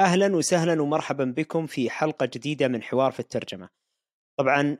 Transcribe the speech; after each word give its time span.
أهلا 0.00 0.36
وسهلا 0.36 0.82
ومرحبا 0.82 1.24
بكم 1.24 1.66
في 1.66 1.90
حلقة 1.90 2.26
جديدة 2.26 2.68
من 2.68 2.82
حوار 2.82 3.12
في 3.12 3.20
الترجمة. 3.20 3.68
طبعا 4.38 4.76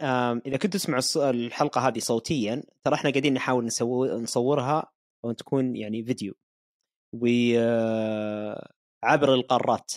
إذا 0.47 0.57
كنتوا 0.57 0.81
تسمعوا 0.81 1.31
الحلقة 1.31 1.89
هذه 1.89 1.99
صوتيا 1.99 2.63
ترى 2.85 2.95
إحنا 2.95 3.11
قاعدين 3.11 3.35
نحاول 3.35 3.65
نسوي 3.65 4.11
نصورها 4.11 4.93
وان 5.25 5.37
تكون 5.37 5.77
يعني 5.77 6.05
فيديو 6.05 6.35
وعبر 7.13 7.65
القارات 9.35 9.93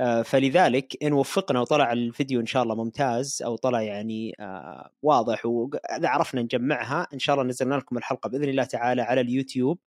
آه، 0.00 0.22
فلذلك 0.22 1.04
إن 1.04 1.12
وفقنا 1.12 1.60
وطلع 1.60 1.92
الفيديو 1.92 2.40
إن 2.40 2.46
شاء 2.46 2.62
الله 2.62 2.74
ممتاز 2.74 3.42
أو 3.44 3.56
طلع 3.56 3.82
يعني 3.82 4.34
آه، 4.40 4.90
واضح 5.02 5.46
واذا 5.46 6.08
عرفنا 6.08 6.42
نجمعها 6.42 7.06
إن 7.14 7.18
شاء 7.18 7.36
الله 7.36 7.48
نزلنا 7.48 7.74
لكم 7.74 7.98
الحلقة 7.98 8.28
بإذن 8.30 8.48
الله 8.48 8.64
تعالى 8.64 9.02
على 9.02 9.20
اليوتيوب 9.20 9.78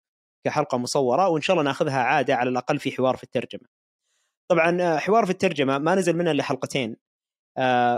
كحلقة 0.46 0.78
مصورة 0.78 1.30
وإن 1.30 1.41
شاء 1.41 1.54
الله 1.55 1.64
ناخذها 1.64 2.00
عادة 2.00 2.36
على 2.36 2.50
الأقل 2.50 2.80
في 2.80 2.91
حوار 2.91 3.18
في 3.18 3.23
الترجمة. 3.23 3.80
طبعا 4.52 4.81
آه، 4.81 4.97
حوار 4.97 5.25
في 5.25 5.31
الترجمة 5.31 5.77
ما 5.77 5.95
نزل 5.95 6.18
منها 6.18 6.31
إلا 6.31 6.43
حلقتين 6.43 6.96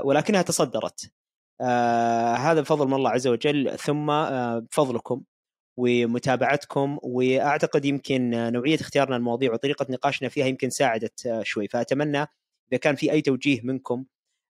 ولكنها 0.04 0.42
تصدرت. 0.42 1.12
هذا 2.38 2.62
بفضل 2.62 2.88
من 2.88 2.94
الله 2.94 3.10
عز 3.10 3.28
وجل 3.28 3.78
ثم 3.78 4.08
بفضلكم 4.60 5.24
ومتابعتكم 5.78 7.00
وأعتقد 7.04 7.86
يمكن 7.86 8.30
نوعية 8.54 8.76
اختيارنا 8.76 9.16
المواضيع 9.16 9.54
وطريقة 9.54 9.86
نقاشنا 9.90 10.30
فيها 10.30 10.46
يمكن 10.46 10.70
ساعدت 10.70 11.26
آه، 11.26 11.44
شوي 11.44 11.68
فأتمنى 11.68 12.28
إذا 12.72 12.80
كان 12.82 12.96
في 12.96 13.12
أي 13.12 13.22
توجيه 13.22 13.62
منكم 13.64 14.06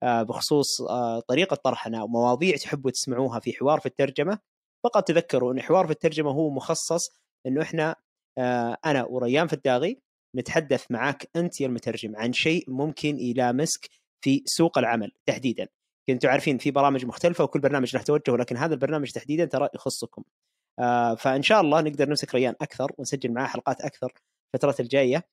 آه، 0.03 0.23
بخصوص 0.23 0.81
آه، 0.81 1.19
طريقة 1.19 1.55
طرحنا 1.55 2.03
ومواضيع 2.03 2.55
تحبوا 2.55 2.91
تسمعوها 2.91 3.39
في 3.39 3.53
حوار 3.53 3.79
في 3.79 3.85
الترجمة 3.85 4.39
فقط 4.83 5.07
تذكروا 5.07 5.53
إن 5.53 5.61
حوار 5.61 5.85
في 5.85 5.91
الترجمة 5.91 6.31
هو 6.31 6.49
مخصص 6.49 7.09
إنه 7.45 7.61
إحنا 7.61 7.95
أنا 8.85 9.05
وريان 9.05 9.47
فداغي 9.47 10.01
نتحدث 10.35 10.91
معك 10.91 11.29
أنت 11.35 11.61
يا 11.61 11.67
المترجم 11.67 12.15
عن 12.15 12.33
شيء 12.33 12.65
ممكن 12.67 13.19
يلامسك 13.19 13.89
في 14.21 14.43
سوق 14.45 14.77
العمل 14.77 15.11
تحديدا. 15.25 15.67
كنتوا 16.07 16.29
عارفين 16.29 16.57
في 16.57 16.71
برامج 16.71 17.05
مختلفة 17.05 17.43
وكل 17.43 17.59
برنامج 17.59 17.95
له 17.95 18.01
توجه 18.01 18.31
ولكن 18.31 18.57
هذا 18.57 18.73
البرنامج 18.73 19.11
تحديدا 19.11 19.45
ترى 19.45 19.69
يخصكم. 19.75 20.23
آه، 20.79 21.15
فإن 21.15 21.41
شاء 21.41 21.61
الله 21.61 21.81
نقدر 21.81 22.09
نمسك 22.09 22.35
ريان 22.35 22.55
أكثر 22.61 22.91
ونسجل 22.97 23.31
معاه 23.31 23.47
حلقات 23.47 23.81
أكثر 23.81 24.13
الفترات 24.55 24.79
الجاية. 24.79 25.27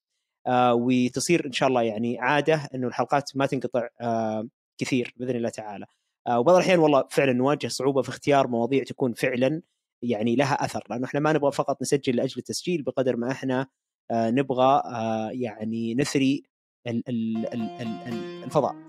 آه، 0.46 0.74
وتصير 0.74 1.46
إن 1.46 1.52
شاء 1.52 1.68
الله 1.68 1.82
يعني 1.82 2.18
عادة 2.18 2.68
إنه 2.74 2.88
الحلقات 2.88 3.36
ما 3.36 3.46
تنقطع 3.46 3.88
آه، 4.00 4.48
كثير 4.78 5.14
بإذن 5.16 5.36
الله 5.36 5.48
تعالى. 5.48 5.86
وبعض 6.30 6.56
الأحيان 6.56 6.78
والله 6.78 7.04
فعلا 7.10 7.32
نواجه 7.32 7.68
صعوبة 7.68 8.02
في 8.02 8.08
اختيار 8.08 8.48
مواضيع 8.48 8.84
تكون 8.84 9.12
فعلا 9.12 9.62
يعني 10.02 10.36
لها 10.36 10.64
أثر 10.64 10.84
لأنه 10.90 11.04
إحنا 11.04 11.20
ما 11.20 11.32
نبغى 11.32 11.52
فقط 11.52 11.82
نسجل 11.82 12.16
لأجل 12.16 12.34
التسجيل 12.38 12.82
بقدر 12.82 13.16
ما 13.16 13.32
إحنا 13.32 13.66
نبغى 14.12 14.82
يعني 15.32 15.94
نثري 15.94 16.42
الفضاء. 18.44 18.86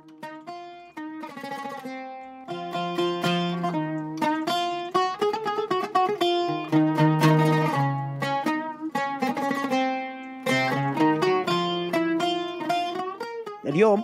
اليوم 13.78 14.04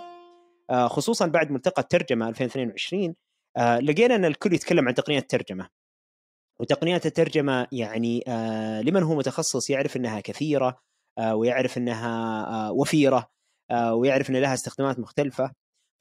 آه، 0.70 0.88
خصوصا 0.88 1.26
بعد 1.26 1.52
ملتقى 1.52 1.82
الترجمه 1.82 2.30
2022 2.30 3.16
آه، 3.58 3.80
لقينا 3.80 4.16
أن 4.16 4.26
الكل 4.26 4.54
يتكلم 4.54 4.88
عن 4.88 4.94
تقنيات 4.94 5.24
الترجمه 5.24 5.70
وتقنيات 6.60 7.06
الترجمة 7.06 7.68
يعني 7.72 8.24
آه، 8.28 8.82
لمن 8.82 9.04
هو 9.04 9.16
متخصص 9.16 9.70
يعرف 9.70 9.98
إنها 9.98 10.20
كثيرة 10.20 10.82
ويعرف 11.20 11.78
إنها 11.78 12.70
وفيرة 12.70 13.30
ويعرف 13.92 14.30
إن 14.30 14.36
لها 14.36 14.54
استخدامات 14.54 15.00
مختلفة. 15.00 15.52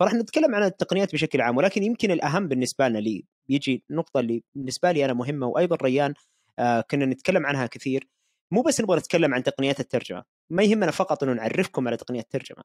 فراح 0.00 0.14
نتكلم 0.14 0.54
عن 0.54 0.62
التقنيات 0.62 1.12
بشكل 1.12 1.40
عام 1.40 1.56
ولكن 1.56 1.82
يمكن 1.82 2.10
الأهم 2.10 2.48
بالنسبة 2.48 2.88
لنا 2.88 2.98
لي 2.98 3.24
بيجي 3.48 3.84
النقطه 3.90 4.20
اللي 4.20 4.42
بالنسبة 4.54 4.92
لي 4.92 5.04
أنا 5.04 5.12
مهمة 5.12 5.46
وأيضا 5.46 5.76
ريان 5.76 6.14
كنا 6.90 7.06
نتكلم 7.06 7.46
عنها 7.46 7.66
كثير. 7.66 8.08
مو 8.50 8.62
بس 8.62 8.80
نبغى 8.80 8.98
نتكلم 8.98 9.34
عن 9.34 9.42
تقنيات 9.42 9.80
الترجمة 9.80 10.24
ما 10.50 10.62
يهمنا 10.62 10.90
فقط 10.90 11.22
إنه 11.22 11.32
نعرفكم 11.32 11.88
على 11.88 11.96
تقنيات 11.96 12.24
الترجمة. 12.24 12.64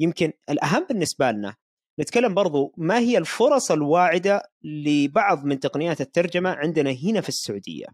يمكن 0.00 0.32
الأهم 0.50 0.86
بالنسبة 0.88 1.30
لنا 1.30 1.56
نتكلم 2.00 2.34
برضو 2.34 2.74
ما 2.76 2.98
هي 2.98 3.18
الفرص 3.18 3.70
الواعدة 3.70 4.42
لبعض 4.62 5.44
من 5.44 5.60
تقنيات 5.60 6.00
الترجمة 6.00 6.50
عندنا 6.50 6.90
هنا 6.90 7.20
في 7.20 7.28
السعودية؟ 7.28 7.86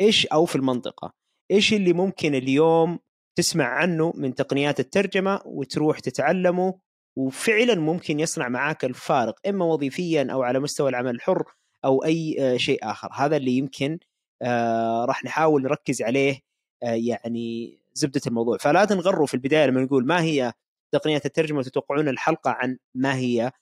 إيش 0.00 0.26
أو 0.26 0.44
في 0.44 0.56
المنطقة؟ 0.56 1.12
إيش 1.50 1.74
اللي 1.74 1.92
ممكن 1.92 2.34
اليوم 2.34 2.98
تسمع 3.38 3.64
عنه 3.64 4.12
من 4.16 4.34
تقنيات 4.34 4.80
الترجمة 4.80 5.40
وتروح 5.44 5.98
تتعلمه 5.98 6.78
وفعلا 7.16 7.74
ممكن 7.74 8.20
يصنع 8.20 8.48
معاك 8.48 8.84
الفارق 8.84 9.34
إما 9.48 9.64
وظيفيا 9.64 10.28
أو 10.32 10.42
على 10.42 10.60
مستوى 10.60 10.90
العمل 10.90 11.10
الحر 11.10 11.44
أو 11.84 12.04
أي 12.04 12.36
آه، 12.40 12.56
شيء 12.56 12.78
آخر. 12.90 13.08
هذا 13.12 13.36
اللي 13.36 13.50
يمكن 13.50 13.98
آه، 14.42 15.04
راح 15.04 15.24
نحاول 15.24 15.62
نركز 15.62 16.02
عليه 16.02 16.40
آه، 16.82 16.92
يعني 16.92 17.78
زبدة 17.94 18.20
الموضوع. 18.26 18.56
فلا 18.56 18.84
تنغروا 18.84 19.26
في 19.26 19.34
البداية 19.34 19.66
لما 19.66 19.80
نقول 19.80 20.06
ما 20.06 20.22
هي 20.22 20.52
تقنيات 20.92 21.26
الترجمة 21.26 21.58
وتتوقعون 21.58 22.08
الحلقة 22.08 22.50
عن 22.50 22.78
ما 22.94 23.16
هي 23.16 23.52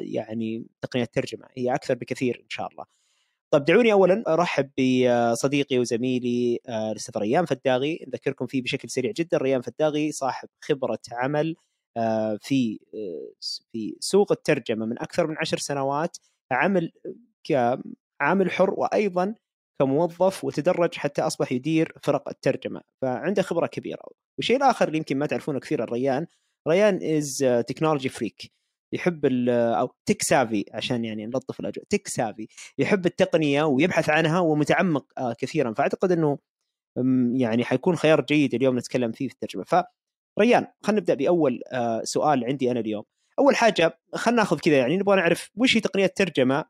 يعني 0.00 0.66
تقنيات 0.80 1.08
الترجمه 1.08 1.46
هي 1.54 1.74
أكثر 1.74 1.94
بكثير 1.94 2.40
إن 2.44 2.50
شاء 2.50 2.68
الله. 2.68 2.84
طيب 3.54 3.64
دعوني 3.64 3.92
اولا 3.92 4.24
أرحب 4.28 4.70
بصديقي 4.78 5.78
وزميلي 5.78 6.60
آه، 6.68 6.90
الأستاذ 6.92 7.20
ريان 7.20 7.44
فداغي 7.44 8.04
نذكركم 8.08 8.46
فيه 8.46 8.62
بشكل 8.62 8.90
سريع 8.90 9.12
جدا. 9.16 9.38
ريان 9.38 9.60
فداغي 9.60 10.12
صاحب 10.12 10.48
خبرة 10.60 10.98
عمل 11.12 11.56
آه، 11.96 12.38
في 12.42 12.80
آه، 12.94 13.32
في 13.72 13.96
سوق 14.00 14.32
الترجمة 14.32 14.86
من 14.86 15.02
أكثر 15.02 15.26
من 15.26 15.36
عشر 15.38 15.58
سنوات 15.58 16.16
عمل 16.52 16.92
كعامل 17.44 18.50
حر 18.50 18.74
وأيضا 18.76 19.34
كموظف 19.80 20.44
وتدرج 20.44 20.94
حتى 20.94 21.22
أصبح 21.22 21.52
يدير 21.52 21.92
فرق 22.02 22.28
الترجمة 22.28 22.80
فعنده 23.02 23.42
خبرة 23.42 23.66
كبيرة. 23.66 24.02
والشيء 24.38 24.56
الآخر 24.56 24.86
اللي 24.88 24.98
يمكن 24.98 25.18
ما 25.18 25.26
تعرفونه 25.26 25.60
كثير 25.60 25.82
عن 25.82 25.88
ريان 25.88 26.26
ريان 26.68 27.16
is 27.16 27.38
technology 27.68 28.08
freak 28.08 28.52
يحب 28.94 29.26
أو 29.48 29.94
tech 30.06 30.22
savvy 30.22 30.64
عشان 30.72 31.04
يعني 31.04 31.26
نلطف 31.26 31.60
الأجواء. 31.60 31.86
tech 31.90 32.08
savvy 32.08 32.48
يحب 32.78 33.06
التقنية 33.06 33.62
ويبحث 33.62 34.10
عنها 34.10 34.40
ومتعمق 34.40 35.06
آه، 35.18 35.32
كثيرا. 35.38 35.74
فأعتقد 35.74 36.12
إنه 36.12 36.38
يعني 37.40 37.64
حيكون 37.64 37.96
خيار 37.96 38.20
جيد 38.20 38.54
اليوم 38.54 38.78
نتكلم 38.78 39.12
فيه 39.12 39.28
في 39.28 39.34
الترجمة. 39.34 39.64
فريان 40.36 40.66
خلينا 40.82 41.00
نبدأ 41.00 41.14
بأول 41.14 41.60
آه، 41.72 42.02
سؤال 42.04 42.44
عندي 42.44 42.70
أنا 42.70 42.80
اليوم. 42.80 43.04
أول 43.38 43.56
حاجة 43.56 43.98
خلينا 44.14 44.42
ناخذ 44.42 44.58
كذا 44.58 44.78
يعني 44.78 44.96
نبغى 44.96 45.16
نعرف 45.16 45.50
وش 45.56 45.76
هي 45.76 45.80
تقنية 45.80 46.04
الترجمة؟ 46.04 46.64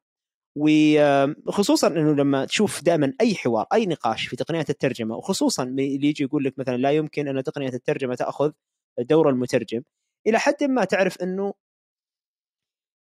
وخصوصا 0.57 1.87
إنه 1.89 2.15
لما 2.15 2.45
تشوف 2.45 2.83
دائما 2.85 3.13
أي 3.21 3.35
حوار 3.35 3.67
أي 3.73 3.87
نقاش 3.87 4.27
في 4.27 4.37
تقنيات 4.37 4.71
الترجمة 4.71 5.17
وخصوصا 5.17 5.63
اللي 5.63 6.09
يجي 6.09 6.25
يقول 6.25 6.45
لك 6.45 6.59
مثلا 6.59 6.77
لا 6.77 6.91
يمكن 6.91 7.29
أن 7.29 7.43
تقنية 7.43 7.69
الترجمة 7.69 8.15
تأخذ 8.15 8.53
دور 8.99 9.31
المترجم. 9.31 9.83
إلى 10.27 10.39
حد 10.39 10.65
ما 10.65 10.85
تعرف 10.85 11.23
إنه 11.23 11.55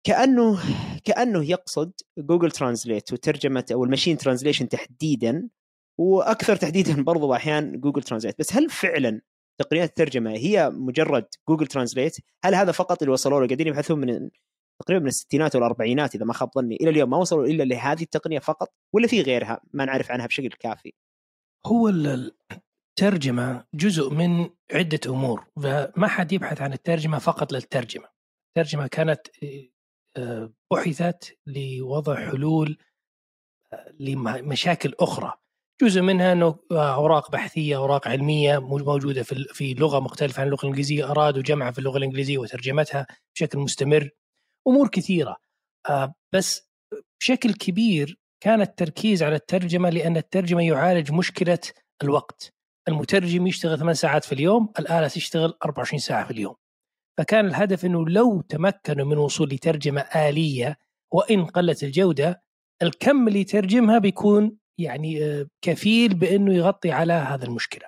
كأنه 0.06 0.60
كأنه 1.04 1.50
يقصد 1.50 1.94
Google 2.18 2.52
Translate 2.52 3.14
وترجمة 3.14 3.66
أو 3.72 3.84
ال 3.84 3.88
machine 3.88 4.18
translation 4.18 4.70
تحديدا 4.70 5.50
وأكثر 6.00 6.56
تحديدا 6.56 7.04
برضو 7.04 7.34
أحيانا 7.34 7.78
Google 7.78 8.04
Translate 8.04 8.40
بس 8.40 8.54
هل 8.54 8.70
فعلا 8.70 9.22
تقنيات 9.62 9.90
الترجمة 9.90 10.32
هي 10.32 10.70
مجرد 10.70 11.26
جوجل 11.50 11.68
ترانزليت 11.68 12.18
هل 12.46 12.56
هذا 12.56 12.72
فقط 12.72 13.02
اللي 13.02 13.14
وصلوا 13.14 13.40
له 13.40 13.48
قاعدين 13.48 13.68
يبحثون 13.68 14.00
من 14.00 14.30
تقريبا 14.82 15.02
من 15.02 15.08
الستينات 15.08 15.56
والاربعينات 15.56 16.16
إذا 16.16 16.26
ما 16.26 16.34
خاب 16.34 16.50
ظني 16.56 16.76
إلى 16.76 16.90
اليوم 16.90 17.10
ما 17.10 17.18
وصلوا 17.18 17.46
إلا 17.46 17.64
لهذه 17.64 18.02
التقنية 18.02 18.40
فقط 18.40 18.74
ولا 18.94 19.08
في 19.08 19.22
غيرها؟ 19.22 19.62
ما 19.74 19.86
نعرف 19.86 20.12
عنها 20.12 20.26
بشكل 20.28 20.50
كافي. 20.50 20.94
هو 21.66 21.90
الترجمة 21.90 23.66
جزء 23.74 24.10
من 24.10 24.50
عدة 24.72 25.00
أمور 25.08 25.46
فما 25.64 26.08
حد 26.08 26.32
يبحث 26.32 26.62
عن 26.62 26.74
الترجمة 26.74 27.20
فقط 27.20 27.54
للترجمة. 27.54 28.08
الترجمة 28.58 28.88
كانت 28.88 29.22
بحثت 30.72 31.38
لوضع 31.48 32.30
حلول 32.30 32.78
آه، 33.74 33.94
لمشاكل 34.00 34.94
أخرى. 35.00 35.34
جزء 35.82 36.02
منها 36.02 36.32
إنه 36.32 36.56
أوراق 36.72 37.32
بحثية 37.32 37.76
أوراق 37.76 38.08
علمية 38.08 38.60
موجودة 38.60 39.24
في 39.24 39.44
في 39.54 39.74
لغة 39.74 40.00
مختلفة 40.00 40.42
عن 40.42 40.48
اللغة 40.48 40.62
الإنجليزية 40.62 41.12
أرادوا 41.12 41.42
جمعها 41.42 41.72
في 41.72 41.80
اللغة 41.80 41.98
الإنجليزية 41.98 42.38
وترجمتها 42.38 43.08
بشكل 43.36 43.60
مستمر. 43.60 44.10
أمور 44.68 44.88
كثيرة 44.88 45.38
آه، 45.90 46.14
بس 46.34 46.70
بشكل 47.20 47.54
كبير 47.54 48.20
كان 48.40 48.62
التركيز 48.62 49.24
على 49.24 49.36
الترجمة 49.36 49.90
لأن 49.90 50.18
الترجمة 50.18 50.64
يعالج 50.64 51.12
مشكلة 51.12 51.60
الوقت. 52.04 52.54
المترجم 52.88 53.48
يشتغل 53.48 53.80
ثمان 53.80 53.94
ساعات 53.94 54.24
في 54.24 54.32
اليوم 54.34 54.74
الآلة 54.80 55.08
تشتغل 55.08 55.54
24 55.66 56.00
ساعة 56.00 56.26
في 56.26 56.32
اليوم. 56.32 56.56
فكان 57.18 57.46
الهدف 57.46 57.86
إنه 57.86 58.10
لو 58.10 58.42
تمكنوا 58.42 59.06
من 59.06 59.18
وصول 59.18 59.50
لترجمة 59.50 60.02
آلية 60.02 60.78
وإن 61.14 61.46
قلت 61.46 61.84
الجودة 61.84 62.44
الكم 62.82 63.28
اللي 63.28 63.40
يترجمها 63.40 63.98
بيكون 63.98 64.58
يعني 64.80 65.24
آه، 65.26 65.48
كفيل 65.62 66.14
بإنه 66.14 66.54
يغطي 66.54 66.92
على 66.92 67.14
هذا 67.14 67.46
المشكلة. 67.46 67.88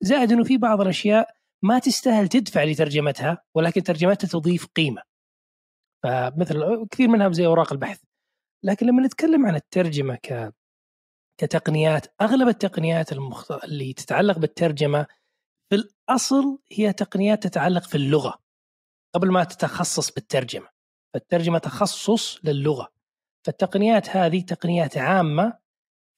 زائد 0.00 0.32
إنه 0.32 0.44
في 0.44 0.56
بعض 0.56 0.80
الأشياء 0.80 1.34
ما 1.62 1.78
تستاهل 1.78 2.28
تدفع 2.28 2.64
لترجمتها 2.64 3.42
ولكن 3.54 3.82
ترجمتها 3.82 4.28
تضيف 4.28 4.66
قيمة. 4.66 5.02
فمثل 6.02 6.86
كثير 6.90 7.08
منها 7.08 7.32
زي 7.32 7.46
أوراق 7.46 7.72
البحث. 7.72 8.00
لكن 8.64 8.86
لما 8.86 9.06
نتكلم 9.06 9.46
عن 9.46 9.54
الترجمة 9.54 10.14
ك 10.14 10.54
كتقنيات 11.40 12.06
أغلب 12.20 12.48
التقنيات 12.48 13.12
المخت... 13.12 13.50
اللي 13.64 13.92
تتعلق 13.92 14.38
بالترجمة 14.38 15.06
في 15.70 15.76
الأصل 15.76 16.58
هي 16.72 16.92
تقنيات 16.92 17.46
تتعلق 17.46 17.82
في 17.82 17.94
اللغة. 17.94 18.38
قبل 19.14 19.30
ما 19.30 19.44
تتخصص 19.44 20.10
بالترجمة. 20.10 20.68
فالترجمة 21.14 21.58
تخصص 21.58 22.38
للغة. 22.44 22.88
فالتقنيات 23.46 24.08
هذه 24.08 24.40
تقنيات 24.40 24.96
عامة 24.98 25.58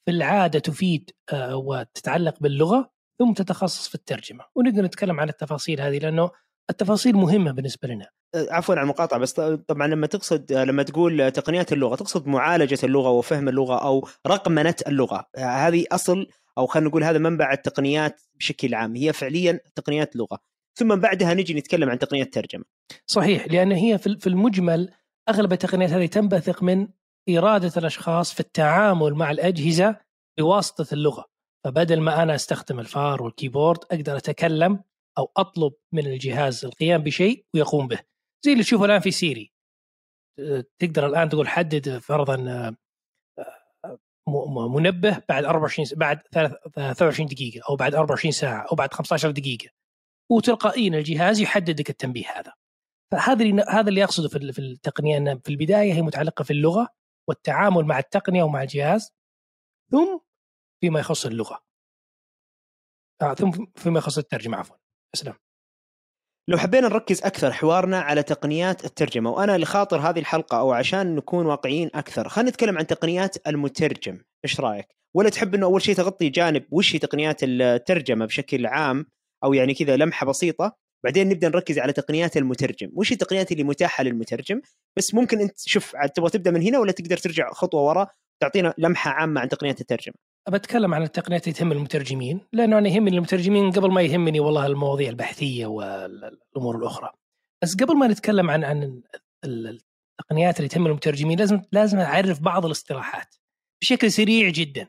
في 0.05 0.11
العادة 0.11 0.59
تفيد 0.59 1.11
آه، 1.33 1.57
وتتعلق 1.57 2.35
باللغة 2.41 2.91
ثم 3.19 3.33
تتخصص 3.33 3.89
في 3.89 3.95
الترجمة. 3.95 4.45
ونقدر 4.55 4.83
نتكلم 4.83 5.21
عن 5.21 5.29
التفاصيل 5.29 5.81
هذه 5.81 5.99
لأنه 5.99 6.31
التفاصيل 6.71 7.17
مهمة 7.17 7.53
بالنسبة 7.53 7.89
لنا. 7.89 8.07
أه، 8.35 8.47
عفوا 8.51 8.75
على 8.75 8.83
المقاطعة 8.83 9.21
بس 9.21 9.33
طبعا 9.69 9.87
لما 9.87 10.07
تقصد 10.07 10.53
أه، 10.53 10.65
لما 10.65 10.83
تقول 10.83 11.31
تقنيات 11.31 11.73
اللغة 11.73 11.97
تقصد 11.97 12.27
معالجة 12.27 12.79
اللغة 12.85 13.11
وفهم 13.11 13.49
اللغة 13.49 13.79
أو 13.79 14.09
رقمنه 14.27 14.75
اللغة. 14.87 15.27
هذه 15.37 15.85
أصل 15.93 16.27
أو 16.59 16.67
خلينا 16.67 16.89
نقول 16.89 17.05
هذا 17.05 17.19
منبع 17.19 17.53
التقنيات 17.53 18.21
بشكل 18.35 18.75
عام. 18.75 18.97
هي 18.97 19.13
فعليا 19.13 19.61
تقنيات 19.75 20.17
لغة. 20.17 20.39
ثم 20.79 20.97
بعدها 20.97 21.35
نجي 21.35 21.55
نتكلم 21.55 21.91
عن 21.91 21.99
تقنيات 21.99 22.35
ترجمه 22.35 22.65
صحيح 23.07 23.47
لأن 23.47 23.73
هي 23.73 23.99
في 23.99 24.27
المجمل 24.27 24.93
أغلب 25.29 25.53
التقنيات 25.53 25.91
هذه 25.91 26.07
تنبثق 26.07 26.63
من 26.63 26.89
إرادة 27.29 27.73
الأشخاص 27.77 28.35
في 28.35 28.41
التعامل 28.41 29.15
مع 29.15 29.31
الأجهزة 29.31 29.97
بواسطة 30.39 30.95
اللغة. 30.95 31.25
فبدل 31.65 32.01
ما 32.01 32.23
أنا 32.23 32.35
أستخدم 32.35 32.81
الفار 32.81 33.23
والكيبورد 33.23 33.79
أقدر 33.91 34.17
أتكلم 34.17 34.85
أو 35.19 35.33
أطلب 35.37 35.73
من 35.93 36.07
الجهاز 36.07 36.65
القيام 36.65 37.03
بشيء 37.03 37.45
ويقوم 37.55 37.89
به. 37.89 37.99
زي 38.45 38.53
اللي 38.53 38.65
تشوفه 38.65 38.85
الآن 38.85 39.01
في 39.01 39.11
سيري. 39.11 39.53
تقدر 40.79 41.07
الآن 41.07 41.29
تقول 41.29 41.49
حدد 41.49 41.99
فرضا 41.99 42.37
منبه 44.77 45.23
بعد 45.29 45.45
24 45.45 45.89
بعد 45.97 46.23
23 46.73 47.29
دقيقة 47.29 47.61
أو 47.69 47.77
بعد 47.77 47.95
24 47.95 48.33
ساعة 48.33 48.67
أو 48.71 48.77
بعد 48.77 48.95
15 48.95 49.31
دقيقة. 49.31 49.71
وتلقائيا 50.31 50.99
الجهاز 50.99 51.41
يحدد 51.41 51.81
لك 51.81 51.91
التنبيه 51.91 52.27
هذا. 52.37 52.53
فهذا 53.13 53.43
اللي 53.43 53.63
هذا 53.69 53.89
اللي 53.89 54.05
أقصده 54.05 54.29
في 54.29 54.59
التقنية 54.59 55.17
ان 55.17 55.39
في 55.39 55.49
البداية 55.49 55.93
هي 55.93 56.03
متعلقة 56.03 56.43
في 56.43 56.53
اللغة 56.53 56.89
والتعامل 57.29 57.85
مع 57.85 57.99
التقنية 57.99 58.43
ومع 58.43 58.63
الجهاز 58.63 59.15
ثم 59.93 60.19
فيما 60.81 61.01
يخص 61.01 61.27
اللغة. 61.27 61.65
آه 63.23 63.35
ثم 63.35 63.51
فيما 63.77 63.99
يخص 63.99 64.19
الترجمة 64.19 64.57
عفوا. 64.57 64.77
اسلم 65.15 65.35
لو 66.49 66.59
حبينا 66.59 66.89
نركز 66.89 67.23
أكثر 67.23 67.53
حوارنا 67.53 68.01
على 68.01 68.23
تقنيات 68.23 68.85
الترجمة 68.85 69.31
وأنا 69.31 69.59
لخاطر 69.59 69.99
هذه 69.99 70.19
الحلقة 70.19 70.59
أو 70.59 70.73
عشان 70.73 71.15
نكون 71.15 71.47
واقعيين 71.47 71.91
أكثر 71.95 72.29
خلينا 72.29 72.51
نتكلم 72.51 72.79
عن 72.79 72.87
تقنيات 72.87 73.49
المترجم. 73.49 74.23
إيش 74.45 74.61
رأيك؟ 74.61 74.97
ولا 75.17 75.29
تحب 75.29 75.55
إنه 75.55 75.67
أول 75.67 75.83
شيء 75.83 75.95
تغطي 75.95 76.29
جانب 76.29 76.67
وش 76.71 76.95
هي 76.95 76.99
تقنيات 76.99 77.37
الترجمة 77.43 78.27
بشكل 78.27 78.67
عام؟ 78.67 79.07
أو 79.45 79.55
يعني 79.55 79.75
كذا 79.75 79.97
لمحة 79.97 80.27
بسيطة. 80.27 80.77
بعدين 81.05 81.29
نبدأ 81.29 81.49
نركز 81.49 81.79
على 81.79 81.93
تقنيات 81.93 82.37
المترجم. 82.37 82.91
وش 82.95 83.13
التقنيات 83.13 83.53
اللي 83.53 83.65
متاحة 83.65 84.05
للمترجم؟ 84.05 84.61
بس 84.97 85.15
ممكن 85.15 85.41
أنت 85.41 85.59
شوف 85.59 85.93
تبغى 86.15 86.31
تبدأ 86.31 86.51
من 86.51 86.63
هنا 86.63 86.79
ولا 86.79 86.93
تقدر 86.93 87.17
ترجع 87.17 87.51
خطوة 87.51 87.83
ورا 87.83 88.07
تعطينا 88.43 88.75
لمحة 88.79 89.11
عامة 89.11 89.41
عن 89.41 89.49
تقنيات 89.49 89.81
الترجمة؟ 89.81 90.15
بتكلم 90.49 90.95
عن 90.95 91.03
التقنيات 91.03 91.45
اللي 91.45 91.59
تهم 91.59 91.73
المترجمين 91.73 92.41
لأنه 92.53 92.79
أنا 92.79 92.89
يهمني 92.89 93.17
المترجمين 93.17 93.71
قبل 93.71 93.91
ما 93.91 94.03
يهمني 94.03 94.41
والله 94.41 94.67
المواضيع 94.67 95.09
البحثية 95.09 95.67
والأمور 95.67 96.77
الأخرى. 96.77 97.11
بس 97.63 97.77
قبل 97.77 97.97
ما 97.97 98.07
نتكلم 98.07 98.51
عن 98.51 98.65
عن 98.65 99.03
التقنيات 99.45 100.57
اللي 100.57 100.69
تهم 100.69 100.87
المترجمين 100.87 101.39
لازم 101.39 101.63
لازم 101.73 101.99
أعرف 101.99 102.41
بعض 102.41 102.67
الاصطلاحات 102.67 103.35
بشكل 103.83 104.13
سريع 104.13 104.49
جدا. 104.49 104.89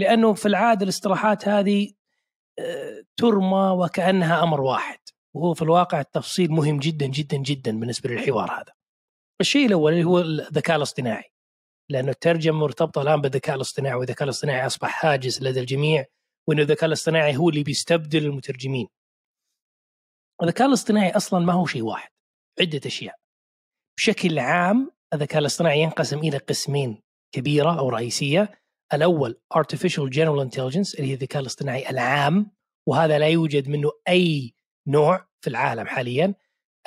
لأنه 0.00 0.34
في 0.34 0.46
العادة 0.46 0.84
الاصطلاحات 0.84 1.48
هذه 1.48 1.90
ترمى 3.16 3.76
وكأنها 3.78 4.42
أمر 4.42 4.60
واحد 4.60 4.98
وهو 5.34 5.54
في 5.54 5.62
الواقع 5.62 6.00
التفصيل 6.00 6.50
مهم 6.50 6.78
جدا 6.78 7.06
جدا 7.06 7.36
جدا 7.36 7.80
بالنسبة 7.80 8.10
للحوار 8.10 8.50
هذا. 8.50 8.72
الشيء 9.40 9.66
الأول 9.66 9.92
اللي 9.92 10.04
هو 10.04 10.20
الذكاء 10.20 10.76
الاصطناعي. 10.76 11.34
لأن 11.90 12.08
الترجمة 12.08 12.58
مرتبطة 12.58 13.02
الآن 13.02 13.20
بالذكاء 13.20 13.56
الاصطناعي 13.56 13.94
والذكاء 13.94 14.24
الاصطناعي 14.24 14.66
أصبح 14.66 14.88
حاجز 14.88 15.42
لدى 15.42 15.60
الجميع 15.60 16.04
وأن 16.48 16.58
الذكاء 16.60 16.84
الاصطناعي 16.84 17.36
هو 17.36 17.48
اللي 17.48 17.62
بيستبدل 17.62 18.24
المترجمين 18.24 18.88
الذكاء 20.42 20.68
الاصطناعي 20.68 21.10
أصلا 21.10 21.44
ما 21.44 21.52
هو 21.52 21.66
شيء 21.66 21.82
واحد 21.82 22.10
عدة 22.60 22.80
أشياء 22.86 23.16
بشكل 23.98 24.38
عام 24.38 24.90
الذكاء 25.14 25.38
الاصطناعي 25.38 25.80
ينقسم 25.80 26.18
إلى 26.18 26.38
قسمين 26.38 27.02
كبيرة 27.34 27.78
أو 27.78 27.88
رئيسية 27.88 28.63
الأول 28.92 29.40
Artificial 29.54 30.10
General 30.14 30.48
Intelligence 30.48 30.94
اللي 30.98 31.10
هي 31.10 31.14
الذكاء 31.14 31.42
الاصطناعي 31.42 31.90
العام 31.90 32.50
وهذا 32.88 33.18
لا 33.18 33.28
يوجد 33.28 33.68
منه 33.68 33.90
أي 34.08 34.54
نوع 34.88 35.26
في 35.40 35.50
العالم 35.50 35.86
حاليا. 35.86 36.34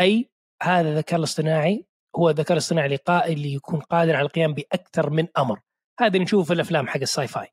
أي 0.02 0.30
هذا 0.64 0.90
الذكاء 0.90 1.20
الاصطناعي 1.20 1.86
هو 2.16 2.30
الذكاء 2.30 2.54
الاصطناعي 2.54 2.86
اللي, 2.86 3.24
اللي 3.26 3.54
يكون 3.54 3.80
قادر 3.80 4.16
على 4.16 4.26
القيام 4.26 4.54
بأكثر 4.54 5.10
من 5.10 5.28
أمر. 5.38 5.60
هذا 6.00 6.20
نشوفه 6.20 6.44
في 6.44 6.54
الأفلام 6.54 6.88
حق 6.88 7.00
ال 7.02 7.28
sci-fi 7.28 7.48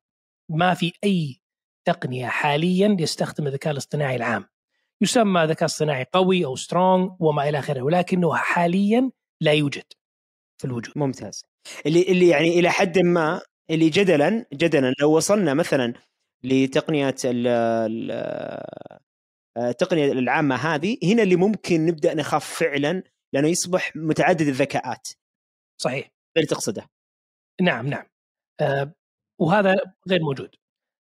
ما 0.51 0.75
في 0.75 0.93
أي 1.05 1.41
تقنية 1.87 2.27
حاليا 2.27 2.97
يستخدم 3.01 3.47
الذكاء 3.47 3.73
الاصطناعي 3.73 4.17
العام. 4.17 4.45
يسمى 5.01 5.45
ذكاء 5.45 5.65
اصطناعي 5.65 6.07
قوي 6.13 6.45
أو 6.45 6.57
strong 6.57 7.11
وما 7.21 7.49
إلى 7.49 7.59
آخره 7.59 7.83
ولكنه 7.83 8.35
حاليا 8.35 9.11
لا 9.41 9.53
يوجد 9.53 9.85
في 10.59 10.65
الوجود. 10.65 10.99
ممتاز. 10.99 11.45
اللي 11.87 12.03
اللي 12.03 12.29
يعني 12.29 12.59
إلى 12.59 12.71
حد 12.71 12.99
ما 12.99 13.41
اللي 13.71 13.89
جدلا 13.89 14.47
جدلا 14.53 14.95
لو 15.01 15.17
وصلنا 15.17 15.55
مثلا 15.55 15.95
لتقنيه 16.45 17.15
التقنيه 19.59 20.13
العامة 20.13 20.55
هذه 20.57 20.99
هنا 21.05 21.23
اللي 21.23 21.37
ممكن 21.37 21.87
نبدأ 21.87 22.15
نخاف 22.15 22.45
فعلا 22.45 23.03
لأنه 23.35 23.49
يصبح 23.49 23.97
متعدد 23.97 24.41
الذكاءات. 24.41 25.09
صحيح. 25.81 26.11
اللي 26.37 26.47
تقصده. 26.47 26.91
نعم 27.61 27.87
نعم. 27.87 28.05
آه 28.61 28.93
وهذا 29.41 29.75
غير 30.09 30.23
موجود. 30.23 30.57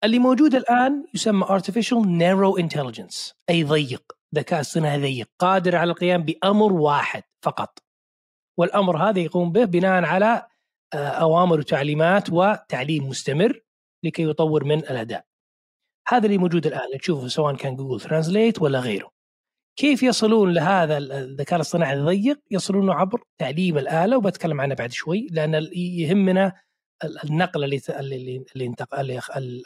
اللي 0.04 0.19
موجود 0.19 0.54
الآن 0.54 1.06
يسمى 1.14 1.44
artificial 1.46 2.04
narrow 2.04 2.62
intelligence 2.62 3.34
أي 3.50 3.64
ضيق 3.64 4.12
ذكاء 4.34 4.60
اصطناعي 4.60 5.00
ضيق 5.00 5.31
قادر 5.38 5.76
على 5.76 5.90
القيام 5.90 6.22
بأمر 6.22 6.72
واحد 6.72 7.22
فقط. 7.44 7.78
والأمر 8.58 9.08
هذا 9.08 9.19
يقوم 9.20 9.53
به 9.53 9.65
بناء 9.65 10.05
على 10.05 10.26
آه، 10.26 10.48
أوامر 10.94 11.58
وتعليمات 11.58 12.31
وتعليم 12.31 13.08
مستمر 13.08 13.60
لكي 14.02 14.22
يطور 14.22 14.64
من 14.64 14.78
الأداء 14.78 15.24
هذا 16.08 16.26
اللي 16.26 16.38
موجود 16.38 16.66
الآن 16.66 16.98
تشوفه 17.00 17.28
سواء 17.28 17.55
كان 17.56 17.76
جوجل 17.76 18.00
ترانزليت 18.00 18.62
ولا 18.62 18.81
غيره 18.81 19.16
كيف 19.76 20.02
يصلون 20.02 20.52
لهذا 20.52 20.98
الذكاء 20.98 21.56
الاصطناعي 21.56 21.94
الضيق؟ 21.94 22.40
يصلون 22.50 22.90
عبر 22.90 23.22
تعليم 23.38 23.78
الآلة 23.78 24.16
وبتكلم 24.16 24.60
عنه 24.60 24.74
بعد 24.74 24.93
شوي 24.93 25.26
لأن 25.31 25.69
يهمنا 25.74 26.52
النقله 27.24 27.64
اللي 27.64 27.81
اللي 27.90 28.44
اللي 28.55 28.66
انتقل 28.66 29.20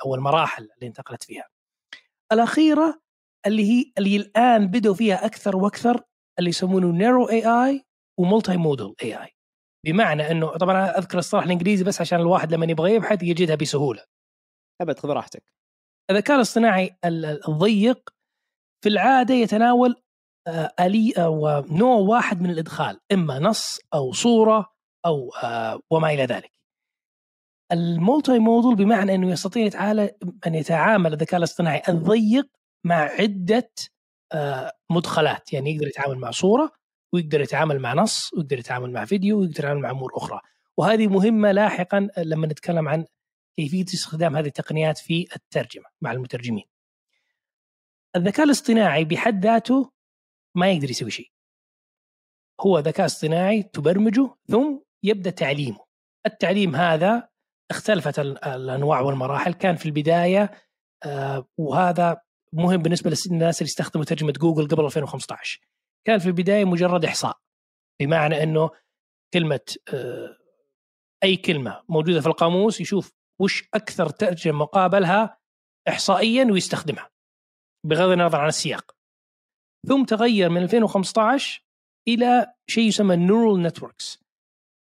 أو 0.07 0.15
المراحل 0.15 0.63
اللي 0.63 0.87
انتقلت 0.87 1.23
فيها. 1.23 1.49
الأخيرة 2.33 3.01
اللي 3.47 3.65
هي 3.71 3.93
اللي 3.99 4.17
الآن 4.17 4.67
بدوا 4.67 4.95
فيها 4.95 5.27
أكثر 5.27 5.57
وأكثر 5.57 6.03
اللي 6.39 6.51
يسمونه 6.51 6.93
narrow 6.93 7.29
AI 7.31 7.85
و 8.19 8.57
multimodal 8.57 8.95
AI. 9.03 9.29
بمعنى 9.87 10.31
إنه 10.31 10.57
طبعا 10.57 10.99
أذكر 10.99 11.19
الصراحة 11.19 11.47
الإنجليزي 11.47 11.85
بس 11.85 12.01
عشان 12.01 12.21
الواحد 12.21 12.55
لما 12.55 12.67
يبغى 12.67 12.95
يبحث 12.95 13.23
يجدها 13.23 13.55
بسهولة. 13.55 14.05
أبد 14.81 14.99
خذ 14.99 15.09
راحتك. 15.09 15.43
الذكاء 16.11 16.37
الاصطناعي 16.37 16.97
الضيق 17.05 18.11
في 18.83 18.89
العادة 18.89 19.35
يتناول 19.35 20.03
آه، 20.49 20.73
آلية 20.81 21.13
آه، 21.19 21.29
ونوع 21.29 21.97
واحد 21.97 22.41
من 22.41 22.51
الإدخال 22.51 23.01
إما 23.13 23.39
نص 23.39 23.79
أو 23.95 24.13
صورة 24.13 24.73
أو 25.07 25.31
آه، 25.31 25.81
وما 25.91 26.11
إلى 26.11 26.25
ذلك. 26.25 26.53
ال 27.73 28.39
multimodal 28.39 28.85
بمعنى 28.85 29.15
إنه 29.15 29.31
يستطيع 29.31 29.67
أن 30.47 30.55
يتعامل 30.55 31.13
الذكاء 31.13 31.39
الاصطناعي 31.39 31.83
الضيق 31.89 32.49
مع 32.87 32.97
عدة 32.97 33.71
مدخلات 34.91 35.53
يعني 35.53 35.71
يقدر 35.75 35.87
يتعامل 35.87 36.19
مع 36.19 36.31
صورة 36.31 36.73
ويقدر 37.13 37.41
يتعامل 37.41 37.79
مع 37.79 37.95
نص 37.95 38.35
ويقدر 38.35 38.59
يتعامل 38.59 38.93
مع 38.93 39.05
فيديو 39.05 39.39
ويقدر 39.39 39.59
يتعامل 39.59 39.81
مع 39.81 39.91
أمور 39.91 40.17
أخرى. 40.17 40.41
وهذه 40.77 41.07
مهمة 41.07 41.53
لاحقا 41.53 42.09
لما 42.19 42.47
نتكلم 42.47 42.89
عن 42.89 43.05
كيفية 43.57 43.85
استخدام 43.85 44.37
هذه 44.37 44.47
التقنيات 44.47 44.99
في 44.99 45.27
الترجمة 45.37 45.85
مع 46.01 46.13
المترجمين. 46.13 46.65
الذكاء 48.17 48.47
الاصطناعي 48.47 49.05
بحد 49.05 49.45
ذاته 49.45 49.93
ما 50.55 50.71
يقدر 50.71 50.91
يسوي 50.91 51.11
شيء. 51.11 51.31
هو 52.61 52.79
ذكاء 52.79 53.07
اصطناعي 53.07 53.63
تبرمجه 53.63 54.35
ثم 54.49 54.79
يبدأ 55.03 55.31
تعليمه. 55.31 55.91
التعليم 56.27 56.77
هذا 56.77 57.29
اختلفت 57.71 58.19
الأنواع 58.19 59.01
والمراحل 59.01 59.53
كان 59.53 59.77
في 59.77 59.87
البداية 59.87 60.51
آه، 61.05 61.47
وهذا 61.59 62.21
مهم 62.53 62.83
بالنسبة 62.83 63.17
للناس 63.31 63.63
اللي 63.63 63.69
استخدموا 63.69 64.05
ترجمة 64.05 64.33
جوجل 64.33 64.69
قبل 64.69 64.85
2015 64.85 65.61
كان 66.07 66.19
في 66.19 66.27
البداية 66.27 66.65
مجرد 66.65 67.05
إحصاء 67.05 67.39
بمعنى 68.01 68.43
إنه 68.43 68.71
كلمة 69.35 69.61
آه، 69.95 70.39
أي 71.25 71.37
كلمة 71.37 71.83
موجودة 71.89 72.21
في 72.21 72.27
القاموس 72.27 72.81
يشوف 72.81 73.13
وش 73.41 73.69
أكثر 73.75 74.09
ترجمة 74.09 74.59
مقابلها 74.59 75.39
احصائيا 75.89 76.45
ويستخدمها 76.45 77.11
بغض 77.87 78.11
النظر 78.11 78.41
عن 78.41 78.49
السياق. 78.49 78.97
ثم 79.89 80.05
تغير 80.05 80.49
من 80.49 80.63
2015 80.63 81.65
إلى 82.09 82.55
شيء 82.71 82.89
يسمى 82.89 83.15
ال 83.15 83.22
neural 83.22 83.63
networks 83.63 84.19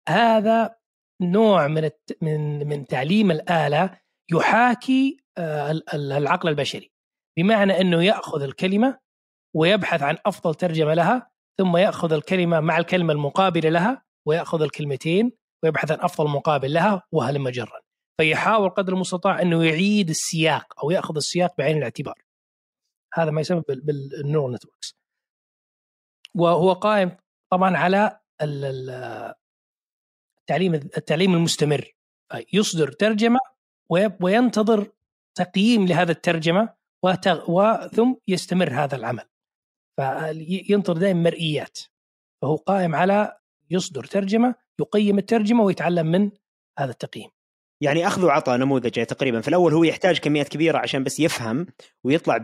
هذا 0.10 0.76
نوع 1.22 1.68
من 1.68 1.90
من 2.22 2.68
من 2.68 2.86
تعليم 2.86 3.32
الآلة 3.32 4.00
يحاكي 4.32 5.18
آه، 5.38 5.82
العقل 5.94 6.50
البشري 6.50 6.92
بمعنى 7.38 7.82
إنه 7.82 8.04
يأخذ 8.04 8.42
الكلمة 8.42 9.00
ويبحث 9.54 10.04
عن 10.04 10.18
أفضل 10.26 10.56
ترجمة 10.56 10.94
لها 10.94 11.32
ثم 11.58 11.78
يأخذ 11.78 12.14
الكلمة 12.14 12.60
مع 12.60 12.78
الكلمة 12.78 13.14
المقابلة 13.14 13.70
لها 13.70 14.04
ويأخذ 14.26 14.62
الكلمتين 14.62 15.32
ويبحث 15.64 15.92
عن 15.92 15.98
أفضل 16.02 16.30
مقابل 16.30 16.74
لها 16.74 17.04
وهلم 17.12 17.50
جرا 17.50 17.82
فيحاول 18.18 18.70
قدر 18.70 18.94
المستطاع 18.94 19.42
أنه 19.42 19.66
يعيد 19.66 20.10
السياق 20.10 20.84
أو 20.84 20.92
يأخذ 20.92 21.16
السياق 21.16 21.58
بعين 21.58 21.78
الاعتبار. 21.78 22.24
هذا 23.14 23.32
ما 23.32 23.42
يسمى 23.42 23.64
بالنورال 23.68 24.54
نتوركس. 24.54 24.96
وهو 26.36 26.74
قائم 26.74 27.18
طبعا 27.50 27.78
على 27.78 28.20
التعليم 28.42 30.74
التعليم 30.74 31.34
المستمر. 31.34 31.96
يصدر 32.54 32.92
ترجمة 32.92 33.40
وينتظر 34.22 34.92
تقييم 35.36 35.88
لهذا 35.88 36.12
الترجمة 36.12 36.74
وثم 37.48 38.14
يستمر 38.28 38.74
هذا 38.74 38.96
العمل. 38.96 39.26
فينطر 39.96 40.94
دائما 40.94 41.22
مرئيات. 41.22 41.80
فهو 42.42 42.56
قائم 42.56 42.96
على 42.96 43.38
يصدر 43.72 44.04
ترجمة 44.04 44.56
يقيم 44.80 45.18
الترجمة 45.18 45.64
ويتعلم 45.64 46.08
من 46.08 46.32
هذا 46.80 46.92
التقييم. 46.92 47.30
يعني 47.82 48.08
اخذ 48.08 48.26
وعطى 48.26 48.58
نموذجه 48.58 49.04
تقريبا. 49.04 49.42
في 49.42 49.48
الأول 49.48 49.74
هو 49.74 49.84
يحتاج 49.84 50.20
كميات 50.20 50.48
كبيرة 50.50 50.78
عشان 50.78 51.04
بس 51.04 51.20
يفهم 51.20 51.66
ويطلع 52.04 52.38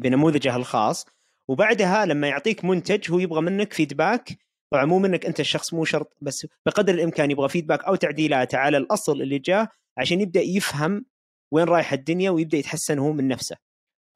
بنموذجه 0.00 0.56
الخاص. 0.56 1.06
وبعدها 1.48 2.06
لما 2.06 2.28
يعطيك 2.28 2.64
منتج 2.64 3.10
هو 3.10 3.18
يبغى 3.18 3.40
منك 3.40 3.72
feedback 3.72 4.38
طبعا 4.70 4.84
مو 4.84 4.98
منك 4.98 5.26
أنت 5.26 5.40
الشخص 5.40 5.74
مو 5.74 5.84
شرط 5.84 6.16
بس 6.20 6.46
بقدر 6.66 6.94
الإمكان 6.94 7.30
يبغى 7.30 7.48
feedback 7.48 7.84
أو 7.84 7.94
تعديلات 7.94 8.54
على 8.54 8.76
الأصل 8.76 9.22
اللي 9.22 9.38
جاء 9.38 9.68
عشان 9.98 10.20
يبدأ 10.20 10.40
يفهم 10.40 11.04
وين 11.52 11.64
رايحه 11.64 11.94
الدنيا 11.94 12.30
ويبدأ 12.30 12.58
يتحسن 12.58 12.98
هو 12.98 13.12
من 13.12 13.28
نفسه. 13.28 13.56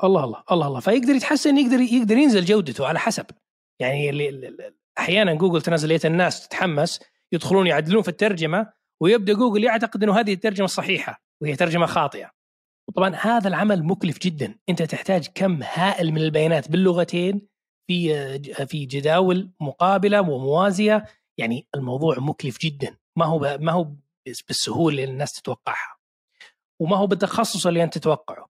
الله 0.05 0.25
الله 0.25 0.43
الله 0.53 0.67
الله. 0.67 0.81
فيقدر 0.81 1.15
يتحسن 1.15 1.59
يقدر 1.59 1.81
يقدر 1.81 2.17
ينزل 2.17 2.45
جودته 2.45 2.87
على 2.87 2.99
حسب. 2.99 3.27
يعني 3.81 4.11
اللي 4.11 4.75
أحيانا 4.99 5.35
جوجل 5.35 5.63
تنزل 5.63 6.01
الناس 6.05 6.49
تتحمس 6.49 7.01
يدخلون 7.33 7.67
يعدلون 7.67 8.03
في 8.03 8.09
الترجمة 8.09 8.73
ويبدأ 9.03 9.33
جوجل 9.33 9.65
يعتقد 9.65 10.03
إنه 10.03 10.21
هذه 10.21 10.33
الترجمة 10.33 10.65
الصحيحه 10.65 11.23
وهي 11.43 11.57
ترجمة 11.57 11.87
خاطئة. 11.87 12.31
طبعا 12.97 13.15
هذا 13.15 13.49
العمل 13.49 13.85
مكلف 13.85 14.19
جدا. 14.19 14.59
أنت 14.69 14.83
تحتاج 14.83 15.29
كم 15.35 15.63
هائل 15.63 16.13
من 16.13 16.19
البيانات 16.19 16.71
باللغتين 16.71 17.49
في 17.87 18.67
في 18.67 18.87
جداول 18.87 19.51
مقابلة 19.61 20.21
وموازية. 20.21 21.05
يعني 21.39 21.69
الموضوع 21.75 22.19
مكلف 22.19 22.59
جدا. 22.59 22.97
ما 23.17 23.25
هو 23.25 23.59
ما 23.61 23.73
هو 23.73 23.89
بالسهولة 24.49 25.03
اللي 25.03 25.13
الناس 25.13 25.33
تتوقعها. 25.33 25.97
وما 26.81 26.97
هو 26.97 27.07
بالتخصص 27.07 27.67
اللي 27.67 27.83
أنت 27.83 27.99
تتوقعه. 27.99 28.50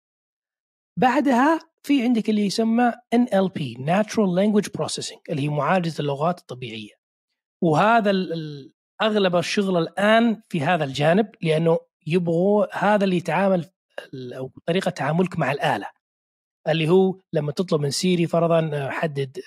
بعدها 0.98 1.60
في 1.82 2.02
عندك 2.02 2.30
اللي 2.30 2.46
يسمى 2.46 2.92
NLP 3.14 3.78
Natural 3.78 4.28
Language 4.38 4.70
Processing 4.78 5.20
اللي 5.30 5.42
هي 5.42 5.48
معالجة 5.48 6.00
اللغات 6.00 6.38
الطبيعية. 6.38 6.92
وهذا 7.62 8.12
أغلب 9.02 9.36
الشغل 9.36 9.76
الآن 9.76 10.42
في 10.48 10.60
هذا 10.60 10.84
الجانب 10.84 11.30
لأنه 11.42 11.78
يبغوا 12.06 12.66
هذا 12.78 13.04
اللي 13.04 13.16
يتعامل 13.16 13.70
أو 14.14 14.52
طريقة 14.66 14.90
تعاملك 14.90 15.38
مع 15.38 15.52
الآلة. 15.52 15.90
اللي 16.68 16.88
هو 16.88 17.20
لما 17.32 17.52
تطلب 17.52 17.80
من 17.80 17.90
سيري 17.90 18.26
فرضا 18.26 18.90
حدد 18.90 19.38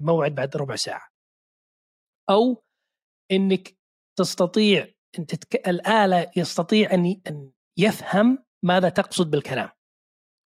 موعد 0.00 0.34
بعد 0.34 0.56
ربع 0.56 0.76
ساعة. 0.76 1.08
أو 2.30 2.64
إنك 3.32 3.76
تستطيع 4.18 4.88
إن 5.18 5.26
تتك... 5.26 5.68
الآلة 5.68 6.30
يستطيع 6.36 6.94
أن 6.94 7.20
يفهم 7.78 8.44
ماذا 8.64 8.88
تقصد 8.88 9.30
بالكلام. 9.30 9.68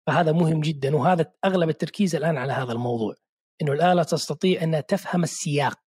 فهذا 0.08 0.32
مهم 0.32 0.62
جدا 0.62 0.96
وهذا 0.96 1.34
أغلب 1.46 1.70
التركيز 1.70 2.16
الآن 2.16 2.38
على 2.38 2.54
هذا 2.54 2.72
الموضوع 2.72 3.16
إنه 3.62 3.74
الآلة 3.74 4.04
تستطيع 4.04 4.64
أنها 4.64 4.82
تفهم 4.82 5.24
السياق 5.24 5.80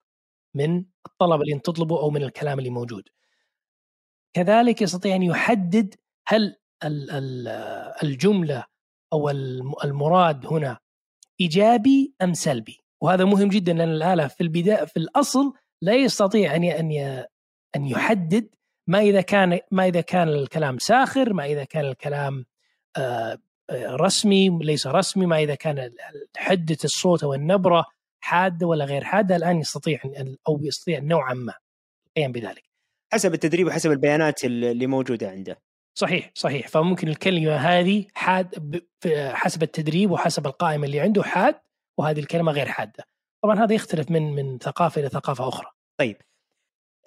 من 0.55 0.85
الطلب 1.07 1.41
اللي 1.41 1.59
تطلبه 1.59 1.99
أو 1.99 2.09
من 2.09 2.23
الكلام 2.23 2.59
اللي 2.59 2.69
موجود. 2.69 3.03
كذلك 4.33 4.81
يستطيع 4.81 5.15
أن 5.15 5.23
يحدد 5.23 5.95
هل 6.27 6.55
الجملة 8.03 8.63
أو 9.13 9.29
المراد 9.83 10.45
هنا 10.45 10.79
إيجابي 11.41 12.13
أم 12.21 12.33
سلبي 12.33 12.79
وهذا 13.01 13.25
مهم 13.25 13.49
جدا 13.49 13.73
لأن 13.73 13.89
الآلة 13.89 14.27
في 14.27 14.41
البداية 14.41 14.85
في 14.85 14.97
الأصل 14.97 15.53
لا 15.81 15.93
يستطيع 15.93 16.55
أن 16.55 16.63
أن 16.63 16.91
أن 17.75 17.85
يحدد 17.85 18.49
ما 18.87 18.99
إذا 18.99 19.21
كان 19.21 19.59
ما 19.71 19.87
إذا 19.87 20.01
كان 20.01 20.27
الكلام 20.27 20.77
ساخر 20.77 21.33
ما 21.33 21.45
إذا 21.45 21.63
كان 21.63 21.85
الكلام 21.85 22.45
آه، 22.97 23.37
رسمي 23.71 24.59
ليس 24.61 24.87
رسمي 24.87 25.25
ما 25.25 25.39
إذا 25.39 25.55
كان 25.55 25.91
حدة 26.37 26.77
الصوت 26.83 27.23
أو 27.23 27.33
النبرة 27.33 27.85
حادة 28.23 28.67
ولا 28.67 28.85
غير 28.85 29.03
حادة 29.03 29.35
الآن 29.35 29.59
يستطيع 29.59 29.99
أو 30.47 30.59
يستطيع 30.63 30.99
نوعا 30.99 31.33
ما 31.33 31.53
القيام 32.07 32.31
بذلك. 32.31 32.63
حسب 33.13 33.33
التدريب 33.33 33.67
وحسب 33.67 33.91
البيانات 33.91 34.43
اللي 34.45 34.87
موجودة 34.87 35.29
عنده. 35.29 35.61
صحيح 35.97 36.31
صحيح. 36.35 36.67
فممكن 36.67 37.07
الكلمة 37.07 37.55
هذه 37.55 38.05
حاد 38.13 38.81
حسب 39.33 39.63
التدريب 39.63 40.11
وحسب 40.11 40.47
القائمة 40.47 40.85
اللي 40.85 40.99
عنده 40.99 41.23
حاد 41.23 41.55
وهذه 41.97 42.19
الكلمة 42.19 42.51
غير 42.51 42.65
حادة. 42.65 43.03
طبعا 43.43 43.63
هذا 43.63 43.73
يختلف 43.73 44.11
من 44.11 44.35
من 44.35 44.57
ثقافة 44.57 45.01
إلى 45.01 45.09
ثقافة 45.09 45.47
أخرى. 45.47 45.67
طيب. 45.99 46.17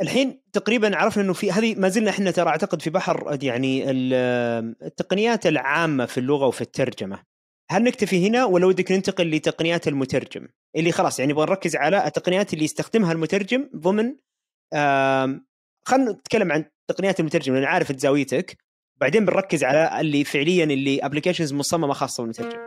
الحين 0.01 0.43
تقريبا 0.53 0.97
عرفنا 0.97 1.23
إنه 1.23 1.33
في 1.33 1.53
هذه 1.53 1.75
ما 1.75 1.89
زلنا 1.89 2.11
إحنا 2.11 2.31
ترى 2.31 2.49
أعتقد 2.49 2.83
في 2.83 2.91
بحر 2.91 3.39
يعني 3.43 3.91
التقنيات 3.91 5.47
العامة 5.47 6.07
في 6.07 6.19
اللغة 6.19 6.47
وفي 6.47 6.61
الترجمة. 6.61 7.23
هل 7.71 7.85
نكتفي 7.85 8.29
هنا 8.29 8.45
ولا 8.45 8.67
ودك 8.67 8.93
ننتقل 8.93 9.31
لتقنيات 9.31 9.89
المترجم؟ 9.89 10.49
اللي 10.77 10.93
خلاص 10.93 11.19
يعني 11.19 11.33
نبغى 11.33 11.47
نركز 11.47 11.77
على 11.77 12.07
التقنيات 12.07 12.53
اللي 12.53 12.65
يستخدمها 12.65 13.13
المترجم 13.13 13.71
ضمن 13.77 14.15
خلينا 15.85 16.11
نتكلم 16.13 16.53
عن 16.53 16.65
تقنيات 16.89 17.21
المترجم 17.21 17.55
لأن 17.55 17.65
عارف 17.65 17.93
زاويتك 17.93 18.57
بعدين 19.01 19.25
بنركز 19.25 19.65
على 19.65 20.01
اللي 20.01 20.25
فعليا 20.25 20.65
اللي 20.65 21.01
ابلكيشنز 21.07 21.53
مصممة 21.53 21.93
خاصة 21.93 22.23
بالمترجم. 22.23 22.59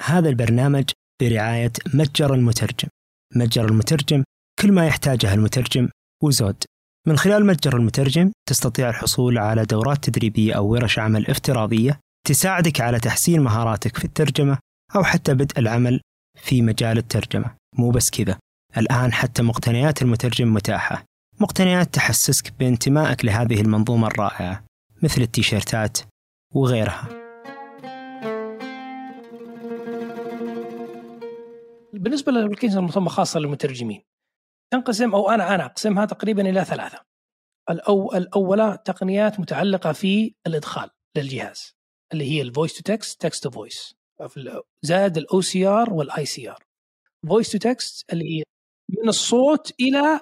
هذا 0.00 0.28
البرنامج 0.28 0.90
برعاية 1.20 1.72
متجر 1.94 2.34
المترجم. 2.34 2.88
متجر 3.36 3.64
المترجم 3.64 4.24
كل 4.60 4.72
ما 4.72 4.86
يحتاجه 4.86 5.34
المترجم 5.34 5.88
وزود. 6.22 6.64
من 7.08 7.18
خلال 7.18 7.46
متجر 7.46 7.76
المترجم 7.76 8.32
تستطيع 8.48 8.88
الحصول 8.88 9.38
على 9.38 9.64
دورات 9.64 10.04
تدريبية 10.04 10.54
أو 10.54 10.66
ورش 10.66 10.98
عمل 10.98 11.30
افتراضية 11.30 12.00
تساعدك 12.26 12.80
على 12.80 13.00
تحسين 13.00 13.40
مهاراتك 13.40 13.96
في 13.98 14.04
الترجمة 14.04 14.58
أو 14.96 15.04
حتى 15.04 15.34
بدء 15.34 15.58
العمل 15.58 16.00
في 16.38 16.62
مجال 16.62 16.98
الترجمة. 16.98 17.56
مو 17.78 17.90
بس 17.90 18.10
كذا. 18.10 18.38
الآن 18.76 19.12
حتى 19.12 19.42
مقتنيات 19.42 20.02
المترجم 20.02 20.54
متاحة. 20.54 21.04
مقتنيات 21.40 21.94
تحسسك 21.94 22.52
بانتمائك 22.58 23.24
لهذه 23.24 23.60
المنظومة 23.60 24.06
الرائعة 24.06 24.64
مثل 25.02 25.22
التيشيرتات 25.22 25.98
وغيرها. 26.54 27.29
بالنسبة 31.92 32.32
للابلكيشن 32.32 32.78
المصممة 32.78 33.08
خاصة 33.08 33.40
للمترجمين 33.40 34.02
تنقسم 34.72 35.14
أو 35.14 35.30
أنا 35.30 35.54
أنا 35.54 35.64
اقسمها 35.64 36.04
تقريبا 36.04 36.50
إلى 36.50 36.64
ثلاثة. 36.64 36.98
الأو 37.70 38.14
الأولى 38.14 38.78
تقنيات 38.84 39.40
متعلقة 39.40 39.92
في 39.92 40.34
الإدخال 40.46 40.90
للجهاز 41.16 41.74
اللي 42.12 42.24
هي 42.30 42.42
ال 42.42 42.47
voice 42.47 42.74
to 42.74 42.82
text 42.82 43.20
text 43.22 43.42
to 43.44 43.50
voice 43.50 43.94
زائد 44.82 45.16
ال 45.16 45.40
OCR 45.40 45.92
وال 45.92 46.26
ICR. 46.26 46.64
voice 47.28 47.52
to 47.52 47.58
text 47.58 48.12
اللي 48.12 48.38
هي 48.38 48.42
من 49.02 49.08
الصوت 49.08 49.72
إلى 49.80 50.20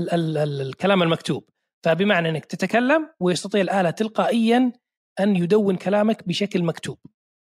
ال 0.00 0.10
ال 0.14 0.38
ال 0.38 0.60
الكلام 0.60 1.02
المكتوب 1.02 1.50
فبمعنى 1.84 2.28
إنك 2.28 2.44
تتكلم 2.44 3.10
ويستطيع 3.20 3.60
الآلة 3.60 3.90
تلقائيا 3.90 4.72
أن 5.20 5.36
يدون 5.36 5.76
كلامك 5.76 6.28
بشكل 6.28 6.62
مكتوب. 6.62 6.98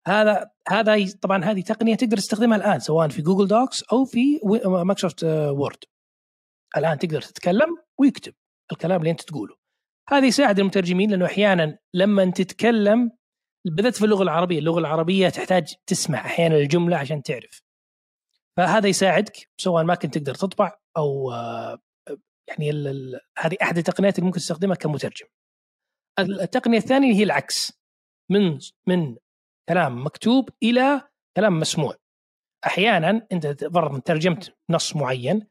هذا 0.09 0.51
هذا 0.69 1.07
طبعا 1.23 1.45
هذه 1.45 1.61
تقنية 1.61 1.95
تقدر 1.95 2.17
تستخدمها 2.17 2.57
الآن 2.57 2.79
سواء 2.79 3.09
في 3.09 3.23
Google 3.23 3.49
Docs 3.49 3.83
أو 3.83 4.05
في 4.05 4.41
Microsoft 4.65 5.25
Word. 5.25 5.85
الآن 6.77 6.99
تقدر 6.99 7.21
تتكلم 7.21 7.77
ويكتب 7.99 8.35
الكلام 8.73 9.01
اللي 9.01 9.11
أنت 9.11 9.23
تقوله 9.23 9.57
هذا 10.09 10.27
يساعد 10.27 10.59
المترجمين 10.59 11.11
لأنه 11.11 11.27
أحيانا 11.27 11.79
لما 11.95 12.31
تتكلم 12.31 13.11
بالذات 13.67 13.97
في 13.97 14.05
اللغة 14.05 14.23
العربية، 14.23 14.59
اللغة 14.59 14.79
العربية 14.79 15.29
تحتاج 15.29 15.75
تسمع 15.87 16.19
أحيانا 16.19 16.57
الجملة 16.57 16.97
عشان 16.97 17.23
تعرف. 17.23 17.63
فهذا 18.57 18.89
يساعدك 18.89 19.49
سواء 19.61 19.85
ما 19.85 19.95
كنت 19.95 20.19
تقدر 20.19 20.35
تطبع 20.35 20.79
أو 20.97 21.33
آه، 21.33 21.79
يعني 22.49 22.71
هذه 23.39 23.57
أحد 23.63 23.79
التقنيات 23.79 24.19
اللي 24.19 24.27
ممكن 24.27 24.41
تستخدمها 24.41 24.77
كمترجم. 24.77 25.27
التقنية 26.19 26.79
الثانية 26.79 27.15
هي 27.15 27.23
العكس 27.23 27.73
من 28.31 28.59
من 28.87 29.17
كلام 29.69 30.07
مكتوب 30.07 30.51
إلى 30.63 31.03
كلام 31.37 31.61
مسموع. 31.61 31.95
أحيانا 32.67 33.27
أنت 33.33 33.65
فرضا 33.65 33.99
ترجمت 33.99 34.57
نص 34.71 34.97
معين 34.97 35.47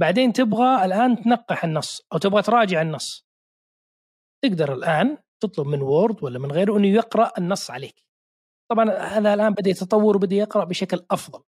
بعدين 0.00 0.32
تبغى 0.32 0.84
الآن 0.84 1.22
تنقح 1.22 1.64
النص 1.64 2.06
أو 2.12 2.18
تبغى 2.18 2.42
تراجع 2.42 2.82
النص. 2.82 3.26
تقدر 4.44 4.72
الآن 4.72 5.18
تطلب 5.42 5.66
من 5.66 5.82
Word 5.82 6.24
ولا 6.24 6.38
من 6.38 6.52
غيره 6.52 6.76
أنه 6.76 6.88
يقرأ 6.88 7.32
النص 7.38 7.70
عليك. 7.70 8.04
طبعا 8.70 8.90
هذا 8.90 9.34
الآن 9.34 9.52
بدأ 9.52 9.70
يتطور 9.70 10.16
وبدأ 10.16 10.36
يقرأ 10.36 10.64
بشكل 10.64 11.06
أفضل. 11.10 11.42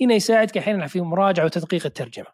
هنا 0.00 0.14
يساعدك 0.14 0.58
أحيانا 0.58 0.86
في 0.86 1.00
مراجعة 1.00 1.44
وتدقيق 1.44 1.86
الترجمة. 1.86 2.26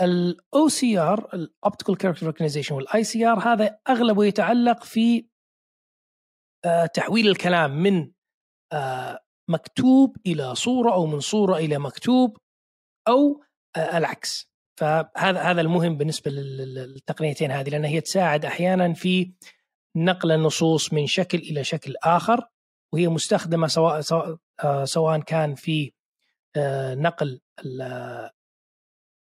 ال 0.00 0.68
OCR 0.68 1.28
ال 1.34 1.42
optical 1.42 1.96
character 1.96 2.74
وال 2.74 3.04
ICR 3.04 3.38
هذا 3.38 3.78
أغلبه 3.88 4.24
يتعلق 4.24 4.84
في 4.84 5.31
تحويل 6.94 7.28
الكلام 7.28 7.82
من 7.82 8.10
آه، 8.72 9.20
مكتوب 9.48 10.16
إلى 10.26 10.54
صورة 10.54 10.92
أو 10.92 11.06
من 11.06 11.20
صورة 11.20 11.56
إلى 11.56 11.78
مكتوب 11.78 12.36
أو 13.08 13.42
آه، 13.76 13.98
العكس. 13.98 14.52
فهذا 14.80 15.40
هذا 15.40 15.60
المهم 15.60 15.96
بالنسبة 15.96 16.30
للتقنيتين 16.30 17.50
هذه 17.50 17.70
لأن 17.70 17.84
هي 17.84 18.00
تساعد 18.00 18.44
أحيانا 18.44 18.92
في 18.94 19.32
نقل 19.96 20.32
النصوص 20.32 20.92
من 20.92 21.06
شكل 21.06 21.38
إلى 21.38 21.64
شكل 21.64 21.94
آخر 22.04 22.48
وهي 22.92 23.08
مستخدمة 23.08 23.66
سواء 23.66 24.00
سواء, 24.00 24.38
سواء 24.84 25.20
كان 25.20 25.54
في 25.54 25.92
نقل 26.96 27.40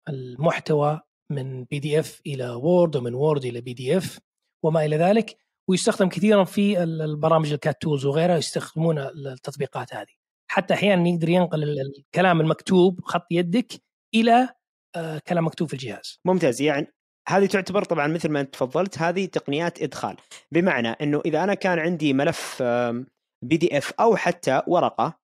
المحتوى 0.09 1.01
من 1.31 1.63
بي 1.63 1.79
دي 1.79 1.99
اف 1.99 2.21
إلى 2.27 2.49
وورد 2.49 2.95
ومن 2.95 3.13
وورد 3.13 3.45
إلى 3.45 3.61
بي 3.61 3.73
دي 3.73 3.97
اف 3.97 4.19
وما 4.63 4.85
إلى 4.85 4.97
ذلك. 4.97 5.37
ويستخدم 5.69 6.09
كثيرا 6.09 6.43
في 6.43 6.83
البرامج 6.83 7.53
ال 7.53 7.60
CAT 7.60 7.81
tools 7.81 8.05
وغيرها 8.05 8.37
يستخدمون 8.37 8.99
التطبيقات 8.99 9.93
هذه. 9.93 10.13
حتى 10.51 10.73
أحيانا 10.73 11.09
يقدر 11.09 11.29
ينقل 11.29 11.63
الكلام 11.79 12.41
المكتوب 12.41 13.01
خط 13.03 13.27
يدك 13.31 13.73
إلى 14.15 14.49
آه، 14.95 15.21
كلام 15.27 15.45
مكتوب 15.45 15.67
في 15.67 15.73
الجهاز. 15.73 16.19
ممتاز. 16.25 16.61
يعني 16.61 16.87
هذه 17.27 17.45
تعتبر 17.45 17.83
طبعا 17.83 18.07
مثل 18.07 18.29
ما 18.29 18.41
أنت 18.41 18.53
تفضلت 18.53 18.99
هذه 18.99 19.25
تقنيات 19.25 19.81
إدخال. 19.81 20.17
بمعنى 20.51 20.87
إنه 20.87 21.21
إذا 21.25 21.43
أنا 21.43 21.53
كان 21.53 21.79
عندي 21.79 22.13
ملف 22.13 22.63
PDF 23.43 23.93
أو 23.99 24.15
حتى 24.15 24.61
ورقة 24.67 25.19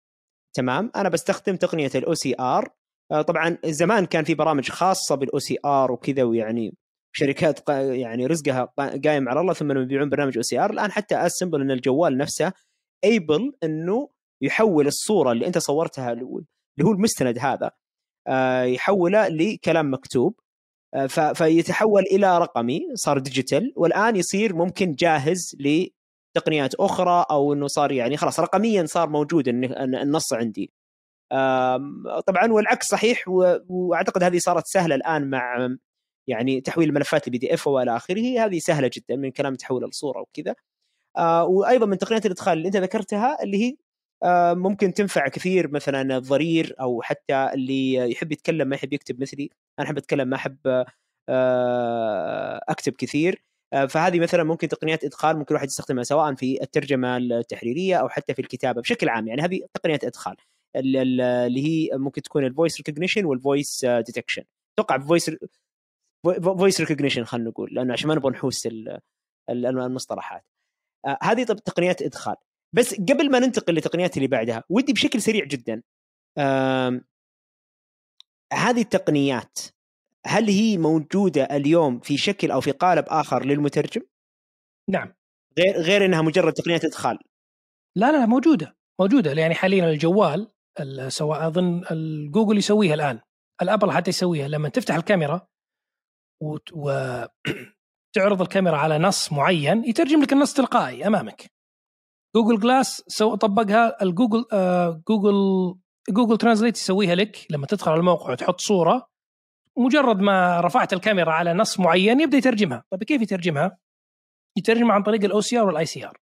تمام 0.55 0.91
أنا 0.95 1.09
بستخدم 1.09 1.55
تقنية 1.55 1.91
ال 1.95 2.13
OCR 2.13 2.69
آه، 3.12 3.21
طبعا 3.21 3.57
زمان 3.65 4.05
كان 4.05 4.23
في 4.23 4.33
برامج 4.33 4.69
خاصة 4.69 5.15
بال 5.15 5.39
OCR 5.39 5.91
وكذا 5.91 6.23
ويعني 6.23 6.75
شركات 7.15 7.70
يعني 7.70 8.25
رزقها 8.25 8.63
قايم 9.05 9.29
على 9.29 9.39
الله 9.39 9.53
ثم 9.53 9.72
يبيعون 9.72 10.10
برنامج 10.10 10.38
OCR 10.38 10.72
الآن 10.72 10.91
حتى 10.91 11.15
simple 11.15 11.62
إن 11.62 11.72
الجوال 11.72 12.17
نفسه 12.17 12.53
able 13.03 13.53
إنه 13.63 14.10
يحول 14.41 14.88
الصورة 14.88 15.32
اللي 15.32 15.48
أنت 15.48 15.58
صورتها 15.58 16.12
اللي 16.12 16.43
هو 16.84 16.91
المستند 16.91 17.39
هذا 17.39 17.72
آه، 18.27 18.63
يحوله 18.63 19.27
لكلام 19.27 19.93
مكتوب 19.93 20.39
آه، 20.93 21.34
فيتحول 21.34 22.01
إلى 22.01 22.38
رقمي 22.38 22.82
صار 22.93 23.20
digital 23.19 23.74
والآن 23.75 24.15
يصير 24.15 24.55
ممكن 24.55 24.91
جاهز 24.91 25.55
لتقنيات 25.60 26.75
أخرى 26.75 27.25
أو 27.32 27.53
إنه 27.53 27.67
صار 27.67 27.91
يعني 27.91 28.17
خلاص 28.17 28.39
رقميا 28.39 28.86
صار 28.86 29.10
موجود 29.10 29.48
النص 29.48 30.34
عندي. 30.34 30.74
طبعا 32.27 32.51
والعكس 32.51 32.88
صحيح 32.88 33.24
وأعتقد 33.67 34.24
هذه 34.24 34.38
صارت 34.38 34.66
سهلة 34.66 34.96
الآن 34.96 35.29
مع 35.29 35.75
يعني 36.27 36.62
تحويل 36.62 36.90
الملفات 36.90 37.27
ال 37.27 37.37
PDF 37.37 37.68
وإلى 37.68 37.96
آخره 37.96 38.46
هذه 38.46 38.59
سهلة 38.59 38.90
جدا 38.94 39.16
من 39.16 39.31
كلام 39.31 39.55
تحويل 39.55 39.83
الصورة 39.83 40.22
وكذا. 40.22 40.55
آه 41.18 41.46
وأيضا 41.46 41.86
من 41.86 41.98
تقنيات 41.98 42.25
الإدخال 42.25 42.57
اللي 42.57 42.68
أنت 42.68 42.77
ذكرتها 42.77 43.44
اللي 43.44 43.57
هي 43.64 43.77
آه 44.24 44.53
ممكن 44.53 44.94
تنفع 44.94 45.27
كثير 45.27 45.72
مثلا 45.72 46.18
الضرير 46.18 46.75
أو 46.81 47.01
حتى 47.01 47.50
اللي 47.53 47.94
يحب 48.12 48.31
يتكلم 48.31 48.68
ما 48.68 48.75
يحب 48.75 48.94
يكتب 48.94 49.22
مثلي 49.22 49.50
أنا 49.79 49.88
أحب 49.88 49.98
أتكلم 49.98 50.27
ما 50.27 50.36
أحب 50.36 50.57
آه 51.29 52.62
أكتب 52.70 52.94
كثير. 52.94 53.44
آه 53.74 53.86
فهذه 53.86 54.20
مثلا 54.20 54.44
ممكن 54.44 54.68
تقنيات 54.68 55.03
إدخال 55.03 55.38
ممكن 55.38 55.55
الواحد 55.55 55.68
يستخدمها 55.68 56.03
سواء 56.03 56.36
في 56.36 56.62
الترجمة 56.64 57.18
التحريرية 57.18 57.96
أو 57.96 58.09
حتى 58.09 58.33
في 58.33 58.40
الكتابة 58.42 58.81
بشكل 58.81 59.09
عام. 59.09 59.27
يعني 59.27 59.42
هذه 59.42 59.62
تقنيات 59.74 60.03
إدخال 60.03 60.36
اللي 60.75 61.64
هي 61.68 61.98
ممكن 61.98 62.22
تكون 62.22 62.46
ال 62.46 62.51
voice 62.51 62.77
recognition 62.77 63.25
وال 63.25 63.43
voice 63.43 63.85
detection 63.85 64.44
أتوقع 64.79 65.00
voice 65.00 65.31
voice 66.24 66.79
recognition 66.81 67.24
خلينا 67.24 67.50
نقول 67.50 67.70
لأنه 67.74 67.94
عشان 67.94 68.07
ما 68.07 68.16
نبغى 68.16 68.31
نحوس 68.31 68.68
المصطلحات. 69.50 70.46
آه 71.05 71.18
هذه 71.24 71.44
طب 71.44 71.55
تقنيات 71.55 72.01
إدخال. 72.01 72.36
بس 72.74 72.96
قبل 72.96 73.31
ما 73.31 73.40
ننتقل 73.40 73.74
للتقنيات 73.74 74.18
اللي 74.18 74.27
بعدها 74.27 74.64
ودي 74.70 74.94
بشكل 74.94 75.22
سريع 75.22 75.46
جدا 75.46 75.83
آه 76.38 77.01
هذه 78.53 78.81
التقنيات 78.81 79.59
هل 80.25 80.50
هي 80.50 80.77
موجودة 80.77 81.44
اليوم 81.44 82.00
في 82.00 82.18
شكل 82.18 82.51
أو 82.51 82.62
في 82.62 82.72
قالب 82.72 83.05
آخر 83.07 83.46
للمترجم؟ 83.46 84.01
نعم. 84.90 85.14
غير 85.59 85.77
غير 85.77 86.05
إنها 86.05 86.22
مجرد 86.22 86.53
تقنيات 86.53 86.86
إدخال. 86.86 87.20
لا 87.96 88.12
لا 88.12 88.25
موجودة 88.25 88.77
موجودة. 89.00 89.31
يعني 89.31 89.55
حاليا 89.55 89.90
الجوال 89.90 90.51
سواء 91.07 91.48
أظن 91.48 91.81
جوجل 92.31 92.57
يسويها 92.57 92.94
الآن 92.94 93.20
ال 93.61 93.67
Apple 93.67 93.92
حتى 93.92 94.09
يسويها. 94.09 94.48
لما 94.48 94.70
تفتح 94.70 94.96
الكاميرا 94.96 95.48
وتعرض 96.74 98.42
الكاميرا 98.42 98.77
على 98.77 98.98
نص 98.98 99.32
معين 99.32 99.84
يترجم 99.86 100.22
لك 100.22 100.34
النص 100.34 100.53
تلقائي 100.53 101.08
أمامك. 101.08 101.51
Google 102.35 102.59
Glass 102.59 103.03
سو 103.08 103.36
طبقها 103.36 104.03
الجوجل 104.03 104.46
آه 104.53 105.03
Google 105.09 105.33
Google 106.09 106.37
Translate 106.37 106.77
يسويها 106.77 107.16
لك 107.16 107.48
لما 107.50 107.66
تدخل 107.66 107.92
على 107.92 108.00
الموقع 108.00 108.32
وتحط 108.32 108.62
صورة. 108.62 109.10
مجرد 109.77 110.20
ما 110.20 110.62
رفعت 110.62 110.94
الكاميرا 110.94 111.32
على 111.32 111.53
نص 111.53 111.79
معين 111.79 112.22
يبدأ 112.22 112.38
يترجمها. 112.38 112.84
طيب 112.92 113.03
كيف 113.03 113.22
يترجمها؟ 113.22 113.77
يترجمها 114.58 114.94
عن 114.94 115.03
طريق 115.03 115.24
ال 115.24 115.42
OCR 115.42 115.68
وال 115.68 115.85
ICR 115.85 116.18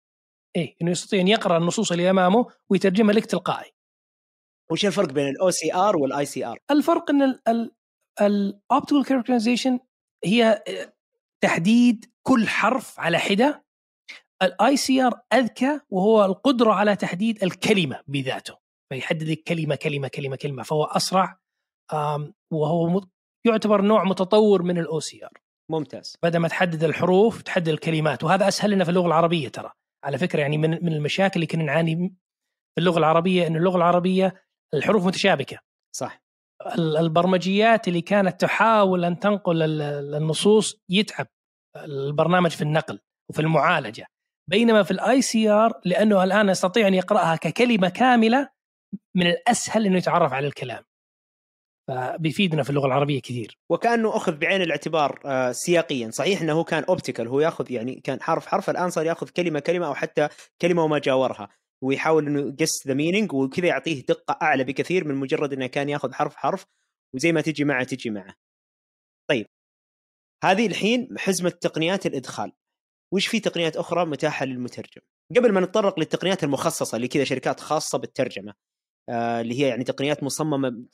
إيه 0.57 0.77
إنه 0.83 0.91
يستطيع 0.91 1.21
أن 1.21 1.29
يقرأ 1.29 1.59
النصوص 1.59 1.93
اللي 1.93 2.11
أمامه 2.11 2.47
ويترجمها 2.71 3.15
لك 3.15 3.27
تلقائي. 3.27 3.71
وش 4.71 4.87
الفرق 4.87 5.13
بين 5.13 5.29
ال 5.29 5.51
OCR 5.51 5.97
وال 5.97 6.25
ICR 6.25 6.59
الفرق 6.71 7.11
إن 7.11 7.39
ال 8.21 8.31
optical 8.31 9.05
characterization 9.05 9.79
هي 10.25 10.65
تحديد 11.45 12.11
كل 12.23 12.49
حرف 12.49 13.01
على 13.01 13.19
حدة. 13.19 13.65
ال 14.43 14.77
ICR 14.77 15.21
أذكى 15.33 15.81
وهو 15.91 16.25
القدرة 16.25 16.73
على 16.73 16.97
تحديد 16.97 17.43
الكلمة 17.43 18.03
بذاته. 18.07 18.59
فيحدد 18.93 19.23
لك 19.23 19.43
كلمة 19.43 19.75
كلمة 19.75 20.09
كلمة 20.09 20.37
كلمة 20.37 20.63
فهو 20.63 20.85
أسرع 20.85 21.39
وهو 22.53 23.01
يعتبر 23.47 23.83
نوع 23.83 24.05
متطور 24.05 24.63
من 24.63 24.79
ال 24.79 25.01
OCR 25.01 25.33
ممتاز. 25.71 26.17
بدل 26.23 26.39
ما 26.39 26.49
تحدد 26.49 26.85
الحروف 26.85 27.43
تحدد 27.43 27.69
الكلمات 27.69 28.25
وهذا 28.25 28.49
أسهل 28.49 28.71
لنا 28.71 28.85
في 28.85 28.91
اللغة 28.91 29.07
العربية 29.07 29.49
ترى. 29.49 29.73
على 30.05 30.19
فكرة 30.19 30.41
يعني 30.41 30.59
من 30.59 30.71
من 30.71 30.93
المشاكل 30.93 31.35
اللي 31.35 31.47
كنا 31.47 31.65
نعاني 31.65 32.15
في 32.75 32.79
اللغة 32.79 32.99
العربية 32.99 33.47
إن 33.47 33.57
اللغة 33.57 33.77
العربية 33.77 34.45
الحروف 34.75 35.07
متشابكة. 35.07 35.59
صح. 35.97 36.23
البرمجيات 36.79 37.88
اللي 37.88 38.01
كانت 38.01 38.40
تحاول 38.40 39.05
أن 39.05 39.18
تنقل 39.18 39.62
النصوص 40.14 40.81
يتعب 40.88 41.27
البرنامج 41.77 42.51
في 42.51 42.62
النقل 42.62 43.01
وفي 43.31 43.40
المعالجة. 43.40 44.07
بينما 44.51 44.83
في 44.83 44.90
ال 44.90 45.23
ICR 45.23 45.81
لأنه 45.85 46.25
الآن 46.25 46.49
يستطيع 46.49 46.88
أن 46.88 46.94
يقرأها 46.94 47.37
ككلمة 47.37 47.88
كاملة 47.88 48.49
من 49.16 49.27
الأسهل 49.27 49.87
إنه 49.87 49.99
يتعرف 49.99 50.33
على 50.33 50.46
الكلام. 50.46 50.85
فبيفيدنا 51.88 52.62
في 52.62 52.70
اللغة 52.70 52.87
العربية 52.87 53.20
كثير. 53.20 53.59
وكأنه 53.70 54.16
أخذ 54.16 54.37
بعين 54.37 54.62
الاعتبار 54.62 55.20
آه، 55.25 55.53
سياقيا. 55.53 56.11
صحيح 56.11 56.40
إنه 56.40 56.64
كان 56.64 56.85
optical 56.85 57.29
هو 57.29 57.40
يأخذ 57.40 57.70
يعني 57.70 58.01
كان 58.05 58.23
حرف 58.23 58.46
حرف 58.46 58.70
الآن 58.70 58.90
صار 58.90 59.07
يأخذ 59.07 59.29
كلمة 59.29 59.61
كلمة 59.61 59.87
أو 59.87 59.94
حتى 59.94 60.29
كلمة 60.62 60.85
وما 60.85 60.99
جاورها. 60.99 61.49
ويحاول 61.85 62.27
إنه 62.27 62.40
يguess 62.40 62.87
the 62.87 62.95
meaning 62.95 63.33
وكذا 63.33 63.66
يعطيه 63.66 64.03
دقة 64.03 64.38
أعلى 64.43 64.64
بكثير 64.64 65.09
من 65.09 65.14
مجرد 65.14 65.53
إنه 65.53 65.66
كان 65.66 65.88
ياخذ 65.88 66.12
حرف 66.12 66.37
حرف 66.37 66.66
وزي 67.14 67.33
ما 67.33 67.40
تجي 67.40 67.64
معه 67.64 67.85
تجي 67.85 68.11
معه. 68.11 68.35
طيب 69.31 69.47
هذه 70.45 70.66
الحين 70.66 71.19
حزمة 71.19 71.51
تقنيات 71.51 72.07
الإدخال. 72.07 72.53
وش 73.14 73.27
في 73.27 73.40
تقنيات 73.40 73.77
أخرى 73.77 74.07
متاحة 74.07 74.47
للمترجم؟ 74.47 75.03
قبل 75.37 75.53
ما 75.53 75.61
نتطرق 75.61 75.99
للتقنيات 75.99 76.45
المخصصة 76.45 76.97
اللي 76.97 77.09
كذا 77.09 77.25
شركات 77.25 77.61
خاصة 77.61 77.99
بالترجمة 77.99 78.55
آه 79.09 79.40
اللي 79.40 79.61
هي 79.61 79.69
يعني 79.69 79.85
تقنيات 79.85 80.23
مصممة 80.23 80.85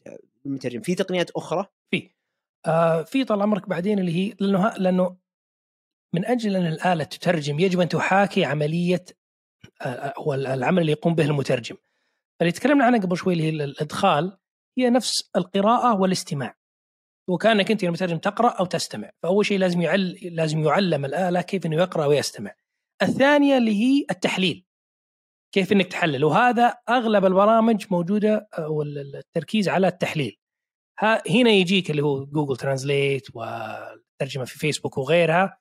للمترجم، 0.45 0.81
في 0.81 0.95
تقنيات 0.95 1.31
أخرى؟ 1.31 1.67
في 1.91 2.11
آه 2.67 3.03
في 3.03 3.25
طال 3.25 3.43
عمرك 3.43 3.69
بعدين 3.69 3.99
اللي 3.99 4.13
هي 4.13 4.35
لأنه 4.41 4.77
لأنه 4.77 5.17
من 6.15 6.27
أجل 6.27 6.57
أن 6.57 6.67
الآلة 6.67 7.05
تترجم 7.05 7.59
يجب 7.61 7.81
أن 7.81 7.89
تحاكي 7.89 8.45
عملية 8.45 9.05
هو 10.19 10.35
العمل 10.35 10.81
اللي 10.81 10.93
يقوم 10.93 11.15
به 11.15 11.25
المترجم. 11.25 11.77
اللي 12.41 12.53
تكلمنا 12.53 12.85
عنه 12.85 13.01
قبل 13.01 13.17
شوي 13.17 13.33
اللي 13.33 13.45
هي 13.45 13.49
الإدخال 13.49 14.39
هي 14.79 14.91
نفس 14.91 15.31
القراءة 15.37 16.01
والاستماع. 16.01 16.57
وكأنك 17.29 17.71
أنت 17.71 17.85
المترجم 17.85 18.19
تقرأ 18.19 18.49
أو 18.49 18.65
تستمع، 18.65 19.11
فأول 19.23 19.47
شيء 19.47 19.59
لازم 19.59 19.81
يعل 19.81 20.19
لازم 20.23 20.65
يعلم 20.65 21.05
الآلة 21.05 21.41
كيف 21.41 21.67
إنه 21.67 21.77
يقرأ 21.77 22.07
ويستمع. 22.07 22.55
الثانية 23.03 23.59
اللي 23.59 23.75
هي 23.75 24.07
التحليل. 24.11 24.65
كيف 25.53 25.73
إنك 25.73 25.87
تحلل 25.87 26.25
وهذا 26.25 26.75
أغلب 26.89 27.25
البرامج 27.25 27.85
موجودة 27.91 28.49
والتركيز 28.59 29.69
على 29.69 29.89
التحليل. 29.89 30.37
هنا 31.31 31.51
يجيك 31.51 31.91
اللي 31.91 32.03
هو 32.03 32.25
Google 32.25 32.57
Translate 32.57 33.27
والترجمة 33.35 34.45
في 34.45 34.59
فيسبوك 34.59 34.99
وغيرها 34.99 35.59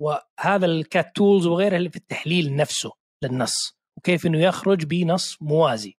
وهذا 0.00 0.66
ال 0.66 0.79
CAT 0.79 1.16
tools 1.16 1.46
وغيرها 1.46 1.76
اللي 1.76 1.90
في 1.90 1.96
التحليل 1.96 2.56
نفسه 2.56 2.92
للنص 3.22 3.78
وكيف 3.96 4.26
إنه 4.26 4.38
يخرج 4.38 4.84
بنص 4.84 5.42
موازي 5.42 5.96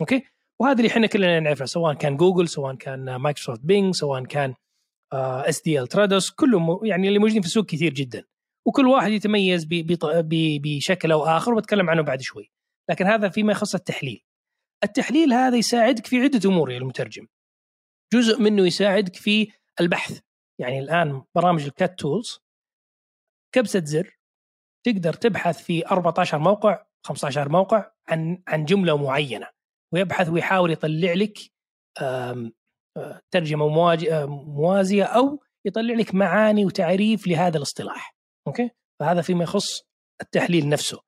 okay؟ 0.00 0.22
وهذا 0.60 0.76
اللي 0.76 0.88
إحنا 0.88 1.06
كلنا 1.06 1.40
نعرفه 1.40 1.64
سواء 1.64 1.94
كان 1.94 2.16
جوجل 2.16 2.48
سواء 2.48 2.74
كان 2.74 3.16
Microsoft 3.16 3.60
Bing 3.60 3.94
سواء 3.94 4.24
كان 4.24 4.54
SDL 5.12 5.86
Trados 5.86 6.30
كلهم 6.30 6.84
يعني 6.84 7.08
اللي 7.08 7.18
موجودين 7.18 7.42
في 7.42 7.48
السوق 7.48 7.66
كثير 7.66 7.94
جدا. 7.94 8.24
وكل 8.66 8.86
واحد 8.86 9.10
يتميز 9.10 9.66
بشكل 9.70 11.12
أو 11.12 11.24
آخر 11.24 11.54
وبتكلم 11.54 11.90
عنه 11.90 12.02
بعد 12.02 12.20
شوي. 12.20 12.52
لكن 12.90 13.06
هذا 13.06 13.28
فيما 13.28 13.52
يخص 13.52 13.74
التحليل. 13.74 14.24
التحليل 14.84 15.32
هذا 15.32 15.56
يساعدك 15.56 16.06
في 16.06 16.16
عدة 16.16 16.50
أمور 16.50 16.70
يا 16.70 16.78
المترجم. 16.78 17.26
جزء 18.12 18.40
منه 18.40 18.66
يساعدك 18.66 19.16
في 19.16 19.52
البحث. 19.80 20.20
يعني 20.60 20.78
الآن 20.78 21.22
برامج 21.34 21.64
الكات 21.64 21.98
تولز 22.00 22.38
كبسة 23.54 23.84
زر 23.84 24.19
تقدر 24.86 25.12
تبحث 25.12 25.62
في 25.62 25.86
14 25.86 26.38
موقع 26.38 26.84
15 27.06 27.48
موقع 27.48 27.90
عن 28.08 28.42
عن 28.48 28.64
جملة 28.64 28.96
معينة 28.96 29.48
ويبحث 29.94 30.28
ويحاول 30.28 30.70
يطلع 30.70 31.12
لك 31.12 31.38
ترجمة 33.30 33.68
موازية 34.26 35.04
أو 35.04 35.42
يطلع 35.66 35.94
لك 35.94 36.14
معاني 36.14 36.64
وتعريف 36.64 37.26
لهذا 37.26 37.56
الاصطلاح. 37.56 38.16
أوكي؟ 38.46 38.70
فهذا 39.00 39.22
فيما 39.22 39.44
يخص 39.44 39.82
التحليل 40.22 40.68
نفسه. 40.68 41.00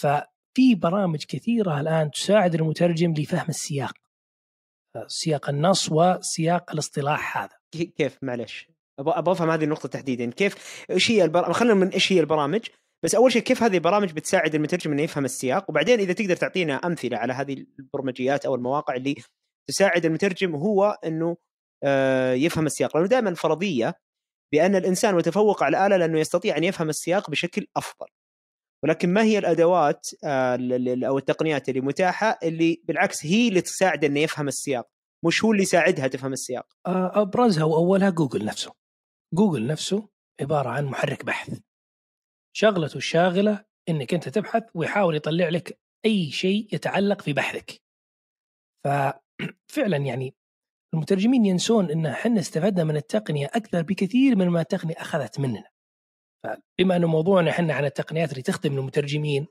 ففي 0.00 0.74
برامج 0.74 1.24
كثيرة 1.24 1.80
الآن 1.80 2.10
تساعد 2.10 2.54
المترجم 2.54 3.14
لفهم 3.14 3.46
السياق. 3.48 3.94
سياق 5.06 5.48
النص 5.48 5.92
وسياق 5.92 6.72
الاصطلاح 6.72 7.38
هذا. 7.38 7.56
كيف؟ 7.72 8.18
معلش 8.22 8.68
أبغى 8.98 9.32
أفهم 9.32 9.50
هذه 9.50 9.64
النقطة 9.64 9.88
تحديدا. 9.88 10.30
كيف؟ 10.30 10.84
إيش 10.90 11.10
هي 11.10 11.24
البرامج 11.24 11.54
خلينا 11.54 11.74
من 11.74 11.88
إيش 11.88 12.12
هي 12.12 12.20
البرامج؟ 12.20 12.68
بس 13.04 13.14
أول 13.14 13.32
شيء 13.32 13.42
كيف 13.42 13.62
هذه 13.62 13.74
البرامج 13.74 14.12
بتساعد 14.12 14.54
المترجم 14.54 14.92
إنه 14.92 15.02
يفهم 15.02 15.24
السياق؟ 15.24 15.70
وبعدين 15.70 16.00
إذا 16.00 16.12
تقدر 16.12 16.36
تعطينا 16.36 16.74
أمثلة 16.74 17.16
على 17.16 17.32
هذه 17.32 17.66
البرمجيات 17.78 18.46
أو 18.46 18.54
المواقع 18.54 18.94
اللي 18.94 19.14
تساعد 19.68 20.06
المترجم 20.06 20.54
هو 20.54 20.98
إنه 21.04 21.36
آه، 21.84 22.32
يفهم 22.32 22.66
السياق. 22.66 22.96
لأنه 22.96 23.08
دائما 23.08 23.30
الفرضيه 23.30 23.94
بأن 24.52 24.76
الإنسان 24.76 25.14
متفوق 25.14 25.62
على 25.62 25.76
الاله 25.76 25.96
لأنه 25.96 26.20
يستطيع 26.20 26.56
أن 26.56 26.64
يفهم 26.64 26.88
السياق 26.88 27.30
بشكل 27.30 27.66
أفضل. 27.76 28.06
ولكن 28.84 29.12
ما 29.12 29.22
هي 29.22 29.38
الأدوات 29.38 30.06
آه، 30.24 30.58
أو 31.06 31.18
التقنيات 31.18 31.68
اللي 31.68 31.80
متاحة؟ 31.80 32.38
اللي 32.42 32.82
بالعكس 32.84 33.26
هي 33.26 33.48
اللي 33.48 33.60
تساعد 33.60 34.04
إنه 34.04 34.20
يفهم 34.20 34.48
السياق. 34.48 34.88
مش 35.24 35.44
هو 35.44 35.52
اللي 35.52 35.62
يساعدها 35.62 36.06
تفهم 36.06 36.32
السياق. 36.32 36.66
آه، 36.86 37.22
أبرزها 37.22 37.64
وأولها 37.64 38.10
جوجل 38.10 38.44
نفسه. 38.44 38.72
جوجل 39.34 39.66
نفسه 39.66 40.08
عبارة 40.40 40.68
عن 40.68 40.84
محرك 40.84 41.24
بحث. 41.24 41.58
شغلته 42.56 42.96
الشاغلة 42.96 43.64
إنك 43.88 44.14
أنت 44.14 44.28
تبحث 44.28 44.62
ويحاول 44.74 45.16
يطلع 45.16 45.48
لك 45.48 45.80
أي 46.04 46.30
شيء 46.30 46.68
يتعلق 46.74 47.22
في 47.22 47.32
بحثك. 47.32 47.82
ففعلا 48.84 49.96
يعني 50.08 50.34
المترجمين 50.94 51.44
ينسون 51.46 51.90
إن 51.90 52.06
إحنا 52.06 52.40
استفدنا 52.40 52.84
من 52.84 52.96
التقنية 52.96 53.46
أكثر 53.46 53.82
بكثير 53.82 54.36
من 54.36 54.48
ما 54.48 54.60
التقنية 54.60 54.94
أخذت 54.94 55.40
مننا. 55.40 55.64
فبما 56.44 56.96
إنه 56.96 57.06
موضوعنا 57.06 57.50
إحنا 57.50 57.74
عن 57.74 57.84
التقنيات 57.84 58.30
اللي 58.30 58.42
تخدم 58.42 58.78
المترجمين 58.78 59.46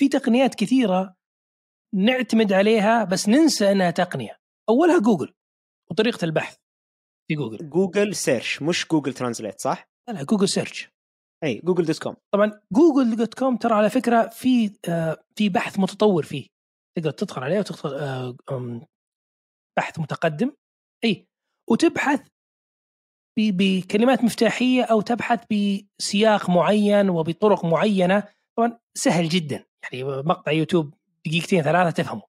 في 0.00 0.08
تقنيات 0.08 0.54
كثيرة 0.54 1.16
نعتمد 1.94 2.52
عليها 2.52 3.04
بس 3.04 3.28
ننسى 3.28 3.72
إنها 3.72 3.90
تقنية. 3.90 4.36
أولها 4.68 4.98
جوجل 4.98 5.34
وطريقة 5.90 6.24
البحث 6.24 6.56
في 7.28 7.34
جوجل. 7.34 7.70
Google 7.70 8.14
Search 8.14 8.62
مش 8.62 8.86
Google 8.88 9.12
Translate 9.12 9.60
صح؟ 9.60 9.90
لا 10.08 10.12
لا 10.12 10.22
Google 10.24 10.48
Search 10.48 10.90
اي 11.44 11.60
Google 11.64 11.84
dot 11.84 11.98
com 11.98 12.16
طبعا 12.34 12.60
Google 12.72 13.16
dot 13.16 13.34
com 13.34 13.56
ترى 13.56 13.74
على 13.74 13.90
فكرة 13.90 14.28
في 14.28 14.72
آه 14.88 15.24
في 15.36 15.48
بحث 15.48 15.78
متطور 15.78 16.22
فيه. 16.22 16.46
تقدر 16.96 17.10
تدخل 17.10 17.42
عليه 17.42 17.58
وتدخل 17.58 17.94
آه 17.94 18.36
بحث 19.78 19.98
متقدم. 19.98 20.52
اي 21.04 21.28
وتبحث 21.70 22.28
بكلمات 23.38 24.24
مفتاحية 24.24 24.82
أو 24.82 25.00
تبحث 25.00 25.44
بسياق 25.50 26.50
معين 26.50 27.10
وبطرق 27.10 27.64
معينة. 27.64 28.28
طبعا 28.58 28.78
سهل 28.94 29.28
جدا. 29.28 29.64
يعني 29.82 30.04
مقطع 30.04 30.52
يوتيوب 30.52 30.94
دقيقتين 31.26 31.62
ثلاثة 31.62 32.02
تفهمه. 32.02 32.22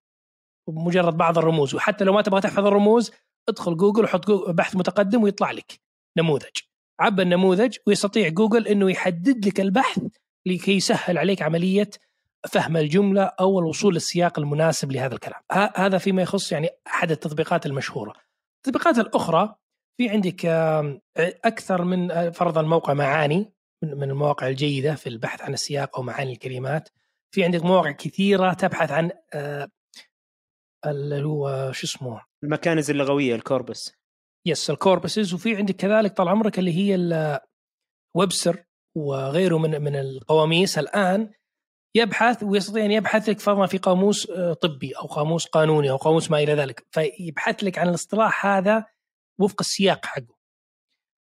بمجرد 0.69 1.17
بعض 1.17 1.38
الرموز. 1.38 1.76
وحتى 1.76 2.04
لو 2.04 2.13
ما 2.13 2.21
تبغى 2.21 2.41
تحفظ 2.41 2.65
الرموز 2.65 3.12
ادخل 3.50 3.78
جوجل 3.78 4.04
وحط 4.04 4.32
بحث 4.32 4.76
متقدم 4.76 5.24
ويطلع 5.24 5.52
لك 5.52 5.82
نموذج. 6.17 6.71
عبى 6.99 7.21
النموذج 7.21 7.77
ويستطيع 7.88 8.27
جوجل 8.27 8.67
إنه 8.67 8.91
يحدد 8.91 9.45
لك 9.47 9.60
البحث 9.60 10.04
لكي 10.45 10.71
يسهل 10.71 11.17
عليك 11.17 11.41
عملية 11.41 11.89
فهم 12.49 12.77
الجملة 12.77 13.23
أو 13.23 13.60
الوصول 13.60 13.93
للسياق 13.93 14.39
المناسب 14.39 14.91
لهذا 14.91 15.15
الكلام. 15.15 15.41
هذا 15.75 15.97
فيما 15.97 16.21
يخص 16.21 16.51
يعني 16.51 16.69
أحد 16.88 17.12
التطبيقات 17.12 17.65
المشهورة. 17.65 18.13
التطبيقات 18.58 18.97
الأخرى 18.97 19.56
في 19.97 20.10
عندك 20.10 20.45
أكثر 21.45 21.84
من 21.84 22.32
فرضا 22.32 22.62
موقع 22.62 22.93
معاني 22.93 23.54
من 23.84 24.04
المواقع 24.04 24.47
الجيدة 24.47 24.95
في 24.95 25.10
البحث 25.10 25.41
عن 25.41 25.54
السياق 25.54 25.97
أو 25.97 26.04
معاني 26.04 26.34
الكلمات. 26.34 26.89
في 27.36 27.43
عندك 27.43 27.65
مواقع 27.65 27.91
كثيرة 27.91 28.54
تبحث 28.54 28.91
عن 28.91 29.12
اللي 30.86 31.25
هو 31.25 31.71
شو 31.71 31.88
اسمه 31.88 32.21
المكانز 32.43 32.89
اللغوية 32.91 33.36
الكوربس 33.36 33.93
يس 34.47 34.69
الكوربسز. 34.69 35.34
وفي 35.34 35.56
عندك 35.56 35.75
كذلك 35.75 36.17
طال 36.17 36.27
عمرك 36.27 36.60
اللي 36.60 36.73
هي 36.73 36.95
الويبستر 38.15 38.63
وغيره 38.97 39.58
من 39.58 39.82
من 39.82 39.95
القواميس. 39.95 40.77
الآن 40.77 41.32
يبحث 41.95 42.43
ويستطيع 42.43 42.86
أن 42.86 42.91
يبحث 42.91 43.30
لك 43.30 43.39
فرضا 43.39 43.65
في 43.65 43.77
قاموس 43.77 44.30
آه، 44.30 44.54
طبي 44.54 44.91
أو 44.91 45.06
قاموس 45.08 45.45
قانوني 45.45 45.89
أو 45.89 45.97
قاموس 45.97 46.32
ما 46.32 46.39
إلى 46.39 46.54
ذلك. 46.54 46.88
فيبحث 46.91 47.63
لك 47.63 47.77
عن 47.77 47.89
الاصطلاح 47.89 48.45
هذا 48.45 48.86
وفق 49.39 49.56
السياق 49.60 50.06
حقه. 50.06 50.36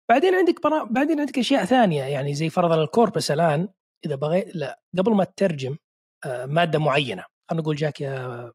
بعدين 0.10 0.36
عندك 0.36 0.64
برا... 0.64 0.84
بعدين 0.84 1.20
عندك 1.20 1.40
أشياء 1.40 1.66
ثانية. 1.66 2.04
يعني 2.04 2.34
زي 2.34 2.50
فرضا 2.50 2.84
الكوربس 2.84 3.32
الآن 3.32 3.70
إذا 4.06 4.16
بغيت 4.16 4.56
لا 4.56 4.80
قبل 4.98 5.12
ما 5.16 5.24
تترجم 5.24 5.78
آه، 6.26 6.46
مادة 6.46 6.80
معينة. 6.80 7.24
خلينا 7.50 7.62
نقول 7.62 7.76
جاك 7.76 8.02
يا 8.02 8.52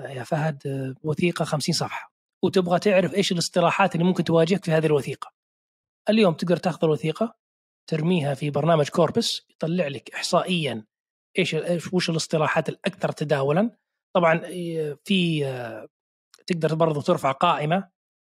يا 0.00 0.22
فهد 0.22 0.66
آه، 0.66 0.94
وثيقة 1.02 1.44
50 1.44 1.74
صفحة. 1.74 2.09
وتبغى 2.44 2.78
تعرف 2.78 3.14
إيش 3.14 3.32
الاصطلاحات 3.32 3.94
اللي 3.94 4.04
ممكن 4.04 4.24
تواجهك 4.24 4.64
في 4.64 4.72
هذه 4.72 4.86
الوثيقة. 4.86 5.32
اليوم 6.08 6.34
تقدر 6.34 6.56
تأخذ 6.56 6.84
الوثيقة 6.84 7.36
ترميها 7.90 8.34
في 8.34 8.50
برنامج 8.50 8.88
كوربس 8.88 9.46
يطلع 9.50 9.88
لك 9.88 10.10
احصائيا 10.14 10.84
إيش 11.38 11.56
وش 11.92 12.10
الاصطلاحات 12.10 12.68
الأكثر 12.68 13.12
تداولا. 13.12 13.70
طبعا 14.14 14.40
آه، 14.44 14.98
في 15.04 15.46
آه، 15.46 15.88
تقدر 16.46 16.74
برضو 16.74 17.00
ترفع 17.00 17.32
قائمة 17.32 17.90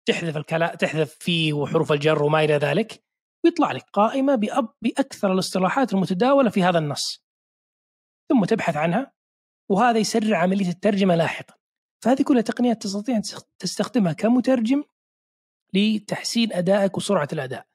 تحذف 0.08 0.38
الكلام 0.38 0.76
تحذف 0.76 1.18
في 1.20 1.54
وحروف 1.54 1.92
الجر 1.92 2.24
وما 2.24 2.44
إلى 2.44 2.54
ذلك 2.54 3.04
ويطلع 3.46 3.72
لك 3.72 3.86
قائمة 3.94 4.36
بأب 4.36 4.70
بأكثر 4.82 5.34
الاصطلاحات 5.34 5.94
المتداولة 5.94 6.50
في 6.50 6.64
هذا 6.64 6.78
النص. 6.78 7.26
ثم 8.30 8.46
تبحث 8.46 8.78
عنها 8.78 9.12
وهذا 9.72 10.00
يسرع 10.00 10.38
عملية 10.38 10.70
الترجمة 10.70 11.16
لاحقا. 11.16 11.54
فهذه 12.04 12.22
كلها 12.22 12.42
تقنيات 12.42 12.82
تستطيع 12.82 13.16
أن 13.16 13.22
تستخدمها 13.60 14.14
كمترجم 14.14 14.84
لتحسين 15.74 16.54
أدائك 16.54 16.98
وسرعة 16.98 17.28
الأداء. 17.34 17.66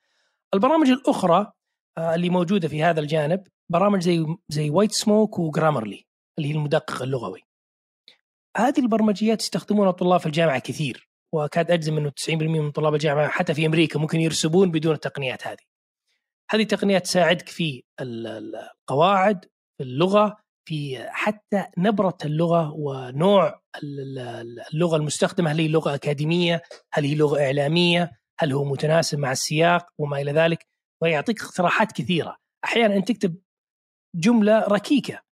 البرامج 0.55 0.89
الأخرى 0.91 1.53
آه، 1.99 2.15
اللي 2.15 2.31
موجودة 2.31 2.69
في 2.69 2.83
هذا 2.83 3.01
الجانب 3.01 3.47
برامج 3.69 4.03
زي 4.03 4.27
زي 4.49 4.71
وايت 4.71 4.93
سموك 4.93 5.39
وجرامرلي 5.39 6.07
اللي 6.39 6.49
هي 6.49 6.55
المدقق 6.55 7.03
اللغوي. 7.03 7.41
هذه 8.57 8.81
البرمجيات 8.81 9.41
يستخدمونها 9.41 9.91
طلاب 9.91 10.21
في 10.21 10.27
الجامعة 10.27 10.59
كثير 10.59 11.11
وأكاد 11.33 11.71
أجزم 11.71 11.99
أنه 11.99 12.11
90% 12.11 12.33
من 12.33 12.71
طلاب 12.71 12.95
الجامعة 12.95 13.29
حتى 13.29 13.55
في 13.55 13.67
أمريكا 13.67 13.99
ممكن 13.99 14.21
يرسبون 14.21 14.71
بدون 14.71 14.95
التقنيات 14.95 15.47
هذه. 15.47 15.71
هذه 16.51 16.63
التقنيات 16.63 17.05
تساعدك 17.05 17.49
في 17.49 17.83
القواعد 18.01 19.45
في 19.77 19.83
اللغة 19.83 20.37
في 20.69 21.07
حتى 21.09 21.67
نبرة 21.79 22.19
اللغة 22.25 22.73
ونوع 22.73 23.61
اللغة 24.75 24.97
المستخدمة 24.97 25.51
هل 25.51 25.59
هي 25.59 25.69
لغة 25.69 25.95
أكاديمية 25.95 26.63
هل 26.93 27.05
هي 27.05 27.15
لغة 27.15 27.41
إعلامية 27.41 28.11
هل 28.41 28.53
هو 28.53 28.65
متناسب 28.65 29.19
مع 29.19 29.33
السياق 29.33 29.87
وما 29.99 30.21
إلى 30.21 30.33
ذلك 30.33 30.67
ويعطيك 31.03 31.43
اقتراحات 31.43 31.93
كثيرة. 31.93 32.37
أحيانا 32.65 32.97
أنت 32.97 33.13
تكتب 33.13 33.37
جملة 34.17 34.59
ركيكة 34.59 35.23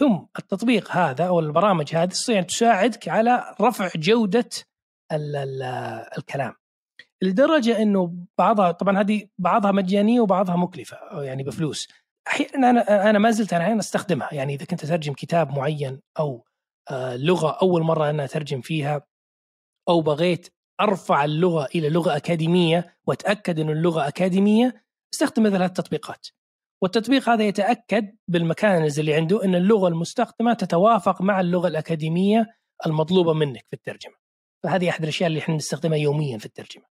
ثم 0.00 0.18
التطبيق 0.38 0.90
هذا 0.92 1.28
أو 1.28 1.40
البرامج 1.40 1.94
هذه 1.94 2.08
تستطيع 2.08 2.42
تساعدك 2.42 3.08
على 3.08 3.54
رفع 3.60 3.90
جودة 3.96 4.48
ال 5.12 5.36
ال 5.36 5.62
الكلام. 6.18 6.54
لدرجة 7.22 7.82
إنه 7.82 8.14
بعضها 8.38 8.72
طبعا 8.72 9.00
هذه 9.00 9.28
بعضها 9.38 9.72
مجانية 9.72 10.20
وبعضها 10.20 10.56
مكلفة 10.56 11.22
يعني 11.22 11.42
بفلوس. 11.42 11.88
أحيانا 12.28 12.70
أنا 12.70 13.10
أنا 13.10 13.18
ما 13.18 13.30
زلت 13.30 13.52
أنا 13.52 13.64
أحيانا 13.64 13.80
أستخدمها. 13.80 14.34
يعني 14.34 14.54
إذا 14.54 14.64
كنت 14.64 14.84
أترجم 14.84 15.12
كتاب 15.12 15.50
معين 15.50 16.00
أو 16.18 16.44
آه، 16.90 17.16
لغة 17.16 17.58
أول 17.62 17.82
مرة 17.82 18.10
أنا 18.10 18.24
أترجم 18.24 18.60
فيها 18.60 19.06
أو 19.88 20.00
بغيت 20.00 20.48
أرفع 20.80 21.24
اللغة 21.24 21.68
إلى 21.74 21.90
لغة 21.90 22.16
أكاديمية 22.16 22.96
وأتأكد 23.06 23.60
ان 23.60 23.70
اللغة 23.70 24.08
أكاديمية 24.08 24.84
أستخدم 25.14 25.42
مثل 25.42 25.62
التطبيقات. 25.62 26.26
والتطبيق 26.82 27.28
هذا 27.28 27.44
يتأكد 27.44 28.16
بالمكانز 28.28 28.98
اللي 28.98 29.14
عنده 29.14 29.44
إن 29.44 29.54
اللغة 29.54 29.88
المستخدمة 29.88 30.52
تتوافق 30.54 31.22
مع 31.22 31.40
اللغة 31.40 31.68
الأكاديمية 31.68 32.46
المطلوبة 32.86 33.32
منك 33.32 33.64
في 33.70 33.76
الترجمة. 33.76 34.14
فهذه 34.64 34.90
أحد 34.90 35.02
الأشياء 35.02 35.26
اللي 35.28 35.38
إحنا 35.38 35.54
نستخدمها 35.54 35.98
يوميا 35.98 36.38
في 36.38 36.46
الترجمة. 36.46 36.84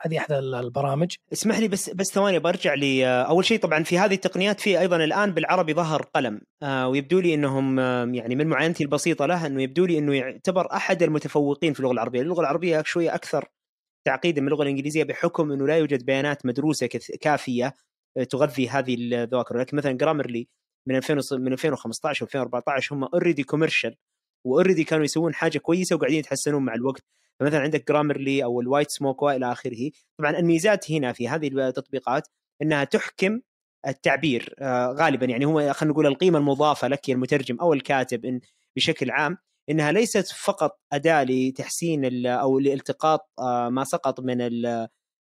هذه 0.00 0.18
أحد 0.18 0.32
البرامج. 0.32 1.14
اسمح 1.32 1.58
لي 1.58 1.68
بس 1.68 1.90
بس 1.90 2.06
ثواني 2.06 2.38
برجع 2.38 2.74
لي 2.74 3.06
أول 3.06 3.44
شيء 3.44 3.58
طبعا 3.58 3.82
في 3.82 3.98
هذه 3.98 4.14
التقنيات 4.14 4.60
في 4.60 4.80
أيضا 4.80 4.96
الآن 4.96 5.30
بالعربي 5.30 5.74
ظهر 5.74 6.02
قلم 6.02 6.40
آه 6.62 6.88
ويبدو 6.88 7.20
لي 7.20 7.34
إنهم 7.34 7.78
يعني 8.14 8.36
من 8.36 8.46
معاينتي 8.46 8.84
البسيطة 8.84 9.26
له 9.26 9.46
إنه 9.46 9.62
يبدو 9.62 9.84
لي 9.84 9.98
إنه 9.98 10.14
يعتبر 10.14 10.72
أحد 10.72 11.02
المتفوقين 11.02 11.72
في 11.72 11.80
اللغة 11.80 11.92
العربية، 11.92 12.20
اللغة 12.20 12.40
العربية 12.40 12.82
شوية 12.82 13.14
أكثر 13.14 13.48
تعقيدا 14.04 14.40
من 14.40 14.48
اللغة 14.48 14.62
الإنجليزية 14.62 15.04
بحكم 15.04 15.52
إنه 15.52 15.66
لا 15.66 15.76
يوجد 15.76 16.04
بيانات 16.04 16.46
مدروسة 16.46 16.86
كافية 17.20 17.74
آه، 18.16 18.24
تغذي 18.24 18.68
هذه 18.68 18.94
الذواكر، 18.94 19.58
لكن 19.58 19.76
مثلا 19.76 19.92
Grammarly 19.92 20.48
من 20.86 20.96
2000 20.96 21.14
من 21.32 21.52
2015 21.52 22.26
و2014 22.26 22.92
هم 22.92 23.04
already 23.04 23.42
commercial 23.42 23.96
و 24.44 24.49
already 24.49 24.84
كانوا 24.84 25.04
يسوون 25.04 25.34
حاجة 25.34 25.58
كويسة 25.58 25.96
وقاعدين 25.96 26.18
يتحسنون 26.18 26.64
مع 26.64 26.74
الوقت. 26.74 27.04
فمثلا 27.40 27.60
عندك 27.60 27.88
Grammarly 27.88 28.44
أو 28.44 28.60
ال 28.60 28.90
WhiteSmoke 28.90 29.22
وإلى 29.22 29.52
آخره. 29.52 29.90
طبعا 30.18 30.38
الميزات 30.38 30.90
هنا 30.90 31.12
في 31.12 31.28
هذه 31.28 31.48
التطبيقات 31.48 32.28
إنها 32.62 32.84
تحكم 32.84 33.40
التعبير 33.86 34.54
آه 34.58 34.86
غالبا 34.98 35.26
يعني 35.26 35.44
هو 35.44 35.72
خلينا 35.72 35.92
نقول 35.92 36.06
القيمة 36.06 36.38
المضافة 36.38 36.88
لك 36.88 37.10
المترجم 37.10 37.60
أو 37.60 37.72
الكاتب 37.72 38.24
إن 38.24 38.40
بشكل 38.76 39.10
عام 39.10 39.38
إنها 39.70 39.92
ليست 39.92 40.26
فقط 40.26 40.80
أداة 40.92 41.24
لتحسين 41.24 42.26
أو 42.26 42.58
لالتقاط 42.58 43.30
آه 43.38 43.68
ما 43.68 43.84
سقط 43.84 44.20
من 44.20 44.40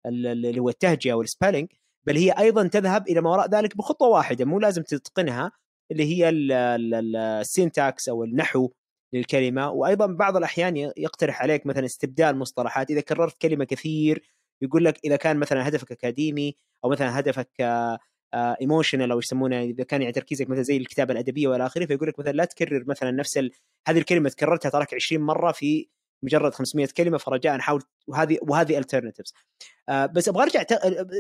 اللي 0.06 0.60
هو 0.60 0.70
التهجئه 0.70 1.14
وال 1.14 1.25
spelling 1.25 1.68
بل 2.08 2.18
هي 2.18 2.32
أيضا 2.32 2.68
تذهب 2.68 3.08
إلى 3.08 3.22
ما 3.22 3.30
وراء 3.30 3.50
ذلك 3.50 3.78
بخطوة 3.78 4.08
واحدة 4.08 4.46
مو 4.46 4.60
لازم 4.60 4.84
تتقنها 4.84 5.52
اللي 5.92 6.04
هي 6.04 6.30
ال 6.30 6.56
syntax 6.56 8.10
أو 8.10 8.24
النحو 8.24 8.70
للكلمة 9.14 9.70
وأيضا 9.70 10.06
بعض 10.06 10.38
الأحيان 10.38 10.78
يقترح 10.98 11.42
عليك 11.42 11.66
مثلا 11.66 11.86
استبدال 11.86 12.38
مصطلحات 12.38 12.92
إذا 12.92 13.02
كررت 13.02 13.42
كلمة 13.42 13.66
كثير 13.66 14.24
يقول 14.62 14.86
لك 14.86 15.00
إذا 15.06 15.16
كان 15.16 15.38
مثلا 15.38 15.68
هدفك 15.68 15.92
أكاديمي 15.92 16.56
أو 16.86 16.90
مثلا 16.90 17.20
هدفك 17.20 17.50
emotional 18.34 19.12
أو 19.12 19.20
يسمونه 19.20 19.62
إذا 19.62 19.84
كان 19.84 20.02
يعني 20.02 20.14
تركيزك 20.14 20.50
مثلا 20.50 20.64
زي 20.64 20.78
الكتابة 20.78 21.14
الأدبية 21.14 21.48
وإلى 21.48 21.66
آخره 21.66 21.86
فيقول 21.86 22.08
لك 22.08 22.20
مثلا 22.20 22.32
لا 22.32 22.46
تكرر 22.46 22.84
مثلا 22.88 23.12
نفس 23.12 23.38
ال... 23.38 23.52
هذه 23.88 23.98
الكلمة 23.98 24.30
تكررتها 24.30 24.70
تراك 24.70 24.94
20 24.94 25.24
مرة 25.24 25.52
في 25.52 25.90
مجرد 26.24 26.54
500 26.54 26.88
كلمة 26.98 27.18
فرجاء 27.18 27.60
حاول 27.60 27.82
وهذه 28.08 28.38
وهذه 28.42 28.78
alternatives 28.78 29.34
آه 29.90 30.06
بس 30.06 30.30
أبغى 30.30 30.44
أرجع 30.44 30.64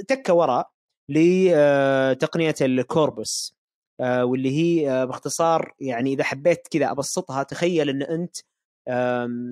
تكة 0.08 0.34
وراء 0.34 0.71
لتقنيه 1.10 2.56
ال 2.62 2.75
corpus 2.75 3.59
واللي 3.99 4.51
هي 4.51 4.91
آه، 4.91 5.05
باختصار 5.05 5.73
يعني 5.79 6.13
إذا 6.13 6.23
حبيت 6.23 6.67
كذا 6.71 6.91
أبسطها 6.91 7.43
تخيل 7.43 7.89
إن 7.89 8.01
أنت 8.01 8.38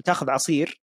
تاخذ 0.05 0.29
عصير 0.29 0.81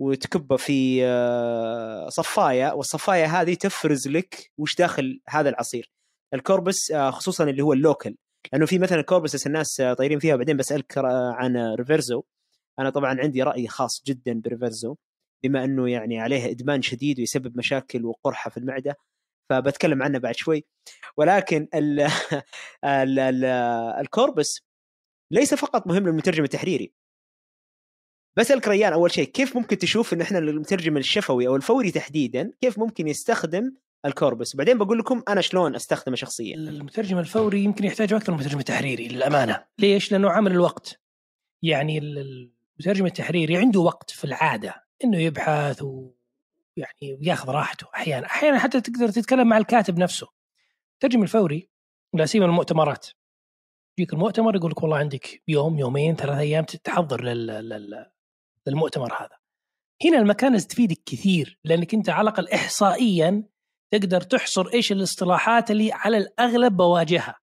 وتكبه 0.00 0.56
في 0.56 1.04
آه، 1.04 2.08
صفاية 2.08 2.72
والصفاية 2.72 3.40
هذه 3.40 3.54
تفرز 3.54 4.08
لك 4.08 4.52
وش 4.58 4.76
داخل 4.76 5.20
هذا 5.28 5.48
العصير. 5.48 5.92
ال 6.34 6.42
corpus 6.42 6.92
خصوصا 6.92 7.44
اللي 7.44 7.62
هو 7.62 7.72
ال 7.72 7.78
local. 7.78 8.16
لأنه 8.52 8.66
في 8.66 8.78
مثلا 8.78 9.02
corpus 9.02 9.46
الناس 9.46 9.82
طايرين 9.98 10.18
فيها 10.18 10.36
بعدين 10.36 10.56
بسألك 10.56 10.92
عن 11.34 11.56
Reverso 11.78 12.22
أنا 12.78 12.90
طبعا 12.90 13.20
عندي 13.20 13.42
رأي 13.42 13.68
خاص 13.68 14.02
جدا 14.06 14.40
ب 14.40 14.47
Reverso 14.47 14.96
بما 15.44 15.64
إنه 15.64 15.90
يعني 15.90 16.20
عليه 16.20 16.50
إدمان 16.50 16.82
شديد 16.82 17.18
ويسبب 17.18 17.58
مشاكل 17.58 18.04
وقرحة 18.04 18.50
في 18.50 18.56
المعدة. 18.56 18.96
فبتكلم 19.50 20.02
عنه 20.02 20.18
بعد 20.18 20.36
شوي. 20.36 20.64
ولكن 21.16 21.68
ال 21.74 22.00
ال 22.84 23.18
ال 23.18 23.44
ال 24.00 24.09
corpus 24.09 24.60
ليس 25.30 25.54
فقط 25.54 25.86
مهم 25.86 26.06
للمترجم 26.06 26.44
التحريري. 26.44 26.92
بسالك 28.36 28.68
ريان 28.68 28.92
أول 28.92 29.10
شيء 29.10 29.28
كيف 29.28 29.56
ممكن 29.56 29.78
تشوف 29.78 30.12
ان 30.12 30.20
إحنا 30.20 30.38
المترجم 30.38 30.96
الشفوي 30.96 31.46
أو 31.46 31.56
الفوري 31.56 31.90
تحديدا 31.90 32.52
كيف 32.60 32.78
ممكن 32.78 33.08
يستخدم 33.08 33.72
ال 34.06 34.12
corpus؟ 34.12 34.56
بعدين 34.56 34.78
بقول 34.78 34.98
لكم 34.98 35.22
أنا 35.28 35.40
شلون 35.40 35.74
أستخدمه 35.74 36.16
شخصيا. 36.16 36.56
المترجم 36.56 37.18
الفوري 37.18 37.64
يمكن 37.64 37.84
يحتاج 37.84 38.12
أكثر 38.12 38.32
من 38.32 38.38
المترجم 38.38 38.58
التحريري 38.58 39.08
للأمانة. 39.08 39.64
ليش؟ 39.78 40.12
لأنه 40.12 40.30
عامل 40.30 40.52
الوقت. 40.52 41.00
يعني 41.62 41.98
المترجم 41.98 43.06
التحريري 43.06 43.56
عنده 43.56 43.80
وقت 43.80 44.10
في 44.10 44.24
العادة 44.24 44.84
إنه 45.04 45.18
يبحث 45.18 45.82
و 45.82 46.10
يعني 46.76 47.18
ياخذ 47.22 47.50
راحته 47.50 47.86
أحيانا. 47.94 48.26
أحيانا 48.26 48.58
حتى 48.58 48.80
تقدر 48.80 49.08
تتكلم 49.08 49.48
مع 49.48 49.56
الكاتب 49.56 49.98
نفسه. 49.98 50.28
الترجمه 50.94 51.22
الفوري 51.22 51.70
لا 52.14 52.26
سيما 52.26 52.46
المؤتمرات. 52.46 53.06
يجيك 53.98 54.12
المؤتمر 54.12 54.56
يقول 54.56 54.70
لك 54.70 54.82
والله 54.82 54.96
عندك 54.96 55.42
يوم 55.48 55.78
يومين 55.78 56.16
ثلاث 56.16 56.38
أيام 56.38 56.64
تحضر 56.64 57.24
للمؤتمر 58.66 59.12
هذا. 59.12 59.36
هنا 60.04 60.18
المكانز 60.18 60.66
تفيدك 60.66 61.02
كثير 61.06 61.58
لأنك 61.64 61.94
أنت 61.94 62.08
على 62.08 62.30
الأقل 62.30 62.48
احصائيا 62.48 63.44
تقدر 63.92 64.20
تحصر 64.20 64.68
إيش 64.74 64.92
الاصطلاحات 64.92 65.70
اللي 65.70 65.92
على 65.92 66.16
الأغلب 66.16 66.76
بواجهها. 66.76 67.40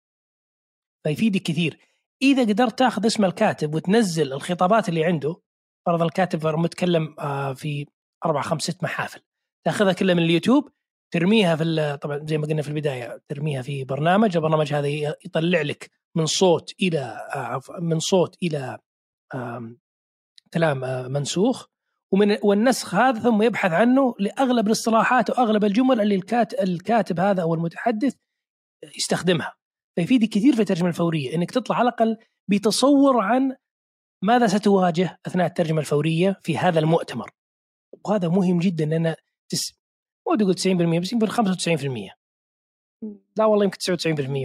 فيفيدك 1.04 1.42
كثير. 1.42 1.80
إذا 2.22 2.42
قدرت 2.42 2.80
تاخذ 2.80 3.06
اسم 3.06 3.26
الكاتب 3.26 3.76
وتنزل 3.76 4.34
الخطابات 4.34 4.90
اللي 4.90 5.06
عنده 5.06 5.42
فرض 5.86 6.02
الكاتب 6.02 6.48
متكلم 6.48 7.16
آه، 7.20 7.54
في 7.54 7.86
أربع 8.26 8.42
خمس 8.42 8.62
ست 8.62 8.84
محافل. 8.84 9.22
تأخذها 9.66 9.94
كلها 9.94 10.16
من 10.16 10.24
اليوتيوب 10.24 10.70
ترميها 11.14 11.56
في 11.56 11.98
طبعا 12.02 12.26
زي 12.26 12.38
ما 12.38 12.48
قلنا 12.48 12.62
في 12.62 12.68
البداية 12.68 13.22
ترميها 13.28 13.62
في 13.62 13.84
برنامج 13.84 14.36
البرنامج 14.38 14.74
هذا 14.74 14.88
يطلع 15.26 15.62
لك 15.62 15.92
من 16.16 16.26
صوت 16.26 16.74
إلى 16.82 17.18
من 17.80 18.00
صوت 18.00 18.38
إلى 18.44 18.80
كلام 20.54 20.84
آه، 20.84 21.08
منسوخ. 21.08 21.66
ومن 22.12 22.38
والنسخ 22.44 22.96
هذا 22.96 23.20
ثم 23.20 23.42
يبحث 23.42 23.72
عنه 23.72 24.16
لأغلب 24.20 24.68
الاصطلاحات 24.68 25.30
وأغلب 25.30 25.66
الجمل 25.66 26.02
اللي 26.02 26.16
الكاتب 26.60 27.20
هذا 27.20 27.42
أو 27.42 27.54
المتحدث 27.54 28.16
يستخدمها. 28.98 29.56
فيفيدك 29.96 30.30
كثير 30.30 30.56
في 30.56 30.62
الترجمة 30.62 30.88
الفورية 30.88 31.36
إنك 31.36 31.52
تطلع 31.52 31.76
على 31.76 31.90
الأقل 31.90 32.18
بتصور 32.50 33.20
عن 33.20 33.56
ماذا 34.24 34.48
ستواجه 34.48 35.20
أثناء 35.26 35.48
الترجمة 35.48 35.80
الفورية 35.80 36.40
في 36.42 36.58
هذا 36.58 36.80
المؤتمر. 36.80 37.32
وهذا 38.08 38.28
مهم 38.28 38.60
جدا 38.60 38.86
لأن 38.86 39.16
تس... 39.50 39.74
مو 40.28 40.36
تقول 40.36 40.54
90% 40.54 41.02
بس 41.02 41.14
يمكن 41.14 41.28
95% 41.28 42.18
لا 43.38 43.46
والله 43.46 43.66
يمكن 43.66 43.78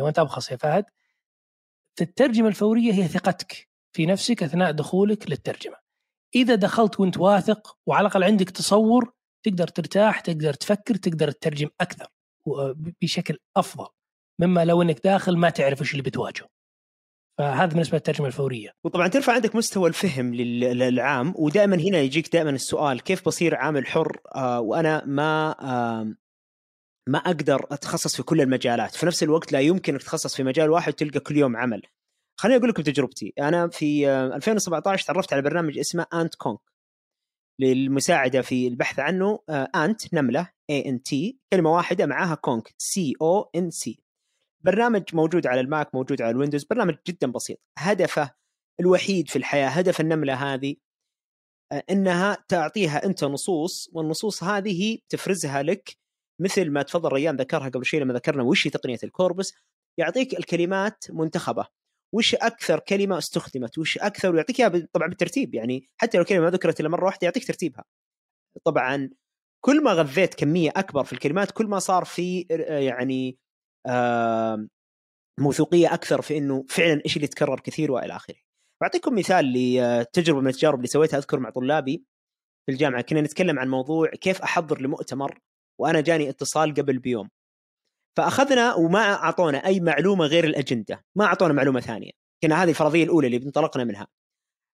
99% 0.01 0.03
وأنت 0.03 0.19
ابخص 0.19 0.51
يا 0.51 0.57
فهد. 0.57 0.85
الترجمه 2.01 2.49
الفورية 2.49 2.93
هي 2.93 3.09
ثقتك 3.09 3.69
في 3.93 4.07
نفسك 4.07 4.43
أثناء 4.43 4.71
دخولك 4.73 5.31
للترجمة. 5.31 5.77
إذا 6.35 6.55
دخلت 6.55 7.01
وأنت 7.01 7.19
واثق 7.19 7.79
وعلى 7.87 8.07
الأقل 8.07 8.25
عندك 8.25 8.51
تصور 8.51 9.13
تقدر 9.43 9.69
ترتاح 9.69 10.21
تقدر 10.21 10.55
تفكر 10.55 10.95
تقدر 10.95 11.31
تترجم 11.31 11.69
أكثر 11.81 12.07
بشكل 13.03 13.39
أفضل. 13.57 13.89
مما 14.41 14.65
لو 14.65 14.83
إنك 14.83 15.05
داخل 15.05 15.37
ما 15.37 15.51
تعرف 15.51 15.81
إيش 15.81 15.93
اللي 15.93 16.03
بتواجهه. 16.03 16.49
فهذا 17.39 17.67
بالنسبة 17.67 17.97
للترجمة 17.97 18.27
الفورية. 18.27 18.71
وطبعا 18.85 19.09
ترفع 19.09 19.33
عندك 19.33 19.57
مستوى 19.57 19.89
الفهم 19.89 20.35
للعام 20.35 21.35
ودائما 21.37 21.77
هنا 21.77 21.99
يجيك 21.99 22.33
دائما 22.33 22.51
السؤال 22.51 23.01
كيف 23.01 23.27
بصير 23.27 23.55
عامل 23.55 23.87
حر؟ 23.87 24.21
آه 24.35 24.61
وأنا 24.61 25.05
ما 25.07 25.57
آه 25.61 26.15
ما 27.09 27.19
أقدر 27.19 27.67
أتخصص 27.71 28.17
في 28.17 28.23
كل 28.23 28.41
المجالات. 28.41 28.95
في 28.95 29.07
نفس 29.07 29.23
الوقت 29.23 29.53
لا 29.53 29.61
يمكن 29.61 29.99
تتخصص 29.99 30.37
في 30.37 30.43
مجال 30.43 30.71
واحد 30.71 30.93
تلقى 30.93 31.21
كل 31.21 31.37
يوم 31.37 31.57
عمل. 31.57 31.83
خليني 32.41 32.59
أقول 32.59 32.69
لكم 32.69 32.83
تجربتي. 32.83 33.33
أنا 33.41 33.69
في 33.69 34.09
آه 34.09 34.37
2017 34.37 35.07
تعرفت 35.07 35.33
على 35.33 35.43
برنامج 35.43 35.79
اسمه 35.79 36.07
AntConc 36.15 36.61
للمساعدة 37.61 38.43
في 38.43 38.69
البحث 38.69 38.99
عنه 38.99 39.39
آه 39.49 39.71
ant 39.75 40.15
نملة 40.15 40.51
A 40.71 40.89
N 40.89 41.03
T 41.03 41.39
كلمة 41.53 41.73
واحدة 41.73 42.07
معاها 42.07 42.35
conc 42.35 42.75
C 42.79 43.15
O 43.23 43.51
N 43.57 43.71
C 43.71 43.99
برنامج 44.65 45.03
موجود 45.15 45.47
على 45.47 45.61
ال 45.61 45.69
Mac 45.69 45.95
موجود 45.95 46.23
على 46.23 46.31
ال 46.31 46.35
Windows 46.35 46.65
برنامج 46.65 46.95
جدا 47.09 47.33
بسيط. 47.33 47.59
هدفه 47.79 48.35
الوحيد 48.81 49.31
في 49.31 49.37
الحياة 49.37 49.69
هدف 49.69 50.01
النملة 50.01 50.35
هذه 50.35 50.77
آه، 51.73 51.85
إنها 51.91 52.45
تعطيها 52.49 53.05
أنت 53.07 53.25
نصوص 53.25 53.91
والنصوص 53.93 54.45
هذه 54.45 54.99
تفرزها 55.09 55.63
لك 55.63 55.97
مثل 56.41 56.71
ما 56.71 56.83
تفضل 56.83 57.13
ريان 57.13 57.37
ذكرها 57.37 57.69
قبل 57.69 57.85
شوي 57.85 58.01
لما 58.01 58.15
ذكرنا 58.15 58.43
وش 58.43 58.69
تقنية 58.69 58.99
ال 59.05 59.11
corpus. 59.11 59.55
يعطيك 59.99 60.39
الكلمات 60.39 61.05
منتخبة. 61.11 61.67
وش 62.15 62.35
أكثر 62.35 62.81
كلمة 62.81 63.19
استخدمت؟ 63.19 63.79
وش 63.79 63.99
أكثر؟ 63.99 64.35
ويعطيك 64.35 64.61
إياها 64.61 64.89
طبعا 64.93 65.09
بالترتيب 65.09 65.55
يعني 65.55 65.91
حتى 66.01 66.19
لو 66.19 66.25
كلمة 66.25 66.41
ما 66.41 66.51
ذكرت 66.51 66.81
إلا 66.81 66.89
مرة 66.89 67.05
واحدة 67.05 67.21
يعطيك 67.23 67.47
ترتيبها. 67.47 67.85
طبعا 68.65 69.11
كل 69.65 69.83
ما 69.83 69.93
غذيت 69.93 70.35
كمية 70.35 70.71
أكبر 70.77 71.05
في 71.05 71.13
الكلمات 71.13 71.51
كل 71.51 71.67
ما 71.67 71.79
صار 71.79 72.05
في 72.05 72.47
يعني 72.69 73.31
آه 73.31 73.42
موثوقية 75.41 75.95
أكثر 75.95 76.23
في 76.23 76.39
إنه 76.39 76.65
فعلا 76.69 77.03
إيش 77.05 77.17
اللي 77.17 77.25
يتكرر 77.25 77.61
كثير 77.61 77.93
وإلى 77.93 78.17
آخره. 78.17 78.37
بعطيكم 78.83 79.15
مثال 79.15 79.53
لتجربة 79.53 80.41
من 80.41 80.49
التجارب 80.49 80.77
اللي 80.77 80.89
سويتها 80.89 81.19
أذكر 81.19 81.39
مع 81.39 81.51
طلابي 81.51 82.05
في 82.67 82.73
الجامعة 82.73 83.03
كنا 83.03 83.21
نتكلم 83.21 83.59
عن 83.59 83.69
موضوع 83.69 84.09
كيف 84.09 84.43
أحضر 84.43 84.81
لمؤتمر 84.81 85.39
وأنا 85.81 86.01
جاني 86.01 86.29
اتصال 86.29 86.75
قبل 86.75 86.99
بيوم. 86.99 87.29
فأخذنا 88.19 88.75
وما 88.75 89.13
أعطونا 89.15 89.59
أي 89.67 89.81
معلومة 89.81 90.27
غير 90.27 90.45
الأجندة، 90.45 91.05
ما 91.17 91.25
أعطونا 91.25 91.53
معلومة 91.53 91.81
ثانية. 91.81 92.11
كنا 92.43 92.63
هذه 92.63 92.71
الفرضية 92.71 93.05
الأولى 93.05 93.27
اللي 93.27 93.37
انطلقنا 93.47 93.85
منها. 93.85 94.07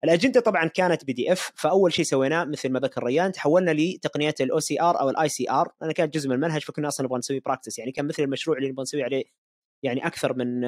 الأجندة 0.03 0.39
طبعا 0.39 0.67
كانت 0.67 1.05
PDF 1.05 1.51
فأول 1.55 1.93
شيء 1.93 2.05
سويناه 2.05 2.43
مثل 2.45 2.69
ما 2.69 2.79
ذكر 2.79 3.03
ريان 3.03 3.31
تحولنا 3.31 3.71
لتقنيات 3.71 4.41
ال 4.41 4.59
OCR 4.59 4.99
أو 4.99 5.09
ال 5.09 5.29
ICR 5.29 5.73
أنا 5.83 5.93
كانت 5.93 6.13
جزء 6.13 6.29
من 6.29 6.35
المنهج 6.35 6.61
فكنا 6.61 6.87
أصلا 6.87 7.05
نبغى 7.05 7.19
نسوي 7.19 7.39
practice 7.39 7.79
يعني 7.79 7.91
كان 7.91 8.07
مثل 8.07 8.23
المشروع 8.23 8.57
اللي 8.57 8.69
نبغى 8.69 8.81
نسوي 8.83 9.03
عليه 9.03 9.23
يعني 9.85 10.07
أكثر 10.07 10.33
من 10.33 10.61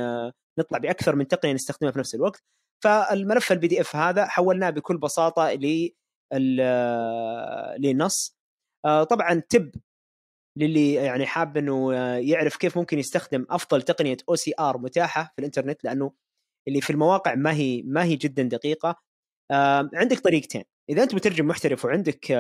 نطلع 0.59 0.77
بأكثر 0.77 1.15
من 1.15 1.27
تقنية 1.27 1.53
نستخدمها 1.53 1.91
في 1.91 1.99
نفس 1.99 2.15
الوقت. 2.15 2.43
فالملف 2.83 3.51
ال 3.51 3.67
PDF 3.67 3.95
هذا 3.95 4.25
حولناه 4.25 4.69
بكل 4.69 4.97
بساطة 4.97 5.53
ل 5.53 5.91
للنص 7.79 8.37
آه، 8.85 9.03
طبعا 9.03 9.41
tip 9.49 9.71
للي 10.57 10.93
يعني 10.93 11.25
حاب 11.25 11.57
انه 11.57 11.93
يعرف 12.19 12.57
كيف 12.57 12.77
ممكن 12.77 12.99
يستخدم 12.99 13.45
أفضل 13.49 13.81
تقنية 13.81 14.17
OCR 14.29 14.77
متاحة 14.77 15.23
في 15.23 15.39
الإنترنت 15.39 15.83
لأنه 15.83 16.11
اللي 16.67 16.81
في 16.81 16.89
المواقع 16.89 17.35
ما 17.35 17.53
هي 17.53 17.81
ما 17.85 18.03
هي 18.03 18.15
جدا 18.15 18.43
دقيقة. 18.43 19.01
عندك 19.93 20.19
طريقتين. 20.19 20.63
إذا 20.89 21.03
أنت 21.03 21.15
مترجم 21.15 21.47
محترف 21.47 21.85
وعندك 21.85 22.31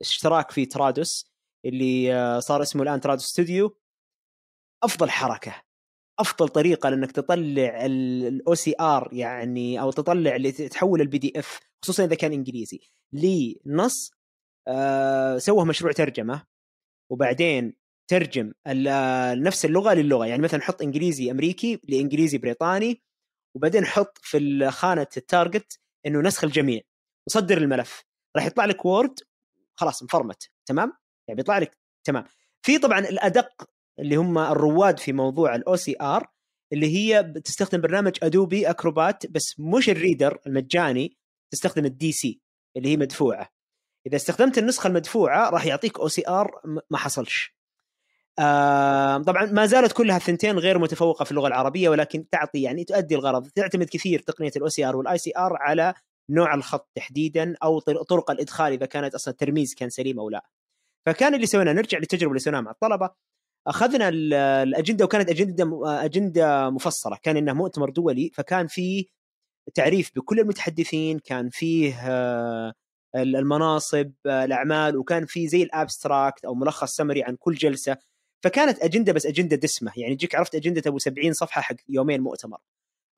اشتراك 0.00 0.50
في 0.50 0.66
Trados 0.66 1.32
اللي 1.64 2.40
صار 2.40 2.62
اسمه 2.62 2.82
الآن 2.82 3.00
Trados 3.00 3.24
Studio 3.24 3.78
أفضل 4.84 5.10
حركة 5.10 5.62
أفضل 6.18 6.48
طريقة 6.48 6.88
لأنك 6.88 7.12
تطلع 7.12 7.86
ال 7.86 8.54
OCR 8.54 9.08
يعني 9.12 9.80
أو 9.80 9.90
تطلع 9.90 10.36
اللي 10.36 10.52
تحول 10.52 11.00
ال 11.00 11.18
PDF 11.18 11.60
خصوصا 11.82 12.04
إذا 12.04 12.14
كان 12.14 12.32
إنجليزي 12.32 12.80
لنص 13.12 14.12
آه 14.68 15.38
سوه 15.38 15.64
مشروع 15.64 15.92
ترجمة 15.92 16.42
وبعدين 17.10 17.74
ترجم 18.10 18.52
نفس 19.42 19.64
اللغة 19.64 19.94
للغة. 19.94 20.26
يعني 20.26 20.42
مثلا 20.42 20.60
حط 20.60 20.82
إنجليزي 20.82 21.30
أمريكي 21.30 21.80
لإنجليزي 21.88 22.38
بريطاني 22.38 23.02
وبعدين 23.56 23.84
حط 23.84 24.18
في 24.22 24.70
خانة 24.70 25.06
ال 25.16 25.25
target 25.25 25.80
إنه 26.08 26.20
نسخ 26.20 26.44
الجميع. 26.44 26.80
وصدر 27.28 27.58
الملف. 27.58 28.02
راح 28.36 28.46
يطلع 28.46 28.64
لك 28.64 28.84
Word 28.84 29.14
خلاص 29.80 30.02
مفرمت 30.02 30.50
تمام؟ 30.68 30.92
يعني 31.28 31.36
بيطلع 31.36 31.58
لك 31.58 31.78
تمام. 32.04 32.24
في 32.62 32.78
طبعا 32.78 32.98
الأدق 32.98 33.70
اللي 33.98 34.16
هم 34.16 34.38
الرواد 34.38 34.98
في 34.98 35.12
موضوع 35.12 35.54
ال 35.54 35.76
OCR 35.76 36.26
اللي 36.72 36.96
هي 36.96 37.22
بتستخدم 37.22 37.80
برنامج 37.80 38.18
Adobe 38.22 38.70
Acrobat 38.70 39.26
بس 39.26 39.60
مش 39.60 39.90
ال 39.90 39.97
Reader 39.97 40.38
المجاني 40.46 41.18
تستخدم 41.52 41.84
ال 41.84 42.12
DC 42.12 42.40
اللي 42.76 42.88
هي 42.88 42.96
مدفوعة. 42.96 43.48
إذا 44.06 44.16
استخدمت 44.16 44.58
النسخة 44.58 44.86
المدفوعة 44.86 45.50
راح 45.50 45.66
يعطيك 45.66 45.98
OCR 45.98 46.60
ما 46.90 46.98
حصلش. 46.98 47.57
طبعا 49.26 49.46
ما 49.52 49.66
زالت 49.66 49.92
كلها 49.92 50.16
الثنتين 50.16 50.58
غير 50.58 50.78
متفوقة 50.78 51.24
في 51.24 51.30
اللغة 51.30 51.48
العربية 51.48 51.88
ولكن 51.88 52.28
تعطي 52.28 52.62
يعني 52.62 52.84
تؤدي 52.84 53.14
الغرض. 53.14 53.48
تعتمد 53.48 53.88
كثير 53.88 54.20
تقنية 54.20 54.50
ال 54.56 54.68
OCR 54.68 54.96
وال 54.96 55.18
ICR 55.18 55.56
على 55.56 55.94
نوع 56.30 56.54
الخط 56.54 56.90
تحديدا 56.94 57.54
أو 57.62 57.78
طرق 57.80 58.30
الإدخال 58.30 58.72
إذا 58.72 58.86
كانت 58.86 59.14
أصلا 59.14 59.32
الترميز 59.32 59.74
كان 59.74 59.90
سليم 59.90 60.20
أو 60.20 60.30
لا. 60.30 60.46
فكان 61.06 61.34
اللي 61.34 61.46
سويناه 61.46 61.72
نرجع 61.72 61.98
للتجربة 61.98 62.30
اللي 62.30 62.40
سويناها 62.40 62.60
مع 62.60 62.70
الطلبة. 62.70 63.10
أخذنا 63.66 64.08
الأجندة 64.62 65.04
وكانت 65.04 65.30
أجندة 65.30 65.80
أجندة 66.04 66.70
مفصلة. 66.70 67.18
كان 67.22 67.36
إنه 67.36 67.52
مؤتمر 67.52 67.90
دولي 67.90 68.30
فكان 68.34 68.66
في 68.66 69.06
تعريف 69.74 70.10
بكل 70.16 70.40
المتحدثين 70.40 71.18
كان 71.18 71.48
فيه 71.50 71.94
آه، 72.10 72.72
المناصب 73.16 74.12
آه، 74.26 74.44
الأعمال 74.44 74.96
وكان 74.96 75.26
في 75.26 75.48
زي 75.48 75.62
ال 75.62 75.71
abstract 75.71 76.44
أو 76.44 76.54
ملخص 76.54 76.96
سمري 76.96 77.22
عن 77.22 77.36
كل 77.36 77.54
جلسة. 77.54 77.96
فكانت 78.44 78.82
أجندة 78.82 79.12
بس 79.12 79.26
أجندة 79.26 79.56
دسمة. 79.56 79.92
يعني 79.96 80.16
تجيك 80.16 80.34
عرفت 80.34 80.54
أجندة 80.54 80.82
أبو 80.86 80.98
70 80.98 81.32
صفحة 81.32 81.60
حق 81.60 81.76
يومين 81.88 82.20
مؤتمر. 82.20 82.58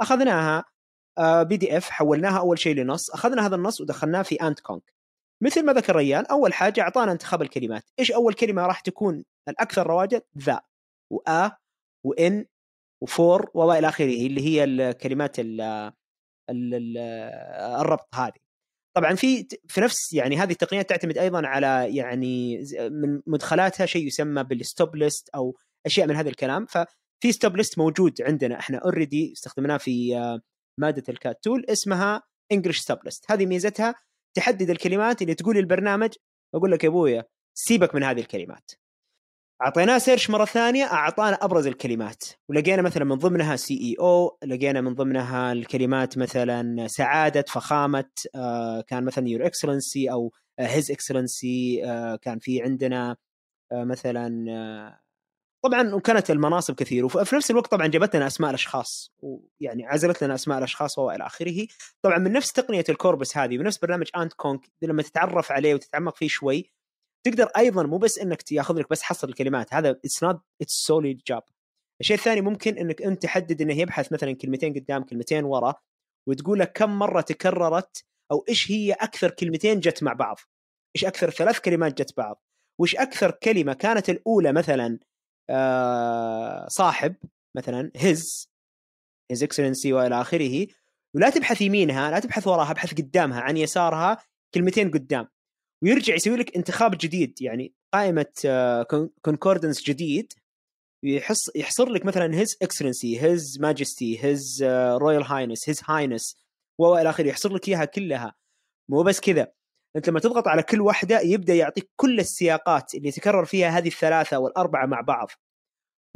أخذناها 0.01 0.65
PDF 1.21 1.91
حولناها 1.91 2.39
أول 2.39 2.59
شيء 2.59 2.75
لنص 2.77 3.11
أخذنا 3.11 3.47
هذا 3.47 3.57
النص 3.57 3.81
ودخلناه 3.81 4.23
في 4.23 4.35
AntConc 4.35 4.95
مثل 5.43 5.65
ما 5.65 5.73
ذكر 5.73 5.97
ريان 5.97 6.27
أول 6.27 6.53
حاجة 6.55 6.81
أعطانا 6.81 7.13
انتخاب 7.13 7.43
الكلمات. 7.43 7.85
إيش 7.99 8.13
أول 8.13 8.35
كلمة 8.35 8.67
راح 8.67 8.81
تكون؟ 8.81 9.25
الأكثر 9.49 9.87
رواجا 9.87 10.23
the 10.39 10.61
و 11.13 11.51
a 12.07 12.17
و 12.17 12.27
in 12.27 12.47
و 13.03 13.15
for 13.15 13.51
والى 13.55 13.89
آخره 13.89 14.27
اللي 14.27 14.41
هي 14.41 14.65
الكلمات 14.65 15.39
ال 15.39 15.61
ال 16.51 16.99
الربط 17.81 18.15
هذه. 18.15 18.50
طبعا 18.95 19.15
في 19.15 19.49
في 19.69 19.81
نفس 19.81 20.13
يعني 20.13 20.37
هذه 20.37 20.53
التقنيات 20.53 20.89
تعتمد 20.89 21.19
أيضا 21.19 21.47
على 21.47 21.97
يعني 21.97 22.65
من 22.91 23.23
مدخلاتها 23.27 23.87
شيء 23.87 24.07
يسمى 24.07 24.45
بال 24.45 24.62
stop 24.62 24.97
list 24.97 25.29
أو 25.35 25.57
أشياء 25.87 26.07
من 26.07 26.17
هذا 26.17 26.29
الكلام. 26.29 26.67
ففي 26.67 27.33
stop 27.33 27.57
list 27.57 27.79
موجود 27.79 28.23
عندنا. 28.23 28.59
إحنا 28.59 28.79
already 28.79 29.33
استخدمناه 29.33 29.77
في 29.77 30.15
مادة 30.81 31.05
ال 31.09 31.18
CAT 31.18 31.45
tool 31.45 31.65
اسمها 31.69 32.23
English 32.53 32.79
stop 32.79 32.99
list 33.05 33.31
هذه 33.31 33.47
ميزتها 33.47 33.95
تحدد 34.35 34.71
الكلمات 34.71 35.23
اللي 35.23 35.35
تقول 35.35 35.57
للبرنامج 35.57 36.11
أقول 36.55 36.73
لك 36.73 36.85
يا 36.85 36.89
أبويا 36.89 37.25
سيبك 37.55 37.95
من 37.95 38.03
هذه 38.03 38.21
الكلمات. 38.21 38.71
أعطيناه 39.63 39.99
search 39.99 40.31
مرة 40.31 40.45
ثانية 40.45 40.85
أعطانا 40.85 41.45
أبرز 41.45 41.67
الكلمات. 41.67 42.25
ولقينا 42.49 42.83
مثلا 42.83 43.05
من 43.05 43.17
ضمنها 43.17 43.57
CEO 43.57 44.39
لقينا 44.45 44.81
من 44.81 44.95
ضمنها 44.95 45.53
الكلمات 45.53 46.19
مثلا 46.19 46.87
سعادة 46.89 47.45
فخامة 47.49 48.11
آه 48.35 48.81
كان 48.81 49.05
مثلا 49.05 49.29
Your 49.29 49.47
Excellency 49.47 50.11
أو 50.11 50.33
His 50.59 50.91
Excellency 50.91 51.85
آه 51.85 52.17
كان 52.17 52.39
في 52.39 52.63
عندنا 52.63 53.17
آه 53.73 53.85
مثلا 53.85 54.51
آه 54.51 55.01
طبعا 55.65 55.95
وكانت 55.95 56.31
المناصب 56.31 56.75
كثير. 56.75 57.05
وفي 57.05 57.37
نفس 57.37 57.51
الوقت 57.51 57.71
طبعا 57.71 57.87
جابت 57.87 58.17
لنا 58.17 58.27
أسماء 58.27 58.51
الأشخاص 58.51 59.13
ويعني 59.19 59.87
عزلت 59.87 60.25
لنا 60.25 60.35
أسماء 60.35 60.59
الأشخاص 60.59 60.99
وإلى 60.99 61.27
آخره. 61.27 61.67
طبعا 62.03 62.19
من 62.19 62.33
نفس 62.33 62.53
تقنية 62.53 62.85
ال 62.89 62.96
corpus 62.96 63.37
هذه 63.37 63.59
ونفس 63.59 63.79
برنامج 63.79 64.07
AntConc 64.17 64.61
لما 64.83 65.03
تتعرف 65.03 65.53
عليه 65.53 65.75
وتتعمق 65.75 66.17
فيه 66.17 66.29
شوي 66.29 66.80
تقدر 67.27 67.47
أيضا 67.57 67.83
مو 67.83 67.99
بس 67.99 68.19
إنك 68.19 68.43
تأخذ 68.43 68.79
لك 68.79 68.91
بس 68.91 69.03
حصر 69.03 69.29
الكلمات 69.29 69.75
هذا 69.75 69.91
it's 69.91 70.23
not 70.23 70.41
its 70.63 70.73
solely 70.73 71.19
job 71.27 71.43
الشيء 72.01 72.17
الثاني 72.17 72.41
ممكن 72.41 72.79
إنك 72.79 73.03
أنت 73.03 73.23
تحدد 73.23 73.63
إنه 73.63 73.75
يبحث 73.75 74.13
مثلا 74.13 74.33
كلمتين 74.33 74.75
قدام 74.75 75.03
كلمتين 75.05 75.45
ورا 75.45 75.75
وتقول 76.29 76.59
لك 76.59 76.73
كم 76.73 76.99
مرة 76.99 77.21
تكررت 77.21 78.05
أو 78.33 78.45
إيش 78.49 78.71
هي 78.71 78.93
أكثر 78.93 79.31
كلمتين 79.31 79.81
جت 79.81 80.03
مع 80.03 80.13
بعض؟ 80.13 80.39
إيش 80.97 81.05
أكثر 81.05 81.31
ثلاث 81.31 81.59
كلمات 81.59 82.03
جت 82.03 82.17
بعض؟ 82.17 82.45
وإيش 82.81 82.97
أكثر 82.97 83.31
كلمة 83.31 83.73
كانت 83.73 84.11
الأولى 84.11 84.53
مثلا 84.53 84.99
آه 85.51 86.69
صاحب 86.69 87.17
مثلا 87.57 87.91
His 87.97 88.51
His 89.33 89.43
Excellency 89.43 89.93
وإلى 89.93 90.21
آخره 90.21 90.67
ولا 91.15 91.31
تبحث 91.31 91.61
يمينها 91.61 92.11
لا 92.11 92.19
تبحث 92.19 92.47
وراها 92.47 92.71
ابحث 92.71 92.95
قدامها 92.95 93.41
عن 93.41 93.57
يسارها 93.57 94.19
كلمتين 94.55 94.91
قدام. 94.91 95.29
ويرجع 95.83 96.15
يسوي 96.15 96.37
لك 96.37 96.57
انتخاب 96.57 96.95
جديد 97.01 97.43
يعني 97.43 97.75
قائمة 97.95 98.27
concordance 99.23 99.83
جديد 99.83 100.33
يحص 101.05 101.57
يحصر 101.57 101.89
لك 101.89 102.07
مثلا 102.07 102.35
His 102.35 102.57
Excellency 102.63 103.23
His 103.23 103.61
Majesty 103.61 104.25
His 104.25 104.65
Royal 105.03 105.23
Highness 105.23 105.69
His 105.69 105.81
Highness 105.85 106.45
وإلى 106.81 107.11
آخره 107.11 107.29
يحصر 107.29 107.53
لك 107.53 107.69
إياها 107.69 107.85
كلها. 107.85 108.35
مو 108.91 109.03
بس 109.03 109.21
كذا 109.21 109.53
أنت 109.97 110.09
لما 110.09 110.21
تضغط 110.21 110.49
على 110.49 110.63
كل 110.63 110.81
واحدة 110.81 111.21
يبدأ 111.21 111.55
يعطيك 111.55 111.91
كل 111.97 112.21
السياقات 112.21 112.95
اللي 112.95 113.11
تكرر 113.11 113.45
فيها 113.45 113.69
هذه 113.69 113.89
الثلاثة 113.89 114.39
والأربعة 114.39 114.87
مع 114.87 115.01
بعض. 115.01 115.29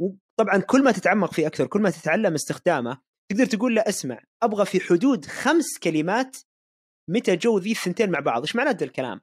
وطبعا 0.01 0.61
كل 0.61 0.83
ما 0.83 0.91
تتعمق 0.91 1.33
فيه 1.33 1.47
أكثر 1.47 1.67
كل 1.67 1.81
ما 1.81 1.89
تتعلم 1.89 2.33
استخدامه 2.33 3.01
تقدر 3.31 3.45
تقول 3.45 3.75
له 3.75 3.81
اسمع 3.81 4.19
أبغى 4.43 4.65
في 4.65 4.79
حدود 4.79 5.25
خمس 5.25 5.79
كلمات 5.83 6.37
متى 7.09 7.35
جو 7.35 7.57
ذي 7.57 7.71
الثنتين 7.71 8.11
مع 8.11 8.19
بعض. 8.19 8.41
إيش 8.41 8.55
معنى 8.55 8.69
الكلام؟ 8.69 9.21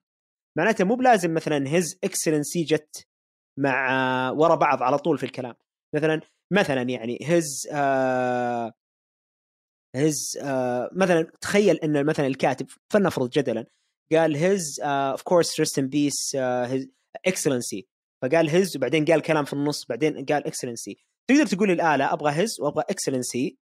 معناته 0.59 0.85
مو 0.85 0.95
بلازم 0.95 1.35
مثلا 1.35 1.69
His 1.69 1.99
Excellency 2.05 2.63
جت 2.65 3.07
مع 3.59 4.31
ورا 4.31 4.55
بعض 4.55 4.83
على 4.83 4.99
طول 4.99 5.19
في 5.19 5.25
الكلام. 5.25 5.55
مثلا 5.95 6.21
مثلا 6.53 6.83
يعني 6.83 7.19
His 7.23 7.69
آه 7.73 8.73
His 9.97 10.39
آه 10.43 10.91
مثلا 10.93 11.23
تخيل 11.41 11.77
إن 11.77 12.07
مثلا 12.07 12.27
الكاتب 12.27 12.67
فلنفرض 12.93 13.31
جدلا 13.31 13.67
قال 14.13 14.37
His 14.37 14.81
of 14.81 15.23
course 15.23 15.61
rest 15.61 15.79
in 15.79 15.89
peace 15.89 16.37
His 16.37 16.89
Excellency 17.27 17.87
فقال 18.23 18.51
His 18.51 18.77
وبعدين 18.77 19.05
قال 19.05 19.23
كلام 19.23 19.45
في 19.45 19.53
النص 19.53 19.87
بعدين 19.87 20.25
قال 20.25 20.47
Excellency 20.47 20.97
تقدر 21.31 21.47
تقول 21.47 21.69
للاله 21.69 22.13
أبغى 22.13 22.31
His 22.33 22.61
وأبغى 22.61 22.85
Excellency 22.91 23.59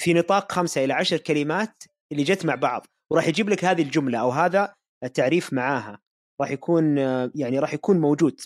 في 0.00 0.14
نطاق 0.14 0.52
خمسة 0.52 0.84
إلى 0.84 0.92
عشر 0.92 1.16
كلمات 1.16 1.82
اللي 2.12 2.22
جت 2.22 2.46
مع 2.46 2.54
بعض 2.54 2.86
وراح 3.12 3.28
يجيب 3.28 3.48
لك 3.48 3.64
هذه 3.64 3.82
الجملة 3.82 4.18
أو 4.18 4.30
هذا 4.30 4.74
التعريف 5.04 5.52
معاها 5.52 6.00
راح 6.40 6.50
يكون 6.50 6.98
يعني 7.34 7.58
راح 7.58 7.74
يكون 7.74 8.00
موجود. 8.00 8.40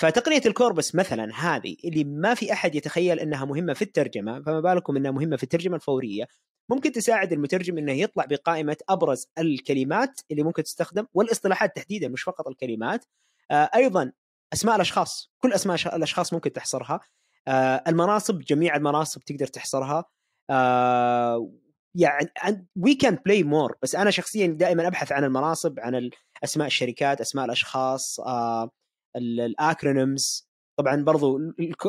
فتقنية 0.00 0.42
ال 0.46 0.53
corpus 0.53 0.94
مثلا 0.94 1.32
هذه 1.34 1.76
اللي 1.84 2.04
ما 2.04 2.34
في 2.34 2.52
أحد 2.52 2.74
يتخيل 2.74 3.20
إنها 3.20 3.44
مهمة 3.44 3.72
في 3.72 3.82
الترجمة 3.82 4.42
فما 4.42 4.60
بالكم 4.60 4.96
إنها 4.96 5.10
مهمة 5.10 5.36
في 5.36 5.42
الترجمة 5.42 5.76
الفورية 5.76 6.26
ممكن 6.70 6.92
تساعد 6.92 7.32
المترجم 7.32 7.78
إنه 7.78 7.92
يطلع 7.92 8.24
بقائمة 8.24 8.76
أبرز 8.88 9.26
الكلمات 9.38 10.20
اللي 10.30 10.42
ممكن 10.42 10.62
تستخدم 10.62 11.06
والاصطلاحات 11.14 11.76
تحديدا 11.76 12.08
مش 12.08 12.22
فقط 12.22 12.48
الكلمات. 12.48 13.04
آه 13.50 13.70
أيضا 13.74 14.12
أسماء 14.52 14.76
الأشخاص 14.76 15.32
كل 15.38 15.52
أسماء 15.52 15.96
الأشخاص 15.96 16.32
ممكن 16.32 16.52
تحصرها. 16.52 17.00
آه 17.48 17.84
المناصب 17.88 18.38
جميع 18.38 18.76
المناصب 18.76 19.20
تقدر 19.20 19.46
تحصرها. 19.46 20.04
آه 20.50 21.50
يعني 21.94 22.30
we 22.76 22.94
can 22.94 23.14
play 23.14 23.42
more 23.42 23.76
بس 23.82 23.94
أنا 23.94 24.10
شخصيا 24.10 24.46
دائما 24.46 24.86
أبحث 24.86 25.12
عن 25.12 25.24
المناصب 25.24 25.80
عن 25.80 26.10
أسماء 26.44 26.66
الشركات 26.66 27.20
أسماء 27.20 27.44
الأشخاص 27.44 28.20
آه 28.20 28.70
ال 29.16 29.31
acronyms 29.31 30.48
طبعا 30.78 31.04
برضو 31.04 31.38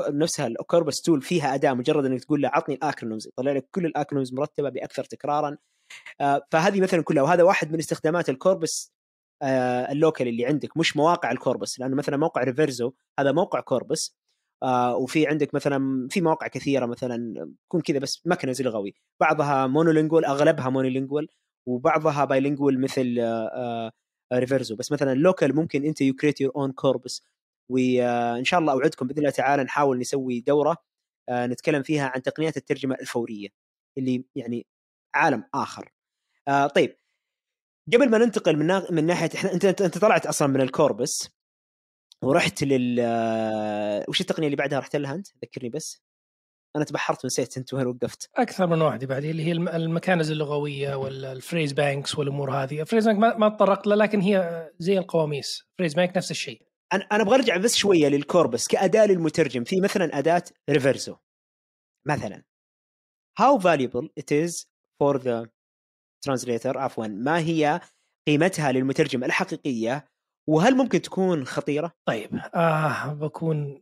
نفسها 0.10 0.48
ال 0.48 0.56
corpus 0.56 1.02
tool 1.02 1.22
فيها 1.22 1.56
أداة 1.56 1.74
مجرد 1.74 2.06
إنك 2.06 2.24
تقول 2.24 2.42
له 2.42 2.50
عطني 2.54 2.76
ال 2.76 2.82
acronyms 2.82 3.28
يطلع 3.28 3.52
لك 3.52 3.68
كل 3.72 3.86
ال 3.86 3.91
acronyms 3.91 4.34
مرتبة 4.34 4.70
بأكثر 4.70 5.04
تكرارا. 5.04 5.58
آه 6.22 6.42
فهذه 6.52 6.82
مثلا 6.82 7.04
كلها. 7.04 7.24
وهذا 7.24 7.44
واحد 7.44 7.72
من 7.72 7.80
استخدامات 7.80 8.30
ال 8.30 8.39
corpus 8.39 8.94
آه 9.42 9.92
ال 9.92 9.98
local 9.98 10.28
اللي 10.28 10.46
عندك 10.46 10.78
مش 10.78 10.98
مواقع 10.98 11.32
ال 11.32 11.39
corpus 11.39 11.80
لأنه 11.80 11.96
مثلا 11.96 12.18
موقع 12.18 12.44
Reverso 12.44 12.94
هذا 13.20 13.32
موقع 13.32 13.60
corpus 13.60 14.16
آه 14.66 14.96
وفي 14.98 15.28
عندك 15.28 15.54
مثلا 15.56 16.08
في 16.12 16.22
مواقع 16.22 16.48
كثيرة 16.48 16.86
مثلا 16.86 17.50
تكون 17.68 17.82
كذا 17.82 18.00
بس 18.00 18.22
مكنز 18.26 18.62
لغوي 18.62 18.94
بعضها 19.20 19.68
monolingual 19.68 20.26
أغلبها 20.26 20.70
monolingual 20.70 21.30
وبعضها 21.68 22.26
bilingual 22.26 22.80
مثل 22.82 23.16
آه 23.20 23.92
Reverso 24.34 24.76
بس 24.76 24.92
مثلا 24.92 25.16
local 25.16 25.56
ممكن 25.56 25.86
أنت 25.86 26.02
you 26.02 26.14
create 26.16 26.42
your 26.42 26.52
own 26.56 26.72
corpus 26.72 27.24
وان 27.72 28.44
شاء 28.46 28.60
الله 28.60 28.74
أوعدكم 28.74 29.08
بإذن 29.08 29.20
الله 29.20 29.30
تعالى 29.30 29.64
نحاول 29.64 30.00
نسوي 30.00 30.40
دورة 30.42 30.78
آه 31.30 31.48
نتكلم 31.48 31.84
فيها 31.84 32.12
عن 32.16 32.22
تقنيات 32.22 32.58
الترجمة 32.58 32.96
الفورية 33.02 33.50
اللي 33.98 34.26
يعني 34.36 34.68
عالم 35.16 35.44
آخر. 35.54 35.92
آه 36.48 36.68
طيب. 36.68 36.98
قبل 37.94 38.10
ما 38.12 38.18
ننتقل 38.18 38.58
من 38.92 39.06
ناحية 39.06 39.30
إحنا 39.36 39.54
أنت 39.54 39.66
أنت 39.66 39.98
طلعت 39.98 40.26
أصلا 40.26 40.48
من 40.48 40.62
ال 40.62 40.72
corpus 40.72 41.35
ورحت 42.24 42.64
لل 42.64 43.00
وش 44.10 44.22
التقنية 44.22 44.48
اللي 44.48 44.58
بعدها 44.58 44.80
رحت 44.80 44.96
لها 44.96 45.16
أنت؟ 45.16 45.28
ذكرني 45.44 45.70
بس. 45.70 46.06
أنا 46.76 46.86
تبحرت 46.86 47.26
ونسيت 47.26 47.58
أنت 47.58 47.74
وين 47.74 47.88
وقفت. 47.88 48.30
أكثر 48.36 48.68
من 48.68 48.82
واحدة 48.82 49.08
بعد 49.08 49.24
اللي 49.24 49.44
هي 49.44 49.52
المكانز 49.52 50.32
اللغوية 50.32 50.96
ولا 50.96 51.32
ال 51.32 51.38
phrase 51.38 51.72
banks 51.72 52.18
والأمور 52.18 52.52
هذه. 52.52 52.82
ال 52.82 52.86
phrase 52.86 53.08
bank 53.08 53.20
ما, 53.20 53.38
ما 53.38 53.50
تطرقت 53.50 53.88
له 53.88 53.96
لكن 53.96 54.22
هي 54.22 54.70
زي 54.80 54.98
القواميس. 54.98 55.64
phrase 55.78 55.94
bank 55.94 56.18
نفس 56.18 56.32
الشيء. 56.32 56.62
أنا 56.94 57.08
أنا 57.12 57.24
أبغى 57.24 57.36
أرجع 57.36 57.58
بس 57.58 57.76
شوية 57.76 58.08
لل 58.08 58.23
corpus 58.23 58.68
كأداة 58.68 59.06
للمترجم. 59.06 59.64
في 59.64 59.82
مثلا 59.82 60.18
أداة 60.20 60.44
Reverso. 60.70 61.16
مثلا. 62.08 62.44
How 63.42 63.58
valuable 63.58 64.08
it 64.20 64.32
is 64.32 64.66
for 65.04 65.18
the 65.18 65.48
translator 66.28 66.78
عفوا 66.78 67.08
ما 67.08 67.40
هي 67.40 67.80
قيمتها 68.28 68.72
للمترجم 68.72 69.24
الحقيقية 69.24 70.08
وهل 70.50 70.78
ممكن 70.78 71.02
تكون 71.02 71.46
خطيرة؟ 71.46 71.92
طيب 72.08 72.36
آه 72.56 73.14
بكون 73.14 73.82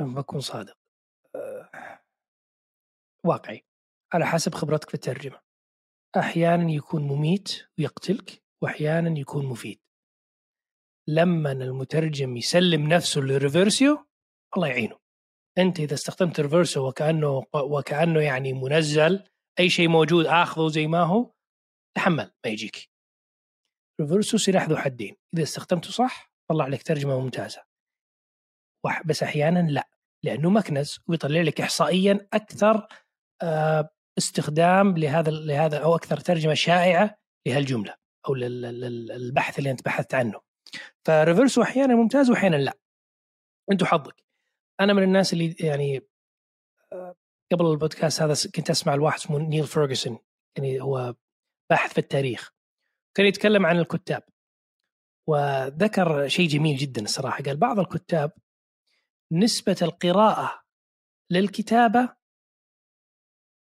بكون 0.00 0.40
صادق 0.40 0.76
آه 1.36 2.00
واقعي. 3.26 3.64
على 4.12 4.26
حسب 4.26 4.54
خبرتك 4.54 4.88
في 4.88 4.94
الترجمة. 4.94 5.40
أحيانا 6.16 6.72
يكون 6.72 7.02
مميت 7.02 7.68
ويقتلك 7.78 8.42
واحيانا 8.62 9.18
يكون 9.18 9.46
مفيد. 9.46 9.80
لما 11.08 11.52
المترجم 11.52 12.36
يسلم 12.36 12.88
نفسه 12.88 13.20
لل 13.20 13.39
Reverso 13.39 14.06
الله 14.56 14.68
يعينه. 14.68 14.98
أنت 15.58 15.80
إذا 15.80 15.94
استخدمت 15.94 16.40
Reverso 16.40 16.88
وكأنه 16.88 17.44
وكأنه 17.54 18.20
يعني 18.20 18.52
منزل 18.52 19.24
أي 19.60 19.70
شيء 19.70 19.88
موجود 19.88 20.26
آخذه 20.26 20.68
زي 20.68 20.86
ما 20.86 21.02
هو 21.02 21.30
تحمل 21.96 22.32
ما 22.44 22.50
يجيك. 22.50 22.93
Reverso 24.00 24.36
سلاح 24.36 24.68
ذو 24.68 24.76
حدين 24.76 25.16
إذا 25.34 25.42
استخدمته 25.42 25.90
صح 25.90 26.32
طلع 26.50 26.66
لك 26.66 26.82
ترجمة 26.82 27.20
ممتازة. 27.20 27.62
بس 29.04 29.22
أحيانا 29.22 29.58
لا 29.58 29.88
لأنه 30.24 30.50
مكنز 30.50 31.00
ويطلع 31.06 31.40
لك 31.40 31.60
احصائيا 31.60 32.28
أكثر 32.32 32.88
آه، 33.42 33.90
استخدام 34.18 34.98
لهذا 34.98 35.30
لهذا 35.30 35.78
أو 35.78 35.94
أكثر 35.96 36.16
ترجمة 36.16 36.54
شائعة 36.54 37.18
لهالجملة 37.46 37.94
أو 38.28 38.34
للبحث 38.34 39.58
اللي 39.58 39.70
أنت 39.70 39.84
بحثت 39.84 40.14
عنه. 40.14 40.40
ف 41.06 41.13
Reverso 41.13 41.62
أحيانا 41.62 41.94
ممتاز 41.94 42.30
واحيانا 42.30 42.56
لا. 42.56 42.78
أنت 43.72 43.84
حظك 43.84 44.24
أنا 44.80 44.92
من 44.92 45.02
الناس 45.02 45.32
اللي 45.32 45.56
يعني 45.60 46.08
آه، 46.92 47.14
قبل 47.52 47.66
البودكاست 47.66 48.22
هذا 48.22 48.34
كنت 48.54 48.70
أسمع 48.70 48.94
الواحد 48.94 49.18
اسمه 49.18 49.38
نيل 49.38 49.66
فيرجسون 49.66 50.18
يعني 50.56 50.80
هو 50.80 51.14
باحث 51.70 51.92
في 51.92 51.98
التاريخ. 51.98 52.53
كان 53.16 53.26
يتكلم 53.26 53.66
عن 53.66 53.78
الكتاب. 53.78 54.22
وذكر 55.28 56.28
شيء 56.28 56.48
جميل 56.48 56.76
جدا 56.76 57.02
الصراحة. 57.02 57.42
قال 57.42 57.56
بعض 57.56 57.78
الكتاب 57.78 58.32
نسبة 59.32 59.76
القراءة 59.82 60.62
للكتابة 61.30 62.16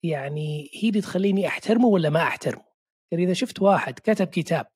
يعني 0.05 0.71
هي 0.75 0.89
اللي 0.89 1.01
تخليني 1.01 1.49
أحترمه 1.49 1.87
ولا 1.87 2.11
ما 2.11 2.23
أحترمه؟ 2.23 2.65
يعني 3.13 3.25
إذا 3.25 3.33
شفت 3.33 3.63
واحد 3.63 3.99
كتب 3.99 4.27
كتاب 4.27 4.67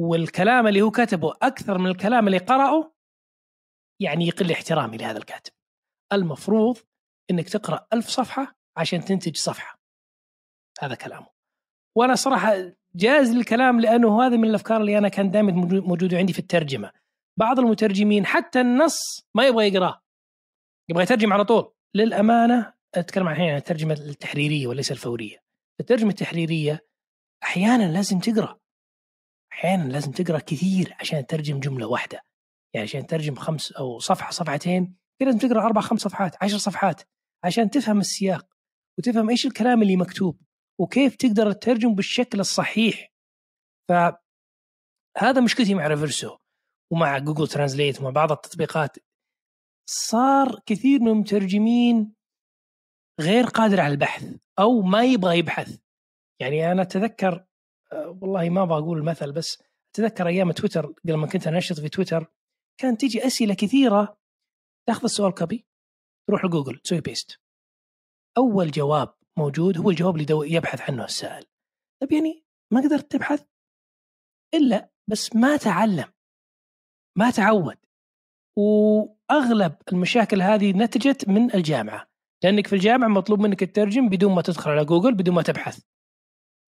والكلام 0.00 0.66
اللي 0.66 0.82
هو 0.82 0.90
كتبه 0.90 1.34
أكثر 1.42 1.78
من 1.78 1.90
الكلام 1.90 2.26
اللي 2.26 2.38
قرأه 2.38 2.94
يعني 4.00 4.26
يقل 4.26 4.52
احترامي 4.52 4.96
لهذا 4.96 5.18
الكاتب. 5.18 5.52
المفروض 6.12 6.78
إنك 7.30 7.48
تقرأ 7.48 7.86
ألف 7.92 8.08
صفحة 8.08 8.56
عشان 8.76 9.04
تنتج 9.04 9.36
صفحة. 9.36 9.78
هذا 10.80 10.94
كلامه. 10.94 11.28
وأنا 11.96 12.14
صراحة 12.14 12.52
جاز 12.96 13.30
الكلام 13.30 13.80
لأنه 13.80 14.22
هذا 14.22 14.36
من 14.36 14.48
الأفكار 14.48 14.80
اللي 14.80 14.98
أنا 14.98 15.08
كان 15.08 15.30
دائما 15.30 15.52
موجوده 15.80 16.16
عندي 16.18 16.32
في 16.32 16.38
الترجمة. 16.38 16.92
بعض 17.38 17.58
المترجمين 17.58 18.26
حتى 18.26 18.60
النص 18.60 18.98
ما 19.34 19.46
يبغى 19.46 19.68
يقرأه. 19.68 20.02
يبغى 20.90 21.02
يترجم 21.02 21.32
على 21.32 21.44
طول. 21.44 21.72
للأمانة 21.94 22.74
أتكلم 22.94 23.28
الحين 23.28 23.50
عن 23.50 23.56
الترجمة 23.56 23.94
التحريرية 23.94 24.66
وليس 24.66 24.92
الفورية. 24.92 25.38
الترجمة 25.80 26.10
التحريرية 26.10 26.86
أحيانا 27.42 27.92
لازم 27.92 28.18
تقرأ. 28.18 28.58
أحيانا 29.52 29.92
لازم 29.92 30.12
تقرأ 30.12 30.38
كثير 30.38 30.96
عشان 31.00 31.26
تترجم 31.26 31.60
جملة 31.60 31.86
واحدة. 31.86 32.20
يعني 32.74 32.86
عشان 32.86 33.06
تترجم 33.06 33.34
خمس 33.34 33.72
أو 33.72 33.98
صفحة 33.98 34.30
صفحتين 34.30 34.96
لازم 35.20 35.38
تقرأ 35.38 35.62
أربع 35.62 35.80
خمس 35.80 36.00
صفحات 36.00 36.36
عشر 36.42 36.58
صفحات 36.58 37.02
عشان 37.44 37.70
تفهم 37.70 38.00
السياق 38.00 38.46
وتفهم 38.98 39.30
إيش 39.30 39.46
الكلام 39.46 39.82
اللي 39.82 39.96
مكتوب. 39.96 40.40
وكيف 40.80 41.16
تقدر 41.16 41.52
تترجم 41.52 41.94
بالشكل 41.94 42.40
الصحيح. 42.40 43.12
فهذا 43.88 45.40
مشكلتي 45.44 45.74
مع 45.74 45.86
Reverso 45.86 46.38
ومع 46.92 47.18
Google 47.18 47.48
Translate 47.48 48.00
ومع 48.00 48.10
بعض 48.10 48.32
التطبيقات. 48.32 48.96
صار 49.90 50.60
كثير 50.66 51.00
من 51.00 51.08
المترجمين 51.08 52.14
غير 53.20 53.44
قادر 53.44 53.80
على 53.80 53.92
البحث 53.92 54.36
أو 54.58 54.82
ما 54.82 55.04
يبغى 55.04 55.38
يبحث. 55.38 55.80
يعني 56.40 56.72
أنا 56.72 56.82
أتذكر 56.82 57.46
آه، 57.92 58.18
والله 58.22 58.50
ما 58.50 58.62
أبغى 58.62 58.78
أقول 58.78 58.98
المثل 58.98 59.32
بس 59.32 59.62
أتذكر 59.94 60.26
أيام 60.26 60.52
تويتر 60.52 60.94
لما 61.04 61.26
كنت 61.26 61.46
أنشط 61.46 61.80
في 61.80 61.88
تويتر 61.88 62.26
كانت 62.80 63.00
تيجي 63.00 63.26
أسئلة 63.26 63.54
كثيرة. 63.54 64.16
تأخذ 64.86 65.04
السؤال 65.04 65.34
copy 65.34 65.66
تروح 66.28 66.44
لجوجل 66.44 66.78
تسوي 66.78 67.00
paste 67.00 67.40
أول 68.38 68.70
جواب 68.70 69.14
موجود 69.38 69.78
هو 69.78 69.90
الجواب 69.90 70.16
اللي 70.16 70.54
يبحث 70.54 70.90
عنه 70.90 71.04
السائل. 71.04 71.44
طيب 72.02 72.12
يعني 72.12 72.44
ما 72.72 72.80
قدرت 72.80 73.12
تبحث؟ 73.12 73.46
إلا 74.54 74.90
بس 75.10 75.36
ما 75.36 75.56
تعلم 75.56 76.12
ما 77.18 77.30
تعود. 77.30 77.76
وأغلب 78.58 79.76
المشاكل 79.92 80.42
هذه 80.42 80.72
نتجت 80.72 81.28
من 81.28 81.54
الجامعة. 81.54 82.08
لأنك 82.44 82.66
في 82.66 82.72
الجامعة 82.72 83.08
مطلوب 83.08 83.40
منك 83.40 83.60
تترجم 83.60 84.08
بدون 84.08 84.34
ما 84.34 84.42
تدخل 84.42 84.70
على 84.70 84.84
جوجل 84.84 85.14
بدون 85.14 85.34
ما 85.34 85.42
تبحث. 85.42 85.84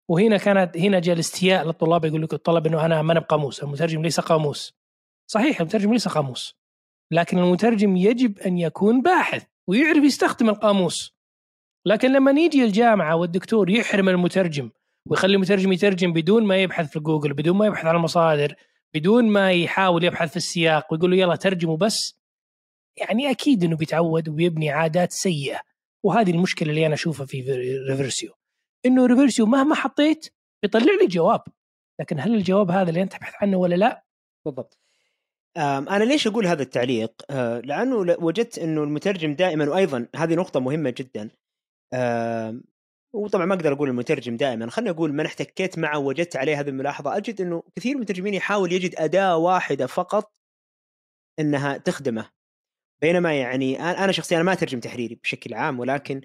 وهنا 0.09 0.37
كانت 0.37 0.77
هنا 0.77 0.99
جاء 0.99 1.15
الاستياء 1.15 1.65
للطلاب 1.65 2.05
يقول 2.05 2.21
لك 2.21 2.33
الطلب 2.33 2.67
إنه 2.67 2.85
أنا 2.85 3.01
ما 3.01 3.11
أنا 3.11 3.19
بقاموس 3.19 3.63
المترجم 3.63 4.01
ليس 4.01 4.19
قاموس. 4.19 4.73
صحيح 5.31 5.61
المترجم 5.61 5.93
ليس 5.93 6.07
قاموس. 6.07 6.55
لكن 7.11 7.37
المترجم 7.37 7.95
يجب 7.95 8.39
أن 8.39 8.57
يكون 8.57 9.01
باحث 9.01 9.47
ويعرف 9.69 10.03
يستخدم 10.03 10.49
القاموس. 10.49 11.14
لكن 11.85 12.13
لما 12.13 12.31
نيجي 12.31 12.63
الجامعة 12.63 13.15
والدكتور 13.15 13.69
يحرم 13.69 14.09
المترجم 14.09 14.69
ويخلي 15.09 15.35
المترجم 15.35 15.71
يترجم 15.71 16.13
بدون 16.13 16.43
ما 16.45 16.57
يبحث 16.57 16.91
في 16.91 16.99
جوجل 16.99 17.33
بدون 17.33 17.57
ما 17.57 17.65
يبحث 17.65 17.85
على 17.85 17.97
المصادر 17.97 18.55
بدون 18.95 19.29
ما 19.29 19.51
يحاول 19.51 20.03
يبحث 20.03 20.29
في 20.29 20.37
السياق 20.37 20.93
ويقول 20.93 21.11
له 21.11 21.17
يلا 21.17 21.35
ترجمه 21.35 21.77
بس. 21.77 22.19
يعني 22.97 23.31
أكيد 23.31 23.63
إنه 23.63 23.77
بيتعود 23.77 24.29
وبيبني 24.29 24.69
عادات 24.69 25.11
سيئة. 25.11 25.61
وهذه 26.03 26.31
المشكلة 26.31 26.69
اللي 26.69 26.85
أنا 26.85 26.93
أشوفها 26.93 27.25
في 27.25 27.41
Reverso. 27.89 28.33
إنه 28.85 29.05
Reverso 29.05 29.45
مهما 29.45 29.75
حطيت 29.75 30.33
يطلع 30.63 30.93
لي 31.01 31.07
جواب. 31.07 31.41
لكن 31.99 32.19
هل 32.19 32.35
الجواب 32.35 32.71
هذا 32.71 32.89
اللي 32.89 33.01
أنت 33.01 33.13
تبحث 33.13 33.33
عنه 33.41 33.57
ولا 33.57 33.75
لا؟ 33.75 34.05
بالضبط. 34.45 34.79
أنا 35.57 36.03
ليش 36.03 36.27
أقول 36.27 36.47
هذا 36.47 36.63
التعليق؟ 36.63 37.11
آه، 37.29 37.59
لأنه 37.59 37.95
وجدت 38.19 38.59
إنه 38.59 38.83
المترجم 38.83 39.33
دائما 39.33 39.69
وأيضا 39.69 40.07
هذه 40.15 40.35
نقطة 40.35 40.59
مهمة 40.59 40.93
جدا. 40.97 41.29
وطبعا 43.13 43.45
ما 43.45 43.53
أقدر 43.53 43.73
أقول 43.73 43.89
المترجم 43.89 44.37
دائما 44.37 44.69
خليني 44.69 44.89
أقول 44.89 45.13
من 45.13 45.25
احتكيت 45.25 45.79
معه 45.79 45.99
وجدت 45.99 46.35
عليه 46.35 46.59
هذه 46.59 46.69
الملاحظة. 46.69 47.17
أجد 47.17 47.41
إنه 47.41 47.63
كثير 47.75 47.91
من 47.91 47.97
المترجمين 47.97 48.33
يحاول 48.33 48.71
يجد 48.71 48.95
أداة 48.95 49.37
واحدة 49.37 49.87
فقط 49.87 50.33
إنها 51.39 51.77
تخدمه. 51.77 52.29
بينما 53.01 53.39
يعني 53.39 53.79
أنا 53.79 54.11
شخصيا 54.11 54.43
ما 54.43 54.53
أترجم 54.53 54.79
تحريري 54.79 55.15
بشكل 55.15 55.53
عام 55.53 55.79
ولكن 55.79 56.21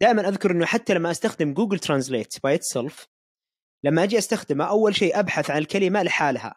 دائما 0.00 0.28
أذكر 0.28 0.50
إنه 0.50 0.66
حتى 0.66 0.94
لما 0.94 1.10
أستخدم 1.10 1.54
Google 1.54 1.78
Translate 1.78 2.42
by 2.42 2.58
itself 2.60 3.08
لما 3.84 4.02
أجي 4.04 4.18
أستخدمه 4.18 4.64
أول 4.64 4.94
شيء 4.94 5.18
أبحث 5.18 5.50
عن 5.50 5.58
الكلمة 5.58 6.02
لحالها 6.02 6.54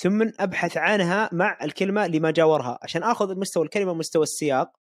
ثم 0.00 0.22
أبحث 0.38 0.76
عنها 0.76 1.30
مع 1.32 1.58
الكلمة 1.62 2.06
اللي 2.06 2.20
ما 2.20 2.30
جاورها 2.30 2.78
عشان 2.82 3.02
آخذ 3.02 3.38
مستوى 3.38 3.64
الكلمة 3.64 3.90
ومستوى 3.90 4.22
السياق. 4.22 4.83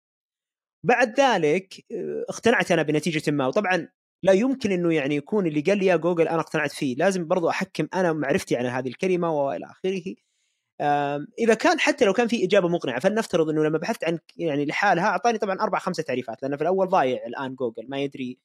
بعد 0.86 1.20
ذلك 1.20 1.86
آه، 1.92 2.26
اقتنعت 2.30 2.72
أنا 2.72 2.84
بنتيجة 2.84 3.32
ما. 3.32 3.48
وطبعا 3.48 3.88
لا 4.24 4.34
يمكن 4.34 4.72
إنه 4.72 4.94
يعني 4.94 5.16
يكون 5.16 5.48
اللي 5.48 5.62
قال 5.62 5.78
لي 5.78 5.86
إياه 5.86 5.96
جوجل 5.96 6.28
أنا 6.28 6.40
اقتنعت 6.40 6.72
فيه. 6.72 6.96
لازم 6.96 7.28
برضو 7.28 7.50
أحكم 7.50 7.88
أنا 7.94 8.14
معرفتي 8.14 8.56
عن 8.58 8.66
هذه 8.66 8.88
الكلمة 8.88 9.32
وإلى 9.32 9.66
آخره. 9.66 10.16
إذا 11.40 11.54
كان 11.54 11.80
حتى 11.80 12.06
لو 12.06 12.14
كان 12.14 12.28
في 12.28 12.46
إجابة 12.46 12.68
مقنعة 12.68 13.00
فلنفترض 13.00 13.50
إنه 13.50 13.64
لما 13.64 13.78
بحثت 13.78 14.04
عن 14.04 14.20
يعني 14.38 14.66
لحالها 14.66 15.06
أعطاني 15.06 15.38
طبعا 15.38 15.62
أربع 15.62 15.80
خمسة 15.80 16.04
تعريفات 16.04 16.44
لأن 16.44 16.56
في 16.58 16.62
الأول 16.62 16.88
ضايع 16.88 17.26
الآن 17.26 17.56
جوجل 17.56 17.90
ما 17.90 18.00
يدري 18.00 18.40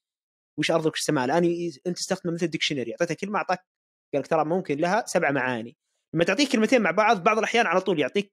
وش 0.59 0.70
أرضك 0.70 0.93
وش 0.93 1.01
السماء 1.01 1.24
الآن 1.24 1.45
أنت 1.86 1.97
تستخدم 1.97 2.34
مثل 2.34 2.47
dictionary 2.47 2.93
اعطيته 2.93 3.14
كلمة 3.14 3.38
أعطاك 3.38 3.66
قال 4.14 4.22
ترى 4.22 4.45
ممكن 4.45 4.78
لها 4.78 5.05
سبع 5.07 5.30
معاني. 5.30 5.76
لما 6.14 6.24
تعطيك 6.24 6.53
كلمتين 6.53 6.82
مع 6.82 6.91
بعض 6.91 7.22
بعض 7.24 7.38
الأحيان 7.38 7.66
على 7.66 7.80
طول 7.80 8.01
يعطيك 8.01 8.32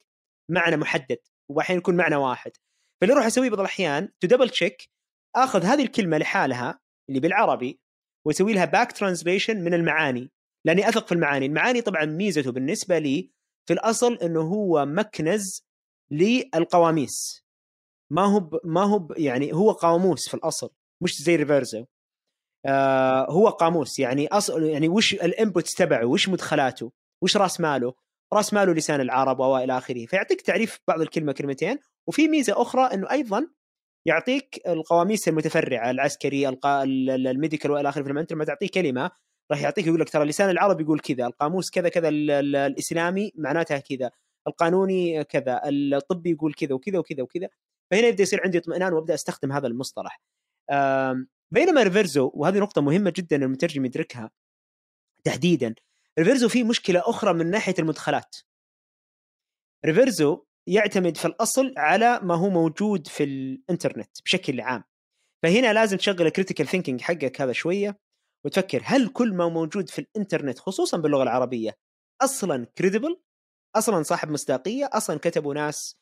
معنى 0.51 0.77
محدد 0.77 1.17
واحيانا 1.51 1.79
يكون 1.79 1.95
معنى 1.95 2.15
واحد. 2.15 2.51
فاللي 3.01 3.13
أروح 3.13 3.25
اسويه 3.25 3.49
بعض 3.49 3.59
الأحيان 3.59 4.09
to 4.19 4.27
double 4.27 4.49
check 4.49 4.89
آخذ 5.35 5.63
هذه 5.63 5.83
الكلمة 5.83 6.17
لحالها 6.17 6.79
اللي 7.09 7.19
بالعربي 7.19 7.79
واسوي 8.25 8.53
لها 8.53 8.65
back 8.65 8.91
translation 8.91 9.63
من 9.63 9.73
المعاني. 9.73 10.31
لأني 10.65 10.89
أثق 10.89 11.07
في 11.07 11.11
المعاني. 11.11 11.45
المعاني 11.45 11.81
طبعا 11.81 12.05
ميزته 12.05 12.51
بالنسبة 12.51 12.97
لي 12.97 13.31
في 13.67 13.73
الأصل 13.73 14.13
إنه 14.13 14.41
هو 14.41 14.85
مكنز 14.85 15.65
للقواميس. 16.11 17.43
ما 18.11 18.25
هو 18.25 18.59
ما 18.63 18.83
هو 18.83 19.07
يعني 19.17 19.53
هو 19.53 19.71
قاموس 19.71 20.29
في 20.29 20.33
الأصل 20.33 20.69
مش 21.01 21.21
زي 21.21 21.35
Reverso 21.35 21.85
آه 22.65 23.31
هو 23.31 23.49
قاموس. 23.49 23.99
يعني 23.99 24.27
اصل 24.27 24.63
يعني 24.63 24.89
وش 24.89 25.13
ال 25.13 25.22
inputs 25.22 25.75
تبعه؟ 25.75 26.05
وش 26.05 26.29
مدخلاته؟ 26.29 26.91
وش 27.23 27.37
راس 27.37 27.59
ماله؟ 27.59 27.93
راس 28.33 28.53
ماله 28.53 28.73
لسان 28.73 29.01
العرب 29.01 29.39
وإلى 29.39 29.77
آخره. 29.77 30.05
فيعطيك 30.05 30.41
تعريف 30.41 30.79
بعض 30.87 31.01
الكلمة 31.01 31.31
كلمتين 31.31 31.79
وفي 32.07 32.27
ميزة 32.27 32.61
أخرى 32.61 32.83
إنه 32.93 33.11
أيضا 33.11 33.47
يعطيك 34.05 34.61
القواميس 34.67 35.27
المتفرعة 35.27 35.91
العسكري 35.91 36.49
ال 36.49 36.64
medical 36.64 37.71
وإلى 37.71 37.89
آخره. 37.89 38.03
فلما 38.03 38.21
أنت 38.21 38.33
لما 38.33 38.45
تعطيه 38.45 38.67
كلمة 38.67 39.11
راح 39.51 39.61
يعطيك 39.61 39.87
يقول 39.87 39.99
لك 39.99 40.09
ترى 40.09 40.25
لسان 40.25 40.49
العرب 40.49 40.81
يقول 40.81 40.99
كذا 40.99 41.25
القاموس 41.25 41.71
كذا 41.71 41.89
كذا 41.89 42.09
الإسلامي 42.09 43.31
معناتها 43.35 43.77
كذا 43.77 44.11
القانوني 44.47 45.23
كذا 45.23 45.61
الطبي 45.65 46.31
يقول 46.31 46.53
كذا 46.53 46.73
وكذا 46.73 46.99
وكذا 46.99 47.23
وكذا. 47.23 47.49
فهنا 47.91 48.07
يبدأ 48.07 48.23
يصير 48.23 48.41
عندي 48.43 48.57
اطمئنان 48.57 48.93
وأبدأ 48.93 49.13
أستخدم 49.13 49.51
هذا 49.51 49.67
المصطلح. 49.67 50.21
بينما 51.51 51.83
ريفرزو 51.83 52.31
وهذه 52.33 52.59
نقطة 52.59 52.81
مهمة 52.81 53.13
جدا 53.15 53.35
المترجم 53.35 53.85
يدركها 53.85 54.31
تحديدا 55.23 55.75
ريفرزو 56.19 56.49
فيه 56.49 56.63
مشكلة 56.63 57.01
أخرى 57.05 57.33
من 57.33 57.51
ناحية 57.51 57.75
المدخلات. 57.79 58.35
ريفرزو 59.85 60.43
يعتمد 60.67 61.17
في 61.17 61.25
الأصل 61.25 61.73
على 61.77 62.19
ما 62.23 62.35
هو 62.35 62.49
موجود 62.49 63.07
في 63.07 63.23
الإنترنت 63.23 64.21
بشكل 64.25 64.61
عام. 64.61 64.83
فهنا 65.43 65.73
لازم 65.73 65.97
تشغل 65.97 66.21
ال 66.21 66.26
critical 66.26 66.67
thinking 66.67 67.01
حقك 67.01 67.41
هذا 67.41 67.51
شوية 67.51 67.99
وتفكر 68.45 68.81
هل 68.85 69.07
كل 69.07 69.33
ما 69.33 69.49
موجود 69.49 69.89
في 69.89 69.99
الإنترنت 69.99 70.59
خصوصا 70.59 70.97
باللغة 70.97 71.23
العربية 71.23 71.77
أصلا 72.21 72.65
credible 72.77 73.21
أصلا 73.75 74.03
صاحب 74.03 74.29
مصداقية؟ 74.29 74.89
أصلا 74.93 75.17
كتبوا 75.19 75.53
ناس 75.53 75.97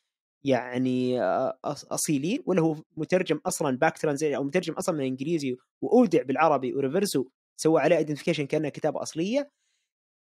يعني 0.45 1.21
أصيلين؟ 1.65 2.43
ولا 2.45 2.61
هو 2.61 2.75
مترجم 2.97 3.41
أصلا 3.45 3.77
back 3.77 3.97
translate 3.97 4.33
أو 4.33 4.43
مترجم 4.43 4.73
أصلا 4.73 4.95
من 4.95 5.01
الانجليزي 5.01 5.57
وأودع 5.81 6.23
بالعربي 6.23 6.73
و 6.73 6.80
Reverso 6.80 7.25
سوى 7.61 7.81
عليه 7.81 7.97
identification 7.97 8.45
كأنها 8.45 8.69
كتابة 8.69 9.01
أصلية؟ 9.01 9.51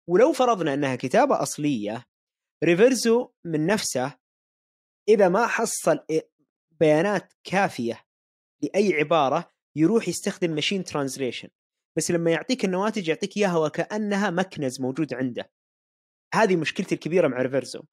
ولو 0.09 0.33
فرضنا 0.33 0.73
أنها 0.73 0.95
كتابة 0.95 1.41
أصلية 1.41 2.05
Reverso 2.63 3.31
من 3.45 3.65
نفسه 3.65 4.17
إذا 5.09 5.29
ما 5.29 5.47
حصل 5.47 5.99
بيانات 6.79 7.33
كافية 7.43 8.05
لأي 8.63 8.93
عبارة 8.93 9.51
يروح 9.75 10.07
يستخدم 10.07 10.51
machine 10.51 10.83
translation 10.83 11.49
بس 11.97 12.11
لما 12.11 12.31
يعطيك 12.31 12.65
النواتج 12.65 13.07
يعطيك 13.07 13.37
إياها 13.37 13.57
وكأنها 13.57 14.29
مكنز 14.29 14.81
موجود 14.81 15.13
عنده. 15.13 15.51
هذه 16.33 16.55
مشكلتي 16.55 16.95
الكبيرة 16.95 17.27
مع 17.27 17.41
Reverso 17.41 17.83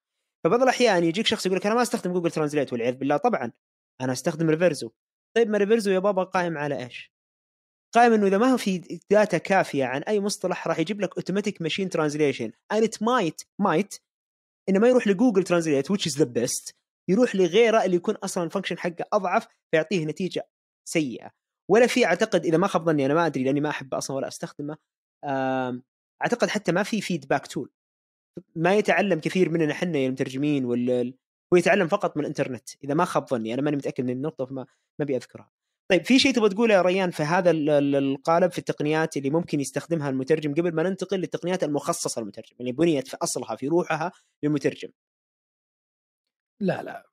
فبعض 0.45 0.63
الأحيان 0.63 1.05
يجيك 1.05 1.27
شخص 1.27 1.47
يقول 1.47 1.59
لك 1.59 1.67
أنا 1.67 1.75
ما 1.75 1.83
أستخدم 1.83 2.13
Google 2.13 2.31
Translate 2.31 2.73
والعياذ 2.73 2.95
بالله 2.95 3.17
طبعا 3.17 3.53
أنا 4.01 4.13
أستخدم 4.13 4.51
Reverso 4.51 4.91
طيب 5.37 5.51
ما 5.51 5.59
Reverso 5.59 5.91
يا 5.91 5.99
بابا 5.99 6.25
قائم 6.25 6.59
على 6.59 6.85
إيش؟ 6.85 7.13
قائم 7.99 8.13
إنه 8.13 8.27
إذا 8.27 8.39
ما 8.39 8.57
في 8.57 9.01
data 9.11 9.39
كافية 9.39 9.85
عن 9.85 10.03
أي 10.03 10.21
مصطلح 10.21 10.69
راح 10.69 10.79
يجيب 10.79 11.01
لك 11.01 11.17
automatic 11.17 11.63
machine 11.63 11.91
translation 11.91 12.53
and 12.75 12.77
it 12.77 12.97
might 13.01 13.45
might 13.63 13.99
إنه 14.69 14.79
ما 14.79 14.89
يروح 14.89 15.07
ل 15.07 15.12
Google 15.12 15.43
Translate 15.43 15.93
which 15.93 16.07
is 16.11 16.15
the 16.15 16.27
best. 16.27 16.73
يروح 17.09 17.37
لغيره 17.37 17.85
اللي 17.85 17.97
يكون 17.97 18.15
أصلا 18.15 18.45
ال 18.45 18.49
function 18.49 18.79
حقه 18.79 19.05
أضعف 19.13 19.47
فيعطيه 19.71 20.05
نتيجة 20.05 20.49
سيئة. 20.89 21.31
ولا 21.71 21.87
في 21.87 22.07
أعتقد 22.07 22.45
إذا 22.45 22.57
ما 22.57 22.67
خاب 22.67 22.85
ظني 22.85 23.07
أنا 23.07 23.15
ما 23.15 23.27
أدري 23.27 23.45
لأني 23.45 23.61
ما 23.61 23.71
احب 23.71 23.95
أصلا 23.95 24.17
ولا 24.17 24.29
أستخدمه 24.29 24.77
أعتقد 26.23 26.49
حتى 26.49 26.73
ما 26.73 26.83
في 26.83 27.01
feedback 27.01 27.47
tool 27.47 27.71
ما 28.57 28.75
يتعلم 28.75 29.21
كثير 29.21 29.51
مننا 29.51 29.73
إحنا 29.73 29.99
المترجمين 29.99 30.65
ولا 30.65 31.13
هو 31.53 31.57
يتعلم 31.57 31.89
فقط 31.89 32.17
من 32.17 32.23
الإنترنت. 32.23 32.69
إذا 32.85 32.95
ما 32.95 33.05
خاب 33.05 33.29
ظني 33.29 33.55
أنا 33.55 33.63
ماني 33.63 33.77
متأكد 33.77 34.05
من 34.05 34.11
النقطة 34.11 34.47
فما 34.47 34.67
ما 34.99 35.05
أبي 35.05 35.17
أذكرها. 35.17 35.51
طيب 35.91 36.05
في 36.05 36.19
شيء 36.19 36.35
تبغى 36.35 36.49
تقوله 36.49 36.75
يا 36.75 36.83
ريان 36.83 37.11
في 37.11 37.23
هذا 37.23 37.51
القالب 37.51 38.53
في 38.53 38.59
التقنيات 38.59 39.17
اللي 39.17 39.31
ممكن 39.31 39.61
يستخدمها 39.61 40.11
المترجم 40.11 40.55
قبل 40.55 40.75
ما 40.75 40.83
ننتقل 40.83 41.19
للتقنيات 41.19 41.65
المخصصة 41.65 42.21
للمترجم 42.21 42.57
اللي 42.61 42.71
يعني 42.71 42.73
بنيت 42.73 43.09
في 43.09 43.17
أصلها 43.23 43.57
في 43.57 43.69
روحها 43.69 44.13
للمترجم؟ 44.43 44.89
لا 46.61 46.83
لا 46.83 47.09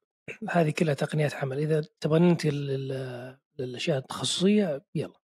هذه 0.49 0.69
كلها 0.69 0.93
تقنيات 0.93 1.34
عمل. 1.34 1.59
إذا 1.59 1.84
تبغى 1.99 2.19
ننتقل 2.19 2.53
للأشياء 3.59 3.97
التخصصية 3.97 4.86
يلا. 4.95 5.19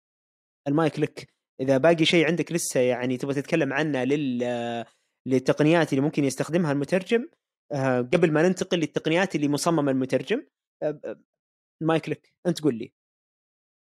المايك 0.67 0.99
لك. 0.99 1.33
إذا 1.61 1.77
باقي 1.77 2.05
شيء 2.05 2.27
عندك 2.27 2.51
لسه 2.51 2.79
يعني 2.79 3.17
تبغى 3.17 3.33
تتكلم 3.33 3.73
عنه 3.73 4.03
لل 4.03 4.85
للتقنيات 5.27 5.93
اللي 5.93 6.01
ممكن 6.01 6.23
يستخدمها 6.23 6.71
المترجم 6.71 7.27
آه، 7.71 8.01
قبل 8.01 8.31
ما 8.31 8.47
ننتقل 8.47 8.79
للتقنيات 8.79 9.35
اللي 9.35 9.47
مصممة 9.47 9.91
المترجم 9.91 10.47
آه، 10.83 10.99
آه، 11.05 11.19
المايك 11.81 12.09
لك 12.09 12.33
أنت 12.47 12.61
قول 12.61 12.75
لي. 12.75 12.93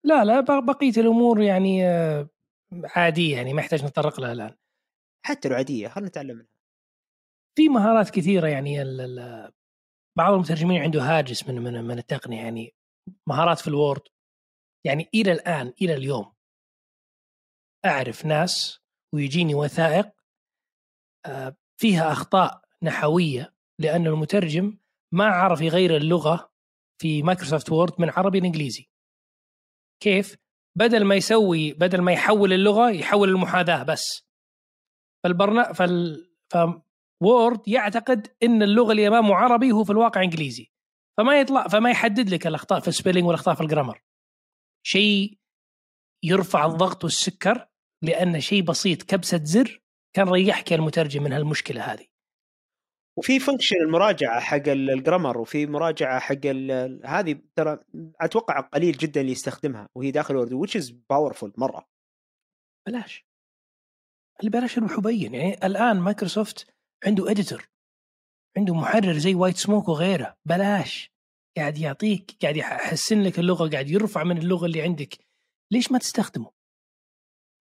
لا 0.05 0.23
لا 0.23 0.39
بقية 0.59 0.93
الأمور 0.97 1.41
يعني 1.41 1.83
عادية 2.83 3.35
يعني 3.35 3.53
ما 3.53 3.61
يحتاج 3.61 3.85
نتطرق 3.85 4.19
لها 4.19 4.31
الآن. 4.31 4.55
حتى 5.25 5.49
لو 5.49 5.55
عادية 5.55 5.87
خلينا 5.87 6.09
نتعلم 6.09 6.35
منها. 6.35 6.55
في 7.55 7.69
مهارات 7.69 8.09
كثيرة 8.09 8.47
يعني 8.47 8.83
بعض 10.17 10.33
المترجمين 10.33 10.81
عنده 10.81 11.01
هاجس 11.01 11.49
من 11.49 11.61
من 11.61 11.83
من 11.83 11.97
التقنية 11.97 12.41
يعني 12.41 12.73
مهارات 13.27 13.59
في 13.59 13.67
ال 13.67 13.73
Word. 13.73 14.01
يعني 14.85 15.09
إلى 15.13 15.31
الآن 15.31 15.73
إلى 15.81 15.93
اليوم 15.93 16.33
أعرف 17.85 18.25
ناس 18.25 18.79
ويجيني 19.13 19.55
وثائق 19.55 20.11
آه، 21.25 21.55
فيها 21.77 22.11
أخطاء 22.11 22.61
نحوية 22.83 23.53
لأن 23.79 24.07
المترجم 24.07 24.77
ما 25.11 25.25
عرف 25.25 25.61
يغير 25.61 25.97
اللغة 25.97 26.51
في 27.01 27.23
Microsoft 27.23 27.71
Word 27.71 27.93
من 27.99 28.09
عربي 28.09 28.39
لإنجليزي. 28.39 28.89
كيف؟ 30.03 30.35
بدل 30.77 31.05
ما 31.05 31.15
يسوي 31.15 31.73
بدل 31.73 32.01
ما 32.01 32.11
يحول 32.11 32.53
اللغة 32.53 32.89
يحول 32.89 33.29
المحاذاة 33.29 33.83
بس. 33.83 34.25
فالبرنا 35.23 35.73
فال 35.73 36.25
ف 37.21 37.31
Word 37.31 37.67
يعتقد 37.67 38.27
إن 38.43 38.63
اللغة 38.63 38.91
اللي 38.91 39.07
امامه 39.07 39.35
عربي 39.35 39.71
هو 39.71 39.83
في 39.83 39.89
الواقع 39.89 40.23
إنجليزي. 40.23 40.71
فما 41.17 41.39
يطلع 41.39 41.67
فما 41.67 41.89
يحدد 41.89 42.29
لك 42.29 42.47
الأخطاء 42.47 42.79
في 42.79 42.87
ال 42.87 42.92
spelling 42.92 43.25
والأخطاء 43.25 43.55
في 43.55 43.61
ال 43.61 43.66
grammar 43.66 44.01
شيء 44.85 45.37
يرفع 46.23 46.65
الضغط 46.65 47.03
والسكر 47.03 47.67
لأن 48.01 48.39
شيء 48.39 48.61
بسيط 48.61 49.03
كبسة 49.03 49.43
زر 49.43 49.81
كان 50.15 50.29
ريحك 50.29 50.73
المترجم 50.73 51.23
من 51.23 51.33
هالمشكلة 51.33 51.81
هذه. 51.81 52.14
وفي 53.17 53.39
function 53.39 53.75
المراجعة 53.75 54.39
حق 54.39 54.67
ال 54.67 54.76
grammar 54.76 55.37
وفي 55.37 55.65
مراجعة 55.65 56.19
حق 56.19 56.45
هذه 57.05 57.41
ترى 57.55 57.79
أتوقع 58.21 58.59
قليل 58.59 58.97
جدا 58.97 59.21
اللي 59.21 59.31
يستخدمها 59.31 59.89
وهي 59.95 60.11
داخل 60.11 60.35
Word 60.35 60.53
which 60.53 60.77
is 60.77 60.89
powerful 60.89 61.53
مرة. 61.57 61.87
بلاش. 62.87 63.25
اللي 64.39 64.51
بلاش 64.51 64.77
المحبين 64.77 65.35
يعني 65.35 65.65
الآن 65.65 65.99
مايكروسوفت 65.99 66.73
عنده 67.05 67.31
Editor 67.31 67.69
عنده 68.57 68.73
محرر 68.73 69.17
زي 69.17 69.35
WhiteSmoke 69.35 69.89
وغيره. 69.89 70.37
بلاش. 70.45 71.11
قاعد 71.57 71.77
يعطيك 71.77 72.37
قاعد 72.41 72.57
يحسن 72.57 73.21
لك 73.21 73.39
اللغة 73.39 73.69
قاعد 73.69 73.89
يرفع 73.89 74.23
من 74.23 74.37
اللغة 74.37 74.65
اللي 74.65 74.81
عندك. 74.81 75.17
ليش 75.71 75.91
ما 75.91 75.99
تستخدمه؟ 75.99 76.51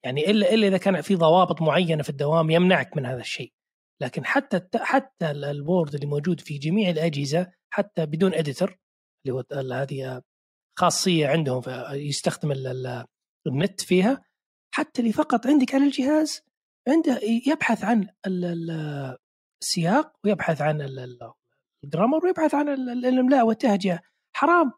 يعني 0.05 0.31
الا 0.31 0.53
إلا 0.53 0.67
إذا 0.67 0.77
كان 0.77 1.01
في 1.01 1.15
ضوابط 1.15 1.61
معينة 1.61 2.03
في 2.03 2.09
الدوام 2.09 2.49
يمنعك 2.49 2.97
من 2.97 3.05
هذا 3.05 3.21
الشيء. 3.21 3.56
لكن 4.01 4.25
حتى 4.25 4.61
حتى 4.75 5.31
ال 5.31 5.43
Word 5.43 5.93
اللي 5.93 6.05
موجود 6.05 6.39
في 6.39 6.57
جميع 6.57 6.89
الأجهزة 6.89 7.51
حتى 7.69 8.05
بدون 8.05 8.33
editor 8.33 8.79
اللي 9.25 9.33
هو 9.33 9.43
هذه 9.73 10.21
خاصية 10.79 11.27
عندهم 11.27 11.61
يستخدم 11.91 12.51
النت 13.47 13.81
فيها 13.81 14.23
حتى 14.73 15.01
اللي 15.01 15.13
فقط 15.13 15.47
عندك 15.47 15.75
على 15.75 15.85
الجهاز 15.85 16.41
عنده 16.87 17.19
يبحث 17.47 17.83
عن 17.83 18.07
السياق 19.63 20.13
ويبحث 20.23 20.61
عن 20.61 20.81
الجرامر 21.83 22.25
ويبحث 22.25 22.55
عن 22.55 22.69
الإملاء 22.89 23.45
والتهجئة 23.45 23.99
حرام 24.35 24.71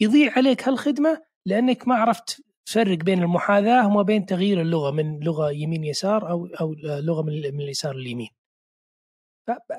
يضيع 0.00 0.32
عليك 0.36 0.68
هالخدمة 0.68 1.22
لأنك 1.46 1.88
ما 1.88 1.94
عرفت 1.94 2.42
تفرق 2.66 2.98
بين 2.98 3.22
المحاذاة 3.22 3.86
وما 3.86 4.02
بين 4.02 4.26
تغيير 4.26 4.60
اللغة 4.60 4.90
من 4.90 5.20
لغة 5.20 5.50
يمين 5.50 5.84
يسار 5.84 6.30
أو 6.30 6.46
أو 6.46 6.74
لغة 6.82 7.22
من, 7.22 7.32
من 7.32 7.60
اليسار 7.60 7.94
لليمين. 7.96 8.28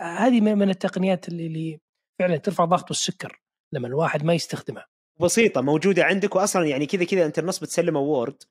هذه 0.02 0.42
من 0.42 0.70
التقنيات 0.70 1.28
اللي 1.28 1.80
فعلا 2.20 2.38
ترفع 2.38 2.66
ضغط 2.66 2.90
السكر 2.92 3.42
لما 3.74 3.88
الواحد 3.88 4.24
ما 4.24 4.34
يستخدمها. 4.34 4.88
بسيطة 5.22 5.62
موجودة 5.62 6.04
عندك 6.04 6.36
واصلا 6.36 6.66
يعني 6.68 6.86
كذا 6.86 7.04
كذا 7.04 7.26
أنت 7.26 7.40
النص 7.40 7.60
بتسلمه 7.60 8.00
Word 8.00 8.44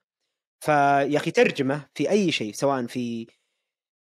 فيا 0.65 1.17
أخي 1.17 1.31
ترجمة 1.31 1.89
في 1.95 2.11
أي 2.11 2.33
شيء 2.33 2.53
سواء 2.53 2.87
في 2.87 3.27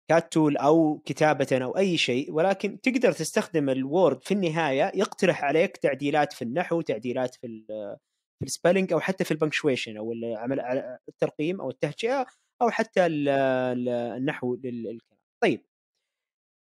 CAT 0.09 0.33
tool 0.33 0.57
أو 0.57 1.01
كتابة 1.05 1.47
أو 1.51 1.77
أي 1.77 1.97
شيء 1.97 2.31
ولكن 2.31 2.81
تقدر 2.81 3.11
تستخدم 3.11 3.69
ال 3.69 3.80
Word 3.80 4.23
في 4.23 4.33
النهاية 4.33 4.91
يقترح 4.95 5.43
عليك 5.43 5.77
تعديلات 5.77 6.33
في 6.33 6.41
النحو 6.41 6.81
تعديلات 6.81 7.35
في 7.35 7.65
في 8.39 8.45
ال 8.45 8.50
spelling 8.50 8.93
أو 8.93 8.99
حتى 8.99 9.23
في 9.23 9.31
ال 9.31 9.37
punctuation 9.37 9.97
أو 9.97 10.11
العمل 10.11 10.59
الترقيم 11.09 11.61
أو 11.61 11.69
التهجئة 11.69 12.25
أو 12.61 12.69
حتى 12.69 13.05
النحو 13.05 14.55
للكلام 14.55 15.19
طيب 15.43 15.65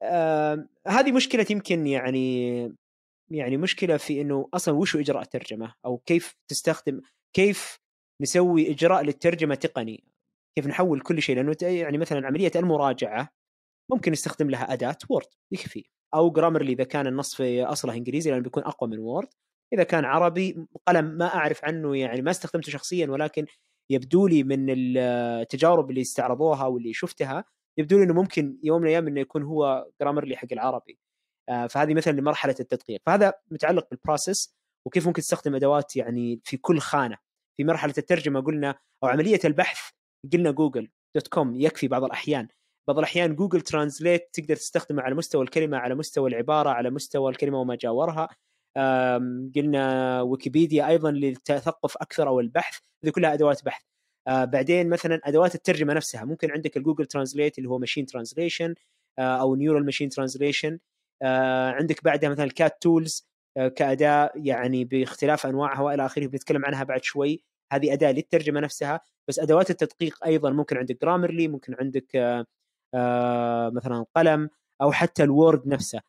آه 0.02 0.68
هذه 0.86 1.12
مشكلة 1.12 1.46
يمكن 1.50 1.86
يعني 1.86 2.76
يعني 3.30 3.56
مشكلة 3.56 3.96
في 3.96 4.20
إنه 4.20 4.48
أصلا 4.54 4.74
وش 4.74 4.96
إجراء 4.96 5.22
الترجمة؟ 5.22 5.74
أو 5.84 5.98
كيف 5.98 6.34
تستخدم 6.48 7.00
كيف 7.36 7.78
نسوي 8.22 8.70
إجراء 8.70 9.02
للترجمة 9.02 9.54
تقني؟ 9.54 10.04
كيف 10.56 10.66
نحول 10.66 11.00
كل 11.00 11.22
شيء؟ 11.22 11.36
لأنه 11.36 11.56
يعني 11.62 11.98
مثلا 11.98 12.26
عملية 12.26 12.50
المراجعة 12.56 13.28
ممكن 13.90 14.12
نستخدم 14.12 14.50
لها 14.50 14.72
أداة 14.72 14.98
Word 15.10 15.26
يكفي. 15.52 15.84
أو 16.14 16.30
Grammarly 16.30 16.72
إذا 16.72 16.84
كان 16.84 17.06
النص 17.06 17.34
في 17.34 17.64
أصله 17.64 17.94
إنجليزي 17.94 18.30
لأنه 18.30 18.42
بيكون 18.42 18.62
أقوى 18.62 18.90
من 18.90 18.98
Word 18.98 19.28
إذا 19.72 19.82
كان 19.82 20.04
عربي 20.04 20.66
قلم 20.86 21.04
ما 21.04 21.34
أعرف 21.34 21.64
عنه 21.64 21.96
يعني 21.96 22.22
ما 22.22 22.30
استخدمته 22.30 22.72
شخصيا 22.72 23.06
ولكن 23.10 23.46
يبدو 23.90 24.26
لي 24.26 24.42
من 24.42 24.66
التجارب 24.68 25.90
اللي 25.90 26.00
استعرضوها 26.00 26.66
واللي 26.66 26.92
شفتها 26.92 27.44
يبدو 27.78 28.02
إنه 28.02 28.14
ممكن 28.14 28.58
يوم 28.62 28.80
من 28.80 28.86
الأيام 28.86 29.06
إنه 29.06 29.20
يكون 29.20 29.42
هو 29.42 29.88
Grammarly 30.00 30.36
حق 30.36 30.48
العربي. 30.52 30.98
آه، 31.48 31.66
فهذه 31.66 31.94
مثلا 31.94 32.12
لمرحلة 32.12 32.54
التدقيق. 32.60 33.00
فهذا 33.06 33.32
متعلق 33.50 33.86
بال 33.90 34.05
process 34.05 34.56
وكيف 34.86 35.06
ممكن 35.06 35.22
تستخدم 35.22 35.54
أدوات 35.54 35.96
يعني 35.96 36.40
في 36.44 36.56
كل 36.56 36.78
خانة. 36.78 37.18
في 37.56 37.64
مرحلة 37.64 37.94
الترجمة 37.98 38.40
قلنا 38.40 38.78
أو 39.04 39.08
عملية 39.08 39.40
البحث 39.44 39.90
قلنا 40.32 40.50
Google 40.50 40.88
dot 41.14 41.28
com 41.28 41.54
يكفي 41.60 41.88
بعض 41.88 42.04
الأحيان. 42.04 42.48
بعض 42.88 42.98
الأحيان 42.98 43.36
Google 43.36 43.60
Translate 43.60 44.28
تقدر 44.32 44.56
تستخدمه 44.56 45.02
على 45.02 45.14
مستوى 45.14 45.42
الكلمة 45.42 45.78
على 45.78 45.94
مستوى 45.94 46.30
العبارة 46.30 46.70
على 46.70 46.90
مستوى 46.90 47.30
الكلمة 47.30 47.60
وما 47.60 47.74
جاورها 47.74 48.28
قلنا 49.56 50.22
ويكيبيديا 50.22 50.88
أيضا 50.88 51.10
للتثقف 51.10 51.96
أكثر 51.96 52.28
أو 52.28 52.40
البحث. 52.40 52.78
هذه 53.04 53.10
كلها 53.12 53.34
أدوات 53.34 53.64
بحث. 53.64 53.82
آه، 54.28 54.44
بعدين 54.44 54.88
مثلا 54.88 55.20
أدوات 55.24 55.54
الترجمة 55.54 55.94
نفسها. 55.94 56.24
ممكن 56.24 56.50
عندك 56.50 56.76
ال 56.76 56.81
Google 56.81 57.06
Translate 57.06 57.58
اللي 57.58 57.68
هو 57.68 57.78
machine 57.78 58.06
translation 58.06 58.74
آه، 59.18 59.40
أو 59.40 59.54
neural 59.54 59.84
machine 59.84 60.08
translation 60.08 60.78
عندك 61.78 62.04
بعدها 62.04 62.30
مثلا 62.30 62.44
ال 62.44 62.54
CAT 62.54 62.82
tools 62.82 63.26
آه، 63.56 63.68
كأداة 63.68 64.32
يعني 64.36 64.84
باختلاف 64.84 65.46
أنواعها 65.46 65.80
وإلى 65.82 66.06
آخره 66.06 66.26
بنتكلم 66.26 66.64
عنها 66.64 66.84
بعد 66.84 67.04
شوي. 67.04 67.44
هذه 67.72 67.92
أداة 67.92 68.12
للترجمة 68.12 68.60
نفسها. 68.60 69.00
بس 69.28 69.38
أدوات 69.38 69.70
التدقيق 69.70 70.24
أيضا 70.26 70.50
ممكن 70.50 70.76
عندك 70.76 71.02
Grammarly 71.02 71.48
ممكن 71.48 71.74
عندك 71.80 72.16
مثلا 73.76 74.06
قلم 74.16 74.50
أو 74.82 74.92
حتى 74.92 75.22
ال 75.22 75.32
Word 75.32 75.68
نفسه. 75.68 76.00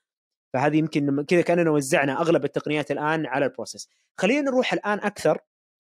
فهذه 0.54 0.78
يمكن 0.78 1.26
كذا 1.26 1.42
كأننا 1.42 1.72
وزعنا 1.72 2.22
أغلب 2.22 2.46
التقنيات 2.46 2.92
الآن 2.92 3.26
على 3.26 3.46
ال 3.46 3.51
process 3.51 3.90
خلينا 4.20 4.42
نروح 4.42 4.74
الآن 4.74 5.00
أكثر. 5.00 5.40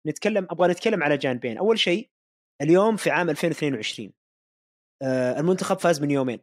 نتكلم 0.08 0.48
أبغى 0.50 0.68
نتكلم 0.72 1.04
على 1.04 1.18
جانبين. 1.18 1.58
أول 1.58 1.80
شيء 1.80 2.10
اليوم 2.64 2.96
في 2.96 3.10
عام 3.10 3.30
2022 3.30 4.12
آه 5.02 5.40
المنتخب 5.40 5.80
فاز 5.80 6.02
من 6.02 6.12
يومين 6.12 6.40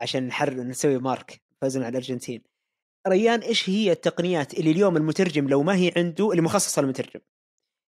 عشان 0.00 0.26
نحر 0.26 0.54
نسوي 0.54 0.98
mark 0.98 1.42
فازنا 1.60 1.86
على 1.86 1.92
الأرجنتين. 1.92 2.42
ريان 3.08 3.40
إيش 3.40 3.70
هي 3.70 3.92
التقنيات 3.92 4.54
اللي 4.54 4.70
اليوم 4.70 4.96
المترجم 4.96 5.48
لو 5.48 5.62
ما 5.62 5.76
هي 5.76 5.92
عنده 5.96 6.30
اللي 6.30 6.42
مخصصة 6.42 6.82
للمترجم؟ 6.82 7.20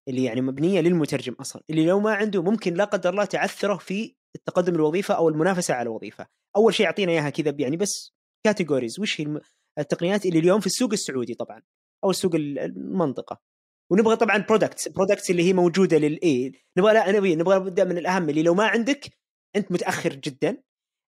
اللي 0.07 0.23
يعني 0.23 0.41
مبنية 0.41 0.81
للمترجم 0.81 1.33
أصلا 1.33 1.63
اللي 1.69 1.85
لو 1.85 1.99
ما 1.99 2.13
عنده 2.13 2.43
ممكن 2.43 2.73
لا 2.73 2.83
قدر 2.83 3.09
الله 3.09 3.25
تعثره 3.25 3.77
في 3.77 4.15
التقدم 4.35 4.75
الوظيفة 4.75 5.13
أو 5.13 5.29
المنافسة 5.29 5.73
على 5.73 5.89
الوظيفة. 5.89 6.27
أول 6.55 6.73
شيء 6.73 6.85
أعطينا 6.85 7.11
إياها 7.11 7.29
كذا 7.29 7.55
يعني 7.59 7.77
بس 7.77 8.13
categories 8.43 8.99
وش 8.99 9.21
هي 9.21 9.39
التقنيات 9.79 10.25
اللي 10.25 10.39
اليوم 10.39 10.59
في 10.59 10.65
السوق 10.67 10.91
السعودي 10.91 11.33
طبعا 11.33 11.61
أو 12.03 12.09
السوق 12.09 12.35
المنطقة؟ 12.35 13.50
ونبغى 13.91 14.15
طبعا 14.15 14.37
products 14.37 14.87
products 14.87 15.31
اللي 15.31 15.43
هي 15.43 15.53
موجودة 15.53 15.97
للاي 15.97 16.51
نبغى 16.77 16.93
لا 16.93 17.11
نبغى 17.11 17.35
نبغى 17.35 17.59
نبدا 17.59 17.83
من 17.83 17.97
الأهم 17.97 18.29
اللي 18.29 18.43
لو 18.43 18.53
ما 18.53 18.67
عندك 18.67 19.21
أنت 19.55 19.71
متأخر 19.71 20.13
جدا. 20.13 20.63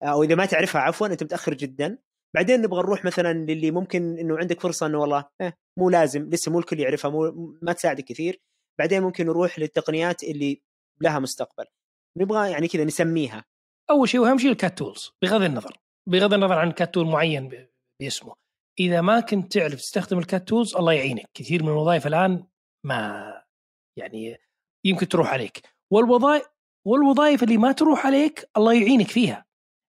أو 0.03 0.23
إذا 0.23 0.35
ما 0.35 0.47
تعرفها 0.47 0.81
عفوا 0.81 1.07
أنت 1.07 1.23
متأخر 1.23 1.55
جدا. 1.55 1.99
بعدين 2.35 2.63
نبغى 2.63 2.83
نروح 2.83 3.05
مثلا 3.05 3.33
للي 3.33 3.71
ممكن 3.71 4.19
إنه 4.19 4.39
عندك 4.39 4.61
فرصة 4.61 4.87
إنه 4.87 4.99
والله 4.99 5.25
eh, 5.43 5.53
مو 5.79 5.91
لازم 5.91 6.31
لسه 6.31 6.53
مو 6.53 6.59
الكل 6.59 6.81
يعرفها 6.81 7.11
مو 7.11 7.59
ما 7.63 7.73
تساعدك 7.73 8.05
كثير. 8.05 8.43
بعدين 8.79 9.03
ممكن 9.03 9.27
نروح 9.27 9.59
للتقنيات 9.59 10.23
اللي 10.23 10.63
لها 11.01 11.19
مستقبل. 11.19 11.65
نبغى 12.19 12.51
يعني 12.51 12.69
كذا 12.69 12.85
نسميها. 12.85 13.45
أول 13.91 14.09
شيء 14.09 14.21
وأهم 14.21 14.39
شيء 14.39 14.51
ال 14.51 14.58
CAT 14.58 14.79
tools 14.79 15.11
بغض 15.23 15.43
النظر 15.43 15.77
بغض 16.09 16.35
النظر 16.35 16.59
عن 16.59 16.73
CAT 16.73 16.95
tool 16.95 17.07
معين 17.07 17.69
باسمه. 18.03 18.35
إذا 18.81 19.01
ما 19.01 19.21
كنت 19.21 19.53
تعرف 19.53 19.75
تستخدم 19.75 20.19
ال 20.19 20.26
CAT 20.26 20.49
tools 20.49 20.77
الله 20.77 20.93
يعينك. 20.93 21.31
كثير 21.35 21.63
من 21.63 21.69
الوظائف 21.69 22.07
الآن 22.07 22.45
ما 22.85 23.33
يعني 23.99 24.39
يمكن 24.85 25.09
تروح 25.09 25.33
عليك. 25.33 25.63
والوظائف 25.93 26.47
والوظائف 26.87 27.43
اللي 27.43 27.57
ما 27.57 27.73
تروح 27.73 28.07
عليك 28.07 28.51
الله 28.57 28.73
يعينك 28.75 29.09
فيها. 29.09 29.45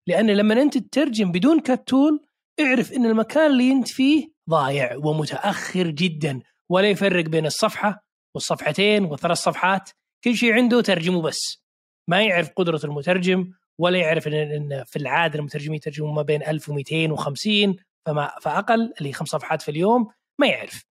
لأن 0.08 0.30
لما 0.30 0.62
أنت 0.62 0.78
تترجم 0.78 1.32
بدون 1.32 1.60
CAT 1.60 1.88
tools 1.88 2.26
اعرف 2.60 2.92
إن 2.92 3.06
المكان 3.06 3.50
اللي 3.50 3.72
أنت 3.72 3.88
فيه 3.88 4.32
ضايع 4.50 4.96
ومتأخر 4.96 5.90
جدا 5.90 6.40
ولا 6.70 6.90
يفرق 6.90 7.24
بين 7.24 7.46
الصفحة 7.46 8.04
والصفحتين 8.34 9.04
وثلاث 9.04 9.38
صفحات. 9.38 9.90
كل 10.24 10.36
شيء 10.36 10.52
عنده 10.52 10.80
ترجمه 10.80 11.22
بس. 11.22 11.62
ما 12.08 12.22
يعرف 12.22 12.50
قدرة 12.56 12.80
المترجم 12.84 13.52
ولا 13.78 13.98
يعرف 13.98 14.28
ان 14.28 14.84
في 14.86 14.96
العادة 14.96 15.38
المترجمين 15.38 15.76
يترجمون 15.76 16.14
ما 16.14 16.22
بين 16.22 16.42
1250 16.42 17.76
فما 18.06 18.32
فأقل 18.40 18.92
اللي 19.00 19.12
خمس 19.12 19.28
صفحات 19.28 19.62
في 19.62 19.70
اليوم 19.70 20.08
ما 20.40 20.46
يعرف. 20.46 20.89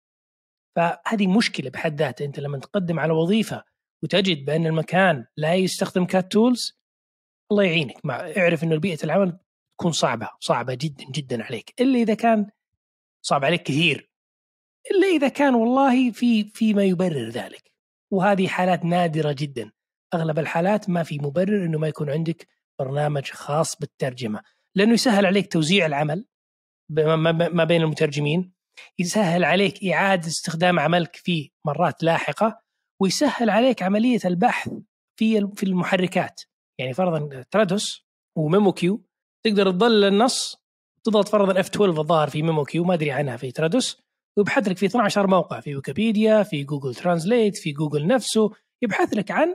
فهذه 0.79 1.27
مشكلة 1.27 1.71
بحد 1.71 1.99
ذاتها. 1.99 2.25
أنت 2.25 2.41
لما 2.41 2.59
تقدم 2.59 3.01
على 3.01 3.13
وظيفة 3.13 3.65
وتجد 4.03 4.45
بأن 4.45 4.67
المكان 4.67 5.25
لا 5.37 5.55
يستخدم 5.55 6.05
كات 6.05 6.33
تولز 6.33 6.79
الله 7.51 7.65
يعينك. 7.65 8.05
مع 8.05 8.17
اعرف 8.17 8.65
إنه 8.65 8.77
بيئه 8.77 9.05
العمل 9.05 9.39
تكون 9.79 9.93
صعبة 9.93 10.29
صعبة 10.41 10.75
جدا 10.75 11.05
جدا 11.11 11.45
عليك. 11.45 11.75
إلا 11.81 11.99
إذا 11.99 12.15
كان 12.15 12.47
صعب 13.23 13.45
عليك 13.45 13.63
كثير. 13.63 14.11
إلا 14.91 15.07
إذا 15.07 15.29
كان 15.29 15.55
والله 15.55 16.11
في 16.11 16.51
في 16.55 16.75
ما 16.75 16.85
يبرر 16.85 17.29
ذلك. 17.29 17.73
وهذه 18.11 18.49
حالات 18.49 18.85
نادرة 18.85 19.33
جدا. 19.39 19.73
أغلب 20.15 20.39
الحالات 20.39 20.91
ما 20.91 21.03
في 21.03 21.19
مبرر 21.19 21.65
إنه 21.65 21.79
ما 21.79 21.89
يكون 21.89 22.11
عندك 22.11 22.49
برنامج 22.79 23.31
خاص 23.31 23.77
بالترجمة. 23.77 24.43
لأنه 24.75 24.93
يسهل 24.93 25.27
عليك 25.27 25.53
توزيع 25.53 25.87
العمل 25.87 26.27
ما 26.91 27.65
بين 27.65 27.83
المترجمين. 27.83 28.58
يسهل 28.99 29.45
عليك 29.45 29.85
إعادة 29.85 30.27
استخدام 30.27 30.79
عملك 30.79 31.17
في 31.17 31.51
مرات 31.67 32.03
لاحقة 32.03 32.61
ويسهل 33.03 33.51
عليك 33.51 33.83
عملية 33.83 34.21
البحث 34.25 34.71
في 35.19 35.49
في 35.57 35.63
المحركات. 35.63 36.41
يعني 36.81 36.95
فرضا 36.95 37.43
ترادوس 37.51 38.07
و 38.37 38.73
memoQ 38.73 39.05
تقدر 39.45 39.71
تظلل 39.71 40.05
النص 40.05 40.57
تضغط 41.05 41.29
فرضا 41.29 41.61
F 41.61 41.69
12 41.69 42.01
الظاهر 42.01 42.31
في 42.31 42.43
memoQ 42.43 42.85
ما 42.85 42.95
أدري 42.95 43.11
عنها 43.11 43.37
في 43.37 43.53
Trados 43.53 44.03
ويبحث 44.37 44.69
لك 44.69 44.77
في 44.77 44.87
12 44.87 45.27
موقع 45.27 45.61
في 45.61 45.77
ويكيبيديا 45.77 46.43
في 46.43 46.65
Google 46.65 46.95
Translate 46.95 47.57
في 47.57 47.73
جوجل 47.73 48.07
نفسه 48.07 48.51
يبحث 48.83 49.15
لك 49.15 49.31
عن 49.31 49.55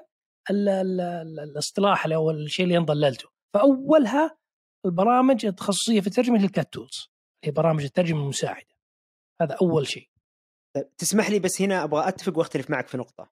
ال 0.49 0.69
ال 0.69 1.01
ال 1.01 1.39
الاصطلاح 1.39 2.05
أو 2.05 2.31
الشيء 2.31 2.65
اللي 2.65 2.77
ظللته 2.77 3.29
فأولها 3.53 4.37
البرامج 4.85 5.45
التخصصية 5.45 6.01
في 6.01 6.07
الترجمة 6.07 6.39
لل 6.41 6.54
CAT 6.54 6.73
tools 6.73 7.11
هي 7.43 7.51
برامج 7.51 7.83
الترجمة 7.83 8.23
المساعدة. 8.23 8.72
هذا 9.41 9.57
أول 9.61 9.87
شيء. 9.87 10.09
طيب، 10.75 10.95
تسمح 10.97 11.29
لي 11.29 11.39
بس 11.39 11.61
هنا 11.61 11.83
أبغى 11.83 12.07
أتفق 12.07 12.37
وأختلف 12.37 12.69
معك 12.69 12.87
في 12.87 12.97
نقطة. 12.97 13.31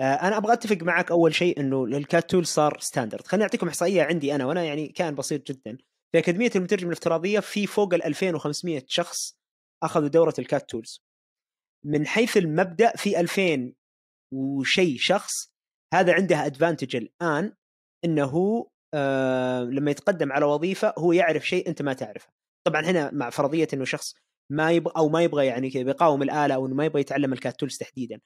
آه، 0.00 0.14
أنا 0.14 0.36
أبغى 0.36 0.52
أتفق 0.52 0.76
معك 0.82 1.10
أول 1.10 1.34
شيء 1.34 1.60
إنه 1.60 1.84
ال 1.84 1.95
CAT 1.95 2.30
tool 2.30 2.46
صار 2.46 2.78
standard 2.80 3.26
خليني 3.26 3.44
أعطيكم 3.44 3.68
إحصائية 3.68 4.02
عندي 4.02 4.34
أنا 4.34 4.46
وأنا 4.46 4.64
يعني 4.64 4.88
كان 4.88 5.14
بسيط 5.14 5.46
جدا. 5.46 5.78
في 6.12 6.18
أكاديمية 6.18 6.50
المترجم 6.56 6.86
الافتراضية 6.86 7.40
في 7.40 7.66
فوق 7.66 7.94
ال 7.94 8.04
2500 8.04 8.82
شخص 8.86 9.38
أخذوا 9.82 10.08
دورة 10.08 10.34
ال 10.38 10.46
CAT 10.46 10.70
tools 10.70 11.06
من 11.84 12.06
حيث 12.06 12.36
المبدأ 12.36 12.96
في 12.96 13.20
2000 13.20 13.72
وشيء 14.32 14.96
شخص 14.98 15.32
هذا 15.94 16.14
عنده 16.14 16.46
advantage 16.46 16.96
الآن 16.96 17.52
إنه 18.04 18.66
آه 18.94 19.60
لما 19.60 19.90
يتقدم 19.90 20.32
على 20.32 20.44
وظيفة 20.44 20.94
هو 20.98 21.12
يعرف 21.12 21.48
شيء 21.48 21.68
أنت 21.68 21.82
ما 21.82 21.92
تعرفه. 21.92 22.28
طبعا 22.66 22.82
هنا 22.82 23.10
مع 23.12 23.30
فرضية 23.30 23.68
إنه 23.74 23.84
شخص 23.84 24.14
ما 24.50 24.72
يبغى 24.72 24.92
أو 24.96 25.08
ما 25.08 25.22
يبغى 25.22 25.46
يعني 25.46 25.70
كذا 25.70 25.82
بيقاوم 25.82 26.22
الآلة 26.22 26.54
أو 26.54 26.66
إنه 26.66 26.74
ما 26.74 26.84
يبغى 26.84 27.00
يتعلم 27.00 27.32
ال 27.32 27.39
CAT 27.39 27.60
tools 27.60 27.78
تحديدا. 27.78 28.20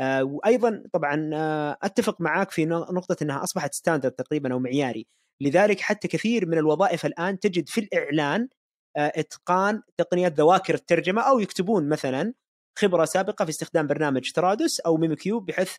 آه 0.00 0.24
وأيضا 0.24 0.82
طبعا 0.92 1.30
آه 1.34 1.78
أتفق 1.82 2.20
معاك 2.20 2.50
في 2.50 2.66
نقطة 2.66 3.16
إنها 3.22 3.44
أصبحت 3.44 3.74
standard 3.74 4.12
تقريبا 4.12 4.52
أو 4.52 4.58
معياري. 4.58 5.06
لذلك 5.40 5.80
حتى 5.80 6.08
كثير 6.08 6.46
من 6.46 6.58
الوظائف 6.58 7.06
الآن 7.06 7.38
تجد 7.40 7.68
في 7.68 7.80
الإعلان 7.80 8.48
آه 8.96 9.12
إتقان 9.16 9.82
تقنيات 9.98 10.32
ذواكر 10.40 10.74
الترجمة 10.74 11.22
أو 11.22 11.40
يكتبون 11.40 11.88
مثلا 11.88 12.34
خبرة 12.78 13.04
سابقة 13.04 13.44
في 13.44 13.50
استخدام 13.50 13.86
برنامج 13.86 14.32
Trados 14.32 14.80
أو 14.80 14.96
memoQ 14.96 15.40
بحيث 15.40 15.76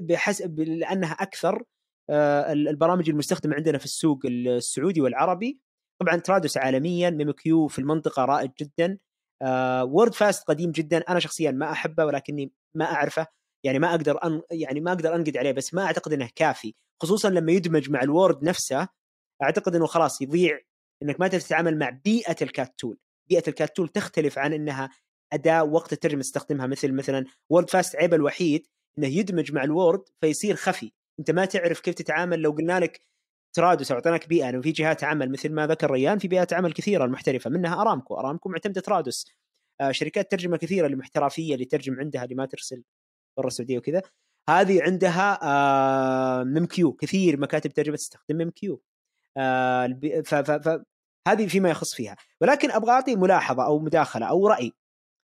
بحسب 0.00 0.60
لأنها 0.60 1.12
أكثر 1.12 1.62
آه، 2.10 2.52
البرامج 2.52 3.10
المستخدمه 3.10 3.54
عندنا 3.56 3.78
في 3.78 3.84
السوق 3.84 4.20
السعودي 4.26 5.00
والعربي. 5.00 5.60
طبعا 6.00 6.16
Trados 6.16 6.56
عالميا 6.56 7.10
memoQ 7.10 7.68
في 7.68 7.78
المنطقة 7.78 8.24
رائد 8.24 8.52
جدا. 8.60 8.98
Word 9.82 10.12
آه، 10.12 10.16
fast 10.16 10.44
قديم 10.44 10.70
جدا 10.70 10.98
أنا 10.98 11.20
شخصيا 11.20 11.50
ما 11.50 11.72
أحبه 11.72 12.04
ولكني 12.04 12.52
ما 12.74 12.84
أعرفه. 12.84 13.26
يعني 13.64 13.78
ما 13.78 13.90
أقدر 13.90 14.24
أن 14.24 14.42
يعني 14.50 14.80
ما 14.80 14.92
أقدر 14.92 15.14
أنقد 15.14 15.36
عليه 15.36 15.52
بس 15.52 15.74
ما 15.74 15.84
أعتقد 15.84 16.12
إنه 16.12 16.28
كافي. 16.36 16.74
خصوصا 17.02 17.30
لما 17.30 17.52
يدمج 17.52 17.90
مع 17.90 18.02
ال 18.02 18.10
Word 18.10 18.44
نفسه 18.44 18.88
أعتقد 19.42 19.76
إنه 19.76 19.86
خلاص 19.86 20.22
يضيع 20.22 20.58
إنك 21.02 21.20
ما 21.20 21.28
تتعامل 21.28 21.78
مع 21.78 21.90
بيئة 22.04 22.36
ال 22.42 22.50
CAT 22.50 22.74
tool. 22.78 22.98
بيئة 23.28 23.42
ال 23.48 23.55
CAT 23.55 23.76
tool 23.76 23.88
تختلف 23.88 24.38
عن 24.38 24.52
إنها 24.52 24.90
أداة 25.32 25.64
وقت 25.64 25.92
الترجمة 25.92 26.20
تستخدمها. 26.20 26.66
مثل 26.66 26.92
مثلا 26.92 27.24
Wordfast 27.50 27.96
عيب 27.96 28.14
الوحيد 28.14 28.66
إنه 28.98 29.06
يدمج 29.06 29.52
مع 29.52 29.64
ال 29.64 29.72
Word 29.72 30.02
فيصير 30.20 30.56
خفي. 30.56 30.92
أنت 31.18 31.30
ما 31.30 31.44
تعرف 31.44 31.80
كيف 31.80 31.94
تتعامل. 31.94 32.38
لو 32.38 32.50
قلنا 32.50 32.80
لك 32.80 33.00
Trados 33.52 33.90
أو 33.90 33.96
اعطيناك 33.96 34.28
بيئه 34.28 34.48
انه 34.48 34.60
في 34.62 34.72
جهات 34.72 35.04
عمل 35.04 35.30
مثل 35.30 35.52
ما 35.52 35.66
ذكر 35.66 35.90
ريان 35.90 36.18
في 36.18 36.28
بيئات 36.28 36.52
عمل 36.52 36.72
كثيرة 36.72 37.04
المحترفة 37.04 37.50
منها 37.50 37.80
أرامكو. 37.82 38.14
أرامكو 38.14 38.48
معتمدة 38.48 38.80
Trados 38.80 39.26
آه 39.80 39.92
شركات 39.92 40.30
ترجمة 40.30 40.56
كثيرة 40.56 40.86
اللي 40.86 41.02
اللي 41.38 41.64
ترجم 41.64 42.00
عندها 42.00 42.24
اللي 42.24 42.34
ما 42.34 42.46
ترسل 42.46 42.84
برا 43.38 43.46
السعودية 43.46 43.78
وكذا. 43.78 44.02
هذه 44.48 44.82
عندها 44.82 45.38
آه 45.42 46.44
ممكيو 46.44 46.92
كثير 46.92 47.40
مكاتب 47.40 47.72
ترجمة 47.72 47.96
تستخدم 47.96 48.38
ممكيو 48.38 48.82
آه 49.36 49.86
ف 50.24 50.34
ف 50.34 50.50
ف 50.50 50.82
هذه 51.28 51.46
فيما 51.46 51.70
يخص 51.70 51.94
فيها. 51.94 52.16
ولكن 52.40 52.70
أبغى 52.70 52.90
أعطي 52.90 53.16
ملاحظة 53.16 53.66
أو 53.66 53.78
مداخلة 53.78 54.26
أو 54.26 54.48
رأي 54.48 54.72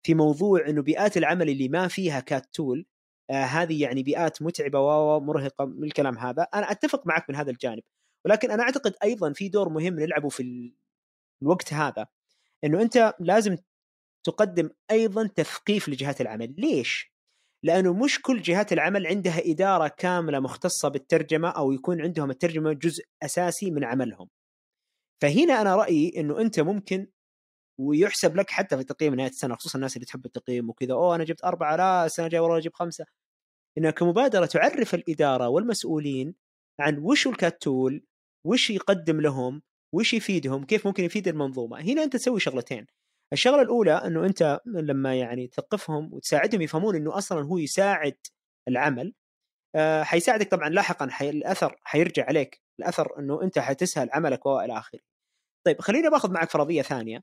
في 0.06 0.14
موضوع 0.14 0.68
إنه 0.68 0.82
بيئات 0.82 1.16
العمل 1.16 1.50
اللي 1.50 1.68
ما 1.68 1.88
فيها 1.88 2.20
كات 2.20 2.46
تول 2.54 2.86
آه 3.30 3.44
هذه 3.44 3.82
يعني 3.82 4.02
بيئات 4.02 4.42
متعبة 4.42 4.80
ومرهقه 4.80 5.64
من 5.64 5.84
الكلام 5.84 6.18
هذا. 6.18 6.42
أنا 6.42 6.70
أتفق 6.70 7.06
معك 7.06 7.30
من 7.30 7.36
هذا 7.36 7.50
الجانب. 7.50 7.82
ولكن 8.26 8.50
أنا 8.50 8.62
أعتقد 8.62 8.94
أيضا 9.02 9.32
في 9.32 9.48
دور 9.48 9.68
مهم 9.68 10.00
نلعبه 10.00 10.28
في 10.28 10.72
الوقت 11.42 11.72
هذا 11.72 12.06
إنه 12.64 12.82
أنت 12.82 13.14
لازم 13.20 13.56
تقدم 14.24 14.70
أيضا 14.90 15.26
تثقيف 15.26 15.88
لجهات 15.88 16.20
العمل. 16.20 16.54
ليش؟ 16.58 17.14
لأنه 17.62 17.92
مش 17.92 18.22
كل 18.22 18.42
جهات 18.42 18.72
العمل 18.72 19.06
عندها 19.06 19.40
إدارة 19.50 19.88
كاملة 19.88 20.40
مختصة 20.40 20.88
بالترجمة 20.88 21.48
أو 21.48 21.72
يكون 21.72 22.00
عندهم 22.00 22.30
الترجمة 22.30 22.72
جزء 22.72 23.04
أساسي 23.22 23.70
من 23.70 23.84
عملهم. 23.84 24.28
فهنا 25.22 25.60
أنا 25.60 25.76
رأيي 25.76 26.12
إنه 26.20 26.40
أنت 26.40 26.60
ممكن 26.60 27.06
ويحسب 27.80 28.36
لك 28.36 28.50
حتى 28.50 28.76
في 28.76 28.84
تقييم 28.84 29.14
نهاية 29.14 29.30
السنة 29.30 29.54
خصوصا 29.54 29.76
الناس 29.78 29.96
اللي 29.96 30.06
تحب 30.06 30.26
التقييم 30.26 30.70
وكذا 30.70 30.94
أوه 30.94 31.14
أنا 31.16 31.24
جبت 31.24 31.44
أربعة 31.44 31.76
لا 31.76 32.06
السنة 32.06 32.26
الجايه 32.26 32.40
والله 32.40 32.58
أجيب 32.58 32.74
خمسة. 32.74 33.06
انها 33.78 33.90
كمبادرة 33.90 34.46
تعرف 34.46 34.94
الإدارة 34.94 35.48
والمسؤولين 35.48 36.34
عن 36.80 36.98
وش 36.98 37.26
الكات 37.26 37.62
تول 37.62 38.04
وش 38.47 38.70
يقدم 38.70 39.20
لهم؟ 39.20 39.62
وش 39.95 40.14
يفيدهم؟ 40.14 40.64
كيف 40.64 40.86
ممكن 40.86 41.05
يفيد 41.05 41.28
المنظومة؟ 41.28 41.80
هنا 41.80 42.03
أنت 42.03 42.12
تسوي 42.12 42.40
شغلتين. 42.40 42.86
الشغلة 43.32 43.62
الأولى 43.62 43.92
أنه 43.92 44.26
أنت 44.26 44.61
لما 44.66 45.14
يعني 45.14 45.47
تثقفهم 45.47 46.14
وتساعدهم 46.14 46.62
يفهمون 46.62 46.97
أنه 46.97 47.18
أصلا 47.18 47.42
هو 47.45 47.59
يساعد 47.59 48.16
العمل 48.68 49.14
آه 49.76 50.03
حيساعدك 50.03 50.51
طبعا 50.51 50.68
لاحقا 50.68 51.09
حي... 51.11 51.30
الأثر 51.30 51.80
حيرجع 51.84 52.24
عليك 52.26 52.61
الأثر 52.80 53.18
أنه 53.18 53.42
أنت 53.42 53.59
حتسهل 53.59 54.09
عملك 54.12 54.47
وإلى 54.47 54.78
آخره. 54.78 55.01
طيب 55.66 55.80
خليني 55.80 56.11
باخذ 56.11 56.32
معك 56.32 56.51
فرضية 56.51 56.82
ثانية. 56.82 57.20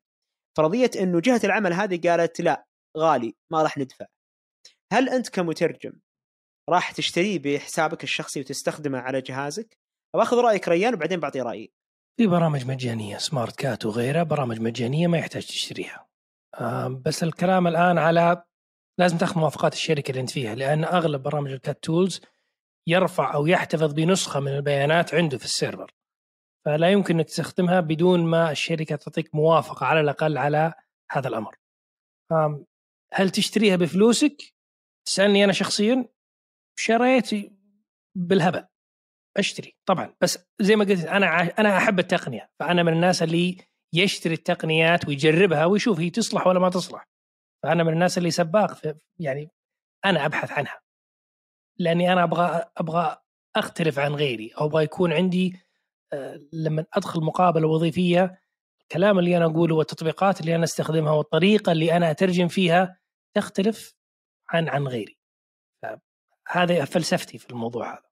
فرضية 0.57 0.91
أنه 0.99 1.19
جهة 1.19 1.41
العمل 1.43 1.74
هذه 1.74 2.09
قالت 2.09 2.41
لا 2.41 2.65
غالي 2.97 3.36
ما 3.51 3.63
راح 3.63 3.78
ندفع. 3.78 4.05
هل 4.93 5.09
أنت 5.09 5.30
كمترجم 5.30 5.93
راح 6.69 6.91
تشتريه 6.91 7.39
بحسابك 7.39 8.03
الشخصي 8.03 8.39
وتستخدمه 8.39 8.99
على 8.99 9.22
جهازك؟ 9.22 9.80
باخذ 10.16 10.38
رأيك 10.38 10.68
ريان 10.68 10.93
وبعدين 10.93 11.20
بعطي 11.20 11.41
رأيي. 11.41 11.74
في 12.18 12.28
برامج 12.28 12.66
مجانية 12.66 13.18
Smartcat 13.17 13.86
وغيرها 13.86 14.24
برامج 14.24 14.59
مجانية 14.59 15.07
ما 15.07 15.18
يحتاج 15.18 15.45
تشتريها. 15.45 16.07
بس 17.05 17.24
الكلام 17.24 17.68
الآن 17.68 17.97
على 17.97 18.43
لازم 18.99 19.18
تأخذ 19.18 19.39
موافقات 19.39 19.74
الشركة 19.74 20.09
اللي 20.09 20.22
أنت 20.22 20.30
فيها 20.30 20.55
لأن 20.55 20.84
أغلب 20.84 21.24
برامج 21.24 21.51
ال 21.51 21.59
CAT 21.59 21.84
tools 21.84 22.21
يرفع 22.88 23.34
أو 23.34 23.47
يحتفظ 23.47 23.93
بنسخة 23.93 24.39
من 24.39 24.55
البيانات 24.55 25.14
عنده 25.14 25.38
في 25.38 25.45
ال 25.45 25.51
server. 25.51 25.93
فلا 26.66 26.91
يمكن 26.91 27.16
أنك 27.16 27.26
تستخدمها 27.26 27.80
بدون 27.80 28.26
ما 28.26 28.51
الشركة 28.51 28.95
تعطيك 28.95 29.36
موافقة 29.36 29.86
على 29.86 29.99
الأقل 29.99 30.38
على 30.38 30.74
هذا 31.12 31.28
الأمر. 31.28 31.55
هل 33.14 33.30
تشتريها 33.30 33.76
بفلوسك؟ 33.76 34.53
تسألني 35.05 35.43
أنا 35.43 35.53
شخصيا 35.53 36.05
شريت 36.80 37.30
بالهبل 38.16 38.70
أشتري 39.38 39.75
طبعا. 39.86 40.13
بس 40.21 40.39
زي 40.61 40.75
ما 40.75 40.86
قلت 40.86 41.05
أنا 41.05 41.41
أنا 41.59 41.77
أحب 41.77 41.99
التقنية. 41.99 42.49
فأنا 42.59 42.84
من 42.84 42.93
الناس 42.93 43.23
اللي 43.23 43.57
يشتري 43.93 44.34
التقنيات 44.34 45.07
ويجربها 45.07 45.65
ويشوف 45.65 45.99
هي 45.99 46.09
تصلح 46.09 46.47
ولا 46.47 46.59
ما 46.59 46.69
تصلح. 46.69 47.07
فأنا 47.63 47.84
من 47.84 47.93
الناس 47.93 48.17
اللي 48.17 48.32
سباق 48.32 48.95
يعني 49.19 49.49
أنا 50.05 50.25
أبحث 50.25 50.51
عنها. 50.51 50.82
لأني 51.79 52.13
أنا 52.13 52.23
أبغى 52.23 52.65
أبغى 52.77 53.17
أختلف 53.55 53.99
عن 53.99 54.15
غيري 54.15 54.51
أو 54.59 54.65
أبغى 54.65 54.84
يكون 54.84 55.13
عندي 55.13 55.59
آه، 56.13 56.41
لما 56.53 56.86
أدخل 56.93 57.21
مقابلة 57.21 57.67
وظيفية 57.67 58.41
الكلام 58.82 59.19
اللي 59.19 59.38
أنا 59.38 59.45
أقوله 59.45 59.75
والتطبيقات 59.75 60.41
اللي 60.41 60.55
أنا 60.55 60.63
أستخدمها 60.63 61.11
والطريقة 61.11 61.71
اللي 61.71 61.97
أنا 61.97 62.11
أترجم 62.11 62.47
فيها 62.47 62.99
تختلف 63.36 63.95
عن 64.49 64.69
عن 64.69 64.88
غيري. 64.88 65.17
هذه 66.47 66.84
فلسفتي 66.84 67.38
في 67.38 67.49
الموضوع 67.49 67.93
هذا. 67.93 68.11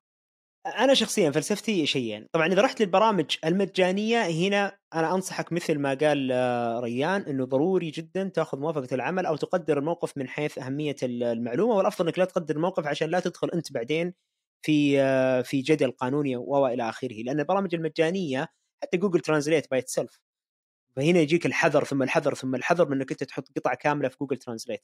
أنا 0.77 0.93
شخصيا 0.93 1.31
فلسفتي 1.31 1.85
شيئين 1.85 2.27
طبعا 2.31 2.47
إذا 2.47 2.61
رحت 2.61 2.81
للبرامج 2.81 3.37
المجانية 3.45 4.21
هنا 4.21 4.77
أنا 4.93 5.15
أنصحك 5.15 5.53
مثل 5.53 5.79
ما 5.79 5.93
قال 5.93 6.31
آه، 6.31 6.79
ريان 6.79 7.21
إنه 7.21 7.45
ضروري 7.45 7.89
جدا 7.91 8.23
تأخذ 8.23 8.59
موافقة 8.59 8.87
العمل 8.91 9.25
أو 9.25 9.35
تقدر 9.35 9.77
الموقف 9.77 10.17
من 10.17 10.27
حيث 10.27 10.59
أهمية 10.59 10.95
المعلومة. 11.03 11.75
والأفضل 11.75 12.07
إنك 12.07 12.19
لا 12.19 12.25
تقدر 12.25 12.55
الموقف 12.55 12.87
عشان 12.87 13.09
لا 13.09 13.19
تدخل 13.19 13.49
أنت 13.49 13.71
بعدين 13.71 14.13
في 14.65 15.01
آه، 15.01 15.41
في 15.41 15.61
جدل 15.61 15.91
قانوني 15.91 16.35
وإلى 16.35 16.89
آخره. 16.89 17.23
لأن 17.23 17.39
البرامج 17.39 17.75
المجانية 17.75 18.47
حتى 18.83 18.97
Google 18.97 19.19
Translate 19.19 19.71
by 19.71 19.83
self 19.87 20.19
فهنا 20.95 21.19
يجيك 21.19 21.45
الحذر 21.45 21.83
ثم 21.83 22.03
الحذر 22.03 22.33
ثم 22.33 22.55
الحذر 22.55 22.89
من 22.89 22.97
إنك 22.97 23.11
أنت 23.11 23.23
تحط 23.23 23.47
قطعة 23.57 23.75
كاملة 23.75 24.09
في 24.09 24.17
Google 24.21 24.37
Translate 24.37 24.83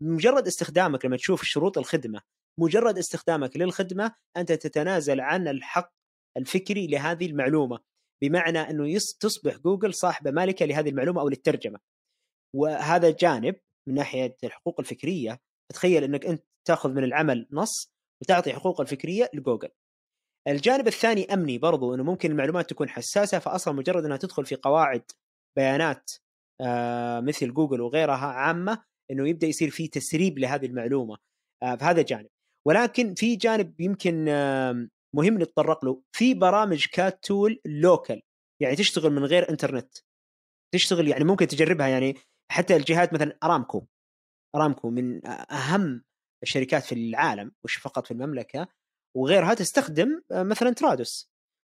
مجرد 0.00 0.46
استخدامك 0.46 1.04
لما 1.04 1.16
تشوف 1.16 1.44
شروط 1.44 1.78
الخدمة 1.78 2.20
مجرد 2.58 2.98
استخدامك 2.98 3.56
للخدمة 3.56 4.14
أنت 4.36 4.52
تتنازل 4.52 5.20
عن 5.20 5.48
الحق 5.48 5.92
الفكري 6.36 6.86
لهذه 6.86 7.26
المعلومة 7.26 7.78
بمعنى 8.22 8.58
أنه 8.58 8.98
تصبح 9.20 9.56
جوجل 9.56 9.94
صاحبه 9.94 10.30
مالكة 10.30 10.66
لهذه 10.66 10.88
المعلومة 10.88 11.20
أو 11.20 11.28
للترجمة. 11.28 11.78
وهذا 12.56 13.10
جانب 13.10 13.56
من 13.88 13.94
ناحية 13.94 14.36
الحقوق 14.44 14.80
الفكرية 14.80 15.40
تخيل 15.72 16.04
أنك 16.04 16.26
أنت 16.26 16.44
تأخذ 16.68 16.90
من 16.90 17.04
العمل 17.04 17.48
نص 17.52 17.92
وتعطي 18.22 18.52
حقوق 18.52 18.80
الفكرية 18.80 19.30
لجوجل. 19.34 19.68
الجانب 20.48 20.86
الثاني 20.86 21.34
أمني 21.34 21.58
برضو 21.58 21.94
أنه 21.94 22.04
ممكن 22.04 22.30
المعلومات 22.30 22.70
تكون 22.70 22.88
حساسة 22.88 23.38
فأصلا 23.38 23.74
مجرد 23.74 24.04
أنها 24.04 24.16
تدخل 24.16 24.46
في 24.46 24.54
قواعد 24.54 25.02
بيانات 25.56 26.10
آه، 26.60 27.20
مثل 27.20 27.54
جوجل 27.54 27.80
وغيرها 27.80 28.26
عامة 28.26 28.84
أنه 29.10 29.28
يبدأ 29.28 29.46
يصير 29.46 29.70
في 29.70 29.88
تسريب 29.88 30.38
لهذه 30.38 30.66
المعلومة. 30.66 31.16
آه، 31.62 31.76
فهذا 31.76 32.02
جانب. 32.02 32.28
ولكن 32.68 33.14
في 33.14 33.36
جانب 33.36 33.80
يمكن 33.80 34.24
مهم 35.14 35.42
نتطرق 35.42 35.84
له. 35.84 36.02
في 36.12 36.34
برامج 36.34 36.86
CAT 36.92 37.24
tool 37.24 37.60
local 37.64 38.22
يعني 38.62 38.76
تشتغل 38.76 39.12
من 39.12 39.24
غير 39.24 39.50
انترنت 39.50 39.96
تشتغل 40.74 41.08
يعني 41.08 41.24
ممكن 41.24 41.46
تجربها 41.46 41.88
يعني 41.88 42.14
حتى 42.52 42.76
الجهات 42.76 43.14
مثلا 43.14 43.38
ارامكو 43.44 43.86
ارامكو 44.56 44.90
من 44.90 45.26
أهم 45.52 46.04
الشركات 46.42 46.84
في 46.84 46.94
العالم 46.94 47.52
مش 47.64 47.76
فقط 47.76 48.06
في 48.06 48.10
المملكة 48.10 48.68
وغيرها 49.16 49.54
تستخدم 49.54 50.22
آه، 50.32 50.42
مثلا 50.42 50.70
ترادوس 50.70 51.30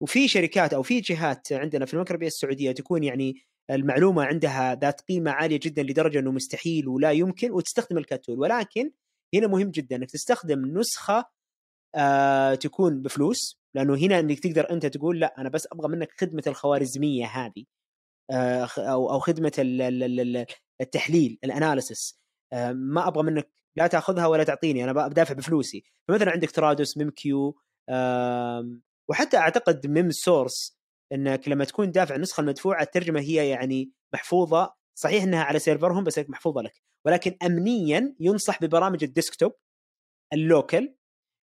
وفي 0.04 0.28
شركات 0.28 0.74
أو 0.74 0.84
في 0.84 1.00
جهات 1.00 1.54
عندنا 1.54 1.86
في 1.86 1.94
المملكة 1.94 2.10
العربية 2.10 2.28
السعودية 2.28 2.72
تكون 2.72 3.04
يعني 3.04 3.42
المعلومة 3.70 4.24
عندها 4.24 4.76
ذات 4.76 5.02
قيمة 5.02 5.32
عالية 5.32 5.60
جدا 5.64 5.84
لدرجة 5.84 6.20
إنه 6.20 6.32
مستحيل 6.32 6.88
ولا 6.88 7.12
يمكن 7.12 7.52
وتستخدم 7.52 7.98
الكاتول 7.98 8.40
ولكن 8.40 8.92
هنا 9.34 9.48
مهم 9.48 9.72
جدا 9.72 9.96
إنك 9.96 10.12
تستخدم 10.12 10.80
نسخة 10.80 11.26
آه 11.96 12.56
تكون 12.56 13.02
بفلوس 13.02 13.60
لأنه 13.76 13.96
هنا 13.96 14.20
إنك 14.20 14.40
تقدر 14.40 14.70
أنت 14.72 14.86
تقول 14.86 15.20
لا 15.20 15.36
أنا 15.42 15.50
بس 15.50 15.68
أبغى 15.72 15.88
منك 15.88 16.10
خدمة 16.22 16.44
الخوارزمية 16.48 17.26
هذه 17.26 17.66
آه 18.32 18.68
أو 18.78 19.12
أو 19.12 19.20
خدمة 19.20 19.52
التحليل 20.82 21.40
ال 21.44 21.52
analysis 21.52 22.20
آه 22.54 22.72
ما 22.72 23.08
أبغى 23.08 23.24
منك 23.24 23.50
لا 23.76 23.88
تأخذها 23.88 24.28
ولا 24.28 24.44
تعطيني 24.44 24.84
أنا 24.84 25.08
بدافع 25.08 25.34
بفلوسي. 25.34 25.84
فمثلا 26.08 26.32
عندك 26.32 26.52
Trados 26.52 26.98
memoQ 26.98 27.56
وحتى 29.10 29.38
أعتقد 29.38 29.88
Memsource 29.88 30.80
إنك 31.12 31.48
لما 31.48 31.66
تكون 31.66 31.92
دافع 31.92 32.16
النسخه 32.16 32.42
المدفوعه 32.42 32.82
الترجمة 32.82 33.20
هي 33.20 33.50
يعني 33.50 33.92
محفوظة 34.14 34.74
صحيح 35.00 35.24
إنها 35.24 35.44
على 35.44 35.60
server 35.60 35.93
هم 35.93 36.04
بس 36.04 36.20
محفوظة 36.20 36.62
لك. 36.62 36.82
ولكن 37.06 37.38
امنيا 37.44 38.16
ينصح 38.20 38.62
ببرامج 38.62 39.04
ال 39.04 39.10
desktop 39.10 39.52
ال 40.34 40.44
local 40.44 40.96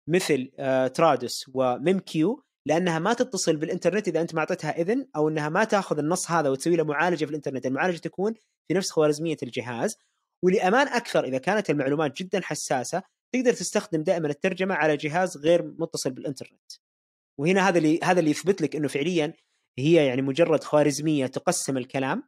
مثل 0.09 0.51
آه 0.59 0.87
Trados 0.87 1.51
و 1.55 1.99
memoQ 1.99 2.43
لأنها 2.67 2.99
ما 2.99 3.15
تتصل 3.15 3.57
بالإنترنت 3.57 4.09
إذا 4.09 4.21
أنت 4.21 4.35
ما 4.35 4.41
أعطيتها 4.41 4.71
إذن 4.81 5.09
أو 5.17 5.29
إنها 5.29 5.49
ما 5.49 5.65
تأخذ 5.65 5.99
النص 5.99 6.31
هذا 6.31 6.49
وتسوي 6.49 6.77
له 6.77 6.85
معالجة 6.85 7.25
في 7.25 7.31
الإنترنت، 7.31 7.67
المعالجة 7.67 7.99
تكون 7.99 8.35
في 8.69 8.75
نفس 8.75 8.91
خوارزمية 8.91 9.37
الجهاز. 9.43 9.97
ولأمان 10.45 10.89
أكثر 10.89 11.25
إذا 11.25 11.39
كانت 11.39 11.71
المعلومات 11.71 12.23
جدا 12.23 12.41
حساسة 12.43 13.03
تقدر 13.35 13.53
تستخدم 13.53 14.03
دائما 14.03 14.29
الترجمة 14.29 14.75
على 14.75 14.97
جهاز 14.97 15.37
غير 15.37 15.75
متصل 15.79 16.11
بالإنترنت. 16.11 16.73
وهنا 17.41 17.69
هذا 17.69 17.79
اللي 17.79 18.01
هذا 18.03 18.21
اللي 18.21 18.31
يثبت 18.31 18.63
لك 18.63 18.77
إنه 18.77 18.89
فعليا 18.89 19.33
هي 19.79 20.07
يعني 20.07 20.23
مجرد 20.23 20.65
خوارزمية 20.65 21.27
تقسم 21.27 21.77
الكلام. 21.77 22.23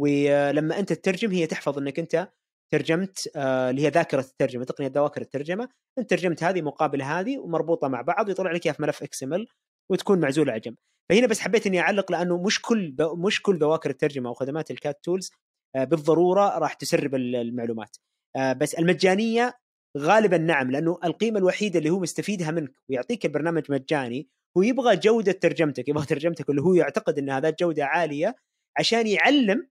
ولما 0.00 0.78
أنت 0.78 0.92
تترجم 0.92 1.30
هي 1.30 1.46
تحفظ 1.46 1.78
إنك 1.78 1.98
أنت 1.98 2.28
ترجمت 2.72 3.30
آه، 3.36 3.70
اللي 3.70 3.82
هي 3.82 3.88
ذاكرة 3.88 4.20
الترجمة 4.20 4.64
تقنية 4.64 4.88
ذواكر 4.88 5.20
الترجمة. 5.20 5.68
أنت 5.98 6.10
ترجمت 6.10 6.44
هذه 6.44 6.62
مقابل 6.62 7.02
هذه 7.02 7.38
ومربوطة 7.38 7.88
مع 7.88 8.02
بعض 8.02 8.28
ويطلع 8.28 8.52
لك 8.52 8.66
إياها 8.66 8.74
في 8.74 8.82
ملف 8.82 9.02
إكس 9.02 9.22
ام 9.22 9.46
وتكون 9.90 10.20
معزولة 10.20 10.52
عجم 10.52 10.74
فهنا 11.10 11.26
بس 11.26 11.40
حبيت 11.40 11.66
إني 11.66 11.80
أعلق 11.80 12.12
لأنه 12.12 12.42
مش 12.42 12.62
كل 12.62 12.96
مش 13.00 13.42
كل 13.42 13.58
ذواكر 13.58 13.90
الترجمة 13.90 14.28
أو 14.28 14.34
خدمات 14.34 14.70
ال 14.70 14.77
CAT 14.77 15.00
tools 15.04 15.30
آه، 15.76 15.84
بالضرورة 15.84 16.58
راح 16.58 16.74
تسرب 16.74 17.14
المعلومات. 17.14 17.96
آه، 18.36 18.52
بس 18.52 18.74
المجانية 18.74 19.54
غالبا 19.98 20.38
نعم 20.38 20.70
لأنه 20.70 20.98
القيمة 21.04 21.38
الوحيدة 21.38 21.78
اللي 21.78 21.90
هو 21.90 21.98
مستفيدها 21.98 22.50
منك 22.50 22.72
ويعطيك 22.90 23.26
البرنامج 23.26 23.62
مجاني 23.72 24.28
هو 24.56 24.62
يبغى 24.62 24.96
جودة 24.96 25.32
ترجمتك 25.32 25.88
يبغى 25.88 26.06
ترجمتك 26.06 26.50
اللي 26.50 26.62
هو 26.62 26.74
يعتقد 26.74 27.18
إن 27.18 27.30
هذا 27.30 27.50
جودة 27.50 27.84
عالية 27.84 28.34
عشان 28.78 29.06
يعلم 29.06 29.68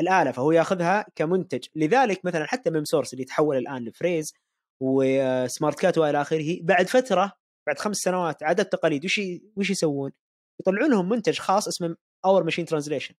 الآلة 0.00 0.32
فهو 0.32 0.52
ياخذها 0.52 1.06
كمنتج. 1.16 1.66
لذلك 1.76 2.24
مثلا 2.24 2.46
حتى 2.46 2.70
Memsource 2.70 3.12
اللي 3.12 3.24
تحول 3.24 3.56
الآن 3.56 3.84
ل 3.84 3.90
Phrase 3.90 4.28
و 4.28 4.34
Smartcat 4.82 5.98
وإلى 5.98 6.20
آخره 6.20 6.58
بعد 6.62 6.86
فترة 6.86 7.32
بعد 7.66 7.78
خمس 7.78 7.96
سنوات 7.96 8.42
عادات 8.42 8.72
تقاليد 8.72 9.04
وش 9.04 9.20
وش 9.56 9.70
يسوون؟ 9.70 10.12
يطلعون 10.60 10.90
لهم 10.90 11.08
منتج 11.08 11.38
خاص 11.38 11.68
اسمه 11.68 11.96
our 12.24 12.44
machine 12.44 12.64
translation 12.64 13.14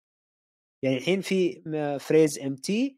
يعني 0.83 0.97
الحين 0.97 1.21
في 1.21 1.61
Phrase 1.99 2.39
MT 2.39 2.97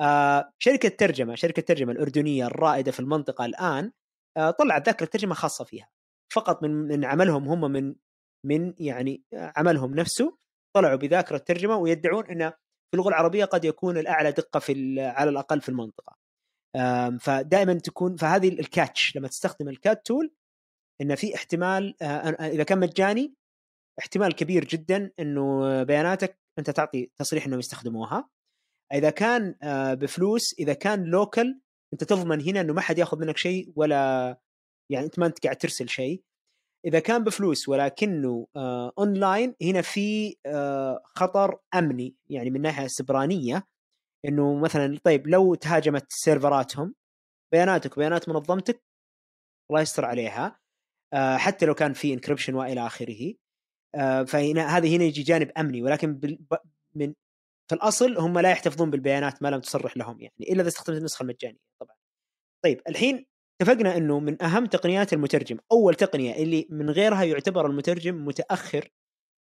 آه 0.00 0.52
شركة 0.58 0.88
ترجمة 0.88 1.34
شركة 1.34 1.62
ترجمة 1.62 1.92
الأردنية 1.92 2.46
الرائدة 2.46 2.92
في 2.92 3.00
المنطقة 3.00 3.44
الآن 3.44 3.92
آه 4.36 4.50
طلعت 4.50 4.86
ذاكره 4.86 5.06
ترجمه 5.06 5.34
خاصة 5.34 5.64
فيها. 5.64 5.88
فقط 6.32 6.62
من 6.62 6.70
من 6.70 7.04
عملهم 7.04 7.48
هم 7.48 7.70
من 7.72 7.94
من 8.46 8.74
يعني 8.78 9.22
عملهم 9.34 9.94
نفسه 9.94 10.38
طلعوا 10.76 10.96
بذاكرة 10.96 11.38
ترجمه 11.38 11.76
ويدعون 11.76 12.26
إنه 12.26 12.52
في 12.90 12.94
اللغة 12.94 13.08
العربية 13.08 13.44
قد 13.44 13.64
يكون 13.64 13.98
الأعلى 13.98 14.32
دقة 14.32 14.60
في 14.60 15.00
على 15.00 15.30
الأقل 15.30 15.60
في 15.60 15.68
المنطقة. 15.68 16.16
فدائما 17.20 17.74
تكون 17.74 18.16
فهذه 18.16 18.48
ال 18.48 18.59
catch 18.59 19.16
لما 19.16 19.28
تستخدم 19.28 19.68
ال 19.68 19.78
CAT 19.78 20.06
tool 20.06 20.32
إن 21.00 21.14
في 21.14 21.34
احتمال 21.34 22.02
آه، 22.02 22.28
إذا 22.30 22.62
كان 22.62 22.78
مجاني 22.80 23.34
احتمال 23.98 24.34
كبير 24.34 24.64
جدا 24.64 25.10
إنه 25.20 25.82
بياناتك 25.82 26.38
أنت 26.58 26.70
تعطي 26.70 27.10
تصريح 27.16 27.46
إنهم 27.46 27.58
يستخدموها. 27.58 28.28
إذا 28.92 29.10
كان 29.10 29.54
آه، 29.62 29.94
بفلوس 29.94 30.54
إذا 30.58 30.72
كان 30.72 31.04
local 31.04 31.60
أنت 31.92 32.04
تضمن 32.04 32.40
هنا 32.40 32.60
إنه 32.60 32.72
ما 32.72 32.80
حد 32.80 32.98
يأخذ 32.98 33.18
منك 33.18 33.36
شيء 33.36 33.72
ولا 33.76 34.36
يعني 34.92 35.06
أنت 35.06 35.18
ما 35.18 35.26
أنت 35.26 35.44
قاعد 35.44 35.56
ترسل 35.56 35.88
شيء. 35.88 36.22
إذا 36.88 37.00
كان 37.00 37.24
بفلوس 37.24 37.68
ولكنه 37.68 38.46
آه 38.56 38.92
اونلاين 38.98 39.54
هنا 39.62 39.82
في 39.82 40.36
آه 40.46 41.02
خطر 41.04 41.58
أمني 41.74 42.14
يعني 42.30 42.50
من 42.50 42.60
ناحية 42.62 42.86
سبرانية 42.86 43.66
إنه 44.24 44.58
مثلا 44.58 44.98
طيب 45.04 45.26
لو 45.26 45.54
تهاجمت 45.54 46.06
سيرفراتهم 46.08 46.94
بياناتك 47.52 47.96
وبيانات 47.96 48.28
منظمتك 48.28 48.82
الله 49.70 49.80
يستر 49.80 50.04
عليها 50.04 50.60
آه 51.12 51.36
حتى 51.36 51.66
لو 51.66 51.74
كان 51.74 51.92
في 51.92 52.12
انكربشن 52.14 52.54
وإلى 52.54 52.86
آخره 52.86 53.34
آه 53.94 54.22
فهنا 54.22 54.76
هذا 54.76 54.88
هنا 54.88 55.04
يجي 55.04 55.22
جانب 55.22 55.50
أمني 55.58 55.82
ولكن 55.82 56.20
من 56.94 57.14
في 57.68 57.74
الأصل 57.74 58.18
هم 58.18 58.38
لا 58.38 58.50
يحتفظون 58.50 58.90
بالبيانات 58.90 59.42
ما 59.42 59.48
لم 59.48 59.60
تصرح 59.60 59.96
لهم 59.96 60.20
يعني 60.20 60.52
إلا 60.52 60.60
إذا 60.60 60.68
استخدمت 60.68 60.98
النسخة 60.98 61.22
المجانية 61.22 61.60
طبعا. 61.80 61.96
طيب 62.64 62.82
الحين 62.88 63.26
اتفقنا 63.60 63.96
إنه 63.96 64.20
من 64.20 64.42
أهم 64.42 64.66
تقنيات 64.66 65.12
المترجم 65.12 65.58
أول 65.72 65.94
تقنية 65.94 66.34
اللي 66.34 66.66
من 66.70 66.90
غيرها 66.90 67.24
يعتبر 67.24 67.66
المترجم 67.66 68.24
متأخر 68.24 68.88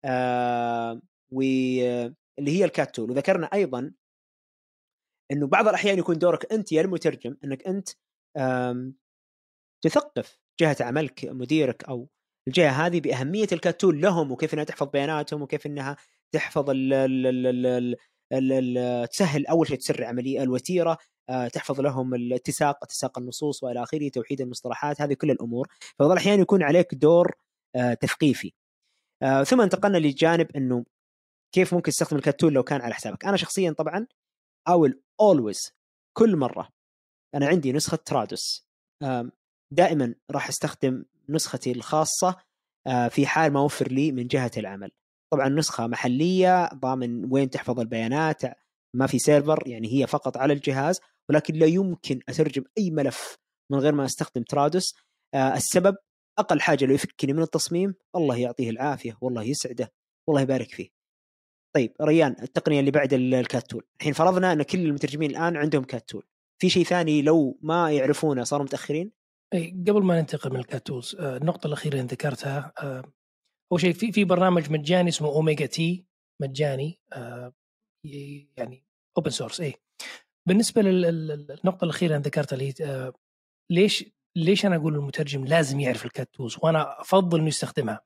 آه 0.05 1.01
واللي 1.33 2.13
هي 2.59 2.65
ال 2.65 2.73
CAT 2.73 2.95
tool. 2.95 3.11
وذكرنا 3.11 3.47
أيضا 3.53 3.93
إنه 5.31 5.47
بعض 5.47 5.67
الأحيان 5.67 5.99
يكون 5.99 6.17
دورك 6.17 6.53
أنت 6.53 6.71
يا 6.71 6.81
المترجم 6.81 7.37
إنك 7.43 7.67
أنت 7.67 7.89
تثقف 9.83 10.39
جهة 10.61 10.77
عملك 10.81 11.25
مديرك 11.25 11.83
أو 11.83 12.09
الجهة 12.47 12.69
هذه 12.69 12.99
بأهمية 13.01 13.47
ال 13.51 13.59
CAT 13.59 13.81
tool 13.81 14.01
لهم 14.01 14.31
وكيف 14.31 14.53
إنها 14.53 14.63
تحفظ 14.63 14.87
بياناتهم 14.87 15.41
وكيف 15.41 15.65
إنها 15.65 15.97
تحفظ 16.33 16.69
ال 16.69 16.93
ال 16.93 17.27
ال 17.65 17.95
تسهل 19.11 19.47
أول 19.47 19.67
شيء 19.67 19.77
تسرع 19.77 20.07
عملية 20.07 20.43
الوتيرة 20.43 20.97
آه، 21.29 21.47
تحفظ 21.47 21.81
لهم 21.81 22.13
الاتساق 22.13 22.83
اتساق 22.83 23.17
النصوص 23.19 23.63
وإلى 23.63 23.83
آخره 23.83 24.09
توحيد 24.09 24.41
المصطلحات 24.41 25.01
هذه 25.01 25.13
كل 25.13 25.31
الأمور. 25.31 25.67
فبعض 25.99 26.11
الأحيان 26.11 26.39
يكون 26.39 26.63
عليك 26.63 26.95
دور 26.95 27.35
آه، 27.75 27.93
تثقيفي. 27.93 28.53
آه، 29.23 29.43
ثم 29.43 29.61
انتقلنا 29.61 29.97
لجانب 29.97 30.47
إنه 30.55 30.85
كيف 31.51 31.73
ممكن 31.73 31.91
تستخدم 31.91 32.17
ال 32.17 32.22
CAT 32.22 32.35
tool 32.35 32.53
لو 32.53 32.63
كان 32.63 32.81
على 32.81 32.93
حسابك. 32.93 33.25
أنا 33.25 33.37
شخصيا 33.37 33.71
طبعا 33.71 34.07
will 34.69 34.93
always 35.21 35.71
كل 36.17 36.35
مرة 36.35 36.69
أنا 37.35 37.47
عندي 37.47 37.71
نسخة 37.71 37.97
Trados. 37.97 38.67
دائما 39.71 40.15
راح 40.31 40.47
أستخدم 40.49 41.05
نسختي 41.29 41.71
الخاصة 41.71 42.35
في 43.09 43.27
حال 43.27 43.53
ما 43.53 43.59
وفر 43.59 43.87
لي 43.87 44.11
من 44.11 44.27
جهة 44.27 44.51
العمل. 44.57 44.91
طبعا 45.33 45.49
نسخة 45.49 45.87
محلية 45.87 46.69
ضامن 46.73 47.31
وين 47.31 47.49
تحفظ 47.49 47.79
البيانات 47.79 48.41
ما 48.95 49.07
في 49.07 49.19
server 49.19 49.67
يعني 49.67 49.93
هي 49.93 50.07
فقط 50.07 50.37
على 50.37 50.53
الجهاز 50.53 50.99
ولكن 51.29 51.53
لا 51.53 51.65
يمكن 51.65 52.19
أترجم 52.29 52.63
أي 52.77 52.91
ملف 52.91 53.37
من 53.71 53.79
غير 53.79 53.93
ما 53.93 54.05
أستخدم 54.05 54.43
Trados 54.43 54.95
آه 55.33 55.55
السبب 55.55 55.95
أقل 56.39 56.61
حاجة 56.61 56.85
لو 56.85 56.93
يفكني 56.93 57.33
من 57.33 57.41
التصميم 57.41 57.95
الله 58.15 58.37
يعطيه 58.37 58.69
العافية 58.69 59.17
والله 59.21 59.43
يسعده 59.43 59.93
والله 60.27 60.41
يبارك 60.41 60.71
فيه. 60.71 60.89
طيب 61.75 61.93
ريان 62.01 62.35
التقنية 62.41 62.79
اللي 62.79 62.91
بعد 62.91 63.13
ال 63.13 63.22
CAT 63.22 63.48
tool 63.48 63.83
الحين 63.99 64.13
فرضنا 64.13 64.53
أن 64.53 64.63
كل 64.63 64.79
المترجمين 64.79 65.31
الآن 65.31 65.57
عندهم 65.57 65.83
CAT 65.83 66.01
tool 66.01 66.25
في 66.61 66.69
شيء 66.69 66.85
ثاني 66.85 67.21
لو 67.21 67.59
ما 67.61 67.91
يعرفونه 67.91 68.43
صاروا 68.43 68.65
متأخرين؟ 68.65 69.11
إي 69.53 69.83
قبل 69.87 70.03
ما 70.03 70.19
ننتقل 70.19 70.49
من 70.49 70.59
ال 70.59 70.65
CAT 70.65 70.84
tools 70.84 71.15
آه 71.19 71.37
النقطة 71.37 71.67
الأخيرة 71.67 71.93
اللي 71.93 72.07
ذكرتها 72.07 72.73
آه 72.77 73.03
أول 73.73 73.81
شيء 73.81 73.93
في 73.93 74.11
في 74.11 74.23
برنامج 74.23 74.71
مجاني 74.71 75.09
اسمه 75.09 75.27
OmegaT 75.27 76.05
مجاني 76.41 76.99
آه 77.13 77.53
يعني 78.57 78.85
open 79.17 79.29
source 79.29 79.61
اي 79.61 79.73
بالنسبة 80.47 80.81
للنقطه 80.81 81.85
الأخيرة 81.85 82.15
اللي 82.15 82.23
ذكرتها 82.23 82.55
اللي 82.55 82.73
آه 82.81 83.13
ليش 83.71 84.05
ليش 84.35 84.65
أنا 84.65 84.75
أقول 84.75 84.95
المترجم 84.95 85.45
لازم 85.45 85.79
يعرف 85.79 86.05
ال 86.05 86.12
CAT 86.12 86.33
tools 86.33 86.57
وأنا 86.61 87.01
أفضل 87.01 87.39
إنه 87.39 87.47
يستخدمها؟ 87.47 88.01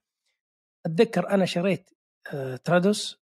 أتذكر 0.85 1.29
أنا 1.29 1.45
شريت 1.45 1.89
آه 2.33 2.55
ترادوس 2.55 3.19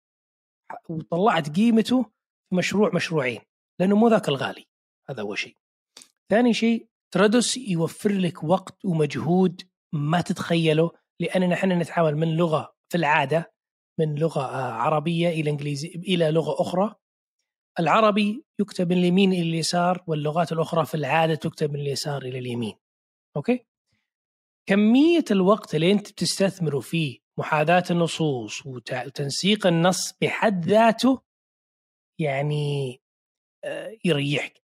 وطلعت 0.90 1.56
قيمته 1.56 2.06
مشروع 2.54 2.92
مشروعين 2.96 3.42
لأنه 3.80 3.96
مو 3.96 4.08
ذاك 4.08 4.30
الغالي 4.30 4.66
هذا 5.10 5.22
أول 5.22 5.38
شيء. 5.38 5.58
ثاني 6.30 6.54
شيء 6.54 6.88
ترادوس 7.14 7.58
يوفر 7.58 8.12
لك 8.12 8.44
وقت 8.44 8.86
ومجهود 8.86 9.62
ما 9.94 10.22
تتخيله 10.22 11.01
لأننا 11.22 11.56
إحنا 11.56 11.76
نتعامل 11.76 12.18
من 12.18 12.36
لغة 12.38 12.76
في 12.92 12.98
العادة 12.98 13.54
من 14.00 14.16
لغة 14.16 14.42
آه، 14.42 14.72
عربية 14.72 15.30
إلى 15.30 15.50
إنجليزي 15.50 15.88
إلى 15.88 16.32
لغة 16.32 16.62
أخرى. 16.62 16.96
العربي 17.80 18.46
يكتب 18.60 18.90
من 18.94 18.98
اليمين 18.98 19.34
إلى 19.34 19.42
اليسار 19.42 20.04
واللغات 20.08 20.52
الأخرى 20.52 20.86
في 20.86 20.96
العادة 20.96 21.36
تكتب 21.36 21.72
من 21.72 21.80
اليسار 21.80 22.22
إلى 22.22 22.40
اليمين. 22.40 22.76
أوكي؟ 23.38 23.66
كمية 24.70 25.26
الوقت 25.32 25.76
اللي 25.76 25.92
أنت 25.92 26.12
بتستثمره 26.12 26.80
في 26.80 27.22
محاذاة 27.40 27.84
النصوص 27.92 28.66
وتنسيق 28.66 29.68
النص 29.68 30.14
بحد 30.22 30.66
ذاته 30.66 31.22
يعني 32.20 33.02
آه، 33.64 33.98
يريحك. 34.06 34.64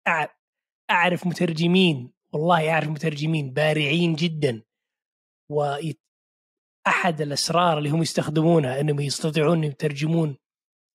أعرف 0.90 1.26
مترجمين 1.26 2.12
والله 2.32 2.70
أعرف 2.70 2.88
مترجمين 2.88 3.52
بارعين 3.52 4.14
جدا 4.14 4.62
واحد 6.86 7.20
الأسرار 7.20 7.78
اللي 7.78 7.90
هم 7.90 8.02
يستخدمونها 8.02 8.80
إنهم 8.80 9.00
يستطيعون 9.00 9.64
يترجمون 9.64 10.36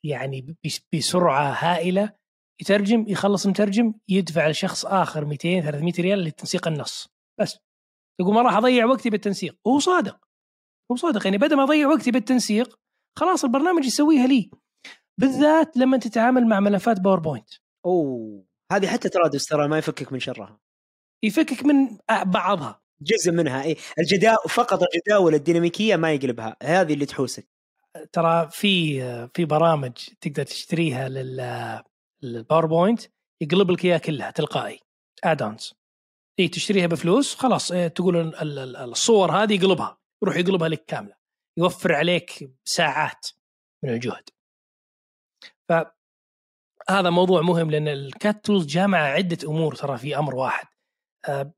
يعني 0.05 0.57
بسرعة 0.93 1.51
هائلة 1.51 2.13
يترجم 2.61 3.05
يخلص 3.07 3.47
مترجم 3.47 3.93
يدفع 4.09 4.47
لشخص 4.47 4.85
آخر 4.85 5.25
200 5.25 5.61
300 5.61 5.93
ريال 5.99 6.23
لتنسيق 6.23 6.67
النص. 6.67 7.07
بس. 7.41 7.57
يقول 8.21 8.35
ما 8.35 8.41
راح 8.41 8.55
أضيع 8.55 8.85
وقتي 8.85 9.09
بالتنسيق. 9.09 9.57
وهو 9.65 9.79
صادق. 9.79 10.19
هو 10.91 10.95
صادق. 10.95 11.25
يعني 11.25 11.37
بدل 11.37 11.57
ما 11.57 11.63
أضيع 11.63 11.87
وقتي 11.87 12.11
بالتنسيق 12.11 12.79
خلاص 13.19 13.43
البرنامج 13.43 13.85
يسويها 13.85 14.27
لي. 14.27 14.51
بالذات 15.19 15.77
لما 15.77 15.97
تتعامل 15.97 16.47
مع 16.47 16.59
ملفات 16.59 16.99
باوربوينت 16.99 17.49
أوه. 17.85 18.45
هذه 18.71 18.87
حتى 18.87 19.09
ترادس 19.09 19.45
ترى 19.45 19.67
ما 19.67 19.77
يفكك 19.77 20.13
من 20.13 20.19
شرها. 20.19 20.59
يفكك 21.23 21.65
من 21.65 21.97
بعضها. 22.25 22.81
جزء 23.01 23.31
منها. 23.31 23.63
اي 23.63 23.77
الجداول 23.99 24.49
فقط 24.49 24.79
الجداول 24.83 25.35
الديناميكية 25.35 25.95
ما 25.95 26.13
يقلبها. 26.13 26.57
هذه 26.63 26.93
اللي 26.93 27.05
تحوسك. 27.05 27.47
ترى 28.11 28.49
في 28.51 29.01
في 29.33 29.45
برامج 29.45 29.91
تقدر 30.21 30.43
تشتريها 30.43 31.09
للباوربوينت 32.23 33.01
يقلب 33.41 33.71
لك 33.71 33.85
إياها 33.85 33.97
كلها 33.97 34.31
تلقائي. 34.31 34.79
add-ons 35.23 35.73
اي 36.39 36.47
تشتريها 36.47 36.87
بفلوس 36.87 37.35
خلاص 37.35 37.71
إيه 37.71 37.87
تقول 37.87 38.35
الصور 38.75 39.31
هذه 39.31 39.53
يقلبها. 39.55 39.97
يروح 40.23 40.35
يقلبها 40.35 40.69
لك 40.69 40.85
كاملة. 40.85 41.13
يوفر 41.57 41.95
عليك 41.95 42.51
ساعات 42.65 43.27
من 43.83 43.89
الجهد. 43.89 44.29
فهذا 45.69 47.09
موضوع 47.09 47.41
مهم 47.41 47.71
لأن 47.71 47.87
ال 47.87 48.02
CAT 48.02 48.45
tools 48.45 48.65
جامع 48.65 48.97
عدة 48.97 49.37
أمور 49.47 49.75
ترى 49.75 49.97
في 49.97 50.17
أمر 50.17 50.35
واحد. 50.35 50.67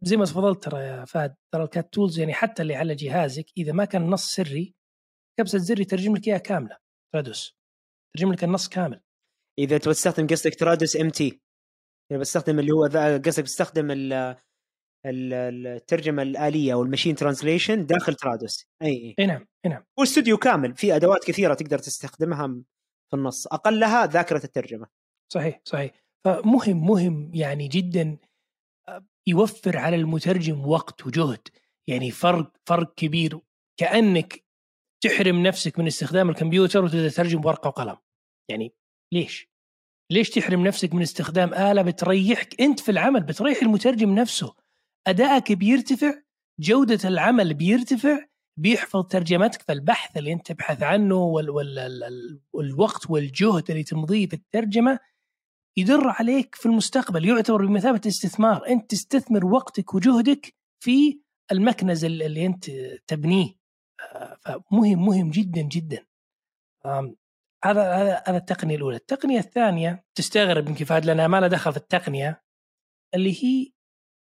زي 0.01 0.18
ما 0.18 0.26
تفضلت 0.26 0.64
ترى 0.64 0.80
يا 0.80 1.05
فهد 1.05 1.36
ترى 1.53 1.64
ال 1.63 1.71
CAT 1.71 1.93
tools 1.93 2.19
يعني 2.20 2.34
حتى 2.34 2.62
اللي 2.62 2.76
على 2.76 2.95
جهازك 2.95 3.45
إذا 3.57 3.72
ما 3.72 3.86
كان 3.86 4.01
النص 4.01 4.26
سري 4.26 4.76
كبسة 5.39 5.57
زر 5.57 5.80
يترجم 5.80 6.16
لك 6.16 6.28
إياها 6.28 6.38
كاملة 6.38 6.78
ترادوس. 7.14 7.57
يترجم 8.16 8.34
لك 8.34 8.43
النص 8.43 8.70
كامل. 8.70 9.01
إذا 9.59 9.78
تبغى 9.78 9.93
تستخدم 9.93 10.28
قصدك 10.28 10.55
ترادوس 10.55 10.97
MT 10.97 11.41
اذا 12.12 12.20
بستخدم 12.20 12.59
اللي 12.59 12.72
هو 12.72 12.84
قصدك 13.26 13.43
بتستخدم 13.43 13.88
الترجمة 15.05 16.24
الآلية 16.24 16.74
أو 16.74 16.84
ال 16.84 16.88
machine 16.88 17.15
translation 17.15 17.86
داخل 17.86 18.16
ترادوس. 18.16 18.66
أي 18.82 19.16
أي. 19.20 19.26
نعم 19.26 19.47
إي 19.66 19.70
نعم. 19.72 19.84
هو 19.99 20.03
استوديو 20.03 20.38
كامل 20.38 20.76
في 20.76 20.95
أدوات 20.95 21.24
كثيرة 21.24 21.53
تقدر 21.53 21.80
تستخدمها 21.80 22.47
في 23.09 23.16
النص. 23.18 23.47
أقلها 23.47 24.05
ذاكرة 24.05 24.45
الترجمة. 24.45 24.88
صحيح 25.34 25.62
صحيح. 25.66 26.03
فمهم 26.26 26.88
مهم 26.88 27.32
يعني 27.34 27.68
جدا 27.68 28.18
يوفر 29.28 29.78
على 29.78 29.95
المترجم 29.95 30.67
وقت 30.67 31.07
وجهد 31.07 31.47
يعني 31.88 32.11
فرق 32.11 32.51
فرق 32.65 32.93
كبير. 32.95 33.39
كأنك 33.78 34.43
تحرم 35.03 35.43
نفسك 35.43 35.80
من 35.80 35.88
استخدام 35.88 36.30
الكمبيوتر 36.30 36.84
وتترجم 36.84 37.41
بورقه 37.41 37.67
وقلم. 37.67 37.97
يعني 38.49 38.74
ليش؟ 39.13 39.51
ليش 40.11 40.30
تحرم 40.30 40.67
نفسك 40.67 40.93
من 40.93 41.01
استخدام 41.01 41.53
آلة 41.53 41.82
بتريحك 41.82 42.61
أنت 42.61 42.80
في 42.80 42.91
العمل 42.91 43.24
بتريح 43.24 43.61
المترجم 43.61 44.15
نفسه؟ 44.15 44.55
أدائك 45.07 45.51
بيرتفع 45.51 46.13
جودة 46.59 47.09
العمل 47.09 47.53
بيرتفع 47.53 48.26
بيحفظ 48.59 49.07
ترجمتك 49.07 49.61
فالبحث 49.61 50.17
اللي 50.17 50.34
أنت 50.34 50.51
تبحث 50.51 50.84
عنه 50.84 51.15
وال 51.15 51.49
وال 51.49 52.41
والوقت 52.53 53.09
والجهد 53.09 53.72
اللي 53.72 53.84
تمضيه 53.84 54.28
في 54.28 54.34
الترجمة 54.34 54.99
يدر 55.78 56.07
عليك 56.07 56.55
في 56.55 56.65
المستقبل 56.65 57.26
يعتبر 57.26 57.65
بمثابة 57.65 58.01
استثمار 58.07 58.67
أنت 58.67 58.91
تستثمر 58.91 59.45
وقتك 59.45 59.93
وجهدك 59.93 60.55
في 60.84 61.22
المكنز 61.51 62.05
اللي 62.05 62.45
أنت 62.45 62.69
تبنيه 63.07 63.55
فمهم 64.41 65.05
مهم 65.05 65.32
جدا 65.32 65.61
جدا 65.61 66.05
هذا 67.65 67.93
هذا 68.28 68.38
التقنية 68.38 68.76
الأولى، 68.76 68.95
التقنية 68.95 69.39
الثانية 69.39 70.05
تستغرب 70.15 70.67
يمكن 70.67 70.86
فهد 70.86 71.05
لأنها 71.05 71.28
ما 71.28 71.39
لها 71.39 71.47
دخل 71.47 71.72
في 71.72 71.78
التقنية 71.78 72.43
اللي 73.15 73.43
هي 73.43 73.72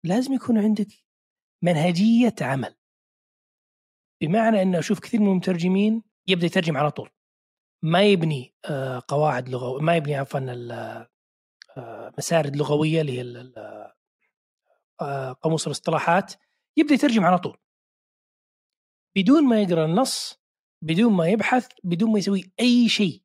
لازم 0.04 0.32
يكون 0.32 0.58
عندك 0.58 0.88
منهجية 1.64 2.34
عمل. 2.40 2.74
بمعنى 4.22 4.62
إنه 4.62 4.78
أشوف 4.78 5.00
كثير 5.00 5.20
من 5.20 5.28
المترجمين 5.28 6.02
يبدأ 6.28 6.46
يترجم 6.46 6.76
على 6.76 6.90
طول. 6.90 7.10
ما 7.84 8.02
يبني 8.02 8.54
آه، 8.64 9.02
قواعد 9.08 9.48
لغويه 9.48 9.82
ما 9.82 9.96
يبني 9.96 10.14
عفوا 10.14 10.40
آه، 10.40 11.08
مسارد 12.18 12.56
لغوية 12.56 13.00
اللي 13.00 13.18
هي 13.18 13.52
آه، 15.00 15.32
قاموس 15.32 15.66
الاصطلاحات 15.66 16.34
يبدأ 16.76 16.94
يترجم 16.94 17.24
على 17.24 17.38
طول. 17.38 17.58
بدون 19.16 19.44
ما 19.44 19.62
يقرأ 19.62 19.84
النص 19.84 20.40
بدون 20.84 21.12
ما 21.12 21.28
يبحث 21.28 21.68
بدون 21.84 22.12
ما 22.12 22.18
يسوي 22.18 22.52
أي 22.60 22.88
شيء. 22.88 23.22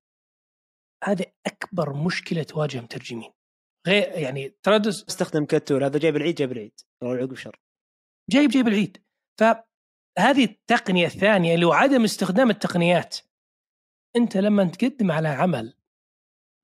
هذا 1.04 1.26
أكبر 1.46 1.94
مشكلة 1.94 2.44
تواجه 2.44 2.82
مترجمين. 2.82 3.32
غير 3.88 4.04
يعني 4.04 4.50
تردس 4.50 5.06
استخدم 5.10 5.46
كتور 5.46 5.86
هذا 5.86 6.00
جايب 6.00 6.16
العيد 6.16 6.36
جايب 6.36 6.52
العيد. 6.52 6.80
العقب 7.04 7.36
شر. 7.36 7.60
جايب 8.30 8.50
جايب 8.50 8.68
العيد. 8.68 9.04
فهذه 9.40 10.44
التقنية 10.44 11.06
الثانية 11.06 11.56
اللي 11.56 11.66
هو 11.66 11.74
عدم 11.74 12.04
استخدام 12.04 12.50
التقنيات. 12.50 13.18
أنت 14.16 14.38
لما 14.38 14.64
تقدم 14.64 15.12
على 15.12 15.28
عمل 15.28 15.77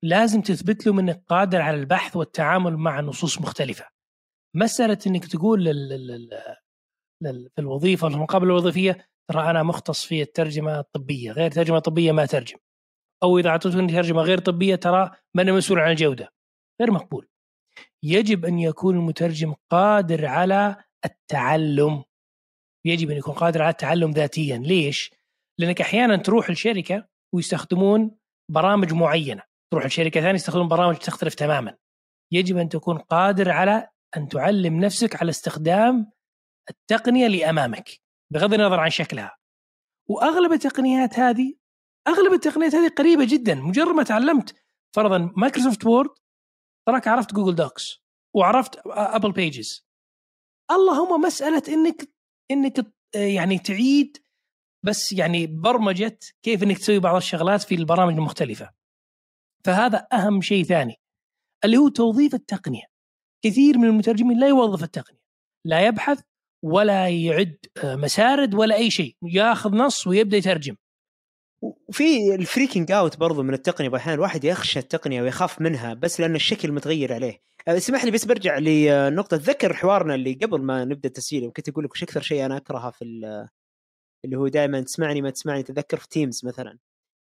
لازم 0.04 0.40
تثبت 0.40 0.86
له 0.86 1.00
إنك 1.00 1.24
قادر 1.28 1.60
على 1.60 1.76
البحث 1.76 2.16
والتعامل 2.16 2.76
مع 2.76 3.00
نصوص 3.00 3.40
مختلفة. 3.40 3.88
مسألة 4.56 4.98
إنك 5.06 5.26
تقول 5.26 5.64
لل... 5.64 5.88
لل... 5.88 6.30
لل... 7.22 7.50
في 7.54 7.60
الوظيفة 7.60 8.06
المقابله 8.06 8.50
الوظيفية 8.50 9.08
ترى 9.30 9.50
أنا 9.50 9.62
مختص 9.62 10.04
في 10.04 10.22
الترجمة 10.22 10.78
الطبية 10.80 11.32
غير 11.32 11.50
ترجمة 11.50 11.78
طبية 11.78 12.12
ما 12.12 12.26
ترجم. 12.26 12.58
أو 13.22 13.38
إذا 13.38 13.48
اعطيتوني 13.48 13.92
ترجمة 13.92 14.22
غير 14.22 14.38
طبية 14.38 14.74
ترى 14.74 15.10
ما 15.34 15.42
أنا 15.42 15.52
مسؤول 15.52 15.78
عن 15.78 15.90
الجودة. 15.90 16.32
غير 16.80 16.90
مقبول. 16.90 17.28
يجب 18.02 18.44
أن 18.44 18.58
يكون 18.58 18.96
المترجم 18.96 19.54
قادر 19.70 20.26
على 20.26 20.84
التعلم. 21.04 22.04
يجب 22.86 23.10
أن 23.10 23.16
يكون 23.16 23.34
قادر 23.34 23.62
على 23.62 23.70
التعلم 23.70 24.10
ذاتيا. 24.10 24.58
ليش؟ 24.58 25.10
لأنك 25.60 25.80
أحيانا 25.80 26.16
تروح 26.16 26.50
لشركة 26.50 27.08
ويستخدمون 27.34 28.16
برامج 28.50 28.92
معينة. 28.92 29.53
تروح 29.72 29.86
لشركة 29.86 30.20
ثانية 30.20 30.34
يستخدمون 30.34 30.68
برامج 30.68 30.96
تختلف 30.96 31.34
تماما. 31.34 31.76
يجب 32.32 32.56
أن 32.56 32.68
تكون 32.68 32.98
قادر 32.98 33.50
على 33.50 33.88
أن 34.16 34.28
تعلم 34.28 34.80
نفسك 34.80 35.16
على 35.20 35.30
استخدام 35.30 36.12
التقنية 36.70 37.26
اللي 37.26 37.50
امامك 37.50 38.00
بغض 38.32 38.54
النظر 38.54 38.80
عن 38.80 38.90
شكلها. 38.90 39.36
وأغلب 40.08 40.52
التقنيات 40.52 41.18
هذه 41.18 41.54
أغلب 42.08 42.32
التقنيات 42.32 42.74
هذه 42.74 42.88
قريبة 42.88 43.24
جدا. 43.24 43.54
مجرد 43.54 43.94
ما 43.94 44.02
تعلمت 44.02 44.54
فرضا 44.96 45.32
مايكروسوفت 45.36 45.86
وورد 45.86 46.10
track 46.86 47.08
عرفت 47.08 47.34
جوجل 47.34 47.54
دوكس 47.54 48.04
وعرفت 48.34 48.80
أبل 48.86 49.32
بيجز. 49.32 49.86
اللهم 50.70 51.20
مسألة 51.20 51.62
إنك 51.68 52.14
إنك 52.50 52.94
يعني 53.14 53.58
تعيد 53.58 54.16
بس 54.84 55.12
يعني 55.12 55.46
برمجة 55.46 56.18
كيف 56.42 56.62
إنك 56.62 56.78
تسوي 56.78 56.98
بعض 56.98 57.16
الشغلات 57.16 57.62
في 57.62 57.74
البرامج 57.74 58.12
المختلفة. 58.12 58.70
فهذا 59.66 60.06
أهم 60.12 60.40
شيء 60.40 60.64
ثاني 60.64 61.00
اللي 61.64 61.76
هو 61.76 61.88
توظيف 61.88 62.34
التقنية. 62.34 62.84
كثير 63.44 63.78
من 63.78 63.88
المترجمين 63.88 64.38
لا 64.38 64.48
يوظف 64.48 64.82
التقنية 64.82 65.20
لا 65.64 65.86
يبحث 65.86 66.20
ولا 66.64 67.08
يعد 67.08 67.56
آه، 67.84 67.96
مسارد 67.96 68.54
ولا 68.54 68.74
أي 68.74 68.90
شيء 68.90 69.16
ياخذ 69.22 69.74
نص 69.74 70.06
ويبدأ 70.06 70.36
يترجم. 70.36 70.76
وفي 71.62 72.34
ال 72.34 72.40
freaking 72.40 72.92
out 72.92 73.16
برضو 73.16 73.42
من 73.42 73.54
التقنية 73.54 73.96
أحيانا 73.96 74.14
الواحد 74.14 74.44
يخشى 74.44 74.78
التقنية 74.78 75.22
ويخاف 75.22 75.60
منها 75.60 75.94
بس 75.94 76.20
لأن 76.20 76.34
الشكل 76.34 76.72
متغير 76.72 77.14
عليه. 77.14 77.40
آه، 77.68 77.76
اسمح 77.76 78.04
لي 78.04 78.10
بس 78.10 78.24
برجع 78.24 78.58
لنقطه 78.58 79.36
تذكر 79.36 79.74
حوارنا 79.74 80.14
اللي 80.14 80.32
قبل 80.32 80.62
ما 80.62 80.84
نبدأ 80.84 81.08
التسجيل 81.08 81.52
كنت 81.56 81.68
أقول 81.68 81.84
لك 81.84 81.92
وش 81.92 82.02
أكثر 82.02 82.20
شيء 82.20 82.46
أنا 82.46 82.56
أكرهه 82.56 82.90
في 82.90 83.02
اللي 84.24 84.36
هو 84.36 84.48
دائما 84.48 84.80
تسمعني 84.80 85.22
ما 85.22 85.30
تسمعني 85.30 85.62
تذكر 85.62 85.96
في 85.96 86.08
تيمز 86.08 86.44
مثلا 86.44 86.78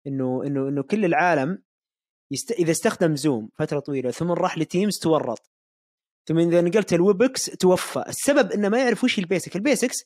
إنه 0.06 0.42
إنه 0.46 0.68
إنه 0.68 0.82
كل 0.82 1.04
العالم 1.04 1.62
يست... 2.32 2.52
إذا 2.52 2.70
استخدم 2.70 3.16
زوم 3.16 3.48
فترة 3.58 3.78
طويلة 3.80 4.10
ثم 4.10 4.32
راح 4.32 4.58
لتيمز 4.58 4.98
تورط. 4.98 5.50
ثم 6.28 6.38
إذا 6.38 6.60
نقلت 6.60 6.92
الويبكس 6.92 7.44
توفى. 7.44 8.04
السبب 8.08 8.52
إنه 8.52 8.68
ما 8.68 8.78
يعرف 8.78 9.04
وش 9.04 9.18
ال 9.18 9.24
basic. 9.24 9.56
ال 9.56 9.62
basics 9.62 9.96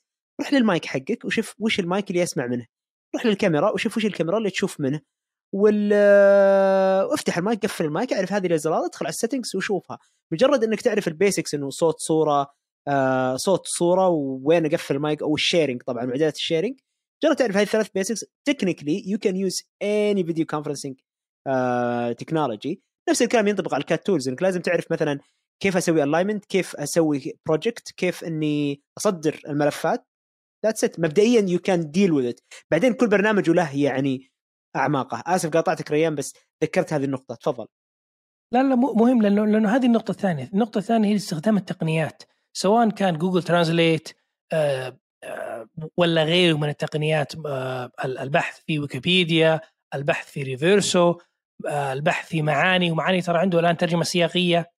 روح 0.41 0.53
للمايك 0.53 0.85
حقك 0.85 1.25
وشوف 1.25 1.55
وش 1.59 1.81
المايك 1.81 2.11
اللي 2.11 2.21
يسمع 2.21 2.47
منه. 2.47 2.67
روح 3.15 3.27
للكاميرا 3.27 3.71
وشوف 3.71 3.97
وش 3.97 4.07
الكاميرا 4.07 4.39
اللي 4.39 4.51
تشوف 4.51 4.81
منه. 4.81 5.01
وال 5.53 5.93
افتح 7.13 7.39
المايك 7.39 7.63
قفل 7.63 7.85
المايك 7.85 8.13
أعرف 8.13 8.33
هذه 8.33 8.47
الإزرار 8.47 8.87
ادخل 8.87 9.07
على 9.07 9.13
ال 9.13 9.18
settings 9.18 9.57
وشوفها. 9.57 9.99
مجرد 10.33 10.65
إنك 10.65 10.81
تعرف 10.81 11.09
ال 11.09 11.15
basics 11.15 11.55
إنه 11.55 11.71
صوت 11.71 11.99
صورة 11.99 12.47
آه 12.89 13.37
صوت 13.37 13.67
صورة 13.67 14.09
وين 14.09 14.67
أقفل 14.67 14.97
المايك 14.97 15.23
أو 15.23 15.35
ال 15.35 15.41
sharing 15.41 15.83
طبعا 15.83 16.05
معدات 16.05 16.37
ال 16.37 16.42
sharing 16.42 16.81
مجرد 17.25 17.37
تعرف 17.37 17.57
هذه 17.57 17.63
الثلاث 17.63 17.89
basics 17.95 18.25
technically 18.45 19.03
you 19.07 19.19
can 19.19 19.37
use 19.37 19.63
any 19.83 20.25
video 20.25 20.47
conferencing 20.47 21.01
technology 22.19 22.83
نفس 23.11 23.23
الكلام 23.23 23.49
ينطبق 23.49 23.75
على 23.75 23.81
ال 23.81 23.87
CAT 23.87 24.07
tools 24.07 24.29
إنك 24.29 24.43
لازم 24.43 24.61
تعرف 24.61 24.93
مثلا 24.93 25.21
كيف 25.63 25.77
أسوي 25.77 26.03
alignment 26.03 26.45
كيف 26.45 26.77
أسوي 26.77 27.39
project 27.47 27.93
كيف 27.93 28.25
إني 28.25 28.83
أصدر 28.99 29.41
الملفات. 29.49 30.07
that's 30.67 30.85
it 30.85 31.01
مبدئيا 31.01 31.47
you 31.49 31.59
can 31.59 31.91
deal 31.91 32.13
with 32.13 32.27
it 32.27 32.41
بعدين 32.71 32.93
كل 32.93 33.09
برنامج 33.09 33.51
له 33.51 33.77
يعني 33.77 34.31
أعماقه. 34.77 35.23
آسف 35.27 35.51
قاطعتك 35.51 35.91
ريان 35.91 36.15
بس 36.15 36.35
ذكرت 36.63 36.93
هذه 36.93 37.05
النقطة. 37.05 37.35
تفضل. 37.35 37.67
لا 38.53 38.63
لا 38.63 38.75
مهم 38.75 39.23
لأنه 39.23 39.47
لأنه 39.47 39.77
هذه 39.77 39.87
النقطة 39.87 40.11
الثانية. 40.11 40.51
النقطة 40.55 40.79
الثانية 40.79 41.09
هي 41.09 41.17
استخدام 41.17 41.57
التقنيات. 41.57 42.23
سواء 42.57 42.91
كان 42.91 43.19
جوجل 43.19 43.43
Translate 43.43 44.09
آه، 44.53 44.99
آه، 45.25 45.69
ولا 45.97 46.25
غيره 46.25 46.57
من 46.57 46.69
التقنيات 46.69 47.33
آه، 47.47 47.91
البحث 48.05 48.61
في 48.67 48.79
ويكيبيديا 48.79 49.61
البحث 49.95 50.31
في 50.31 50.43
ريفيرسو 50.43 51.19
البحث 51.67 52.29
في 52.29 52.43
معاني 52.43 52.91
ومعاني 52.91 53.23
ترى 53.23 53.39
عنده 53.39 53.61
الآن 53.61 53.77
ترجمة 53.77 54.05
سياقية. 54.05 54.71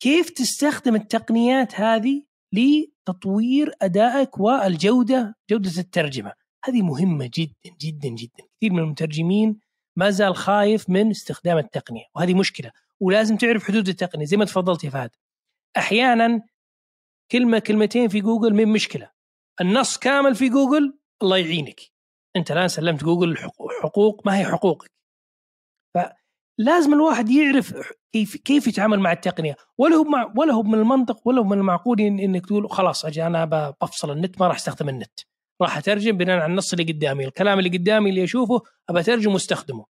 كيف 0.00 0.30
تستخدم 0.30 0.94
التقنيات 0.94 1.80
هذه 1.80 2.22
لتطوير 2.52 3.72
أدائك 3.82 4.38
والجودة 4.38 5.36
جودة 5.50 5.72
الترجمة؟ 5.78 6.32
هذه 6.64 6.82
مهمة 6.82 7.30
جدا 7.34 7.76
جدا 7.80 8.08
جدا. 8.08 8.44
كثير 8.56 8.72
من 8.72 8.78
المترجمين 8.78 9.60
ما 9.96 10.10
زال 10.10 10.36
خايف 10.36 10.90
من 10.90 11.10
استخدام 11.10 11.58
التقنية 11.58 12.04
وهذه 12.14 12.34
مشكلة. 12.34 12.72
ولازم 13.00 13.36
تعرف 13.36 13.64
حدود 13.64 13.88
التقنية 13.88 14.24
زي 14.24 14.36
ما 14.36 14.44
تفضلت 14.44 14.84
يا 14.84 14.90
فهد. 14.90 15.10
أحيانا 15.76 16.42
كلمة 17.32 17.58
كلمتين 17.58 18.08
في 18.08 18.20
جوجل 18.20 18.54
من 18.54 18.68
مشكلة. 18.68 19.10
النص 19.60 19.98
كامل 19.98 20.34
في 20.34 20.48
جوجل 20.48 20.98
الله 21.22 21.36
يعينك. 21.36 21.80
أنت 22.36 22.50
الآن 22.50 22.68
سلمت 22.68 23.04
جوجل 23.04 23.36
حقوق 23.82 24.26
ما 24.26 24.38
هي 24.38 24.44
حقوقك؟ 24.44 24.97
فلازم 26.58 26.92
الواحد 26.92 27.30
يعرف 27.30 27.74
كيف 28.12 28.36
كيف 28.36 28.66
يتعامل 28.66 29.00
مع 29.00 29.12
التقنية. 29.12 29.56
ولا 29.78 29.96
هو 29.96 30.32
ولا 30.36 30.52
هو 30.52 30.62
من 30.62 30.74
المنطق 30.74 31.20
ولا 31.24 31.40
هو 31.40 31.44
من 31.44 31.58
المعقول 31.58 32.00
إنك 32.00 32.46
تقول 32.46 32.70
خلاص 32.70 33.04
أجي 33.04 33.26
أنا 33.26 33.44
بفصل 33.82 34.10
النت 34.10 34.40
ما 34.40 34.48
راح 34.48 34.56
أستخدم 34.56 34.88
النت. 34.88 35.20
راح 35.62 35.78
أترجم 35.78 36.16
بناء 36.16 36.38
على 36.38 36.50
النص 36.50 36.72
اللي 36.72 36.92
قدامي. 36.92 37.24
الكلام 37.24 37.58
اللي 37.58 37.78
قدامي 37.78 38.10
اللي 38.10 38.24
أشوفه 38.24 38.62
أبى 38.88 39.00
أترجم 39.00 39.32
وأستخدمه. 39.32 39.84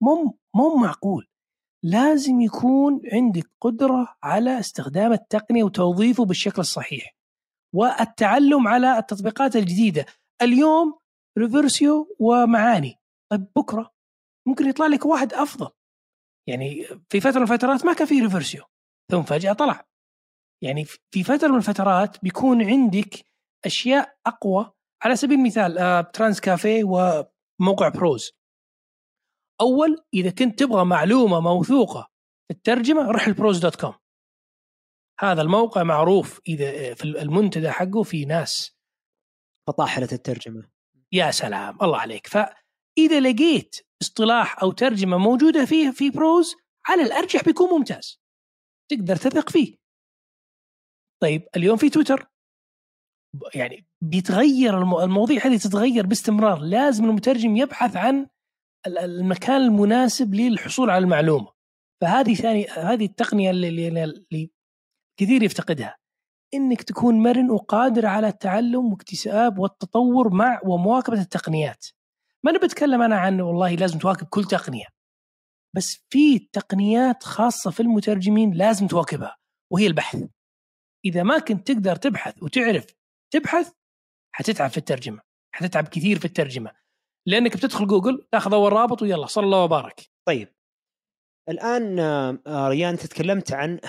مو 0.00 0.38
مو 0.54 0.76
معقول. 0.76 1.26
لازم 1.82 2.40
يكون 2.40 3.00
عندك 3.12 3.50
قدرة 3.60 4.16
على 4.22 4.58
استخدام 4.58 5.12
التقنية 5.12 5.64
وتوظيفه 5.64 6.24
بالشكل 6.24 6.60
الصحيح. 6.60 7.16
والتعلم 7.74 8.68
على 8.68 8.98
التطبيقات 8.98 9.56
الجديدة. 9.56 10.06
اليوم 10.42 10.98
ريفرسيو 11.38 12.16
ومعاني. 12.18 12.98
طيب 13.30 13.46
بكرة 13.56 13.90
ممكن 14.46 14.68
يطلع 14.68 14.86
لك 14.86 15.06
واحد 15.06 15.34
أفضل. 15.34 15.70
يعني 16.48 16.84
في 17.08 17.20
فترة 17.20 17.38
من 17.38 17.42
الفترات 17.42 17.84
ما 17.84 17.92
كان 17.92 18.06
في 18.06 18.20
ريفيرسو 18.20 18.64
ثم 19.10 19.22
فجأة 19.22 19.52
طلع. 19.52 19.86
يعني 20.62 20.84
في 20.84 21.24
فترة 21.24 21.48
من 21.48 21.56
الفترات 21.56 22.22
بيكون 22.22 22.62
عندك 22.62 23.24
أشياء 23.64 24.16
أقوى. 24.26 24.72
على 25.02 25.16
سبيل 25.16 25.38
المثال 25.38 25.78
آه 25.78 26.00
ترانس 26.00 26.40
كافيه 26.40 26.84
وموقع 26.84 27.88
بروز 27.88 28.32
أول 29.60 30.04
إذا 30.14 30.30
كنت 30.30 30.58
تبغى 30.58 30.84
معلومة 30.84 31.40
موثوقة 31.40 32.10
في 32.48 32.54
الترجمة 32.54 33.10
روح 33.10 33.26
ال 33.26 33.32
ProZ 33.32 33.58
dot 33.58 33.76
com 33.76 33.94
هذا 35.20 35.42
الموقع 35.42 35.82
معروف 35.82 36.40
إذا 36.48 36.94
في 36.94 37.04
المنتدى 37.04 37.70
حقه 37.70 38.02
في 38.02 38.24
ناس. 38.24 38.76
فطاحلة 39.68 40.08
الترجمة. 40.12 40.70
يا 41.12 41.30
سلام 41.30 41.78
الله 41.82 41.98
عليك. 41.98 42.28
فاذا 42.96 43.20
لقيت 43.20 43.76
اصطلاح 44.02 44.62
أو 44.62 44.72
ترجمة 44.72 45.16
موجودة 45.16 45.64
فيه 45.64 45.90
في 45.90 46.10
بروز 46.10 46.54
على 46.86 47.02
الأرجح 47.02 47.44
بيكون 47.44 47.70
ممتاز. 47.70 48.22
تقدر 48.90 49.16
تثق 49.16 49.50
فيه. 49.50 49.76
طيب 51.22 51.48
اليوم 51.56 51.76
في 51.76 51.90
تويتر. 51.90 52.30
يعني 53.54 53.86
بيتغير 54.02 54.78
المواضيع 55.04 55.46
هذه 55.46 55.56
تتغير 55.56 56.06
باستمرار. 56.06 56.58
لازم 56.58 57.04
المترجم 57.04 57.56
يبحث 57.56 57.96
عن 57.96 58.26
المكان 58.86 59.60
المناسب 59.60 60.34
للحصول 60.34 60.90
على 60.90 61.04
المعلومة. 61.04 61.52
فهذه 62.02 62.34
ثاني 62.34 62.66
هذه 62.66 63.04
التقنية 63.04 63.50
اللي, 63.50 63.88
اللي 63.88 64.50
كثير 65.20 65.42
يفتقدها. 65.42 65.96
إنك 66.54 66.82
تكون 66.82 67.22
مرن 67.22 67.50
وقادر 67.50 68.06
على 68.06 68.28
التعلم 68.28 68.92
واكتساب 68.92 69.58
والتطور 69.58 70.34
مع 70.34 70.60
ومواكبة 70.64 71.20
التقنيات. 71.20 71.86
ما 72.44 72.52
نبي 72.52 72.66
اتكلم 72.66 73.02
أنا 73.02 73.16
عن 73.16 73.40
والله 73.40 73.74
لازم 73.74 73.98
تواكب 73.98 74.26
كل 74.26 74.44
تقنية 74.44 74.86
بس 75.76 76.06
في 76.10 76.38
تقنيات 76.38 77.22
خاصة 77.22 77.70
في 77.70 77.80
المترجمين 77.80 78.52
لازم 78.52 78.86
تواكبها 78.86 79.36
وهي 79.72 79.86
البحث. 79.86 80.24
إذا 81.04 81.22
ما 81.22 81.38
كنت 81.38 81.72
تقدر 81.72 81.96
تبحث 81.96 82.42
وتعرف 82.42 82.86
تبحث 83.32 83.72
حتتعب 84.34 84.70
في 84.70 84.76
الترجمة 84.78 85.20
حتتعب 85.54 85.88
كثير 85.88 86.18
في 86.18 86.24
الترجمة. 86.24 86.72
لأنك 87.28 87.56
بتدخل 87.56 87.86
جوجل 87.86 88.26
تاخذ 88.32 88.52
أول 88.52 88.72
رابط 88.72 89.02
ويلا 89.02 89.26
صلى 89.26 89.44
الله 89.44 89.64
وبارك. 89.64 90.10
طيب. 90.28 90.48
الآن 91.48 91.98
آه، 91.98 92.68
ريان 92.68 92.90
أنت 92.90 93.06
تكلمت 93.06 93.52
عن 93.52 93.80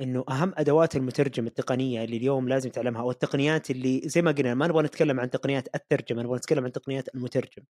إنه 0.00 0.24
أهم 0.28 0.52
أدوات 0.56 0.96
المترجم 0.96 1.46
التقنية 1.46 2.04
اللي 2.04 2.16
اليوم 2.16 2.48
لازم 2.48 2.70
تعلمها 2.70 3.02
أو 3.02 3.10
التقنيات 3.10 3.70
اللي 3.70 4.00
زي 4.04 4.22
ما 4.22 4.30
قلنا 4.32 4.54
ما 4.54 4.66
نبغى 4.66 4.82
نتكلم 4.82 5.20
عن 5.20 5.30
تقنيات 5.30 5.74
الترجمة 5.74 6.22
نبغى 6.22 6.36
نتكلم 6.36 6.64
عن 6.64 6.72
تقنيات 6.72 7.14
المترجم 7.14 7.62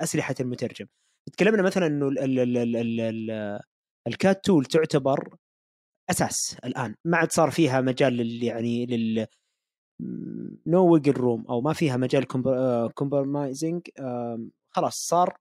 أسلحة 0.00 0.34
المترجم. 0.40 0.86
تكلمنا 1.32 1.62
مثلا 1.62 1.86
إنه 1.86 2.08
ال 4.08 4.17
CAT 4.17 4.44
tool 4.44 4.64
تعتبر 4.64 5.36
أساس 6.10 6.56
الآن. 6.64 6.94
ما 7.04 7.16
عاد 7.16 7.32
صار 7.32 7.50
فيها 7.50 7.80
مجال 7.80 8.12
لل 8.12 8.42
يعني 8.42 8.86
لل 8.86 9.26
no 10.66 10.92
wiggle 10.92 11.12
room 11.12 11.46
أو 11.48 11.60
ما 11.60 11.72
فيها 11.72 11.96
مجال 11.96 12.26
compromising 12.94 13.82
خلاص 14.70 14.94
صار 14.94 15.36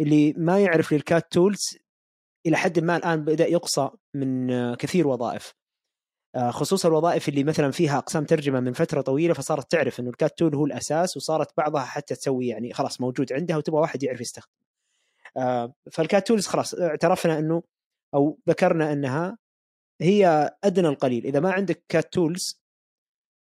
اللي 0.00 0.32
ما 0.32 0.60
يعرف 0.60 0.92
لل 0.92 1.08
CAT 1.08 1.32
tools 1.32 1.78
إلى 2.46 2.56
حد 2.56 2.78
ما 2.78 2.96
الآن 2.96 3.24
بدأ 3.24 3.46
يقصى 3.46 3.90
من 4.14 4.74
كثير 4.74 5.06
وظائف. 5.08 5.54
آه، 6.36 6.50
خصوصا 6.50 6.88
الوظائف 6.88 7.28
اللي 7.28 7.44
مثلا 7.44 7.70
فيها 7.70 7.98
أقسام 7.98 8.24
ترجمة 8.24 8.60
من 8.60 8.72
فترة 8.72 9.00
طويلة 9.00 9.34
فصارت 9.34 9.70
تعرف 9.70 10.00
إنه 10.00 10.10
ال 10.10 10.17
CAT 10.17 10.38
tool 10.38 10.54
هو 10.54 10.66
الأساس 10.66 11.16
وصارت 11.16 11.56
بعضها 11.56 11.84
حتى 11.84 12.14
تسوي 12.14 12.46
يعني 12.46 12.72
خلاص 12.72 13.00
موجود 13.00 13.32
عندها 13.32 13.56
وتبغى 13.56 13.80
واحد 13.80 14.02
يعرف 14.02 14.20
يستخدم. 14.20 14.52
آه، 15.36 15.74
فال 15.92 16.06
CAT 16.06 16.28
tools 16.28 16.46
خلاص 16.46 16.74
اعترفنا 16.74 17.38
إنه 17.38 17.62
أو 18.14 18.38
ذكرنا 18.48 18.92
إنها 18.92 19.38
هي 20.00 20.50
أدنى 20.64 20.88
القليل. 20.88 21.26
إذا 21.26 21.40
ما 21.40 21.52
عندك 21.52 21.84
CAT 21.88 22.12
tools 22.12 22.60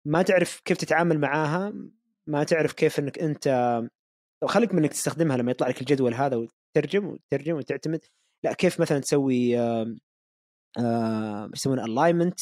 ما 0.08 0.22
تعرف 0.22 0.62
كيف 0.66 0.78
تتعامل 0.78 1.20
معاها 1.20 1.74
ما 2.28 2.44
تعرف 2.44 2.74
كيف 2.74 3.00
إنك 3.00 3.20
أنت 3.20 3.48
خليك 4.46 4.74
من 4.74 4.80
إنك 4.80 4.92
تستخدمها 4.94 5.38
لما 5.38 5.52
يطلع 5.52 5.68
لك 5.68 5.82
الجدول 5.82 6.14
هذا 6.14 6.36
وتترجم 6.38 7.08
وتترجم 7.08 7.56
وتعتمد. 7.56 8.06
لا 8.44 8.54
كيف 8.54 8.82
مثلا 8.82 9.00
تسوي 9.00 9.58
يسمونه 11.54 11.86
alignment 11.86 12.40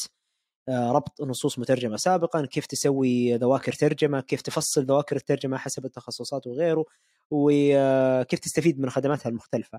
ربط 0.70 1.22
نصوص 1.22 1.58
مترجمة 1.58 1.96
سابقا 1.96 2.46
كيف 2.46 2.66
تسوي 2.66 3.36
ذواكر 3.36 3.72
ترجمة 3.72 4.20
كيف 4.20 4.42
تفصل 4.42 4.84
ذواكر 4.84 5.16
الترجمة 5.16 5.56
حسب 5.56 5.84
التخصصات 5.84 6.46
وغيره 6.46 6.84
وكيف 7.30 8.38
تستفيد 8.40 8.80
من 8.80 8.90
خدماتها 8.90 9.30
المختلفة. 9.30 9.78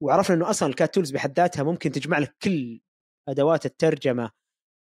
وعرفنا 0.00 0.36
إنه 0.36 0.50
أصلا 0.50 0.68
ال 0.68 0.74
CAT 0.74 0.94
tools 0.94 1.10
بحد 1.10 1.40
ذاتها 1.40 1.62
ممكن 1.62 1.92
تجمع 1.92 2.18
لك 2.18 2.36
كل 2.42 2.80
أدوات 3.28 3.66
الترجمة 3.66 4.30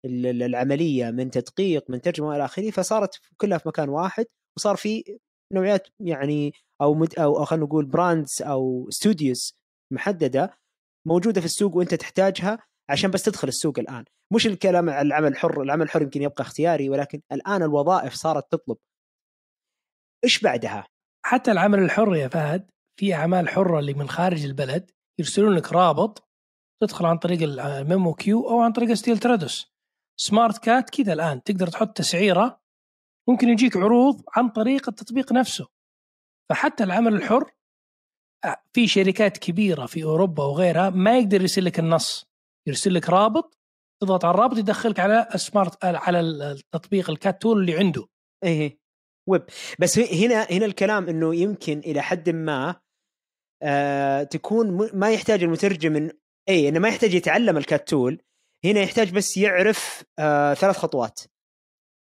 العملية 0.07 1.11
من 1.11 1.31
تدقيق 1.31 1.91
من 1.91 2.01
ترجمة 2.01 2.37
إلى 2.37 2.45
آخره 2.45 2.70
فصارت 2.70 3.20
كلها 3.37 3.59
في 3.59 3.69
مكان 3.69 3.89
واحد 3.89 4.27
وصار 4.57 4.77
في 4.77 5.19
نوعيات 5.53 5.89
يعني 6.01 6.53
أو 6.81 6.94
مد 6.94 7.19
أو 7.19 7.44
خلينا 7.44 7.65
نقول 7.65 7.85
brands 7.85 8.43
أو 8.43 8.90
studios 8.90 9.55
محددة 9.93 10.59
موجودة 11.07 11.40
في 11.40 11.47
السوق 11.47 11.77
وأنت 11.77 11.94
تحتاجها 11.94 12.59
عشان 12.90 13.11
بس 13.11 13.23
تدخل 13.23 13.48
السوق 13.48 13.78
الآن. 13.78 14.05
مش 14.32 14.47
الكلام 14.47 14.90
عن 14.90 15.07
العمل 15.07 15.28
الحر 15.28 15.62
العمل 15.62 15.82
الحر 15.82 16.02
يمكن 16.02 16.23
يبقى 16.23 16.43
اختياري 16.43 16.89
ولكن 16.89 17.23
الآن 17.32 17.62
الوظائف 17.62 18.15
صارت 18.15 18.52
تطلب. 18.52 18.77
إيش 20.24 20.40
بعدها؟ 20.43 20.86
حتى 21.27 21.52
العمل 21.52 21.78
الحر 21.78 22.15
يا 22.15 22.28
فهد 22.28 22.70
في 23.01 23.15
أعمال 23.15 23.48
حرة 23.48 23.78
اللي 23.78 23.94
من 23.94 24.09
خارج 24.09 24.44
البلد 24.44 24.90
يرسلون 25.19 25.55
لك 25.55 25.73
رابط 25.73 26.28
تدخل 26.82 27.07
عن 27.07 27.19
طريق 27.19 27.43
الـ 27.43 28.14
memoQ 28.14 28.51
أو 28.51 28.61
عن 28.61 28.73
طريق 28.73 28.93
SDL 28.93 29.18
Trados. 29.18 29.72
Smartcat 30.20 30.90
كذا 30.90 31.12
الآن 31.12 31.43
تقدر 31.43 31.66
تحط 31.66 31.97
تسعيرة 31.97 32.61
ممكن 33.28 33.48
يجيك 33.48 33.77
عروض 33.77 34.23
عن 34.36 34.48
طريق 34.48 34.89
التطبيق 34.89 35.32
نفسه. 35.32 35.69
فحتى 36.51 36.85
العمل 36.85 37.14
الحر 37.14 37.51
في 38.72 38.86
شركات 38.86 39.39
كبيرة 39.39 39.86
في 39.86 40.05
أوروبا 40.05 40.44
وغيرها 40.44 40.90
ما 40.90 41.18
يقدر 41.18 41.40
يرسل 41.40 41.64
لك 41.64 41.78
النص. 41.78 42.27
يرسل 42.68 42.94
لك 42.94 43.10
رابط 43.10 43.59
تضغط 44.02 44.24
على 44.24 44.35
الرابط 44.35 44.59
يدخلك 44.59 45.01
على 45.01 45.28
السمارت 45.35 45.85
على 45.85 46.20
التطبيق 46.20 47.10
الـ 47.10 47.18
CAT 47.18 47.43
tool 47.43 47.60
اللي 47.60 47.78
عنده. 47.78 48.06
إيه 48.44 48.78
ويب. 49.28 49.43
بس 49.78 49.98
هنا 49.98 50.43
هنا 50.43 50.66
الكلام 50.66 51.09
إنه 51.09 51.35
يمكن 51.35 51.78
إلى 51.78 52.02
حد 52.02 52.31
ما 52.31 52.81
آه 53.62 54.22
تكون 54.22 54.90
ما 54.94 55.10
يحتاج 55.10 55.43
المترجم 55.43 55.93
من 55.93 56.10
اي 56.48 56.68
إنه 56.68 56.78
ما 56.78 56.89
يحتاج 56.89 57.14
يتعلم 57.14 57.56
الـ 57.56 57.64
CAT 57.64 57.89
tool. 57.89 58.22
هنا 58.64 58.81
يحتاج 58.81 59.12
بس 59.12 59.36
يعرف 59.36 60.05
آه 60.18 60.55
ثلاث 60.55 60.77
خطوات. 60.77 61.20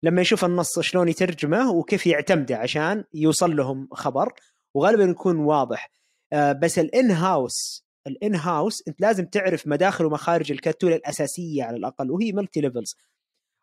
لما 0.03 0.21
يشوف 0.23 0.45
النص 0.45 0.81
شلون 0.81 1.09
يترجمه 1.09 1.73
وكيف 1.73 2.07
يعتمده 2.07 2.57
عشان 2.57 3.05
يوصل 3.15 3.57
لهم 3.57 3.89
خبر 3.93 4.33
وغالبا 4.75 5.05
يكون 5.05 5.37
واضح. 5.37 5.91
آه 6.33 6.53
بس 6.53 6.79
الـ 6.79 7.11
in-house 7.11 7.85
الـ 8.07 8.35
in-house 8.35 8.83
انت 8.89 9.01
لازم 9.01 9.27
تعرف 9.27 9.67
مداخل 9.67 10.05
ومخارج 10.05 10.53
الـ 10.53 10.58
CAT 10.58 10.73
tool 10.73 10.93
الأساسية 10.93 11.65
على 11.65 11.77
الأقل 11.77 12.11
وهي 12.11 12.33
multi 12.33 12.61
levels 12.61 12.97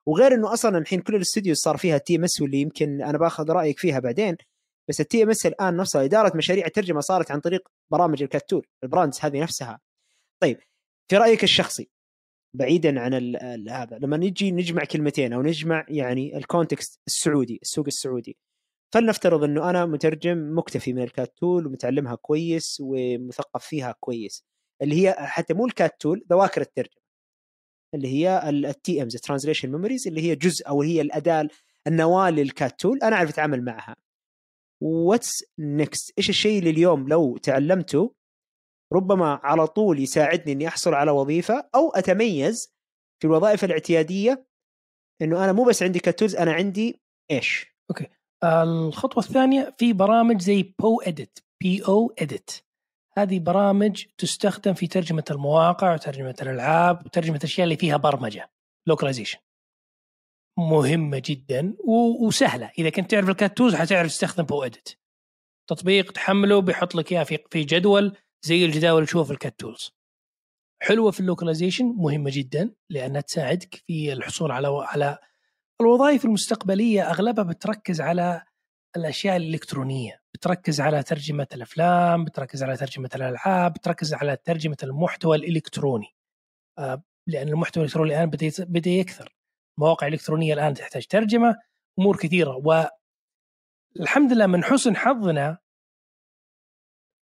وغير 0.07 0.33
إنه 0.33 0.53
أصلا 0.53 0.77
الحين 0.77 1.01
كل 1.01 1.15
الاستديو 1.15 1.55
صار 1.55 1.77
فيها 1.77 1.97
TMS 1.97 2.41
واللي 2.41 2.61
يمكن 2.61 3.01
أنا 3.01 3.17
باخذ 3.17 3.51
رأيك 3.51 3.79
فيها 3.79 3.99
بعدين 3.99 4.37
بس 4.89 5.01
الـ 5.01 5.23
TMS 5.23 5.45
الآن 5.45 5.77
نفسها 5.77 6.03
إدارة 6.05 6.37
مشاريع 6.37 6.65
الترجمة 6.65 7.01
صارت 7.01 7.31
عن 7.31 7.39
طريق 7.39 7.69
برامج 7.91 8.23
الـ 8.23 8.29
CAT 8.29 8.45
tool 8.45 8.67
الـ 8.83 8.88
brands 8.88 9.19
هذه 9.21 9.41
نفسها. 9.41 9.79
طيب 10.39 10.59
في 11.09 11.17
رأيك 11.17 11.43
الشخصي؟ 11.43 11.89
بعيدا 12.53 12.99
عن 12.99 13.35
هذا. 13.69 13.97
لما 13.97 14.17
نجي 14.17 14.51
نجمع 14.51 14.83
كلمتين 14.83 15.33
أو 15.33 15.41
نجمع 15.41 15.85
يعني 15.89 16.37
الـ 16.37 16.45
context 16.45 16.99
السعودي 17.07 17.59
السوق 17.61 17.85
السعودي 17.87 18.37
فلنفترض 18.93 19.43
إنه 19.43 19.69
أنا 19.69 19.85
مترجم 19.85 20.57
مكتفي 20.57 20.93
من 20.93 21.01
الـ 21.03 21.12
CAT 21.12 21.37
tool 21.37 21.67
ومتعلمها 21.67 22.15
كويس 22.15 22.77
ومثقف 22.81 23.65
فيها 23.65 23.95
كويس. 23.99 24.45
اللي 24.81 24.95
هي 25.07 25.15
حتى 25.19 25.53
مو 25.53 25.65
الـ 25.65 25.74
CAT 25.74 26.01
tool 26.01 26.25
ذواكر 26.31 26.61
الترجمة. 26.61 27.01
اللي 27.95 28.07
هي 28.07 28.49
الـ 28.49 29.03
TMs 29.03 29.15
translation 29.15 29.71
memories 29.71 30.07
اللي 30.07 30.21
هي 30.21 30.35
جزء 30.35 30.67
أو 30.67 30.81
هي 30.81 31.01
الأداة 31.01 31.47
النواة 31.87 32.29
لل 32.29 32.49
CAT 32.49 32.79
tool 32.79 32.99
أنا 33.03 33.15
أعرف 33.15 33.29
أتعامل 33.29 33.65
معها. 33.65 33.95
what's 34.81 35.43
next 35.59 36.13
إيش 36.17 36.29
الشيء 36.29 36.59
اللي 36.59 36.69
اليوم 36.69 37.07
لو 37.07 37.37
تعلمته 37.37 38.13
ربما 38.93 39.39
على 39.43 39.67
طول 39.67 39.99
يساعدني 39.99 40.51
إني 40.51 40.67
أحصل 40.67 40.93
على 40.93 41.11
وظيفة 41.11 41.69
أو 41.75 41.89
أتميز 41.89 42.73
في 43.21 43.27
الوظائف 43.27 43.63
الاعتيادية 43.63 44.47
إنه 45.21 45.43
أنا 45.43 45.51
مو 45.51 45.63
بس 45.63 45.83
عندي 45.83 45.99
CAT 45.99 46.13
tools 46.13 46.35
أنا 46.35 46.53
عندي 46.53 47.01
إيش؟ 47.31 47.75
okay. 47.89 48.07
الخطوة 48.43 49.23
الثانية 49.23 49.75
في 49.77 49.93
برامج 49.93 50.41
زي 50.41 50.73
Poedit 50.79 51.39
P 51.61 51.85
O 51.87 52.13
edit 52.19 52.51
هذه 53.17 53.39
برامج 53.39 54.05
تستخدم 54.17 54.73
في 54.73 54.87
ترجمة 54.87 55.23
المواقع 55.31 55.93
وترجمه 55.93 56.35
الألعاب 56.41 57.05
وترجمه 57.05 57.37
الأشياء 57.37 57.63
اللي 57.63 57.75
فيها 57.75 57.97
برمجة 57.97 58.51
localization 58.87 59.39
مهمة 60.59 61.21
جدا 61.25 61.75
وسهلة. 62.21 62.71
إذا 62.79 62.89
كنت 62.89 63.11
تعرف 63.11 63.29
الـ 63.29 63.34
CAT 63.34 63.50
tools 63.50 63.75
حتعرف 63.75 64.07
تستخدم 64.07 64.43
Poedit 64.43 64.89
تطبيق 65.69 66.11
تحمله 66.11 66.61
بيحط 66.61 66.95
لك 66.95 67.11
إياه 67.11 67.23
في 67.23 67.63
جدول. 67.63 68.17
زي 68.41 68.65
الجداول 68.65 69.07
في 69.07 69.31
الـ 69.31 69.38
CAT 69.38 69.59
tools 69.59 69.99
حلوة 70.81 71.11
في 71.11 71.19
الـ 71.19 71.24
localization 71.24 71.85
مهمة 71.85 72.29
جدا 72.33 72.73
لأنها 72.89 73.21
تساعدك 73.21 73.75
في 73.87 74.13
الحصول 74.13 74.51
على 74.51 74.67
على 74.67 75.17
الوظائف 75.81 76.25
المستقبلية. 76.25 77.09
أغلبها 77.09 77.43
بتركز 77.43 78.01
على 78.01 78.43
الأشياء 78.97 79.37
الإلكترونية. 79.37 80.21
بتركز 80.33 80.81
على 80.81 81.03
ترجمة 81.03 81.47
الأفلام 81.53 82.25
بتركز 82.25 82.63
على 82.63 82.77
ترجمة 82.77 83.09
الألعاب 83.15 83.73
بتركز 83.73 84.13
على 84.13 84.35
ترجمة 84.35 84.77
المحتوى 84.83 85.37
الإلكتروني. 85.37 86.15
آه، 86.77 87.03
لأن 87.27 87.47
المحتوى 87.47 87.81
الإلكتروني 87.83 88.13
الآن 88.13 88.29
بدأ 88.29 88.51
بدأ 88.59 88.89
يكثر. 88.89 89.35
مواقع 89.77 90.07
إلكترونية 90.07 90.53
الآن 90.53 90.73
تحتاج 90.73 91.07
ترجمة 91.07 91.55
أمور 91.99 92.17
كثيرة. 92.17 92.61
والحمد 93.95 94.33
لله 94.33 94.47
من 94.47 94.63
حسن 94.63 94.95
حظنا 94.95 95.57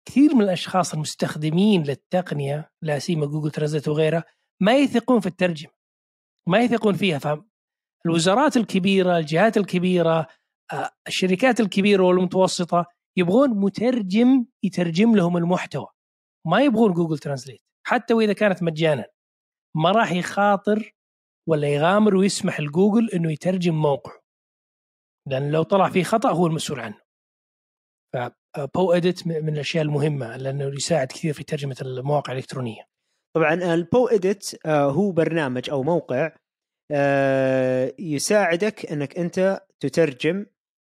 كثير 0.08 0.34
من 0.34 0.42
الأشخاص 0.42 0.94
المستخدمين 0.94 1.82
للتقنية 1.82 2.70
لا 2.82 2.98
سيما 2.98 3.26
جوجل 3.26 3.50
ترانزيت 3.50 3.88
وغيرها 3.88 4.24
ما 4.62 4.76
يثقون 4.76 5.20
في 5.20 5.26
الترجمة 5.26 5.72
ما 6.48 6.58
يثقون 6.60 6.94
فيها. 6.94 7.18
فالوزارات 8.04 8.56
الكبيرة 8.56 9.18
الجهات 9.18 9.56
الكبيرة 9.56 10.26
آه، 10.72 10.90
الشركات 11.06 11.60
الكبيرة 11.60 12.02
والمتوسطة 12.02 12.86
يبغون 13.16 13.50
مترجم 13.50 14.44
يترجم 14.62 15.16
لهم 15.16 15.36
المحتوى. 15.36 15.86
ما 16.46 16.62
يبغون 16.62 16.92
Google 16.92 17.18
Translate 17.18 17.62
حتى 17.86 18.14
وإذا 18.14 18.32
كانت 18.32 18.62
مجانا. 18.62 19.06
ما 19.76 19.90
راح 19.90 20.12
يخاطر 20.12 20.94
ولا 21.48 21.68
يغامر 21.68 22.16
ويسمح 22.16 22.60
لجوجل 22.60 23.10
إنه 23.10 23.32
يترجم 23.32 23.74
موقعه 23.74 24.20
لأن 25.28 25.50
لو 25.52 25.62
طلع 25.62 25.88
فيه 25.88 26.02
خطأ 26.02 26.32
هو 26.32 26.46
المسؤول 26.46 26.80
عنه. 26.80 27.00
Poedit 28.58 29.26
من 29.26 29.54
الأشياء 29.54 29.84
المهمة 29.84 30.36
لأنه 30.36 30.64
يساعد 30.64 31.06
كثير 31.06 31.32
في 31.32 31.44
ترجمة 31.44 31.76
المواقع 31.82 32.32
الإلكترونية. 32.32 32.88
طبعا 33.36 33.54
الـ 33.54 34.08
Poedit 34.08 34.66
آه، 34.66 34.90
هو 34.90 35.12
برنامج 35.12 35.70
أو 35.70 35.82
موقع 35.82 36.32
آه، 36.90 37.94
يساعدك 37.98 38.86
إنك 38.92 39.18
أنت 39.18 39.60
تترجم 39.80 40.46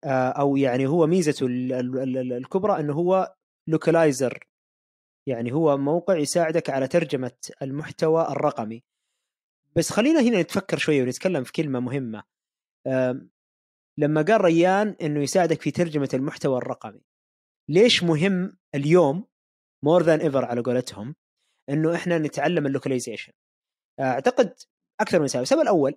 آه، 0.03 0.30
أو 0.30 0.57
يعني 0.57 0.88
هو 0.88 1.07
ميزته 1.07 1.45
الكبرى 1.49 2.80
إنه 2.80 2.94
هو 2.94 3.36
localizer 3.69 4.48
يعني 5.27 5.53
هو 5.53 5.77
موقع 5.77 6.18
يساعدك 6.18 6.69
على 6.69 6.88
ترجمة 6.88 7.38
المحتوى 7.61 8.27
الرقمي. 8.27 8.84
بس 9.76 9.91
خلينا 9.91 10.22
هنا 10.22 10.41
نتفكر 10.41 10.77
شوية 10.77 11.03
ونتكلم 11.03 11.44
في 11.44 11.52
كلمة 11.52 11.80
مهمة. 11.80 12.23
لما 13.98 14.22
قال 14.22 14.41
ريان 14.41 14.95
إنه 15.02 15.23
يساعدك 15.23 15.61
في 15.61 15.72
ترجمة 15.72 16.10
المحتوى 16.14 16.57
الرقمي 16.57 17.02
ليش 17.70 18.04
مهم 18.04 18.58
اليوم 18.76 19.28
more 19.86 20.03
than 20.03 20.19
ever 20.19 20.45
على 20.46 20.62
قولتهم 20.62 21.16
إنه 21.70 21.96
إحنا 21.96 22.18
نتعلم 22.18 22.66
الـ 22.65 22.70
localization؟ 22.70 23.34
أعتقد 24.00 24.60
أكثر 25.02 25.20
من 25.20 25.28
سبب. 25.28 25.42
السبب 25.42 25.62
الأول 25.62 25.96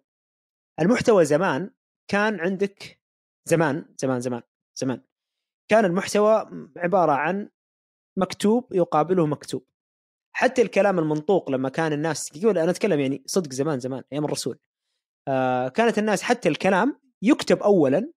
المحتوى 0.81 1.24
زمان 1.24 1.70
كان 2.11 2.40
عندك 2.40 3.01
زمان 3.49 3.95
زمان 3.99 4.20
زمان 4.20 4.43
زمان 4.78 5.03
كان 5.70 5.85
المحتوى 5.85 6.51
عبارة 6.77 7.12
عن 7.12 7.51
مكتوب 8.19 8.73
يقابله 8.73 9.27
مكتوب. 9.27 9.66
حتى 10.36 10.62
الكلام 10.62 10.99
المنطوق 10.99 11.51
لما 11.51 11.69
كان 11.69 11.93
الناس 11.93 12.36
يقول 12.36 12.59
أنا 12.59 12.70
أتكلم 12.70 13.01
يعني 13.01 13.23
صدق 13.27 13.53
زمان 13.53 13.81
زمان 13.81 14.03
أيام 14.12 14.24
الرسول. 14.24 14.59
آه 15.28 15.69
كانت 15.69 15.99
الناس 15.99 16.23
حتى 16.23 16.49
الكلام 16.49 17.01
يكتب 17.23 17.62
اولا 17.62 18.12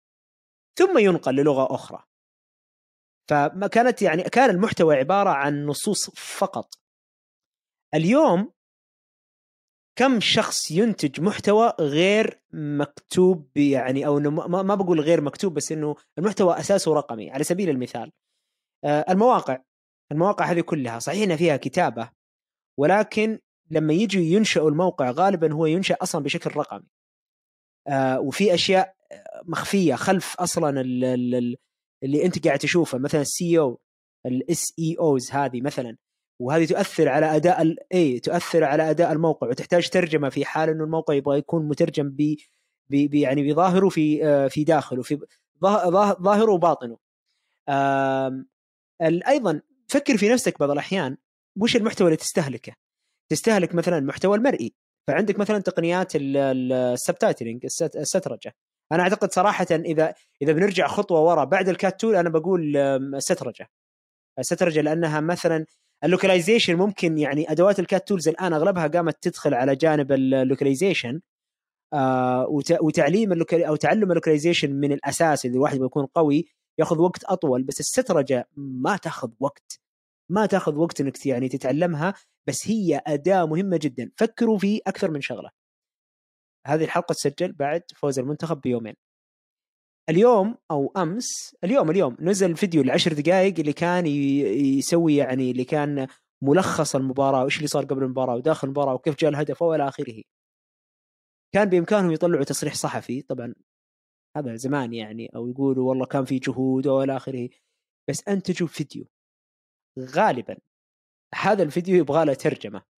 ثم 0.80 0.98
ينقل 0.98 1.36
للغة 1.36 1.76
أخرى. 1.76 2.11
فما 3.32 3.68
كانت 3.68 4.02
يعني 4.02 4.24
كان 4.24 4.50
المحتوى 4.50 4.96
عبارة 4.96 5.30
عن 5.30 5.66
نصوص 5.66 6.10
فقط. 6.10 6.74
اليوم 7.94 8.52
كم 9.96 10.20
شخص 10.20 10.72
ينتج 10.72 11.22
محتوى 11.22 11.74
غير 11.80 12.42
مكتوب 12.54 13.58
يعني 13.58 14.08
أو 14.08 14.20
ما, 14.20 14.76
بقول 14.76 15.00
غير 15.00 15.22
مكتوب 15.22 15.54
بس 15.54 15.72
إنه 15.72 15.96
المحتوى 16.18 16.60
أساسه 16.60 16.94
رقمي 16.94 17.32
على 17.32 17.44
سبيل 17.44 17.70
المثال. 17.70 18.12
آه، 18.84 19.06
المواقع. 19.10 19.60
المواقع 20.12 20.46
هذه 20.46 20.62
كلها 20.62 21.00
صحيح 21.00 21.24
انها 21.24 21.36
فيها 21.36 21.58
كتابة 21.58 22.10
ولكن 22.80 23.40
لما 23.70 23.94
يجي 23.94 24.34
ينشئوا 24.34 24.70
الموقع 24.70 25.12
غالبا 25.12 25.54
هو 25.54 25.66
ينشأ 25.66 25.98
أصلا 26.02 26.24
بشكل 26.24 26.56
رقمي. 26.56 26.88
آه، 27.88 28.20
وفي 28.20 28.54
أشياء 28.54 28.96
مخفية 29.44 29.96
خلف 29.96 30.36
أصلا 30.36 30.82
اللي 32.04 32.26
أنت 32.26 32.48
قاعد 32.48 32.60
تشوفه 32.60 32.98
مثلا 32.98 33.22
الـ 33.22 33.41
C 33.41 33.60
أو 33.60 33.80
الـ 34.26 34.74
SEOs 34.80 35.32
هذه 35.32 35.62
مثلا 35.62 35.98
وهذه 36.42 36.66
تؤثر 36.66 37.10
على 37.10 37.36
أداء 37.36 37.62
الاي 37.62 38.20
تؤثر 38.20 38.64
على 38.64 38.90
أداء 38.90 39.12
الموقع 39.12 39.48
وتحتاج 39.48 39.90
ترجمة 39.90 40.30
في 40.30 40.46
حال 40.46 40.70
إنه 40.70 40.84
الموقع 40.84 41.14
يبغى 41.14 41.38
يكون 41.38 41.68
مترجم 41.68 42.10
ب 42.90 43.14
يعني 43.14 43.52
بظاهره 43.52 43.90
في 43.90 44.26
آه، 44.26 44.48
في 44.48 44.64
داخله 44.64 45.02
في 45.02 45.20
ظاهره 46.22 46.52
وباطنه. 46.52 46.98
أيضا 49.28 49.62
فكر 49.88 50.18
في 50.18 50.30
نفسك 50.30 50.60
بعض 50.60 50.72
الأحيان 50.72 51.18
وش 51.62 51.76
المحتوى 51.76 52.08
اللي 52.08 52.18
تستهلكه. 52.18 52.74
تستهلك 53.30 53.76
مثلا 53.76 53.98
المحتوى 53.98 54.38
المرئي 54.38 54.74
فعندك 55.08 55.40
مثلا 55.40 55.60
تقنيات 55.60 56.12
الـ 56.16 56.29
subtitling 56.29 57.66
السترجة. 57.82 58.56
أنا 58.92 59.04
أعتقد 59.04 59.32
صراحة 59.32 59.68
إذا 59.72 60.14
إذا 60.42 60.54
بنرجع 60.54 60.88
خطوة 60.88 61.22
ورا 61.22 61.44
بعد 61.44 61.70
الـ 61.70 61.78
CAT 61.78 62.02
tool 62.02 62.16
أنا 62.16 62.30
بقول 62.30 62.78
السترجه 62.78 63.70
السترجه 64.40 64.82
لأنها 64.82 65.20
مثلا 65.20 65.66
الـ 66.04 66.09
localization 66.09 66.76
ممكن 66.76 67.18
يعني 67.18 67.52
أدوات 67.52 67.80
الـ 67.80 67.87
CAT 67.87 68.08
tools 68.08 68.28
الآن 68.28 68.54
أغلبها 68.54 68.88
قامت 68.88 69.18
تدخل 69.22 69.54
على 69.54 69.76
جانب 69.76 70.12
الـ 70.12 70.20
localization 70.20 71.22
آه 71.94 72.48
وتعليم 72.82 73.32
الـ 73.32 73.37
locali 73.37 73.68
أو 73.68 73.76
تعلم 73.76 74.12
الـ 74.12 74.16
localization 74.16 74.74
من 74.74 74.92
الأساس 74.92 75.46
اذا 75.46 75.56
الواحد 75.56 75.80
بيكون 75.80 76.06
قوي 76.06 76.46
يأخذ 76.80 77.00
وقت 77.02 77.24
أطول. 77.24 77.64
بس 77.64 77.80
السترجة 77.80 78.48
ما 78.58 78.98
تأخذ 78.98 79.32
وقت. 79.40 79.80
ما 80.30 80.46
تأخذ 80.46 80.76
وقت 80.76 81.02
إنك 81.02 81.26
يعني 81.26 81.50
تتعلمها 81.50 82.14
بس 82.48 82.68
هي 82.68 83.02
أداة 83.08 83.46
مهمة 83.46 83.78
جدا. 83.82 84.12
فكروا 84.18 84.58
في 84.58 84.82
أكثر 84.88 85.12
من 85.12 85.22
شغلة. 85.22 85.50
هذه 86.68 86.84
الحلقة 86.84 87.14
تسجل 87.14 87.52
بعد 87.52 87.84
فوز 87.96 88.20
المنتخب 88.20 88.62
بيومين. 88.62 88.94
اليوم 90.10 90.58
أو 90.72 90.94
أمس 90.98 91.56
اليوم 91.64 91.90
اليوم 91.92 92.18
نزل 92.20 92.58
فيديو 92.58 92.82
العشر 92.82 93.14
دقائق 93.14 93.60
اللي 93.60 93.74
كان 93.74 94.08
يسوي 94.08 95.16
يعني 95.16 95.52
اللي 95.52 95.64
كان 95.66 96.08
ملخص 96.44 96.96
المباراة 96.96 97.42
وإيش 97.42 97.58
اللي 97.58 97.68
صار 97.68 97.86
قبل 97.86 98.04
المباراة 98.04 98.36
وداخل 98.36 98.68
المباراة 98.68 98.94
وكيف 98.94 99.16
جاء 99.16 99.30
الهدف 99.30 99.62
وإلى 99.62 99.88
آخره. 99.88 100.22
كان 101.54 101.70
بإمكانهم 101.70 102.12
يطلعوا 102.12 102.44
تصريح 102.44 102.74
صحفي 102.74 103.22
طبعا 103.22 103.54
هذا 104.38 104.56
زمان 104.56 104.94
يعني 104.94 105.32
أو 105.36 105.48
يقولوا 105.48 105.90
والله 105.90 106.06
كان 106.06 106.26
في 106.26 106.40
جهود 106.40 106.88
وإلى 106.88 107.18
آخره. 107.18 107.50
بس 108.10 108.28
انتجوا 108.28 108.68
فيديو 108.68 109.06
غالبا 110.00 110.58
هذا 111.36 111.64
الفيديو 111.64 111.96
يبغى 111.96 112.26
له 112.26 112.34
ترجمة. 112.34 112.91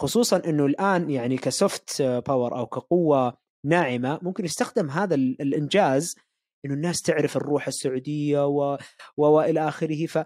خصوصا 0.00 0.42
إنه 0.46 0.66
الآن 0.66 1.10
يعني 1.10 1.36
ك 1.36 1.49
soft 1.49 2.02
power 2.02 2.58
أو 2.58 2.66
كقوة 2.66 3.38
ناعمة 3.66 4.18
ممكن 4.22 4.44
يستخدم 4.44 4.90
هذا 4.90 5.14
الإنجاز 5.14 6.16
إنه 6.64 6.74
الناس 6.74 7.02
تعرف 7.02 7.36
الروح 7.36 7.66
السعودية 7.66 8.46
و... 8.46 8.78
وإلى 9.16 9.68
آخره. 9.68 10.06
ف 10.06 10.18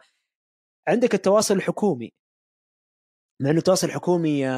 عندك 0.89 1.15
التواصل 1.15 1.57
الحكومي. 1.57 2.13
مع 3.43 3.51
إنه 3.51 3.59
التواصل 3.59 3.87
الحكومي 3.87 4.49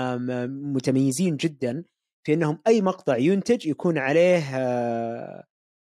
متميزين 0.47 1.37
جدا 1.37 1.85
في 2.27 2.35
إنهم 2.35 2.59
أي 2.67 2.81
مقطع 2.81 3.17
ينتج 3.17 3.67
يكون 3.67 3.99
عليه 3.99 4.43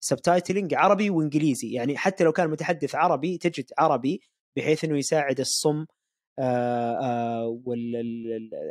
سبتايتلينج 0.03 0.74
عربي 0.74 1.10
وإنجليزي. 1.10 1.72
يعني 1.72 1.98
حتى 1.98 2.24
لو 2.24 2.32
كان 2.32 2.49
متحدث 2.49 2.95
عربي 2.95 3.38
تجد 3.38 3.66
عربي 3.78 4.22
بحيث 4.57 4.84
إنه 4.84 4.98
يساعد 4.98 5.40
الصم 5.40 5.86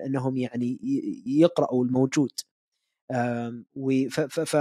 أنهم 0.07 0.37
يعني 0.37 0.79
يقرأوا 1.27 1.85
الموجود. 1.85 2.33
ف 4.11 4.57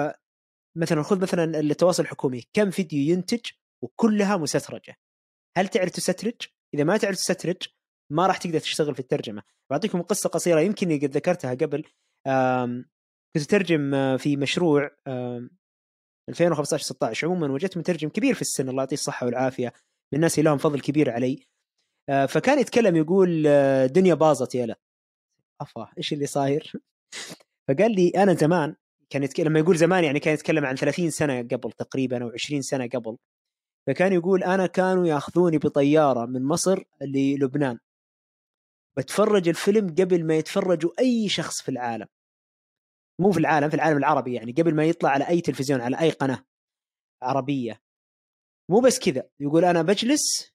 مثلا 0.77 1.03
خذ 1.03 1.21
مثلا 1.21 1.59
التواصل 1.59 2.03
الحكومي. 2.03 2.43
كم 2.53 2.71
فيديو 2.71 3.13
ينتج 3.13 3.41
وكلها 3.84 4.38
مسترجه 4.38 4.95
هل 5.57 5.67
تعرف 5.67 5.91
تسترج؟ 5.91 6.41
إذا 6.73 6.84
ما 6.84 6.97
تعرف 6.97 7.15
تسترج 7.15 7.57
ما 8.11 8.27
راح 8.27 8.38
تقدر 8.38 8.59
تشتغل 8.59 8.93
في 8.93 8.99
الترجمة. 8.99 9.43
بعطيكم 9.71 10.01
قصة 10.01 10.30
قصيرة 10.30 10.59
يمكن 10.59 10.99
قد 10.99 11.11
ذكرتها 11.17 11.53
قبل. 11.53 11.84
كنت 13.35 13.43
أترجم 13.43 14.17
في 14.17 14.38
مشروع 14.38 14.91
2015 16.30 16.84
16 16.84 17.27
عموما 17.27 17.51
وجدت 17.53 17.77
مترجم 17.77 18.09
كبير 18.09 18.34
في 18.34 18.41
السن 18.41 18.69
الله 18.69 18.81
يعطيه 18.81 18.95
الصحة 18.95 19.25
والعافية 19.25 19.73
من 20.13 20.15
الناس 20.15 20.39
اللي 20.39 20.49
لهم 20.49 20.57
فضل 20.57 20.81
كبير 20.81 21.09
علي. 21.09 21.47
فكان 22.07 22.59
يتكلم 22.59 22.95
يقول 22.95 23.43
دنيا 23.88 24.13
باظت 24.13 24.55
يلا 24.55 24.75
أفا 25.61 25.89
إيش 25.97 26.13
اللي 26.13 26.25
صاير؟ 26.25 26.71
فقال 27.67 27.95
لي 27.95 28.09
أنا 28.09 28.34
زمان 28.34 28.75
كان 29.09 29.23
يتكلم 29.23 29.47
لما 29.47 29.59
يقول 29.59 29.77
زمان 29.77 30.03
يعني 30.03 30.19
كان 30.19 30.34
يتكلم 30.34 30.65
عن 30.65 30.75
30 30.75 31.09
سنة 31.09 31.39
قبل 31.41 31.71
تقريبا 31.71 32.23
أو 32.23 32.30
20 32.30 32.61
سنة 32.61 32.88
قبل. 32.88 33.17
فكان 33.88 34.13
يقول 34.13 34.43
أنا 34.43 34.67
كانوا 34.67 35.07
يأخذوني 35.07 35.57
بطيارة 35.57 36.25
من 36.25 36.43
مصر 36.43 36.84
للبنان. 37.01 37.80
بتفرج 38.97 39.49
الفيلم 39.49 39.88
قبل 39.89 40.25
ما 40.25 40.35
يتفرجوا 40.35 40.91
أي 40.99 41.30
شخص 41.30 41.61
في 41.61 41.69
العالم. 41.69 42.07
مو 43.19 43.31
في 43.31 43.39
العالم 43.39 43.69
في 43.69 43.75
العالم 43.75 43.97
العربي 43.97 44.34
يعني 44.34 44.51
قبل 44.51 44.75
ما 44.75 44.85
يطلع 44.85 45.09
على 45.09 45.27
أي 45.27 45.41
تلفزيون 45.41 45.81
على 45.81 45.99
أي 45.99 46.09
قناة 46.09 46.45
عربية. 47.21 47.81
مو 48.69 48.80
بس 48.80 48.99
كذا 48.99 49.30
يقول 49.39 49.65
أنا 49.65 49.81
بجلس 49.81 50.52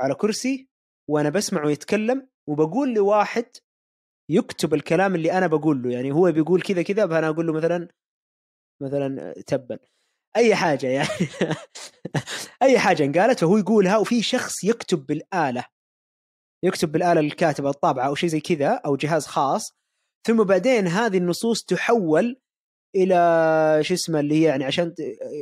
على 0.00 0.14
كرسي 0.14 0.68
وأنا 1.10 1.30
بسمعه 1.30 1.70
يتكلم 1.70 2.28
وبقول 2.48 2.94
لواحد 2.94 3.46
يكتب 4.30 4.74
الكلام 4.74 5.14
اللي 5.14 5.32
أنا 5.32 5.46
بقول 5.46 5.82
له. 5.82 5.90
يعني 5.90 6.12
هو 6.12 6.32
بيقول 6.32 6.62
كذا 6.62 6.82
كذا 6.82 7.06
فأنا 7.06 7.28
أقول 7.28 7.46
له 7.46 7.52
مثلا 7.52 7.88
مثلا 8.82 9.32
تبا. 9.46 9.78
أي 10.36 10.54
حاجة 10.54 10.86
يعني. 10.86 11.08
أي 12.62 12.78
حاجة 12.78 13.04
انقالت 13.04 13.40
فهو 13.40 13.56
يقولها 13.56 13.96
وفي 13.96 14.22
شخص 14.22 14.64
يكتب 14.64 15.06
بالآلة. 15.06 15.64
يكتب 16.64 16.92
بالآلة 16.92 17.20
الكاتبه 17.20 17.70
الطابعة 17.70 18.06
أو 18.06 18.14
شيء 18.14 18.28
زي 18.28 18.40
كذا 18.40 18.80
أو 18.86 18.96
جهاز 18.96 19.26
خاص. 19.26 19.72
ثم 20.26 20.44
بعدين 20.44 20.86
هذه 20.86 21.18
النصوص 21.18 21.64
تحول 21.64 22.40
إلى 22.96 23.14
شو 23.82 23.94
اسمه 23.94 24.20
اللي 24.20 24.34
هي 24.34 24.42
يعني 24.42 24.64
عشان 24.64 24.94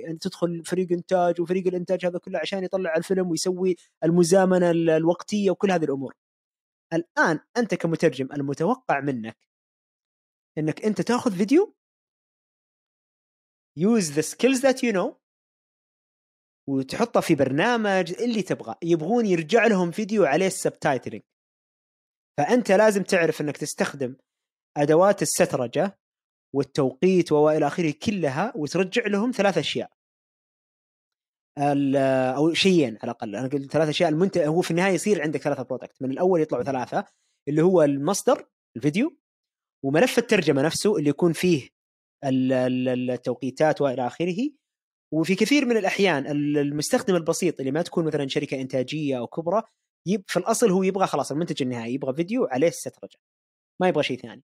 يعني 0.04 0.18
تدخل 0.18 0.64
فريق 0.64 0.92
إنتاج 0.92 1.40
وفريق 1.40 1.66
الإنتاج 1.66 2.06
هذا 2.06 2.18
كله 2.18 2.38
عشان 2.38 2.64
يطلع 2.64 2.96
الفيلم 2.96 3.30
ويسوي 3.30 3.76
المزامنة 4.04 4.70
الوقتية 4.70 5.50
وكل 5.50 5.70
هذه 5.70 5.84
الأمور. 5.84 6.14
الآن 6.92 7.40
أنت 7.56 7.74
كمترجم 7.74 8.28
المتوقع 8.32 9.00
منك 9.00 9.36
إنك 10.58 10.84
أنت 10.84 11.00
تأخذ 11.00 11.32
فيديو 11.36 11.74
use 13.78 14.10
the 14.16 14.22
skills 14.22 14.60
that 14.62 14.82
you 14.82 14.92
know 14.92 15.14
وتحطه 16.68 17.20
في 17.20 17.34
برنامج 17.34 18.12
اللي 18.12 18.42
تبغى 18.42 18.74
يبغون 18.82 19.26
يرجع 19.26 19.66
لهم 19.66 19.90
فيديو 19.90 20.24
عليه 20.24 20.46
ال 20.46 20.53
subtitling 20.53 21.22
فأنت 22.38 22.70
لازم 22.72 23.02
تعرف 23.02 23.40
إنك 23.40 23.56
تستخدم 23.56 24.16
أدوات 24.76 25.22
السترجة 25.22 25.98
والتوقيت 26.54 27.32
والى 27.32 27.66
آخره 27.66 27.94
كلها 28.06 28.52
وترجع 28.56 29.06
لهم 29.06 29.30
ثلاث 29.30 29.58
أشياء. 29.58 29.90
أو 32.36 32.54
شيئين 32.54 32.88
على 33.02 33.04
الأقل. 33.04 33.36
أنا 33.36 33.48
قلت 33.48 33.72
ثلاث 33.72 33.88
أشياء 33.88 34.08
المنتج 34.10 34.40
هو 34.40 34.60
في 34.60 34.70
النهاية 34.70 34.92
يصير 34.92 35.22
عندك 35.22 35.40
ثلاثة 35.40 35.62
product 35.62 36.02
من 36.02 36.10
الأول 36.10 36.40
يطلعوا 36.40 36.64
ثلاثة 36.64 37.04
اللي 37.48 37.62
هو 37.62 37.82
المصدر 37.82 38.46
الفيديو 38.76 39.16
وملف 39.84 40.18
الترجمة 40.18 40.62
نفسه 40.62 40.96
اللي 40.96 41.10
يكون 41.10 41.32
فيه 41.32 41.68
التوقيتات 42.24 43.80
والى 43.80 44.06
آخره. 44.06 44.50
وفي 45.12 45.34
كثير 45.34 45.64
من 45.66 45.76
الأحيان 45.76 46.26
المستخدم 46.56 47.16
البسيط 47.16 47.60
اللي 47.60 47.72
ما 47.72 47.82
تكون 47.82 48.04
مثلا 48.04 48.28
شركة 48.28 48.60
إنتاجية 48.60 49.18
أو 49.18 49.26
كبرى 49.26 49.62
في 50.26 50.36
الأصل 50.36 50.70
هو 50.70 50.82
يبغى 50.82 51.06
خلاص 51.06 51.32
المنتج 51.32 51.62
النهائي 51.62 51.94
يبغى 51.94 52.14
فيديو 52.14 52.44
عليه 52.44 52.68
السترجه 52.68 53.18
ما 53.80 53.88
يبغى 53.88 54.02
شيء 54.02 54.18
ثاني. 54.18 54.42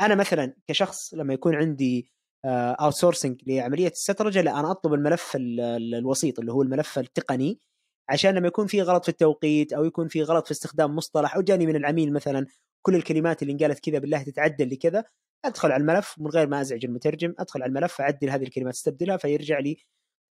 أنا 0.00 0.14
مثلا 0.14 0.54
كشخص 0.68 1.14
لما 1.14 1.34
يكون 1.34 1.54
عندي 1.54 2.14
out 2.44 2.80
آه، 2.80 2.90
sourcing 2.90 3.42
لعملية 3.46 3.88
السترجة 3.88 4.40
لا 4.40 4.60
أنا 4.60 4.70
أطلب 4.70 4.94
الملف 4.94 5.32
الوسيط 5.36 6.38
اللي 6.38 6.52
هو 6.52 6.62
الملف 6.62 6.98
التقني 6.98 7.60
عشان 8.08 8.34
لما 8.34 8.46
يكون 8.46 8.66
في 8.66 8.82
غلط 8.82 9.02
في 9.02 9.08
التوقيت 9.08 9.72
أو 9.72 9.84
يكون 9.84 10.08
في 10.08 10.22
غلط 10.22 10.46
في 10.46 10.50
استخدام 10.52 10.96
مصطلح 10.96 11.36
أو 11.36 11.42
جاني 11.42 11.66
من 11.66 11.76
العميل 11.76 12.12
مثلا 12.12 12.46
كل 12.82 12.94
الكلمات 12.94 13.42
اللي 13.42 13.52
انقالت 13.52 13.78
كذا 13.78 13.98
بالله 13.98 14.22
تتعدل 14.22 14.70
لكذا 14.70 15.04
أدخل 15.44 15.72
على 15.72 15.80
الملف 15.80 16.14
من 16.18 16.26
غير 16.26 16.46
ما 16.46 16.60
أزعج 16.60 16.84
المترجم 16.84 17.34
أدخل 17.38 17.62
على 17.62 17.68
الملف 17.68 18.00
أعدل 18.00 18.30
هذه 18.30 18.42
الكلمات 18.42 18.74
استبدلها 18.74 19.16
فيرجع 19.16 19.58
لي 19.58 19.76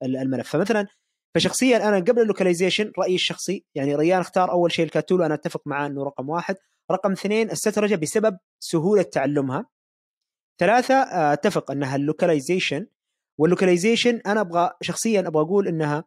الملف. 0.04 0.48
فمثلا 0.48 0.86
فشخصيا 1.34 1.88
أنا 1.88 1.96
قبل 1.96 2.22
ال 2.22 2.28
localization 2.28 2.92
رأيي 2.98 3.14
الشخصي 3.14 3.64
يعني 3.74 3.94
ريان 3.94 4.20
اختار 4.20 4.50
أول 4.50 4.72
شيء 4.72 4.84
ال 4.84 4.89
CAT 4.89 5.02
tool 5.02 5.20
وأنا 5.20 5.34
أتفق 5.34 5.62
معاه 5.66 5.86
إنه 5.86 6.04
رقم 6.04 6.28
واحد. 6.28 6.56
رقم 6.90 7.12
اثنين 7.12 7.50
السترجة 7.50 7.94
بسبب 7.94 8.38
سهولة 8.60 9.02
تعلمها. 9.02 9.66
ثلاثة 10.60 10.94
آه، 10.94 11.32
اتفق 11.32 11.70
أنها 11.70 11.96
ال 11.96 12.03
localization. 12.03 12.86
وال 13.38 13.50
localization 13.50 14.20
أنا 14.26 14.40
أبغى 14.40 14.70
شخصيا 14.82 15.20
أبغى 15.20 15.42
أقول 15.42 15.68
إنها 15.68 16.04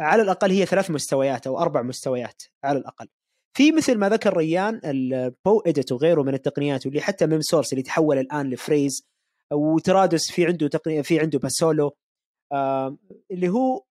على 0.00 0.22
الأقل 0.22 0.50
هي 0.50 0.66
ثلاث 0.66 0.90
مستويات 0.90 1.46
أو 1.46 1.58
أربع 1.58 1.82
مستويات 1.82 2.42
على 2.64 2.78
الأقل. 2.78 3.08
في 3.56 3.72
مثل 3.72 3.98
ما 3.98 4.08
ذكر 4.08 4.36
ريان 4.36 4.80
ال 4.84 5.60
Poedit 5.60 5.92
وغيره 5.92 6.22
من 6.22 6.34
التقنيات 6.34 6.86
واللي 6.86 7.00
حتى 7.00 7.26
Memsource 7.26 7.72
اللي 7.72 7.82
تحول 7.82 8.18
الآن 8.18 8.50
ل 8.50 8.58
Phrase 8.58 9.08
و 9.52 9.63
Trados 9.63 10.30
في 10.30 10.46
عنده 10.46 10.68
تقنية 10.68 11.02
في 11.02 11.20
عنده 11.20 11.38
Passolo 11.38 11.96
اللي 13.30 13.48
هو 13.48 13.84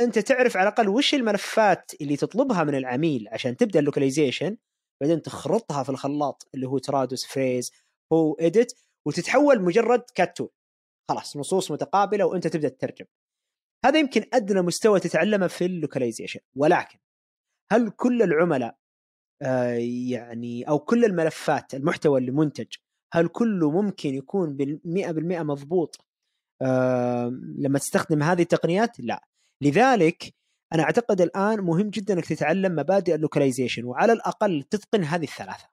أنت 0.00 0.18
تعرف 0.18 0.56
على 0.56 0.68
الأقل 0.68 0.88
وش 0.88 1.14
الملفات 1.14 1.92
اللي 2.00 2.16
تطلبها 2.16 2.64
من 2.64 2.74
العميل 2.74 3.28
عشان 3.32 3.56
تبدأ 3.56 3.78
ال 3.78 3.84
localization. 3.84 4.56
بعدين 5.02 5.22
تخرطها 5.22 5.82
في 5.82 5.88
الخلاط 5.88 6.48
اللي 6.54 6.68
هو 6.68 6.78
Trados 6.78 7.26
Phrase 7.26 7.72
Poedit 8.12 8.72
وتتحول 9.06 9.62
مجرد 9.62 10.02
CAT 10.14 10.27
tool. 10.27 10.48
خلاص 11.08 11.36
نصوص 11.36 11.70
متقابلة 11.70 12.24
وأنت 12.24 12.46
تبدأ 12.46 12.68
تترجم. 12.68 13.04
هذا 13.84 13.98
يمكن 13.98 14.24
أدنى 14.32 14.62
مستوى 14.62 15.00
تتعلمه 15.00 15.46
في 15.46 15.64
ال 15.64 15.69
localization. 15.69 16.40
ولكن 16.56 16.98
هل 17.72 17.90
كل 17.90 18.22
العملاء 18.22 18.78
آه 19.42 19.74
يعني 20.10 20.68
أو 20.68 20.78
كل 20.78 21.04
الملفات 21.04 21.74
المحتوى 21.74 22.20
اللي 22.20 22.30
منتج 22.30 22.74
هل 23.12 23.28
كله 23.28 23.70
ممكن 23.70 24.14
يكون 24.14 24.56
بالمئة 24.56 25.10
بالمئة 25.12 25.42
مضبوط 25.42 26.06
آه 26.62 27.28
لما 27.58 27.78
تستخدم 27.78 28.22
هذه 28.22 28.42
التقنيات؟ 28.42 29.00
لا. 29.00 29.24
لذلك 29.62 30.34
أنا 30.74 30.82
أعتقد 30.82 31.20
الآن 31.20 31.60
مهم 31.60 31.90
جدا 31.90 32.14
إنك 32.14 32.26
تتعلم 32.26 32.76
مبادئ 32.76 33.14
ال 33.14 33.19
localization 33.19 33.84
وعلى 33.84 34.12
الأقل 34.12 34.62
تتقن 34.62 35.04
هذه 35.04 35.24
الثلاثة. 35.24 35.68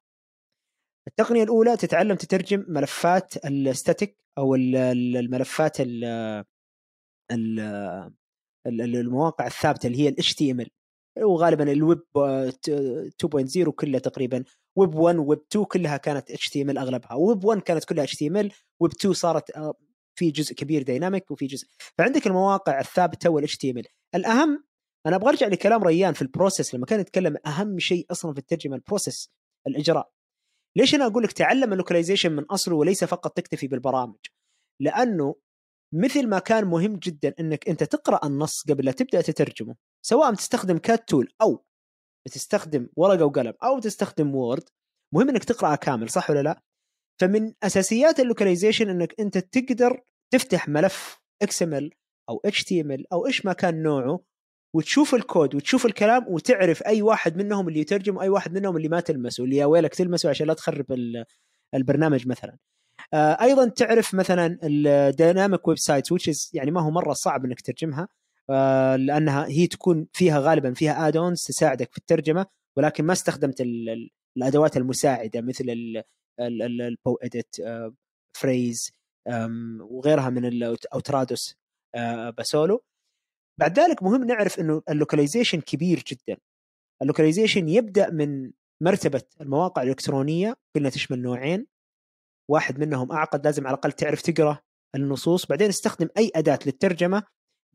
التقنية 1.07 1.43
الأولى 1.43 1.77
تتعلم 1.77 2.15
تترجم 2.15 2.65
ملفات 2.67 3.45
ال 3.45 3.56
static 3.56 4.17
أو 4.37 4.55
الملفات 4.55 5.77
المواقع 8.67 9.47
الثابتة 9.47 9.87
اللي 9.87 9.97
هي 9.97 10.09
ال 10.09 10.69
وغالبا 11.23 11.71
الويب 11.71 12.01
2.0 12.17 13.69
كلها 13.69 13.99
تقريبا. 13.99 14.43
ويب 14.75 14.95
1 14.95 15.17
ويب 15.17 15.39
2 15.51 15.65
كلها 15.65 15.97
كانت 15.97 16.29
إل 16.29 16.77
أغلبها. 16.77 17.13
ويب 17.13 17.43
1 17.43 17.61
كانت 17.61 17.85
كلها 17.85 18.05
إل 18.21 18.51
ويب 18.79 18.91
2 18.91 19.13
صارت 19.13 19.51
آه، 19.51 19.73
في 20.15 20.31
جزء 20.31 20.53
كبير 20.55 20.83
dynamic 20.83 21.31
وفي 21.31 21.45
جزء. 21.45 21.67
فعندك 21.97 22.27
المواقع 22.27 22.79
الثابتة 22.79 23.29
وال 23.29 23.57
HTML. 23.57 23.85
الأهم 24.15 24.68
أنا 25.05 25.15
أبغى 25.15 25.29
أرجع 25.29 25.47
لكلام 25.47 25.83
ريان 25.83 26.13
في 26.13 26.21
ال 26.21 26.28
process 26.28 26.75
لما 26.75 26.85
كان 26.85 26.99
يتكلم 26.99 27.37
أهم 27.45 27.79
شيء 27.79 28.05
أصلا 28.11 28.33
في 28.33 28.39
الترجمة 28.39 28.75
ال 28.75 28.82
process 28.82 29.31
الإجراء. 29.67 30.11
ليش 30.77 30.95
أنا 30.95 31.05
أقول 31.05 31.23
لك 31.23 31.31
تعلم 31.31 31.73
ال 31.73 31.78
localization 31.78 32.31
من 32.31 32.43
أصله 32.43 32.75
وليس 32.75 33.03
فقط 33.03 33.37
تكتفي 33.37 33.67
بالبرامج؟ 33.67 34.17
لأنه 34.81 35.35
مثل 35.93 36.27
ما 36.27 36.39
كان 36.39 36.65
مهم 36.65 36.95
جدا 36.95 37.33
إنك 37.39 37.69
أنت 37.69 37.83
تقرأ 37.83 38.27
النص 38.27 38.63
قبل 38.69 38.85
لا 38.85 38.91
تبدأ 38.91 39.21
تترجمه 39.21 39.75
سواء 40.05 40.33
تستخدم 40.33 40.77
CAT 40.77 41.09
tool 41.09 41.33
أو 41.41 41.65
تستخدم 42.31 42.89
ورقة 42.95 43.25
وقلم 43.25 43.53
أو 43.63 43.79
تستخدم 43.79 44.35
Word 44.35 44.69
مهم 45.13 45.29
إنك 45.29 45.43
تقرا 45.43 45.75
كامل 45.75 46.09
صح 46.09 46.29
ولا 46.29 46.41
لا؟ 46.43 46.61
فمن 47.21 47.53
أساسيات 47.63 48.19
ال 48.19 48.25
localization 48.25 48.89
إنك 48.89 49.19
أنت 49.19 49.37
تقدر 49.37 50.01
تفتح 50.33 50.69
ملف 50.69 51.19
إكس 51.41 51.63
أو 51.63 52.41
ال 52.71 53.13
أو 53.13 53.25
إيش 53.27 53.45
ما 53.45 53.53
كان 53.53 53.83
نوعه 53.83 54.28
وتشوف 54.75 55.15
الكود 55.15 55.55
وتشوف 55.55 55.85
الكلام 55.85 56.25
وتعرف 56.27 56.83
أي 56.83 57.01
واحد 57.01 57.37
منهم 57.37 57.67
اللي 57.67 57.79
يترجم 57.79 58.17
وأي 58.17 58.29
واحد 58.29 58.53
منهم 58.53 58.77
اللي 58.77 58.89
ما 58.89 58.99
تلمسه 58.99 59.43
اللي 59.43 59.55
يا 59.55 59.65
ويلك 59.65 59.95
تلمسه 59.95 60.29
عشان 60.29 60.47
لا 60.47 60.53
تخرب 60.53 60.85
البرنامج 61.75 62.27
مثلا. 62.27 62.57
آه، 63.13 63.37
أيضا 63.41 63.67
تعرف 63.69 64.13
مثلا 64.13 64.59
ال 64.63 65.67
dynamic 65.67 65.77
website 65.77 66.11
وتش 66.11 66.53
يعني 66.53 66.71
ما 66.71 66.81
هو 66.81 66.91
مرة 66.91 67.13
صعب 67.13 67.45
إنك 67.45 67.61
تترجمها 67.61 68.07
آه، 68.49 68.95
لأنها 68.95 69.47
هي 69.47 69.67
تكون 69.67 70.07
فيها 70.13 70.39
غالبا 70.39 70.73
فيها 70.73 71.07
add-ons 71.07 71.43
تساعدك 71.43 71.91
في 71.91 71.97
الترجمة 71.97 72.45
ولكن 72.77 73.05
ما 73.05 73.13
استخدمت 73.13 73.61
الأدوات 74.37 74.77
المساعدة 74.77 75.41
مثل 75.41 75.65
ال 76.39 77.15
Poedit 77.23 77.55
Phrase 78.37 78.91
وغيرها 79.81 80.29
من 80.29 80.45
ال 80.45 80.61
Trados 80.61 81.55
آه، 81.95 82.29
Passolo 82.29 82.83
بعد 83.59 83.79
ذلك 83.79 84.03
مهم 84.03 84.23
نعرف 84.23 84.59
إنه 84.59 84.81
ال 84.89 84.95
localization 84.95 85.61
كبير 85.61 86.03
جدا. 86.07 86.37
ال 87.01 87.07
localization 87.07 87.69
يبدأ 87.69 88.09
من 88.09 88.51
مرتبة 88.81 89.21
المواقع 89.41 89.81
الإلكترونية 89.81 90.55
قلنا 90.75 90.89
تشمل 90.89 91.21
نوعين. 91.21 91.67
واحد 92.49 92.79
منهم 92.79 93.11
أعقد 93.11 93.45
لازم 93.45 93.67
على 93.67 93.73
الأقل 93.73 93.91
تعرف 93.91 94.21
تقرأ 94.21 94.59
النصوص. 94.95 95.45
بعدين 95.45 95.69
استخدم 95.69 96.07
أي 96.17 96.31
أداة 96.35 96.59
للترجمة 96.65 97.23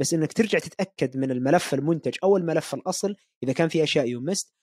بس 0.00 0.14
إنك 0.14 0.32
ترجع 0.32 0.58
تتأكد 0.58 1.16
من 1.16 1.30
الملف 1.30 1.74
المنتج 1.74 2.14
أو 2.24 2.36
الملف 2.36 2.74
الأصل 2.74 3.16
إذا 3.42 3.52
كان 3.52 3.68
في 3.68 3.82
أشياء 3.82 4.08
you 4.08 4.23
missed 4.23 4.54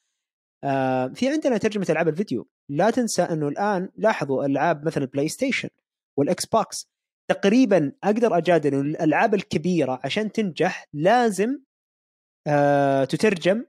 آه 0.63 1.07
في 1.07 1.29
عندنا 1.29 1.57
ترجمة 1.57 1.85
ألعاب 1.89 2.07
الفيديو. 2.07 2.47
لا 2.69 2.89
تنسى 2.89 3.21
إنه 3.21 3.47
الآن 3.47 3.89
لاحظوا 3.95 4.45
ألعاب 4.45 4.85
مثل 4.85 5.01
ال 5.01 5.27
PlayStation 5.27 5.69
وال 6.17 6.45
Xbox 6.45 6.90
تقريبا 7.33 7.91
أقدر 8.03 8.37
أجادل 8.37 8.75
الألعاب 8.79 9.33
الكبيرة 9.33 9.99
عشان 10.03 10.31
تنجح 10.31 10.87
لازم 10.93 11.59
آه 12.47 13.03
تترجم 13.03 13.65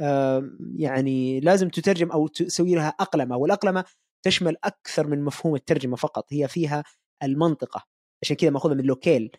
آه 0.00 0.50
يعني 0.76 1.40
لازم 1.40 1.68
تترجم 1.68 2.10
أو 2.10 2.26
تسوي 2.26 2.74
لها 2.74 2.88
أقلمة 2.88 3.36
والأقلمة 3.36 3.84
تشمل 4.22 4.56
أكثر 4.64 5.06
من 5.06 5.24
مفهوم 5.24 5.54
الترجمة 5.54 5.96
فقط 5.96 6.32
هي 6.32 6.48
فيها 6.48 6.84
المنطقة 7.22 7.84
عشان 8.22 8.36
كذا 8.36 8.50
مأخوذة 8.50 8.74
من 8.74 8.84
locale 8.84 9.30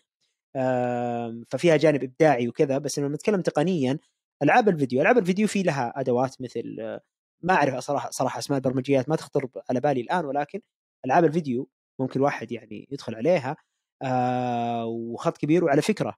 ففيها 1.49 1.77
جانب 1.77 2.03
إبداعي 2.03 2.47
وكذا 2.47 2.77
بس 2.77 2.99
لما 2.99 3.09
نتكلم 3.09 3.41
تقنيا 3.41 3.99
ألعاب 4.43 4.69
الفيديو 4.69 5.01
ألعاب 5.01 5.17
الفيديو 5.17 5.47
في 5.47 5.63
لها 5.63 5.93
أدوات 5.95 6.41
مثل 6.41 6.99
ما 7.43 7.53
اعرف 7.53 7.75
صراحة 7.75 8.09
صراحة 8.09 8.39
أسماء 8.39 8.57
البرمجيات 8.57 9.09
ما 9.09 9.15
تخطر 9.15 9.49
على 9.69 9.79
بالي 9.79 10.01
الآن 10.01 10.25
ولكن 10.25 10.61
ألعاب 11.05 11.25
الفيديو 11.25 11.69
ممكن 11.99 12.21
واحد 12.21 12.51
يعني 12.51 12.87
يدخل 12.91 13.15
عليها 13.15 13.57
آه 14.03 14.85
وخط 14.85 15.37
كبير. 15.37 15.65
وعلى 15.65 15.81
فكرة 15.81 16.11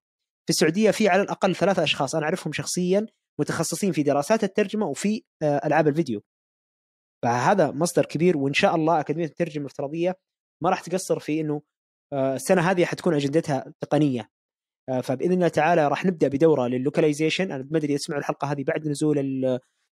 في 0.45 0.49
السعودية 0.49 0.91
في 0.91 1.09
على 1.09 1.21
الأقل 1.21 1.55
ثلاثة 1.55 1.83
أشخاص 1.83 2.15
أنا 2.15 2.25
أعرفهم 2.25 2.53
شخصيا 2.53 3.05
متخصصين 3.39 3.91
في 3.91 4.03
دراسات 4.03 4.43
الترجمة 4.43 4.85
وفي 4.87 5.23
آه 5.43 5.61
ألعاب 5.65 5.87
الفيديو. 5.87 6.21
فهذا 7.23 7.71
مصدر 7.71 8.05
كبير 8.05 8.37
وإن 8.37 8.53
شاء 8.53 8.75
الله 8.75 8.99
أكاديمية 8.99 9.25
الترجمة 9.25 9.65
الافتراضية 9.65 10.15
ما 10.63 10.69
راح 10.69 10.81
تقصر 10.81 11.19
في 11.19 11.41
إنه 11.41 11.61
آه 12.13 12.35
السنة 12.35 12.61
هذه 12.71 12.85
حتكون 12.85 13.13
أجندتها 13.15 13.73
تقنية. 13.81 14.29
آه 14.89 15.01
فبإذن 15.01 15.33
الله 15.33 15.47
تعالى 15.47 15.87
راح 15.87 16.05
نبدأ 16.05 16.27
بدورة 16.27 16.67
للوكاليزيشن 16.67 17.51
أنا 17.51 17.67
ما 17.71 17.77
ادري 17.77 17.97
تسمعوا 17.97 18.19
الحلقة 18.21 18.51
هذه 18.51 18.63
بعد 18.63 18.87
نزول 18.87 19.19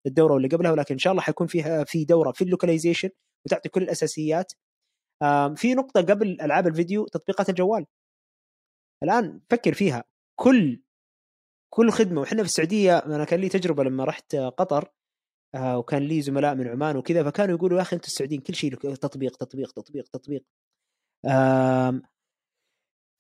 الدورة 0.06 0.34
واللي 0.34 0.48
قبلها 0.48 0.72
ولكن 0.72 0.94
إن 0.94 0.98
شاء 0.98 1.10
الله 1.10 1.22
حيكون 1.22 1.46
فيها 1.46 1.84
في 1.84 2.04
دورة 2.04 2.32
في 2.32 2.44
اللوكاليزيشن 2.44 3.10
وتعطي 3.46 3.68
كل 3.68 3.82
الأساسيات. 3.82 4.52
في 5.56 5.74
نقطة 5.74 6.01
قبل 6.01 6.40
ألعاب 6.40 6.66
الفيديو 6.66 7.06
تطبيقات 7.06 7.48
الجوال. 7.48 7.86
الآن 9.02 9.40
فكر 9.51 9.74
فيها. 9.74 10.05
كل 10.38 10.82
كل 11.70 11.90
خدمة 11.90 12.20
وحنا 12.20 12.43
في 12.43 12.48
السعودية 12.48 12.98
أنا 12.98 13.24
كان 13.24 13.40
لي 13.40 13.48
تجربة 13.48 13.84
لما 13.84 14.05
رحت 14.05 14.36
قطر 14.36 14.88
آه 15.55 15.78
وكان 15.78 16.02
لي 16.02 16.22
زملاء 16.22 16.55
من 16.55 16.68
عمان 16.68 16.97
وكذا 16.97 17.24
فكانوا 17.24 17.56
يقولوا 17.56 17.76
يا 17.76 17.82
أخي 17.82 17.97
أنتم 17.97 18.06
السعوديين 18.06 18.40
كل 18.40 18.55
شيء 18.55 18.74
تطبيق 18.76 19.36
تطبيق 19.36 19.72
تطبيق 19.72 20.09
تطبيق. 20.09 20.44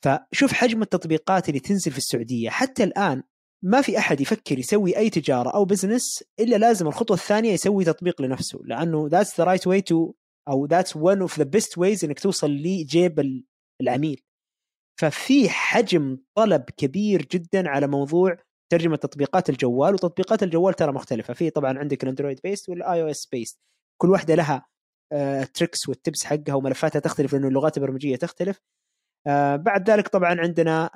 فشوف 0.04 0.52
حجم 0.52 0.82
التطبيقات 0.82 1.48
اللي 1.48 1.60
تنزل 1.60 1.92
في 1.92 1.98
السعودية. 1.98 2.50
حتى 2.50 2.84
الآن 2.84 3.22
ما 3.62 3.82
في 3.82 3.98
أحد 3.98 4.20
يفكر 4.20 4.58
يسوي 4.58 4.96
أي 4.96 5.10
تجارة 5.10 5.50
أو 5.50 5.64
business 5.64 6.24
إلا 6.40 6.56
لازم 6.56 6.86
الخطوة 6.86 7.16
الثانية 7.16 7.52
يسوي 7.52 7.84
تطبيق 7.84 8.22
لنفسه 8.22 8.60
لأنه 8.64 9.08
that's 9.08 9.38
the 9.40 9.44
right 9.44 9.66
way 9.66 9.80
to 9.80 10.12
أو 10.48 10.66
that's 10.66 10.96
one 10.96 11.20
of 11.20 11.38
the 11.38 11.44
best 11.44 11.78
ways 11.78 12.04
إنك 12.04 12.20
توصل 12.20 12.50
لجيب 12.50 13.42
العميل 13.80 14.20
ففي 15.00 15.48
حجم 15.48 16.18
طلب 16.34 16.62
كبير 16.76 17.22
جدا 17.22 17.68
على 17.68 17.86
موضوع 17.86 18.36
ترجمة 18.72 18.96
تطبيقات 18.96 19.50
الجوال 19.50 19.94
وتطبيقات 19.94 20.42
الجوال 20.42 20.74
ترى 20.74 20.92
مختلفة. 20.92 21.34
في 21.34 21.50
طبعا 21.50 21.78
عندك 21.78 22.02
ال 22.02 22.40
Android 22.44 22.68
based 22.68 23.02
وال 23.02 23.06
iOS 23.10 23.26
based 23.26 23.58
كل 24.02 24.10
واحدة 24.10 24.34
لها 24.34 24.66
آه 25.12 25.44
tricks 25.44 25.88
وال 25.88 26.00
tips 26.00 26.24
حقها 26.24 26.54
وملفاتها 26.54 27.00
تختلف 27.00 27.32
لأنه 27.32 27.48
اللغات 27.48 27.76
البرمجية 27.76 28.16
تختلف. 28.16 28.60
آه 29.26 29.56
بعد 29.56 29.90
ذلك 29.90 30.08
طبعا 30.08 30.40
عندنا 30.40 30.90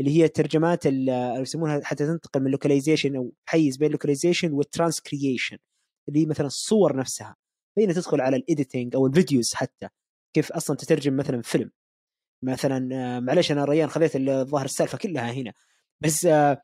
اللي 0.00 0.10
هي 0.18 0.24
الترجمات 0.24 0.86
اللي 0.86 1.34
يسمونها 1.40 1.80
حتى 1.84 2.06
تنتقل 2.06 2.40
من 2.42 2.50
localization 2.50 3.16
أو 3.16 3.32
حيز 3.48 3.76
بين 3.76 3.90
localization 3.90 4.52
وال 4.52 4.66
transcreation 4.66 5.58
اللي 6.08 6.20
هي 6.20 6.26
مثلا 6.26 6.46
الصور 6.46 6.96
نفسها. 6.96 7.36
فهنا 7.76 7.92
تدخل 7.92 8.20
على 8.20 8.36
ال 8.36 8.43
editing 8.43 8.94
أو 8.96 9.06
ال 9.06 9.13
videos 9.13 9.54
حتى 9.54 9.88
كيف 10.34 10.52
أصلا 10.52 10.76
تترجم 10.76 11.16
مثلا 11.16 11.42
فيلم. 11.42 11.70
مثلا 12.44 12.88
آه، 13.16 13.20
معلش 13.20 13.52
أنا 13.52 13.64
ريان 13.64 13.88
خذيت 13.90 14.16
الظاهر 14.16 14.64
السالفة 14.64 14.98
كلها 14.98 15.32
هنا. 15.32 15.52
بس 16.00 16.26
آه، 16.26 16.62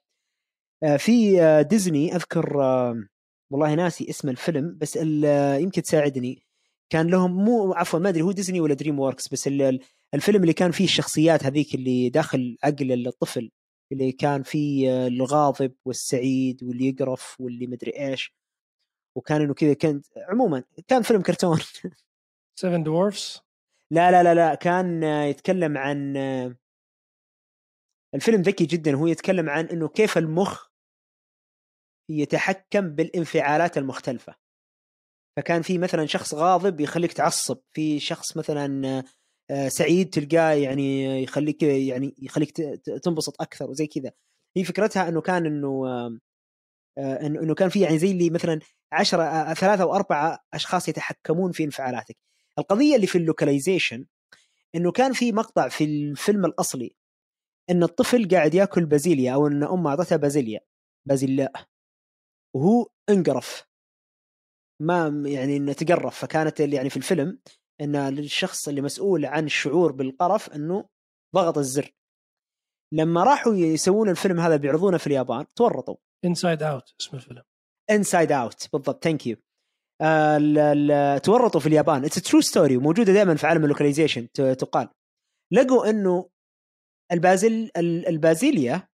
آه، 0.85 0.97
في 0.97 1.37
ديزني 1.70 2.16
أذكر 2.16 2.57
والله 3.51 3.74
ناسي 3.74 4.11
اسم 4.11 4.28
الفيلم 4.28 4.78
بس 4.78 4.97
يمكن 5.62 5.82
تساعدني. 5.82 6.45
كان 6.91 7.07
لهم 7.11 7.45
مو 7.45 7.74
عفوا 7.74 7.99
ما 8.01 8.09
أدري 8.09 8.23
هو 8.23 8.32
ديزني 8.32 8.61
ولا 8.61 8.74
دريم 8.74 9.01
ووركس 9.01 9.28
بس 9.28 9.49
الفيلم 10.15 10.43
اللي 10.43 10.53
كان 10.53 10.70
فيه 10.70 10.85
الشخصيات 10.85 11.45
هذيك 11.45 11.74
اللي 11.74 12.09
داخل 12.11 12.57
عقل 12.65 13.09
الطفل 13.09 13.51
اللي 13.93 14.12
كان 14.12 14.43
فيه 14.43 15.07
الغاضب 15.07 15.73
والسعيد 15.85 16.65
واللي 16.65 16.89
يقرف 16.89 17.37
واللي 17.41 17.66
مدري 17.66 17.93
إيش. 17.99 18.35
وكان 19.16 19.43
إنه 19.43 19.55
كذا 19.55 19.74
كان 19.74 20.03
عموما 20.16 20.65
كان 20.89 21.03
فيلم 21.03 21.23
كرتون. 21.23 21.59
7 22.61 22.82
dwarfs 22.83 23.41
لا 23.91 24.11
لا 24.11 24.23
لا 24.23 24.35
لا 24.35 24.55
كان 24.55 25.03
يتكلم 25.03 25.78
عن 25.78 26.16
الفيلم 28.15 28.43
ذكي 28.43 28.65
جدا. 28.65 28.95
هو 28.95 29.07
يتكلم 29.07 29.51
عن 29.51 29.66
إنه 29.66 29.89
كيف 29.89 30.19
المخ 30.19 30.69
يتحكم 32.11 32.89
بالانفعالات 32.89 33.78
المختلفة. 33.78 34.35
فكان 35.37 35.62
في 35.62 35.78
مثلا 35.78 36.07
شخص 36.07 36.35
غاضب 36.35 36.81
يخليك 36.81 37.12
تعصب 37.12 37.59
في 37.73 38.01
شخص 38.01 38.37
مثلا 38.37 39.03
آه، 39.51 39.69
سعيد 39.69 40.11
تلقاه 40.11 40.53
يعني 40.53 41.23
يخليك 41.23 41.62
يعني 41.62 42.15
يخليك 42.19 42.57
تنبسط 43.03 43.43
أكثر 43.43 43.70
وزي 43.70 43.87
كذا. 43.87 44.12
هي 44.57 44.65
فكرتها 44.65 45.09
إنه 45.09 45.20
كان 45.20 45.47
إنه 45.47 45.87
إنه 46.99 47.55
كان 47.55 47.69
في 47.69 47.81
يعني 47.81 47.99
زي 47.99 48.11
اللي 48.11 48.31
مثلا 48.31 48.61
عشرة 48.93 49.23
آه، 49.23 49.55
ثلاثة 49.55 49.83
أو 49.83 49.95
أربعة 49.95 50.45
أشخاص 50.55 50.89
يتحكمون 50.89 51.53
في 51.53 51.65
انفعالاتك. 51.65 52.17
القضية 52.59 52.97
اللي 52.97 53.07
في 53.07 53.19
اللوكاليزيشن 53.19 54.07
إنه 54.75 54.93
كان 54.93 55.12
في 55.12 55.33
مقطع 55.33 55.69
في 55.69 55.85
الفيلم 55.85 56.45
الأصلي 56.45 56.97
إن 57.71 57.83
الطفل 57.83 58.29
قاعد 58.29 58.55
يأكل 58.55 58.87
بازيليا 58.87 59.35
أو 59.35 59.47
إن 59.47 59.65
أمه 59.65 59.91
اعطتها 59.91 60.17
بازيليا 60.17 60.61
بازيلاء 61.07 61.53
وهو 62.55 62.87
انقرف. 63.09 63.67
ما 64.81 65.23
يعني 65.27 65.57
إنه 65.57 65.73
تقرف. 65.73 66.19
فكانت 66.19 66.61
يعني 66.61 66.91
في 66.91 66.97
الفيلم 66.97 67.39
إن 67.81 67.97
الشخص 67.97 68.69
اللي 68.69 68.81
مسؤول 68.81 69.25
عن 69.27 69.45
الشعور 69.45 69.93
بالقرف 69.93 70.51
إنه 70.51 70.89
ضغط 71.35 71.59
الزر. 71.59 71.95
لما 72.93 73.25
راحوا 73.25 73.55
يسوون 73.55 74.09
الفيلم 74.09 74.41
هذا 74.41 74.57
بيعرضونه 74.57 74.99
في 74.99 75.07
اليابان 75.07 75.47
تورطوا. 75.57 75.97
Inside 76.25 76.62
Out 76.62 76.95
اسم 77.01 77.17
الفيلم. 77.17 77.43
Inside 77.91 78.33
Out 78.33 78.69
بالضبط 78.73 79.05
thank 79.05 79.27
you 79.27 79.37
تورطوا 81.19 81.61
في 81.61 81.67
اليابان. 81.67 82.05
it's 82.05 82.23
true 82.23 82.41
story 82.41 82.77
وموجودة 82.77 83.13
دائما 83.13 83.35
في 83.35 83.47
عالم 83.47 83.65
ال 83.65 83.70
localization 83.70 84.33
تقال. 84.33 84.89
لقوا 85.53 85.91
إنه 85.91 86.29
البازل 87.13 87.71
البازيليا 87.77 88.89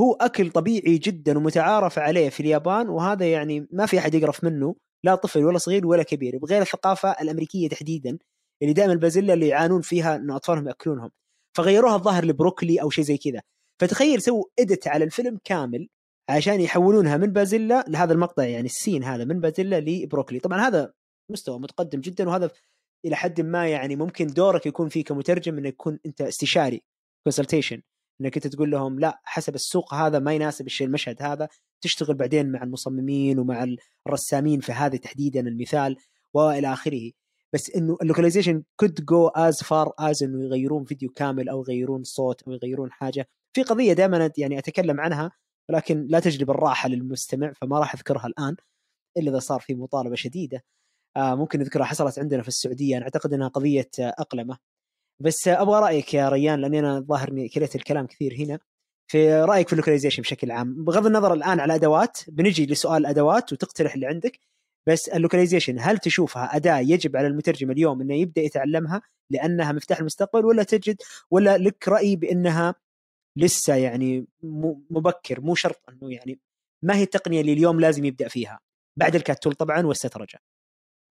هو 0.00 0.14
أكل 0.14 0.50
طبيعي 0.50 0.98
جدا 0.98 1.38
ومتعارف 1.38 1.98
عليه 1.98 2.28
في 2.28 2.40
اليابان 2.40 2.88
وهذا 2.88 3.32
يعني 3.32 3.68
ما 3.72 3.86
في 3.86 3.98
أحد 3.98 4.14
يقرف 4.14 4.44
منه 4.44 4.76
لا 5.04 5.14
طفل 5.14 5.44
ولا 5.44 5.58
صغير 5.58 5.86
ولا 5.86 6.02
كبير 6.02 6.38
بغير 6.38 6.62
الثقافة 6.62 7.10
الأمريكية 7.10 7.68
تحديدا 7.68 8.18
اللي 8.62 8.72
دائما 8.72 8.92
البازيلا 8.92 9.34
اللي 9.34 9.48
يعانون 9.48 9.80
فيها 9.80 10.16
إنه 10.16 10.36
أطفالهم 10.36 10.68
يأكلونهم. 10.68 11.10
فغيروها 11.56 11.96
الظاهر 11.96 12.24
لبروكلي 12.24 12.82
أو 12.82 12.90
شيء 12.90 13.04
زي 13.04 13.16
كذا. 13.16 13.42
فتخيل 13.80 14.22
سووا 14.22 14.44
ادت 14.58 14.88
على 14.88 15.04
الفيلم 15.04 15.38
كامل 15.44 15.88
عشان 16.28 16.60
يحولونها 16.60 17.16
من 17.16 17.26
بازيلا 17.26 17.84
لهذا 17.88 18.12
المقطع 18.12 18.44
يعني 18.44 18.66
السين 18.66 19.04
هذا 19.04 19.24
من 19.24 19.40
بازيلا 19.40 19.80
لبروكلي. 19.80 20.40
طبعا 20.40 20.68
هذا 20.68 20.92
مستوى 21.30 21.58
متقدم 21.58 22.00
جدا 22.00 22.28
وهذا 22.28 22.50
إلى 23.04 23.16
حد 23.16 23.40
ما 23.40 23.68
يعني 23.68 23.96
ممكن 23.96 24.26
دورك 24.26 24.66
يكون 24.66 24.88
فيه 24.88 25.04
كمترجم 25.04 25.58
انك 25.58 25.72
يكون 25.72 25.98
أنت 26.06 26.20
استشاري 26.20 26.82
consultation 27.24 27.82
إنك 28.20 28.36
أنت 28.36 28.46
تقول 28.46 28.70
لهم 28.70 29.00
لا 29.00 29.20
حسب 29.24 29.54
السوق 29.54 29.94
هذا 29.94 30.18
ما 30.18 30.32
يناسب 30.34 30.66
الشيء 30.66 30.86
المشهد 30.86 31.22
هذا. 31.22 31.48
تشتغل 31.80 32.14
بعدين 32.14 32.52
مع 32.52 32.62
المصممين 32.62 33.38
ومع 33.38 33.66
الرسامين 34.06 34.60
في 34.60 34.72
هذا 34.72 34.96
تحديدا 34.96 35.40
المثال 35.40 35.96
وإلى 36.34 36.72
آخره. 36.72 37.10
بس 37.52 37.70
إنه 37.76 37.96
ال 38.02 38.07
localization 38.07 38.62
could 38.76 39.04
go 39.04 39.28
as 39.28 39.62
far 39.62 39.92
as 39.98 40.22
إنه 40.22 40.44
يغيرون 40.44 40.84
فيديو 40.84 41.10
كامل 41.10 41.48
أو 41.48 41.60
يغيرون 41.60 42.02
صوت 42.02 42.42
أو 42.42 42.52
يغيرون 42.52 42.92
حاجة. 42.92 43.28
في 43.52 43.62
قضية 43.62 43.92
دائما 43.92 44.30
يعني 44.38 44.58
أتكلم 44.58 45.00
عنها. 45.00 45.30
ولكن 45.70 46.06
لا 46.10 46.20
تجلب 46.20 46.50
الراحة 46.50 46.88
للمستمع 46.88 47.52
فما 47.52 47.78
راح 47.78 47.94
أذكرها 47.94 48.26
الآن 48.26 48.56
إلا 49.16 49.30
إذا 49.30 49.38
صار 49.38 49.60
في 49.60 49.74
مطالبة 49.74 50.14
شديدة. 50.16 50.64
آه 51.16 51.34
ممكن 51.34 51.58
نذكرها 51.60 51.84
حصلت 51.84 52.18
عندنا 52.18 52.42
في 52.42 52.48
السعودية. 52.48 52.96
أنا 52.96 53.04
أعتقد 53.04 53.32
إنها 53.32 53.48
قضية 53.48 53.90
أقلمة. 53.98 54.58
بس 55.20 55.48
أبغى 55.48 55.80
رأيك 55.80 56.14
يا 56.14 56.28
ريان 56.28 56.60
لاني 56.60 56.78
أنا 56.78 57.00
ظاهر 57.00 57.28
إني 57.28 57.48
كليت 57.48 57.76
الكلام 57.76 58.06
كثير 58.06 58.34
هنا. 58.38 58.58
في 59.10 59.34
رأيك 59.34 59.66
في 59.66 59.72
ال 59.72 59.76
localization 59.76 60.22
بشكل 60.22 60.50
عام. 60.50 60.84
بغض 60.84 61.06
النظر 61.06 61.32
الآن 61.32 61.60
على 61.60 61.74
ادوات 61.74 62.18
بنجي 62.28 62.66
لسؤال 62.66 62.96
الأدوات 62.96 63.52
وتقترح 63.52 63.94
اللي 63.94 64.06
عندك. 64.06 64.40
بس 64.88 65.08
ال 65.08 65.13
localization 65.13 65.76
هل 65.80 65.98
تشوفها 65.98 66.56
أداة 66.56 66.78
يجب 66.78 67.16
على 67.16 67.26
المترجم 67.26 67.70
اليوم 67.70 68.00
إنه 68.00 68.14
يبدأ 68.14 68.42
يتعلمها 68.42 69.02
لأنها 69.30 69.72
مفتاح 69.72 69.98
المستقبل 69.98 70.44
ولا 70.44 70.62
تجد 70.62 70.96
ولا 71.30 71.58
لك 71.58 71.88
رأي 71.88 72.16
بأنها 72.16 72.74
لسه 73.36 73.74
يعني 73.74 74.26
مبكر 74.90 75.40
مو 75.40 75.54
شرط 75.54 75.80
إنه 75.88 76.12
يعني 76.12 76.40
ما 76.84 76.96
هي 76.96 77.02
التقنية 77.02 77.40
اللي 77.40 77.52
اليوم 77.52 77.80
لازم 77.80 78.04
يبدأ 78.04 78.28
فيها. 78.28 78.60
بعد 78.98 79.14
ال 79.14 79.19
CAT 79.19 79.34
tool 79.34 79.54
طبعا 79.54 79.86
والسترجة. 79.86 80.38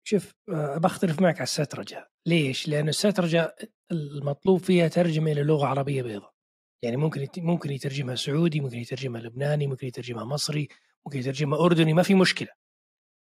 شوف 0.08 0.34
آه، 0.50 0.78
بختلف 0.78 1.22
معك 1.22 1.36
على 1.36 1.44
السترجة. 1.44 2.10
ليش؟ 2.26 2.68
لأن 2.68 2.90
السترجة 2.90 3.56
المطلوب 3.92 4.60
فيها 4.60 4.88
ترجمة 4.88 5.32
إلى 5.32 5.44
لغة 5.44 5.66
عربية 5.66 6.04
بيضاء. 6.04 6.34
يعني 6.84 6.98
ممكن 6.98 7.28
ممكن 7.38 7.72
يترجمها 7.72 8.16
سعودي 8.16 8.60
ممكن 8.62 8.78
يترجمها 8.78 9.22
لبناني 9.22 9.68
ممكن 9.68 9.88
يترجمها 9.88 10.26
مصري 10.26 10.68
ممكن 11.06 11.20
يترجمها 11.20 11.60
أردني 11.66 11.94
ما 11.94 12.04
في 12.04 12.14
مشكلة. 12.14 12.50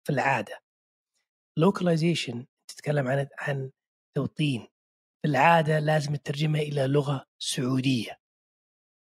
في 0.06 0.12
العادة. 0.12 0.60
localization 1.58 2.46
تتكلم 2.70 3.08
عن 3.08 3.28
عن 3.38 3.70
توطين. 4.16 4.68
في 5.22 5.28
العادة 5.28 5.78
لازم 5.78 6.14
تترجمها 6.14 6.62
إلى 6.62 6.86
لغة 6.86 7.26
سعودية. 7.38 8.20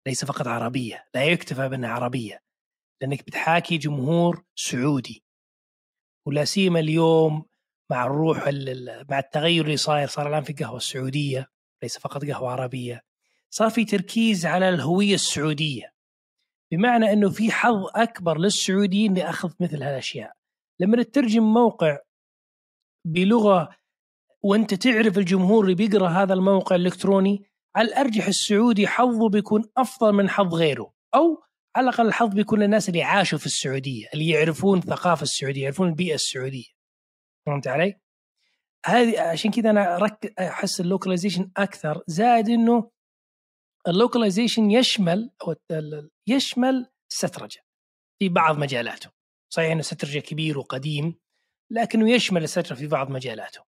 ليس 0.10 0.26
فقط 0.26 0.48
عربية 0.48 1.06
لا 1.16 1.24
يكتفى 1.24 1.70
بأنها 1.70 1.90
عربية 1.90 2.42
لأنك 3.02 3.26
بتحاكي 3.26 3.78
جمهور 3.78 4.44
سعودي. 4.56 5.24
ولا 6.28 6.46
سيما 6.46 6.80
اليوم 6.80 7.46
مع 7.92 8.06
الروح 8.06 8.38
مع 9.10 9.20
التغير 9.20 9.66
اللي 9.66 9.78
صاير 9.78 10.08
صار 10.08 10.28
الآن 10.28 10.44
في 10.44 10.54
قهوة 10.54 10.78
السعودية 10.78 11.48
ليس 11.84 11.98
فقط 11.98 12.26
قهوة 12.26 12.52
عربية. 12.52 13.02
صار 13.50 13.70
في 13.70 13.86
تركيز 13.86 14.46
على 14.46 14.70
الهوية 14.70 15.14
السعودية. 15.14 15.94
بمعنى 16.72 17.14
إنه 17.14 17.30
في 17.30 17.52
حظ 17.52 17.86
أكبر 17.96 18.38
للسعوديين 18.38 19.14
لأخذ 19.14 19.52
مثل 19.60 19.84
هالأشياء. 19.84 20.34
لما 20.80 21.04
تترجم 21.04 21.44
موقع 21.44 21.98
بلغة 23.08 23.76
وأنت 24.44 24.74
تعرف 24.74 25.18
الجمهور 25.18 25.64
اللي 25.64 25.76
بيقرأ 25.76 26.08
هذا 26.08 26.34
الموقع 26.34 26.76
الإلكتروني 26.76 27.49
على 27.76 27.88
الارجح 27.88 28.28
السعودي 28.28 28.88
حظه 28.88 29.30
بيكون 29.30 29.64
أفضل 29.78 30.14
من 30.14 30.30
حظ 30.30 30.56
غيره؟ 30.56 30.94
أو 31.16 31.44
على 31.76 31.90
الأقل 31.90 32.08
الحظ 32.08 32.34
بيكون 32.34 32.60
للناس 32.60 32.90
اللي 32.90 33.04
عاشوا 33.04 33.38
في 33.38 33.46
السعودية 33.46 34.08
اللي 34.14 34.30
يعرفون 34.30 34.78
الثقافه 34.78 35.24
السعودية 35.24 35.64
يعرفون 35.64 35.88
البيئة 35.88 36.16
السعودية. 36.16 36.68
فهمت 37.46 37.68
علي؟ 37.68 38.00
هذه 38.86 39.22
عشان 39.22 39.52
كذا 39.52 39.70
أنا 39.70 39.98
رك 39.98 40.34
أحس 40.40 40.82
ال 40.82 40.87
localization 40.87 41.52
أكثر 41.58 42.04
زائد 42.08 42.50
إنه 42.50 42.92
ال 43.88 43.94
localization 43.94 44.72
يشمل 44.72 45.32
أو 45.42 45.56
يشمل 46.28 46.92
السترجة 47.12 47.62
في 48.20 48.30
بعض 48.30 48.58
مجالاته. 48.58 49.10
صحيح 49.54 49.72
إنه 49.72 49.82
سترجه 49.82 50.20
كبير 50.20 50.60
وقديم 50.60 51.20
لكنه 51.72 52.12
يشمل 52.12 52.44
السترجة 52.44 52.74
في 52.74 52.88
بعض 52.88 53.10
مجالاته. 53.10 53.62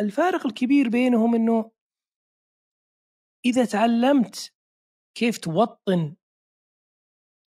الفارق 0.00 0.46
الكبير 0.46 0.88
بينهم 0.88 1.34
إنه 1.34 1.70
إذا 3.44 3.64
تعلمت 3.64 4.52
كيف 5.14 5.38
توطن 5.38 6.14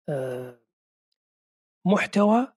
آه، 0.10 0.60
محتوى 1.88 2.54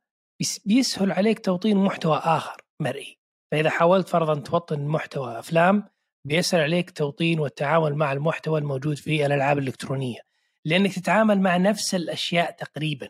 بيسهل 0.65 1.13
عليك 1.13 1.45
توطين 1.45 1.77
محتوى 1.77 2.17
آخر 2.17 2.57
مرئي. 2.81 3.19
فإذا 3.53 3.71
حاولت 3.71 4.09
فرضا 4.09 4.41
توطن 4.41 4.87
محتوى 4.87 5.39
أفلام 5.39 5.89
بيسهل 6.27 6.61
عليك 6.61 6.91
توطين 6.91 7.41
والتعامل 7.41 7.95
مع 7.95 8.13
المحتوى 8.13 8.59
الموجود 8.59 8.97
في 8.97 9.27
الألعاب 9.27 9.59
الإلكترونية. 9.59 10.21
لأنك 10.65 10.95
تتعامل 10.95 11.41
مع 11.41 11.57
نفس 11.57 11.95
الأشياء 11.95 12.51
تقريبا. 12.51 13.09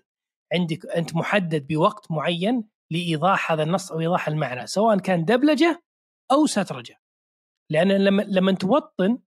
عندك 0.52 0.86
أنت 0.86 1.16
محدد 1.16 1.66
بوقت 1.66 2.10
معين 2.10 2.64
لإيضاح 2.90 3.52
هذا 3.52 3.62
النص 3.62 3.92
أو 3.92 4.00
إيضاح 4.00 4.28
المعنى 4.28 4.66
سواء 4.66 4.98
كان 4.98 5.24
دبلجة 5.24 5.82
أو 6.30 6.46
سترجة. 6.46 7.00
لأن 7.70 7.92
لما 7.92 8.22
لما 8.22 8.52
توطن 8.52 9.18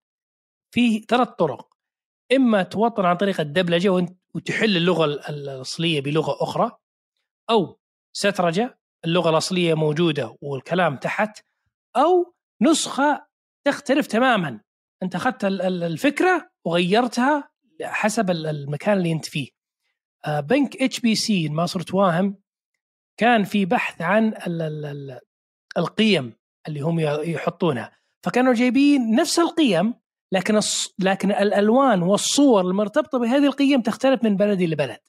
في 0.75 0.99
ثلاث 0.99 1.27
طرق. 1.27 1.67
إما 2.35 2.63
توطن 2.63 3.05
عن 3.05 3.17
طريق 3.17 3.41
الدبلجة 3.41 3.89
وتحل 4.35 4.77
اللغة 4.77 5.05
الأصلية 5.05 6.01
بلغة 6.01 6.43
أخرى 6.43 6.71
أو 7.49 7.79
سترجة 8.13 8.79
اللغة 9.05 9.29
الأصلية 9.29 9.73
موجودة 9.73 10.37
والكلام 10.41 10.97
تحت 10.97 11.39
أو 11.97 12.33
نسخة 12.61 13.27
تختلف 13.63 14.07
تماما. 14.07 14.61
أنت 15.03 15.15
أخذت 15.15 15.45
الفكرة 15.45 16.49
وغيرتها 16.65 17.49
حسب 17.81 18.31
المكان 18.31 18.97
اللي 18.97 19.11
أنت 19.11 19.25
فيه. 19.25 19.49
آه، 20.25 20.39
بنك 20.39 20.81
HSBC 20.81 21.49
ما 21.49 21.65
صرت 21.65 21.93
واهم 21.93 22.37
كان 23.17 23.43
في 23.43 23.65
بحث 23.65 24.01
عن 24.01 24.33
القيم 25.77 26.33
اللي 26.67 26.81
هم 26.81 26.99
يحطونها. 26.99 27.91
فكانوا 28.23 28.53
جايبين 28.53 29.15
نفس 29.15 29.39
القيم 29.39 30.04
لكن 30.31 30.55
الص... 30.55 30.95
لكن 30.99 31.31
الألوان 31.31 32.03
والصور 32.03 32.61
المرتبطة 32.61 33.19
بهذه 33.19 33.45
القيم 33.45 33.81
تختلف 33.81 34.23
من 34.23 34.35
بلد 34.35 34.61
لبلد 34.61 34.99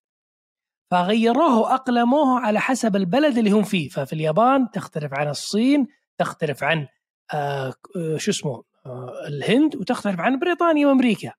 فغيروه 0.91 1.59
وأقلموه 1.59 2.41
على 2.41 2.61
حسب 2.61 2.97
البلد 2.97 3.39
اللي 3.39 3.51
هم 3.51 3.63
فيه. 3.63 3.89
ففي 3.89 4.13
اليابان 4.13 4.71
تختلف 4.71 5.15
عن 5.15 5.29
الصين 5.29 5.87
تختلف 6.19 6.65
عن 6.65 6.89
آه 7.35 7.75
شو 8.17 8.31
اسمه 8.31 8.65
آه 8.87 9.27
الهند 9.29 9.77
وتختلف 9.77 10.21
عن 10.21 10.39
بريطانيا 10.39 10.87
وأمريكا. 10.87 11.33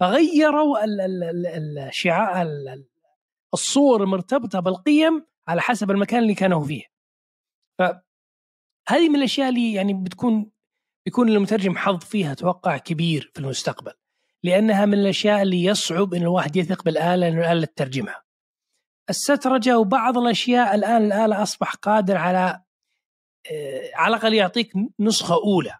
فغيروا 0.00 0.78
الشعاع 1.88 2.46
الصور 3.54 4.02
المرتبطة 4.02 4.60
بالقيم 4.60 5.26
على 5.48 5.60
حسب 5.60 5.90
المكان 5.90 6.22
اللي 6.22 6.34
كانوا 6.34 6.64
فيه. 6.64 6.82
فهذه 7.78 9.08
من 9.08 9.16
الأشياء 9.16 9.48
اللي 9.48 9.72
يعني 9.72 9.94
بتكون 9.94 10.50
بيكون 11.06 11.28
المترجم 11.28 11.76
حظ 11.76 11.98
فيها 11.98 12.32
أتوقع 12.32 12.76
كبير 12.76 13.30
في 13.34 13.40
المستقبل 13.40 13.92
لأنها 14.42 14.86
من 14.86 14.94
الأشياء 14.94 15.42
اللي 15.42 15.64
يصعب 15.64 16.14
إن 16.14 16.22
الواحد 16.22 16.56
يثق 16.56 16.84
بالآلة 16.84 17.28
انه 17.28 17.40
الآلة 17.40 17.64
تترجمها. 17.66 18.22
السترجه 19.10 19.78
وبعض 19.78 20.18
الأشياء 20.18 20.74
الآن 20.74 21.04
الآلة 21.04 21.42
أصبح 21.42 21.74
قادر 21.74 22.16
على 22.16 22.62
آه، 23.52 23.90
على 23.94 24.16
الأقل 24.16 24.34
يعطيك 24.34 24.72
نسخة 25.00 25.34
أولى 25.34 25.78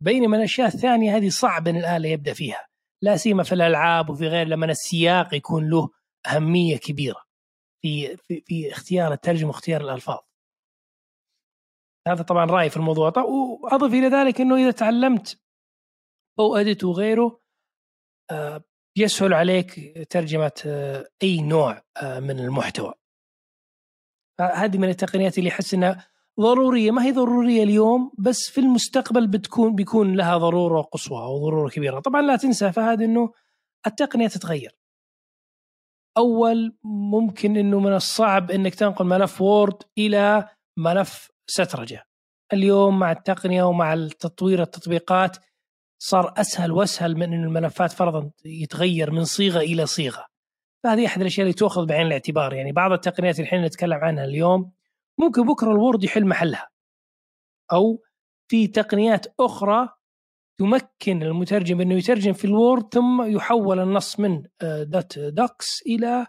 بينما 0.00 0.36
الأشياء 0.36 0.66
الثانية 0.66 1.16
هذه 1.16 1.28
صعب 1.28 1.68
إن 1.68 1.76
الآلة 1.76 2.08
يبدأ 2.08 2.32
فيها 2.32 2.68
لا 3.02 3.16
سيما 3.16 3.42
في 3.42 3.52
الألعاب 3.52 4.10
وفي 4.10 4.28
غير 4.28 4.46
لما 4.46 4.66
السياق 4.66 5.34
يكون 5.34 5.70
له 5.70 5.90
أهمية 6.26 6.76
كبيرة 6.76 7.24
في 7.82 8.16
في, 8.16 8.42
في 8.46 8.72
اختيار 8.72 9.12
الترجمة 9.12 9.48
واختيار 9.48 9.80
الألفاظ. 9.80 10.18
هذا 12.08 12.22
طبعا 12.22 12.44
رايي 12.44 12.70
في 12.70 12.76
الموضوع. 12.76 13.12
وأضف 13.16 13.94
إلى 13.94 14.08
ذلك 14.08 14.40
إنه 14.40 14.56
إذا 14.56 14.70
تعلمت 14.70 15.40
أو 16.38 16.56
اديت 16.56 16.84
وغيره 16.84 17.40
آه، 18.30 18.64
يسهل 18.96 19.34
عليك 19.34 19.98
ترجمة 20.10 20.62
آه، 20.66 21.08
أي 21.22 21.40
نوع 21.40 21.82
آه، 22.02 22.20
من 22.20 22.40
المحتوى. 22.40 22.94
هذه 24.40 24.78
من 24.78 24.88
التقنيات 24.88 25.38
اللي 25.38 25.50
أحس 25.50 25.74
إنها 25.74 26.08
ضرورية. 26.40 26.90
ما 26.90 27.04
هي 27.04 27.12
ضرورية 27.12 27.62
اليوم 27.62 28.12
بس 28.18 28.50
في 28.50 28.60
المستقبل 28.60 29.26
بتكون 29.26 29.74
بيكون 29.74 30.16
لها 30.16 30.38
ضرورة 30.38 30.82
قصوى 30.82 31.22
أو 31.22 31.38
ضرورة 31.38 31.70
كبيرة. 31.70 32.00
طبعا 32.00 32.22
لا 32.22 32.36
تنسى 32.36 32.72
فهد 32.72 33.02
إنه 33.02 33.32
التقنية 33.86 34.28
تتغير. 34.28 34.76
أول 36.16 36.76
ممكن 36.84 37.56
إنه 37.56 37.80
من 37.80 37.94
الصعب 37.94 38.50
إنك 38.50 38.74
تنقل 38.74 39.04
ملف 39.04 39.40
وورد 39.40 39.82
إلى 39.98 40.48
ملف 40.78 41.33
سترجه 41.46 42.04
اليوم 42.52 42.98
مع 42.98 43.12
التقنية 43.12 43.62
ومع 43.62 43.94
التطوير 43.94 44.62
التطبيقات 44.62 45.36
صار 45.98 46.34
أسهل 46.36 46.72
وأسهل 46.72 47.16
من 47.16 47.22
إنه 47.22 47.46
الملفات 47.46 47.92
فرضا 47.92 48.30
يتغير 48.44 49.10
من 49.10 49.24
صيغة 49.24 49.58
إلى 49.58 49.86
صيغة. 49.86 50.26
فهذه 50.84 51.06
أحد 51.06 51.20
الأشياء 51.20 51.46
اللي 51.46 51.54
تؤخذ 51.54 51.86
بعين 51.86 52.06
الاعتبار. 52.06 52.54
يعني 52.54 52.72
بعض 52.72 52.92
التقنيات 52.92 53.40
الحين 53.40 53.62
نتكلم 53.62 53.98
عنها 53.98 54.24
اليوم 54.24 54.72
ممكن 55.18 55.46
بكرة 55.46 55.70
ال 55.70 55.77
Word 55.77 56.04
يحل 56.04 56.26
محلها. 56.26 56.68
أو 57.72 58.02
في 58.50 58.66
تقنيات 58.66 59.26
أخرى 59.40 59.88
تمكن 60.58 61.22
المترجم 61.22 61.80
إنه 61.80 61.94
يترجم 61.94 62.32
في 62.32 62.44
ال 62.44 62.54
Word 62.54 62.94
ثم 62.94 63.22
يحول 63.36 63.80
النص 63.80 64.20
من 64.20 64.42
dot 64.62 65.18
آه، 65.18 65.28
docx 65.28 65.82
إلى 65.86 66.26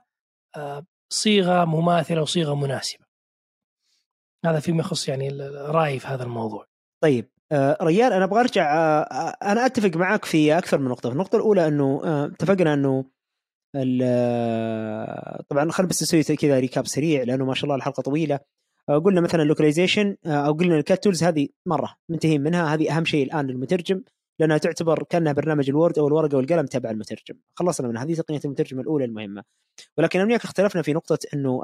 آه، 0.58 0.86
صيغة 1.10 1.66
مماثلة 1.66 2.22
وصيغة 2.22 2.56
مناسبة. 2.56 3.05
هذا 4.46 4.60
فيما 4.60 4.80
يخص 4.80 5.08
يعني 5.08 5.30
رأيي 5.52 6.00
في 6.00 6.08
هذا 6.08 6.24
الموضوع. 6.24 6.66
طيب 7.04 7.30
آه، 7.52 7.78
ريان 7.82 8.14
أنا 8.14 8.24
أبغى 8.24 8.40
أرجع 8.40 8.74
أنا 9.44 9.66
أتفق 9.66 9.98
معك 9.98 10.26
في 10.26 10.58
أكثر 10.58 10.78
من 10.78 10.90
نقطة، 10.90 11.12
النقطة 11.12 11.36
الأولى 11.36 11.68
أنه 11.68 12.02
اتفقنا 12.26 12.74
أنه 12.74 13.06
طبعا 15.50 15.72
خلينا 15.72 15.90
بس 15.90 16.04
نسوي 16.04 16.24
كذا 16.24 16.60
recap 16.60 16.88
سريع 16.88 17.24
لأنه 17.24 17.46
ما 17.46 17.54
شاء 17.54 17.64
الله 17.64 17.76
الحلقة 17.76 18.02
طويلة. 18.02 18.40
قلنا 19.06 19.22
مثلا 19.22 19.44
ال 19.44 19.50
localization 19.50 20.18
أو 20.26 20.54
قلنا 20.54 20.76
ال 20.76 20.83
CAT 20.83 21.04
tools 21.04 21.24
هذه 21.24 21.48
مرة 21.66 21.96
منتهين 22.10 22.42
منها. 22.42 22.74
هذه 22.74 22.98
أهم 22.98 23.06
شيء 23.06 23.26
الآن 23.26 23.48
للمترجم 23.48 24.02
لأنها 24.40 24.58
تعتبر 24.58 25.04
كأنها 25.04 25.34
برنامج 25.34 25.70
ال 25.70 25.76
Word 25.76 26.00
أو 26.00 26.08
الورقة 26.08 26.38
والقلم 26.38 26.66
تبع 26.66 26.90
المترجم. 26.90 27.36
خلصنا 27.56 27.88
من 27.88 27.98
هذه 27.98 28.14
تقنية 28.14 28.40
المترجم 28.46 28.80
الأولى 28.80 29.06
المهمة. 29.06 29.44
ولكن 29.98 30.22
وياك 30.22 30.44
اختلفنا 30.44 30.82
في 30.82 30.94
نقطة 30.94 31.20
أنه 31.34 31.62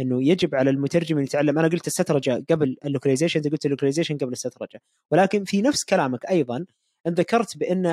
إنه 0.00 0.28
يجب 0.28 0.54
على 0.54 0.70
المترجم 0.70 1.18
ان 1.18 1.24
يتعلم. 1.24 1.58
أنا 1.58 1.68
قلت 1.68 1.86
السترجة 1.86 2.44
قبل 2.50 2.76
ال 2.84 2.88
localization 2.88 3.40
أنت 3.40 3.52
قلت 3.52 3.64
ال 3.64 3.68
localization 3.68 4.16
قبل 4.16 4.32
السترجة. 4.32 4.82
ولكن 5.10 5.44
في 5.44 5.62
نفس 5.62 5.84
كلامك 5.84 6.26
أيضا 6.26 6.66
ذكرت 7.08 7.56
بأن 7.56 7.86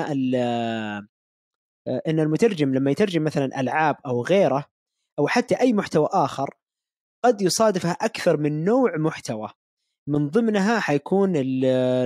أن 2.08 2.20
المترجم 2.20 2.74
لما 2.74 2.90
يترجم 2.90 3.24
مثلا 3.24 3.60
ألعاب 3.60 3.96
أو 4.06 4.22
غيره 4.24 4.64
أو 5.18 5.28
حتى 5.28 5.54
أي 5.54 5.72
محتوى 5.72 6.08
آخر 6.12 6.54
قد 7.24 7.42
يصادفها 7.42 7.92
أكثر 7.92 8.36
من 8.36 8.64
نوع 8.64 8.96
محتوى. 8.96 9.48
من 10.08 10.28
ضمنها 10.28 10.80
حيكون 10.80 11.32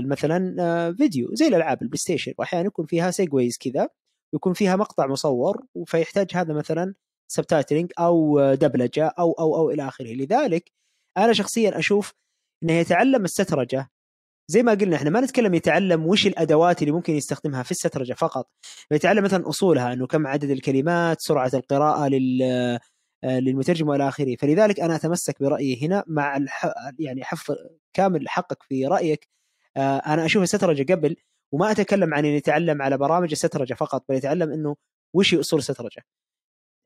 مثلا 0.09 0.57
آه، 0.61 0.91
فيديو 0.91 1.29
زي 1.35 1.49
الألعاب 1.49 1.83
ال 1.83 1.99
PlayStation. 1.99 2.33
واحيانا 2.39 2.67
يكون 2.67 2.87
فيها 2.87 3.11
سيجويز 3.11 3.59
كذا 3.59 3.89
يكون 4.35 4.53
فيها 4.53 4.77
مقطع 4.77 5.07
مصور 5.07 5.67
فيحتاج 5.87 6.27
هذا 6.35 6.55
مثلا 6.55 6.95
subtitling 7.29 7.93
أو 7.99 8.41
دبلجة 8.55 9.07
أو 9.19 9.33
أو 9.33 9.57
أو 9.57 9.71
إلى 9.71 9.89
آخره. 9.89 10.07
لذلك 10.15 10.73
أنا 11.17 11.33
شخصيا 11.33 11.79
أشوف 11.79 12.15
إنه 12.63 12.73
يتعلم 12.73 13.25
السترجة. 13.25 13.91
زي 14.49 14.63
ما 14.63 14.73
قلنا 14.75 14.97
إحنا 14.97 15.11
ما 15.11 15.21
نتكلم 15.21 15.55
يتعلم 15.55 16.07
وش 16.07 16.27
الأدوات 16.27 16.83
اللي 16.83 16.93
ممكن 16.93 17.15
يستخدمها 17.15 17.63
في 17.63 17.71
السترجة 17.71 18.13
فقط 18.13 18.51
يتعلم 18.91 19.25
مثلا 19.25 19.49
أصولها 19.49 19.93
إنه 19.93 20.07
كم 20.07 20.27
عدد 20.27 20.51
الكلمات 20.51 21.21
سرعة 21.21 21.51
القراءة 21.55 22.09
لل 22.09 22.43
آه، 23.25 23.41
للمترجم 23.41 23.89
وإلى 23.89 24.09
آخره. 24.09 24.37
فلذلك 24.37 24.81
أنا 24.81 24.97
أتمسك 24.97 25.43
برأيي 25.43 25.87
هنا 25.87 26.05
مع 26.07 26.37
الح... 26.37 26.73
يعني 26.99 27.25
حفظ 27.25 27.55
كامل 27.95 28.29
حقك 28.29 28.63
في 28.63 28.87
رأيك. 28.87 29.29
آه، 29.77 29.97
أنا 29.99 30.25
أشوف 30.25 30.43
السترجة 30.43 30.93
قبل 30.93 31.17
وما 31.53 31.71
أتكلم 31.71 32.15
عن 32.15 32.25
ان 32.25 32.33
يتعلم 32.33 32.83
على 32.83 32.99
برامج 32.99 33.31
السترجة 33.33 33.75
فقط 33.75 34.05
بل 34.09 34.15
يتعلم 34.15 34.53
إنه 34.53 34.77
وش 35.15 35.35
هي 35.35 35.41
أصول 35.41 35.59
السترجة. 35.59 36.03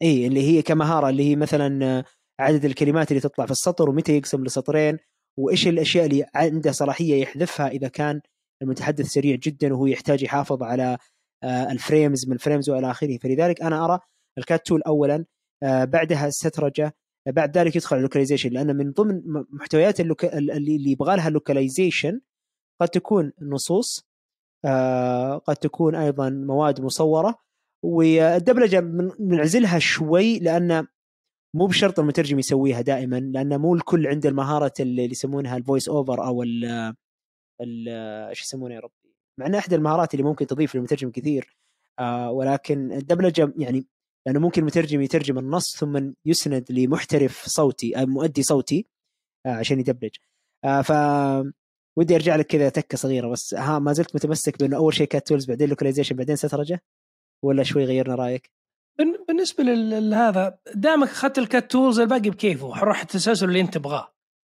اي 0.03 0.27
اللي 0.27 0.43
هي 0.43 0.63
كمهارة 0.63 1.09
اللي 1.09 1.31
هي 1.31 1.37
مثلا 1.37 1.85
آه، 1.85 2.05
عدد 2.41 2.65
الكلمات 2.65 3.11
اللي 3.11 3.21
تطلع 3.21 3.45
في 3.47 3.51
السطر 3.51 3.91
ومتى 3.91 4.17
يقسم 4.17 4.45
لسطرين 4.45 4.99
وإيش 5.39 5.69
الأشياء 5.69 6.07
اللي 6.07 6.27
عنده 6.35 6.73
صلاحية 6.73 7.23
يحذفها 7.23 7.69
إذا 7.69 7.89
كان 7.89 8.21
المتحدث 8.63 9.07
سريع 9.07 9.37
جدا 9.37 9.75
وهو 9.75 9.87
يحتاج 9.87 10.23
يحافظ 10.23 10.63
على 10.63 10.99
ال 11.45 11.57
frames 11.57 12.29
من 12.29 12.35
ال 12.35 12.40
frames 12.40 12.71
وإلى 12.71 12.91
آخره. 12.91 13.19
فلذلك 13.19 13.63
أنا 13.63 13.85
أرى 13.85 14.01
ال 14.39 14.46
CAT 14.46 14.67
tool 14.67 14.83
اولا 14.83 15.25
آه، 15.63 15.85
بعدها 15.85 16.27
السترجة 16.27 16.95
آه، 17.27 17.31
بعد 17.31 17.59
ذلك 17.59 17.77
يدخل 17.77 17.97
ال 17.97 18.01
localization 18.01 18.51
لأن 18.51 18.77
من 18.77 18.93
ضمن 18.93 19.23
محتويات 19.51 20.01
ال 20.01 20.05
loca... 20.05 20.39
اللي 20.39 20.91
يبغى 20.91 21.17
لها 21.17 21.29
ال 21.29 21.36
localization 21.36 22.21
قد 22.81 22.89
تكون 22.89 23.33
نصوص 23.43 24.07
آه، 24.65 25.37
قد 25.37 25.57
تكون 25.57 25.95
أيضا 25.95 26.31
مواد 26.31 26.81
مصورة 26.81 27.39
والدبلجة 27.85 28.81
بنعزلها 29.19 29.79
شوي 29.79 30.39
لأن 30.39 30.87
مو 31.57 31.67
بشرط 31.67 31.99
المترجم 31.99 32.39
يسويها 32.39 32.81
دائما 32.81 33.21
لأن 33.21 33.61
مو 33.61 33.75
الكل 33.75 34.07
عنده 34.07 34.29
المهارة 34.29 34.73
اللي 34.81 35.05
يسمونها 35.05 35.57
ال 35.57 35.62
voice 35.62 35.89
over 35.89 36.27
أو 36.27 36.43
ال 36.43 36.95
إيش 38.29 38.43
يسمونها 38.43 38.77
يا 38.77 38.81
ربي؟ 38.81 38.95
مع 39.41 39.47
انها 39.47 39.59
إحدى 39.59 39.75
المهارات 39.75 40.15
اللي 40.15 40.25
ممكن 40.25 40.47
تضيف 40.47 40.75
للمترجم 40.75 41.11
كثير 41.11 41.57
آه 41.99 42.31
ولكن 42.31 42.93
الدبلجة 42.93 43.53
يعني 43.59 43.87
لأنه 44.27 44.41
ممكن 44.41 44.63
المترجم 44.63 45.01
يترجم 45.01 45.39
النص 45.39 45.77
ثم 45.77 46.13
يسند 46.27 46.73
لمحترف 46.73 47.45
صوتي 47.47 48.01
أو 48.01 48.07
مؤدي 48.07 48.43
صوتي 48.43 48.87
آه، 49.47 49.49
عشان 49.51 49.81
يدبلج. 49.81 50.17
آه، 50.65 50.83
ف 50.83 50.93
ودي 51.99 52.15
أرجع 52.15 52.37
لك 52.37 52.47
كذا 52.47 52.69
تكة 52.69 52.99
صغيرة 52.99 53.29
بس 53.29 53.55
ها 53.55 53.79
ما 53.79 53.93
زلت 53.93 54.15
متمسك 54.15 54.59
بأنه 54.59 54.77
أول 54.77 54.95
شيء 54.95 55.07
CAT 55.07 55.29
tools 55.29 55.47
بعدين 55.47 55.69
localization 55.69 56.17
بعدين 56.17 56.37
سترجه 56.37 56.83
ولا 57.45 57.63
شوي 57.63 57.85
غيرنا 57.85 58.15
رأيك؟ 58.15 58.51
بالنسبة 59.29 59.65
لهذا 59.65 60.59
دامك 60.75 61.09
أخذت 61.09 61.39
ال 61.39 61.47
CAT 61.47 61.71
tools 61.71 62.01
الباقي 62.01 62.31
بكيفه 62.31 62.75
حروح 62.75 63.01
التسلسل 63.01 63.49
اللي 63.49 63.61
أنت 63.61 63.75
تبغاه. 63.75 64.15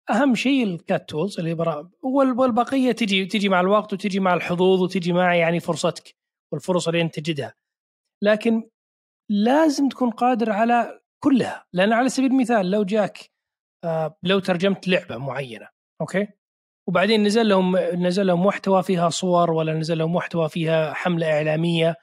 أهم 0.10 0.36
شيء 0.36 0.64
ال 0.64 0.75
CAT 0.75 1.10
tools 1.10 1.40
اللي 1.40 1.54
برا 1.54 1.90
والبقية 2.04 2.92
تجي 2.92 3.26
تجي 3.26 3.50
مع 3.50 3.60
الوقت 3.60 3.94
وتجي 3.94 4.20
مع 4.20 4.34
الحظوظ 4.34 4.82
وتجي 4.82 5.14
مع 5.14 5.36
يعني 5.36 5.60
فرصتك 5.60 6.16
والفرص 6.54 6.88
اللي 6.88 7.02
أنت 7.02 7.20
تجدها. 7.20 7.54
لكن 8.24 8.70
لازم 9.32 9.90
تكون 9.90 10.10
قادر 10.10 10.52
على 10.52 11.02
كلها. 11.24 11.66
لأن 11.74 11.94
على 11.94 12.10
سبيل 12.10 12.32
المثال 12.32 12.72
لو 12.72 12.84
جاك 12.84 13.32
آه، 13.84 14.18
لو 14.24 14.40
ترجمت 14.40 14.88
لعبة 14.88 15.18
معينة 15.18 15.68
أوكي؟ 16.02 16.28
وبعدين 16.88 17.24
نزل 17.24 17.50
لهم 17.50 17.78
نزل 17.78 18.28
لهم 18.28 18.46
محتوى 18.46 18.84
فيها 18.84 19.10
صور 19.10 19.52
ولا 19.52 19.74
نزل 19.74 19.98
لهم 19.98 20.14
محتوى 20.16 20.50
فيها 20.50 20.94
حملة 20.94 21.32
إعلامية 21.32 21.96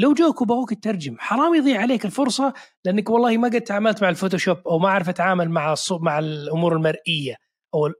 لو 0.00 0.14
جوك 0.14 0.42
وبغوك 0.42 0.74
تترجم 0.74 1.16
حرام 1.18 1.54
يضيع 1.54 1.80
عليك 1.80 2.04
الفرصة 2.04 2.54
لأنك 2.84 3.10
والله 3.10 3.36
ما 3.36 3.48
قد 3.48 3.60
تعاملت 3.60 4.02
مع 4.02 4.08
الفوتوشوب 4.08 4.58
أو 4.68 4.78
ما 4.78 4.88
اعرف 4.88 5.08
أتعامل 5.08 5.50
مع 5.50 5.74
مع 5.90 6.18
الأمور 6.18 6.76
المرئية 6.76 7.36
أو 7.74 7.92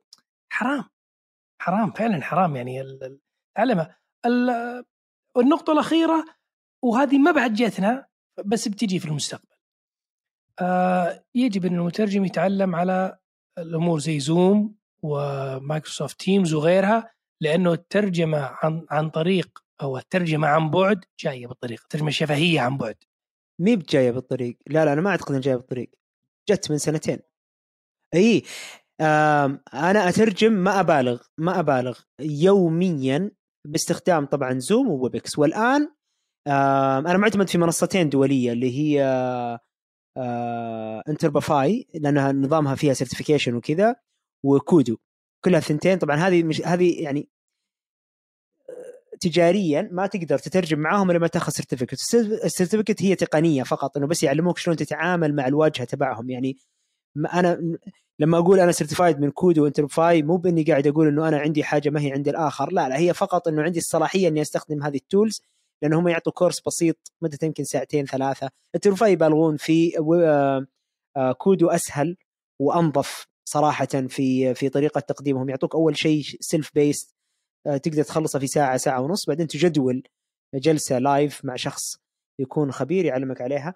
حرام 0.53 0.85
حرام 1.63 1.91
فعلا 1.91 2.23
حرام 2.23 2.57
يعني 2.57 2.99
تعلمها 3.57 3.99
النقطة 5.37 5.73
الأخيرة 5.73 6.25
وهذه 6.85 7.19
ما 7.19 7.31
بعد 7.31 7.55
جاتنا 7.55 8.07
بس 8.45 8.69
بتجي 8.69 8.99
في 8.99 9.05
المستقبل. 9.09 9.57
آه 10.61 11.25
يجب 11.35 11.65
أن 11.67 11.75
المترجم 11.75 12.25
يتعلم 12.25 12.75
على 12.75 13.19
الأمور 13.59 13.99
زي 13.99 14.21
زوم 14.21 14.75
ومايكروسوفت 15.03 16.21
تيمز 16.21 16.55
وغيرها 16.55 17.11
لأنه 17.41 17.73
الترجمه 17.73 18.39
عن 18.39 18.87
عن 18.91 19.11
طريق 19.11 19.59
أو 19.83 19.99
الترجمة 19.99 20.49
عن 20.49 20.71
بعد 20.71 21.05
جاية 21.21 21.47
بالطريق 21.47 21.81
الترجمة 21.83 22.09
الشفهيه 22.09 22.61
عن 22.61 22.77
بعد. 22.77 22.97
مو 23.61 23.77
بجاية 23.77 24.11
بالطريق. 24.11 24.59
لا 24.67 24.85
لا 24.85 24.93
أنا 24.93 25.01
ما 25.01 25.11
أعتقد 25.11 25.29
إنها 25.29 25.41
جاية 25.41 25.57
بالطريق. 25.57 25.91
جت 26.51 26.71
من 26.71 26.79
سنتين. 26.79 27.19
إي 28.15 28.43
أنا 29.75 30.09
أترجم 30.09 30.53
ما 30.53 30.81
أبالغ 30.81 31.23
ما 31.39 31.61
أبالغ. 31.61 31.99
يوميا 32.21 33.31
باستخدام 33.67 34.27
طبعا 34.27 34.59
زوم 34.59 34.89
وويبكس 34.89 35.39
والآن 35.39 35.93
أنا 37.07 37.19
معتمد 37.19 37.49
في 37.49 37.59
منصتين 37.59 38.09
دولية 38.09 38.53
اللي 38.53 38.79
هي 38.79 39.03
Interprefy 41.09 41.89
لأنها 41.95 42.33
نظامها 42.33 42.75
فيها 42.75 42.95
certification 42.95 43.55
وكذا 43.55 43.97
و 44.45 44.53
KUDO. 44.53 44.97
كلها 45.45 45.61
ثنتين. 45.61 45.99
طبعا 45.99 46.17
هذه 46.17 46.43
مش 46.43 46.63
هذه 46.63 47.03
يعني 47.03 47.29
تجاريا 49.21 49.89
ما 49.93 50.07
تقدر 50.07 50.39
تترجم 50.39 50.79
معاهم 50.79 51.11
إلا 51.11 51.19
ما 51.19 51.27
تأخذ 51.27 51.53
certificate 51.53 51.99
ال 52.45 52.50
certificate 52.50 53.03
هي 53.03 53.15
تقنية 53.15 53.63
فقط 53.63 53.97
إنه 53.97 54.07
بس 54.07 54.23
يعلموك 54.23 54.59
شلون 54.59 54.77
تتعامل 54.77 55.35
مع 55.35 55.47
الواجهة 55.47 55.85
تبعهم. 55.85 56.31
يعني 56.31 56.57
أنا 57.35 57.79
لما 58.19 58.39
أقول 58.39 58.61
أنا 58.61 58.73
certified 58.73 59.21
من 59.21 59.31
KUDO 59.31 59.67
Interprefy 59.67 60.23
مو 60.23 60.37
بإني 60.37 60.63
قاعد 60.63 60.87
أقول 60.87 61.09
إنه 61.09 61.29
أنا 61.29 61.39
عندي 61.39 61.65
حاجة 61.65 61.91
ما 61.91 62.01
هي 62.01 62.13
عند 62.13 62.29
الآخر. 62.29 62.73
لا 62.73 62.89
لا 62.89 62.99
هي 62.99 63.15
فقط 63.15 63.49
إنه 63.49 63.63
عندي 63.63 63.79
الصلاحية 63.79 64.29
إني 64.29 64.43
أستخدم 64.43 64.83
هذه 64.83 64.97
ال 64.97 65.05
tools 65.05 65.43
لأنه 65.83 65.99
هم 65.99 66.09
يعطوا 66.09 66.33
كورس 66.33 66.61
بسيط 66.67 67.13
مدته 67.23 67.45
يمكن 67.45 67.65
ساعتين 67.65 68.07
ثلاثة. 68.07 68.51
Interprefy 68.75 69.13
يبالغون 69.13 69.57
في 69.57 69.93
آه، 69.99 70.67
آه، 71.17 71.33
KUDO 71.33 71.69
أسهل 71.69 72.17
وأنظف 72.61 73.27
صراحة 73.45 73.87
في 73.87 74.55
في 74.55 74.69
طريقة 74.69 75.01
تقديمهم. 75.01 75.49
يعطوك 75.49 75.75
أول 75.75 75.97
شيء 75.97 76.23
self-paced 76.41 77.20
تقدر 77.65 78.03
تخلصها 78.03 78.39
في 78.39 78.47
ساعة 78.47 78.77
ساعة 78.77 79.01
ونص. 79.01 79.27
بعدين 79.27 79.47
تجدول 79.47 80.03
جلسة 80.55 80.99
live 80.99 81.45
مع 81.45 81.57
شخص 81.57 81.97
يكون 82.39 82.73
خبير 82.73 83.05
يعلمك 83.05 83.41
عليها. 83.41 83.75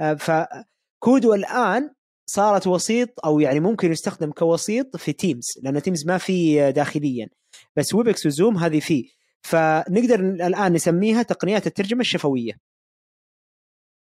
آه، 0.00 0.14
ف 0.14 0.38
KUDO 0.38 1.34
الان 1.34 1.94
صارت 2.26 2.66
وسيط 2.66 3.26
أو 3.26 3.40
يعني 3.40 3.60
ممكن 3.60 3.92
يستخدم 3.92 4.30
كوسيط 4.30 4.96
في 4.96 5.12
تيمز 5.12 5.58
لأن 5.62 5.82
تيمز 5.82 6.06
ما 6.06 6.18
في 6.18 6.72
داخليا. 6.72 7.28
بس 7.76 7.94
ويبكس 7.94 8.26
وزوم 8.26 8.56
هذه 8.56 8.80
فيه 8.80 9.08
فنقدر 9.42 10.20
الآن 10.20 10.72
نسميها 10.72 11.22
تقنيات 11.22 11.66
الترجمة 11.66 12.00
الشفوية. 12.00 12.52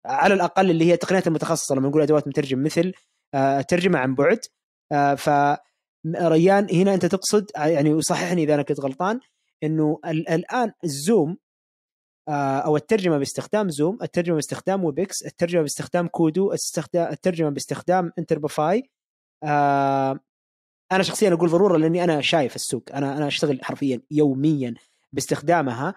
على 0.07 0.35
الأقل 0.35 0.71
اللي 0.71 0.85
هي 0.85 0.95
التقنيات 0.95 1.27
المتخصصة 1.27 1.75
لما 1.75 1.89
نقول 1.89 2.03
أدوات 2.03 2.29
مترجم 2.29 2.63
مثل 2.63 2.93
الترجمة 3.35 3.99
آه، 3.99 4.03
عن 4.03 4.15
بعد. 4.15 4.41
آه، 4.93 5.15
ف 5.15 5.31
ريان 6.07 6.67
هنا 6.71 6.95
أنت 6.95 7.07
تقصد 7.07 7.51
يعني 7.57 7.95
وصححني 7.95 8.43
إذا 8.43 8.55
أنا 8.55 8.63
كنت 8.63 8.81
غلطان 8.81 9.21
إنه 9.63 10.01
الآن 10.07 10.73
الزوم 10.85 11.37
آه، 12.29 12.59
أو 12.59 12.77
الترجمة 12.77 13.19
باستخدام 13.19 13.71
زوم 13.71 13.99
الترجمة 14.03 14.35
باستخدام 14.35 14.85
ويبكس 14.85 15.27
الترجمة 15.27 15.63
باستخدام 15.63 16.09
KUDO 16.09 16.53
الترجمة 16.95 17.51
باستخدام 17.51 18.13
Interprefy 18.19 18.91
آه، 19.45 20.21
أنا 20.93 21.03
شخصيا 21.03 21.33
أقول 21.33 21.49
ضرورة 21.49 21.77
لأني 21.77 22.05
أنا 22.05 22.21
شايف 22.21 22.57
السوق 22.57 22.83
أنا 22.95 23.17
أنا 23.17 23.27
أشتغل 23.27 23.65
حرفيا 23.65 24.03
يوميا 24.11 24.75
باستخدامها 25.13 25.95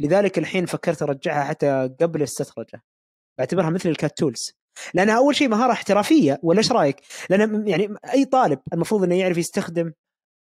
لذلك 0.00 0.38
الحين 0.38 0.66
فكرت 0.66 1.02
أرجعها 1.02 1.44
حتى 1.44 1.90
قبل 2.00 2.22
السترجة 2.22 2.82
بعتبرها 3.38 3.70
مثل 3.70 3.88
ال 3.88 3.95
CAT 3.95 4.18
tools. 4.18 4.58
لانها 4.94 5.16
أول 5.16 5.36
شيء 5.36 5.48
مهارة 5.48 5.72
احترافية 5.72 6.38
ولا 6.42 6.58
إيش 6.58 6.72
رأيك؟ 6.72 7.00
لأن 7.30 7.68
يعني 7.68 7.94
أي 8.12 8.24
طالب 8.24 8.58
المفروض 8.72 9.02
إنه 9.02 9.14
يعرف 9.14 9.38
يستخدم 9.38 9.92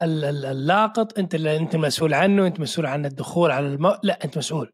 اللاقط 0.03 1.19
أنت 1.19 1.35
اللي 1.35 1.57
أنت 1.57 1.75
مسؤول 1.75 2.13
عنه 2.13 2.47
أنت 2.47 2.59
مسؤول 2.59 2.85
عن 2.85 3.05
الدخول 3.05 3.51
على 3.51 3.67
المو... 3.67 3.97
لا 4.03 4.25
أنت 4.25 4.37
مسؤول. 4.37 4.71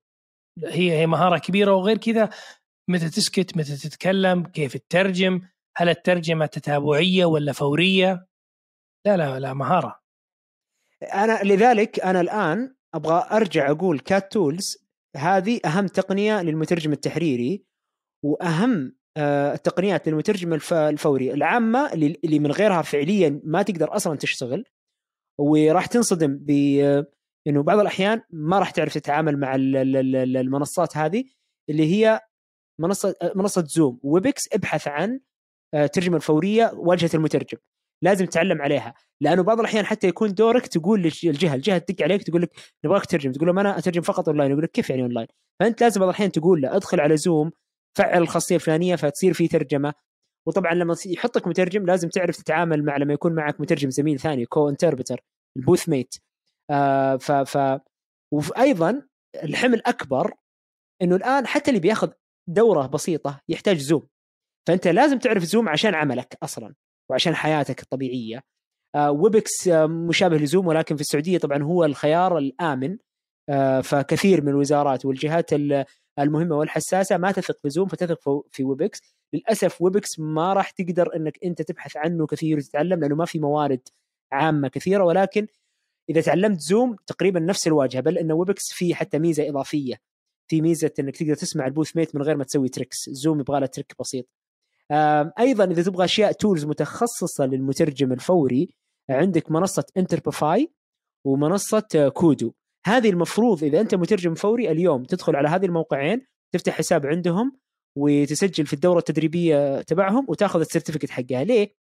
هي 0.66 1.00
هي 1.00 1.08
مهارة 1.08 1.38
كبيرة 1.38 1.72
وغير 1.72 1.98
كذا 1.98 2.30
متى 2.90 3.10
تسكت 3.10 3.58
متى 3.58 3.78
تتكلم 3.78 4.44
كيف 4.44 4.78
تترجم 4.78 5.42
هل 5.78 5.90
الترجمة 5.90 6.46
تتابعية 6.46 7.26
ولا 7.26 7.52
فورية؟ 7.52 8.28
لا 9.06 9.18
لا 9.18 9.40
لا 9.40 9.54
مهارة. 9.54 10.00
أنا 11.14 11.44
لذلك 11.44 12.00
أنا 12.00 12.22
الآن 12.22 12.76
أبغى 12.94 13.28
أرجع 13.32 13.72
أقول 13.72 14.00
CAT 14.00 14.32
tools 14.32 14.78
هذه 15.16 15.60
أهم 15.66 15.88
تقنية 15.88 16.42
للمترجم 16.42 16.94
التحريري 16.94 17.64
وأهم 18.24 18.96
التقنيات 19.18 20.08
للمترجم 20.08 20.54
الفوري 20.72 21.34
العامة 21.34 21.94
اللي 21.94 22.40
من 22.40 22.52
غيرها 22.52 22.82
فعليا 22.82 23.42
ما 23.44 23.62
تقدر 23.62 23.96
أصلا 23.96 24.18
تشتغل 24.18 24.64
وراح 25.40 25.86
تنصدم 25.86 26.38
ب 26.42 26.52
إنه 27.48 27.64
بعض 27.64 27.80
الأحيان 27.80 28.22
ما 28.30 28.60
راح 28.60 28.72
تعرف 28.72 28.94
تتعامل 28.94 29.40
مع 29.40 29.56
المنصات 29.56 30.98
هذه 30.98 31.24
اللي 31.70 31.96
هي 31.96 32.22
منصة 32.82 33.16
منصة 33.36 33.64
زوم 33.64 34.00
ويبكس 34.04 34.54
ابحث 34.54 34.88
عن 34.88 35.20
الترجمه 35.76 36.14
آه، 36.14 36.18
الفوريه 36.18 36.72
واجهة 36.76 37.10
المترجم 37.14 37.58
لازم 38.04 38.26
تتعلم 38.26 38.62
عليها 38.62 38.94
لأنه 39.22 39.44
بعض 39.44 39.60
الأحيان 39.60 39.86
حتى 39.86 40.08
يكون 40.08 40.34
دورك 40.34 40.68
تقول 40.68 41.00
للجهه 41.00 41.56
الجهة 41.56 41.78
تدق 41.78 42.04
عليك 42.04 42.24
تقول 42.24 42.42
لك 42.42 42.50
نبغاك 42.86 43.06
تترجم 43.06 43.32
تقول 43.32 43.48
لهم 43.48 43.60
أنا 43.60 43.78
أترجم 43.78 44.02
فقط 44.02 44.30
أونلاين 44.30 44.52
يقول 44.52 44.64
لك 44.64 44.72
كيف 44.72 44.90
يعني 44.90 45.02
أونلاين؟ 45.02 45.28
فأنت 45.60 45.82
لازم 45.82 46.00
بعض 46.00 46.10
الأحيان 46.10 46.32
تقول 46.32 46.62
له 46.62 46.76
ادخل 46.76 47.00
على 47.00 47.18
زوم 47.18 47.52
فعل 47.96 48.22
الخاصيه 48.22 48.56
الفلانيه 48.56 48.96
فتصير 48.96 49.34
في 49.34 49.48
ترجمة. 49.48 49.94
وطبعا 50.48 50.74
لما 50.74 50.96
يحطك 51.06 51.48
مترجم 51.48 51.86
لازم 51.86 52.10
تعرف 52.10 52.38
تتعامل 52.38 52.86
مع 52.86 52.98
لما 52.98 53.14
يكون 53.14 53.36
معك 53.36 53.62
مترجم 53.62 53.90
زميل 53.90 54.20
ثاني 54.20 54.46
co-interpreter 54.46 55.22
ال 55.58 55.63
booth 55.63 55.90
mate. 55.90 56.16
آه 56.70 57.16
ف 57.16 57.32
ف 57.32 57.80
وأيضا 58.34 59.02
الحمل 59.44 59.82
أكبر 59.86 60.34
إنه 61.02 61.16
الآن 61.16 61.48
حتى 61.48 61.70
اللي 61.72 61.80
بياخذ 61.82 62.10
دورة 62.48 62.88
بسيطة 62.88 63.42
يحتاج 63.50 63.78
زوم 63.78 64.08
فأنت 64.68 64.88
لازم 64.88 65.20
تعرف 65.20 65.44
زوم 65.44 65.70
عشان 65.70 65.96
عملك 65.96 66.38
أصلا 66.44 66.76
وعشان 67.10 67.36
حياتك 67.36 67.82
الطبيعية. 67.82 68.44
آه 68.96 69.12
ويبكس 69.12 69.68
آه 69.68 69.86
مشابه 69.86 70.38
لزوم 70.38 70.68
ولكن 70.68 70.96
في 70.96 71.02
السعودية 71.02 71.38
طبعا 71.38 71.64
هو 71.64 71.86
الخيار 71.86 72.38
الآمن. 72.38 72.98
آه 73.50 73.82
فكثير 73.82 74.42
من 74.42 74.50
الوزارات 74.50 75.06
والجهات 75.06 75.54
المهمة 76.20 76.56
والحساسة 76.56 77.18
ما 77.18 77.32
تثق 77.32 77.60
في 77.62 77.70
زوم 77.70 77.88
فتثق 77.88 78.46
في 78.52 78.64
ويبكس 78.64 79.00
للأسف 79.34 79.82
ويبكس 79.82 80.20
ما 80.20 80.54
راح 80.54 80.70
تقدر 80.70 81.16
إنك 81.16 81.38
أنت 81.44 81.62
تبحث 81.62 81.98
عنه 81.98 82.28
كثير 82.28 82.58
وتتعلم 82.58 83.00
لأنه 83.00 83.16
ما 83.16 83.26
في 83.26 83.40
موارد 83.40 83.82
عامة 84.32 84.68
كثيرة. 84.68 85.04
ولكن 85.04 85.48
إذا 86.10 86.22
تعلمت 86.22 86.60
زوم 86.60 86.96
تقريبا 87.08 87.40
نفس 87.40 87.68
الواجهة 87.68 88.02
بل 88.02 88.18
إن 88.18 88.32
ويبكس 88.32 88.74
في 88.74 88.96
حتى 88.96 89.20
ميزة 89.20 89.50
إضافية. 89.50 89.96
في 90.48 90.62
ميزة 90.62 90.92
إنك 91.00 91.18
تقدر 91.18 91.36
تسمع 91.36 91.68
ال 91.68 91.72
booth 91.72 91.96
mate 91.96 92.16
من 92.16 92.22
غير 92.22 92.38
ما 92.38 92.44
تسوي 92.44 92.70
tricks 92.70 93.10
زوم 93.10 93.40
يبغى 93.40 93.60
له 93.60 93.66
trick 93.66 93.94
بسيط. 94.00 94.26
أيضا 95.40 95.64
إذا 95.66 95.84
تبغى 95.84 96.06
أشياء 96.06 96.32
tools 96.32 96.66
متخصصة 96.66 97.46
للمترجم 97.46 98.12
الفوري 98.12 98.76
عندك 99.10 99.52
منصة 99.52 99.86
Interprefy 99.98 100.72
ومنصة 101.26 102.12
KUDO 102.14 102.54
هذه 102.88 103.10
المفروض 103.10 103.64
إذا 103.64 103.82
أنت 103.82 103.96
مترجم 103.96 104.36
فوري 104.36 104.72
اليوم 104.72 105.04
تدخل 105.04 105.36
على 105.36 105.48
هذه 105.48 105.66
الموقعين 105.66 106.26
تفتح 106.54 106.74
حساب 106.74 107.06
عندهم 107.06 107.58
وتسجل 107.98 108.66
في 108.66 108.74
الدورة 108.74 109.00
التدريبية 109.00 109.82
تبعهم 109.82 110.26
وتاخذ 110.30 110.60
ال 110.60 110.64
certificate 110.64 111.10
حقها. 111.10 111.44
ليه؟ 111.44 111.74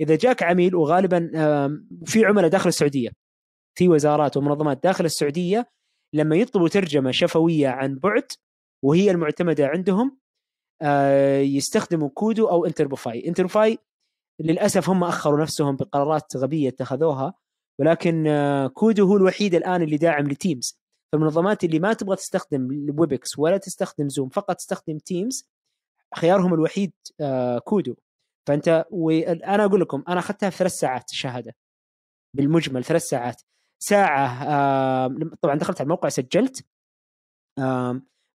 إذا 0.00 0.16
جاك 0.16 0.42
عميل 0.42 0.74
وغالبا 0.74 1.30
في 2.06 2.24
عملاء 2.24 2.50
داخل 2.50 2.68
السعودية 2.68 3.10
في 3.78 3.88
وزارات 3.88 4.36
ومنظمات 4.36 4.82
داخل 4.82 5.04
السعودية 5.04 5.70
لما 6.14 6.36
يطلبوا 6.36 6.68
ترجمة 6.68 7.10
شفوية 7.10 7.68
عن 7.68 7.94
بعد 7.98 8.26
وهي 8.84 9.10
المعتمدة 9.10 9.66
عندهم 9.66 10.18
آه، 10.82 11.38
يستخدموا 11.38 12.08
KUDO 12.08 12.46
أو 12.46 12.66
Interprefy. 12.66 13.28
Interprefy 13.28 13.78
للأسف 14.40 14.90
هم 14.90 15.04
أخروا 15.04 15.40
نفسهم 15.40 15.76
بقرارات 15.76 16.36
غبية 16.36 16.68
اتخذوها. 16.68 17.34
ولكن 17.80 18.26
آه، 18.26 18.66
KUDO 18.66 19.06
هو 19.06 19.16
الوحيد 19.16 19.54
الآن 19.54 19.82
اللي 19.82 19.96
داعم 19.96 20.28
لتيمز. 20.28 20.78
فالمنظمات 21.12 21.64
اللي 21.64 21.78
ما 21.78 21.92
تبغى 21.92 22.16
تستخدم 22.16 22.86
ويبكس 22.98 23.38
ولا 23.38 23.56
تستخدم 23.56 24.08
زوم 24.08 24.28
فقط 24.28 24.56
تستخدم 24.56 24.98
تيمز 24.98 25.48
خيارهم 26.16 26.54
الوحيد 26.54 26.92
آه، 27.20 27.58
KUDO. 27.58 27.94
فأنت 28.48 28.86
وأنا 28.90 29.64
أقول 29.64 29.80
لكم 29.80 30.04
أنا 30.08 30.18
أخذتها 30.20 30.50
في 30.50 30.56
ثلاث 30.56 30.72
ساعات 30.72 31.10
الشهادة. 31.10 31.54
بالمجمل 32.36 32.84
ثلاث 32.84 33.02
ساعات. 33.02 33.42
ساعة 33.82 35.08
طبعا 35.40 35.54
دخلت 35.54 35.80
على 35.80 35.84
الموقع 35.86 36.08
سجلت 36.08 36.64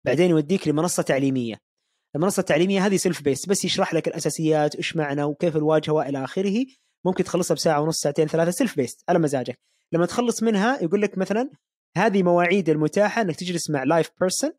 بعدين 0.05 0.29
يوديك 0.29 0.67
لمنصة 0.67 1.03
تعليمية. 1.03 1.57
المنصة 2.15 2.39
التعليمية 2.39 2.85
هذه 2.85 2.95
self-paced 2.97 3.45
بس 3.45 3.65
يشرح 3.65 3.93
لك 3.93 4.07
الأساسيات 4.07 4.75
إيش 4.75 4.95
معنى 4.95 5.23
وكيف 5.23 5.55
الواجهة 5.55 5.93
وإلى 5.93 6.23
آخره. 6.23 6.65
ممكن 7.05 7.23
تخلصها 7.23 7.55
بساعة 7.55 7.81
ونص 7.81 8.01
ساعتين 8.01 8.27
ثلاثة 8.27 8.51
self-paced 8.51 9.03
على 9.09 9.19
مزاجك. 9.19 9.59
لما 9.91 10.05
تخلص 10.05 10.43
منها 10.43 10.84
يقول 10.84 11.01
لك 11.01 11.17
مثلا 11.17 11.49
هذه 11.97 12.23
مواعيد 12.23 12.69
المتاحة 12.69 13.21
إنك 13.21 13.35
تجلس 13.35 13.69
مع 13.69 13.84
live 13.84 14.11
person 14.19 14.51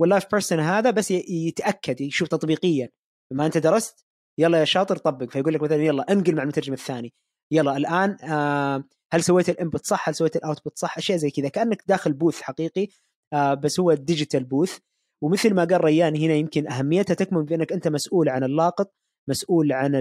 وال 0.00 0.08
live 0.08 0.24
person 0.30 0.60
هذا 0.60 0.90
بس 0.90 1.10
يتأكد 1.10 2.00
يشوف 2.00 2.28
تطبيقيا. 2.28 2.88
بما 3.30 3.46
أنت 3.46 3.58
درست 3.58 4.06
يلا 4.38 4.60
يا 4.60 4.64
شاطر 4.64 4.96
طبق. 4.96 5.30
فيقول 5.30 5.54
لك 5.54 5.62
مثلا 5.62 5.82
يلا 5.82 6.12
انقل 6.12 6.34
مع 6.34 6.42
المترجم 6.42 6.72
الثاني. 6.72 7.14
يلا 7.50 7.76
الآن 7.76 8.16
آه 8.24 8.84
هل 9.12 9.24
سويت 9.24 9.48
ال 9.48 9.54
input 9.54 9.86
صح؟ 9.86 10.08
هل 10.08 10.14
سويت 10.14 10.36
ال 10.36 10.42
output 10.42 10.78
صح؟ 10.78 10.98
أشياء 10.98 11.18
زي 11.18 11.30
كذا. 11.30 11.48
كأنك 11.48 11.82
داخل 11.86 12.12
booth 12.12 12.40
حقيقي 12.40 12.88
آه 13.32 13.54
بس 13.54 13.80
هو 13.80 13.94
digital 13.94 14.44
booth 14.44 14.78
ومثل 15.22 15.54
ما 15.54 15.64
قال 15.64 15.84
ريان 15.84 16.16
هنا 16.16 16.34
يمكن 16.34 16.68
أهميتها 16.68 17.14
تكمن 17.14 17.44
بأنك 17.44 17.72
أنت 17.72 17.88
مسؤول 17.88 18.28
عن 18.28 18.44
اللاقط. 18.44 18.94
مسؤول 19.28 19.72
عن 19.72 19.92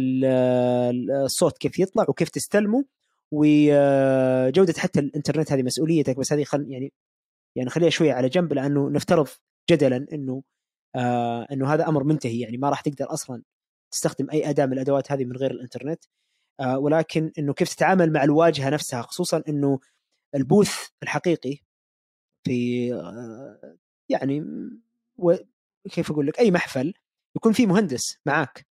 الصوت 1.26 1.58
كيف 1.58 1.80
يطلع 1.80 2.06
وكيف 2.10 2.30
تستلمه 2.30 2.86
وجودة 3.32 4.74
حتى 4.78 5.00
الإنترنت 5.00 5.52
هذه 5.52 5.64
مسؤوليتك. 5.64 6.18
بس 6.18 6.34
هذه 6.34 6.44
خل 6.44 6.66
يعني 6.72 6.94
يعني 7.56 7.70
خليها 7.70 7.90
شوية 7.90 8.14
على 8.14 8.30
جنب 8.30 8.54
لأنه 8.54 8.90
نفترض 8.90 9.28
جدلا 9.72 10.08
إنه 10.14 10.44
آه 10.96 11.48
إنه 11.52 11.74
هذا 11.74 11.88
أمر 11.90 12.04
منتهي. 12.04 12.40
يعني 12.40 12.58
ما 12.58 12.70
راح 12.70 12.82
تقدر 12.82 13.14
أصلا 13.14 13.44
تستخدم 13.92 14.30
أي 14.32 14.50
أداة 14.50 14.66
من 14.66 14.74
الأدوات 14.74 15.12
هذه 15.12 15.26
من 15.26 15.38
غير 15.38 15.52
الإنترنت. 15.52 16.04
آه 16.60 16.80
ولكن 16.80 17.32
إنه 17.40 17.54
كيف 17.54 17.76
تتعامل 17.76 18.14
مع 18.14 18.24
الواجهة 18.24 18.70
نفسها 18.70 19.02
خصوصا 19.02 19.44
إنه 19.50 19.80
البوث 20.36 20.88
الحقيقي 21.04 21.58
في 22.44 22.94
آه، 22.94 23.78
يعني 24.10 24.44
و 25.18 25.36
كيف 25.92 26.12
أقول 26.12 26.28
لك 26.28 26.40
أي 26.40 26.52
محفل 26.52 26.94
يكون 27.36 27.54
في 27.54 27.66
مهندس 27.66 28.18
معاك. 28.26 28.71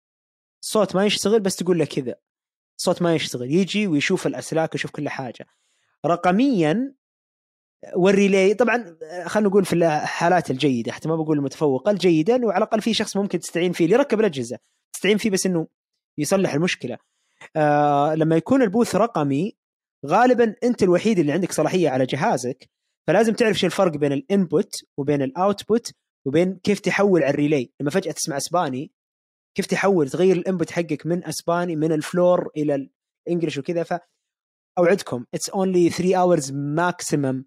الصوت 0.64 0.96
ما 0.96 1.06
يشتغل 1.06 1.40
بس 1.40 1.56
تقول 1.56 1.78
له 1.78 1.84
كذا. 1.84 2.14
الصوت 2.78 3.02
ما 3.02 3.14
يشتغل. 3.14 3.52
يجي 3.52 3.86
ويشوف 3.86 4.26
الأسلاك 4.26 4.72
ويشوف 4.74 4.90
كل 4.90 5.08
حاجة. 5.08 5.46
رقميا 6.06 6.94
والريلي 7.96 8.54
طبعا 8.54 8.96
خلينا 9.26 9.48
نقول 9.48 9.64
في 9.64 9.72
الحالات 9.72 10.50
الجيدة 10.50 10.92
حتى 10.92 11.08
ما 11.08 11.16
بقول 11.16 11.38
المتفوقة 11.38 11.90
الجيدة 11.90 12.36
انه 12.36 12.52
على 12.52 12.64
الأقل 12.64 12.82
في 12.82 12.94
شخص 12.94 13.16
ممكن 13.16 13.38
تستعين 13.38 13.72
فيه 13.72 13.84
اللي 13.84 13.96
يركب 13.96 14.20
الأجهزة. 14.20 14.58
تستعين 14.92 15.18
فيه 15.18 15.30
بس 15.30 15.46
إنه 15.46 15.66
يصلح 16.18 16.54
المشكلة. 16.54 16.98
آه 17.56 18.14
لما 18.14 18.36
يكون 18.36 18.62
ال 18.62 18.68
booth 18.68 18.96
رقمي 18.96 19.56
غالبا 20.06 20.54
أنت 20.64 20.82
الوحيد 20.82 21.18
اللي 21.18 21.32
عندك 21.32 21.52
صلاحية 21.52 21.88
على 21.88 22.06
جهازك 22.06 22.70
فلازم 23.06 23.32
تعرف 23.32 23.58
شو 23.58 23.66
الفرق 23.66 23.96
بين 23.96 24.12
ال 24.12 24.22
input 24.22 24.72
وبين 24.96 25.22
ال 25.22 25.32
output 25.32 25.92
وبين 26.24 26.60
كيف 26.62 26.80
تحول 26.80 27.22
على 27.22 27.30
ال 27.30 27.36
relay. 27.36 27.72
لما 27.80 27.90
فجأة 27.90 28.12
تسمع 28.12 28.36
إسباني 28.36 28.92
كيف 29.54 29.66
تحول 29.66 30.10
تغير 30.10 30.36
ال 30.36 30.42
input 30.42 30.70
حقك 30.70 31.06
من 31.06 31.24
أسباني 31.24 31.76
من 31.76 31.92
ال 31.92 32.02
floor 32.02 32.50
إلى 32.56 32.88
ال 33.26 33.30
English 33.30 33.58
وكذا 33.58 33.82
ف 33.82 33.94
أوعدكم 34.78 35.24
it's 35.34 35.50
only 35.50 35.90
3 35.90 36.16
hours 36.16 36.52
maximum 36.52 37.44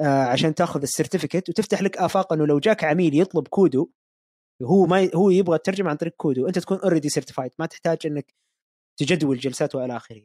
عشان 0.00 0.54
تاخذ 0.54 0.82
ال 0.82 0.88
certificate 0.88 1.48
وتفتح 1.48 1.82
لك 1.82 1.96
افاق 1.96 2.32
انه 2.32 2.46
لو 2.46 2.58
جاك 2.58 2.84
عميل 2.84 3.20
يطلب 3.20 3.48
KUDO 3.48 3.90
هو 4.62 4.86
ما 4.86 5.10
هو 5.14 5.30
يبغى 5.30 5.56
الترجمة 5.56 5.90
عن 5.90 5.96
طريق 5.96 6.12
KUDO 6.16 6.46
أنت 6.48 6.58
تكون 6.58 6.78
already 6.78 7.08
certified 7.08 7.50
ما 7.58 7.66
تحتاج 7.66 7.98
إنك 8.06 8.34
تجدول 8.96 9.38
جلسات 9.38 9.74
وإلى 9.74 9.96
آخره. 9.96 10.22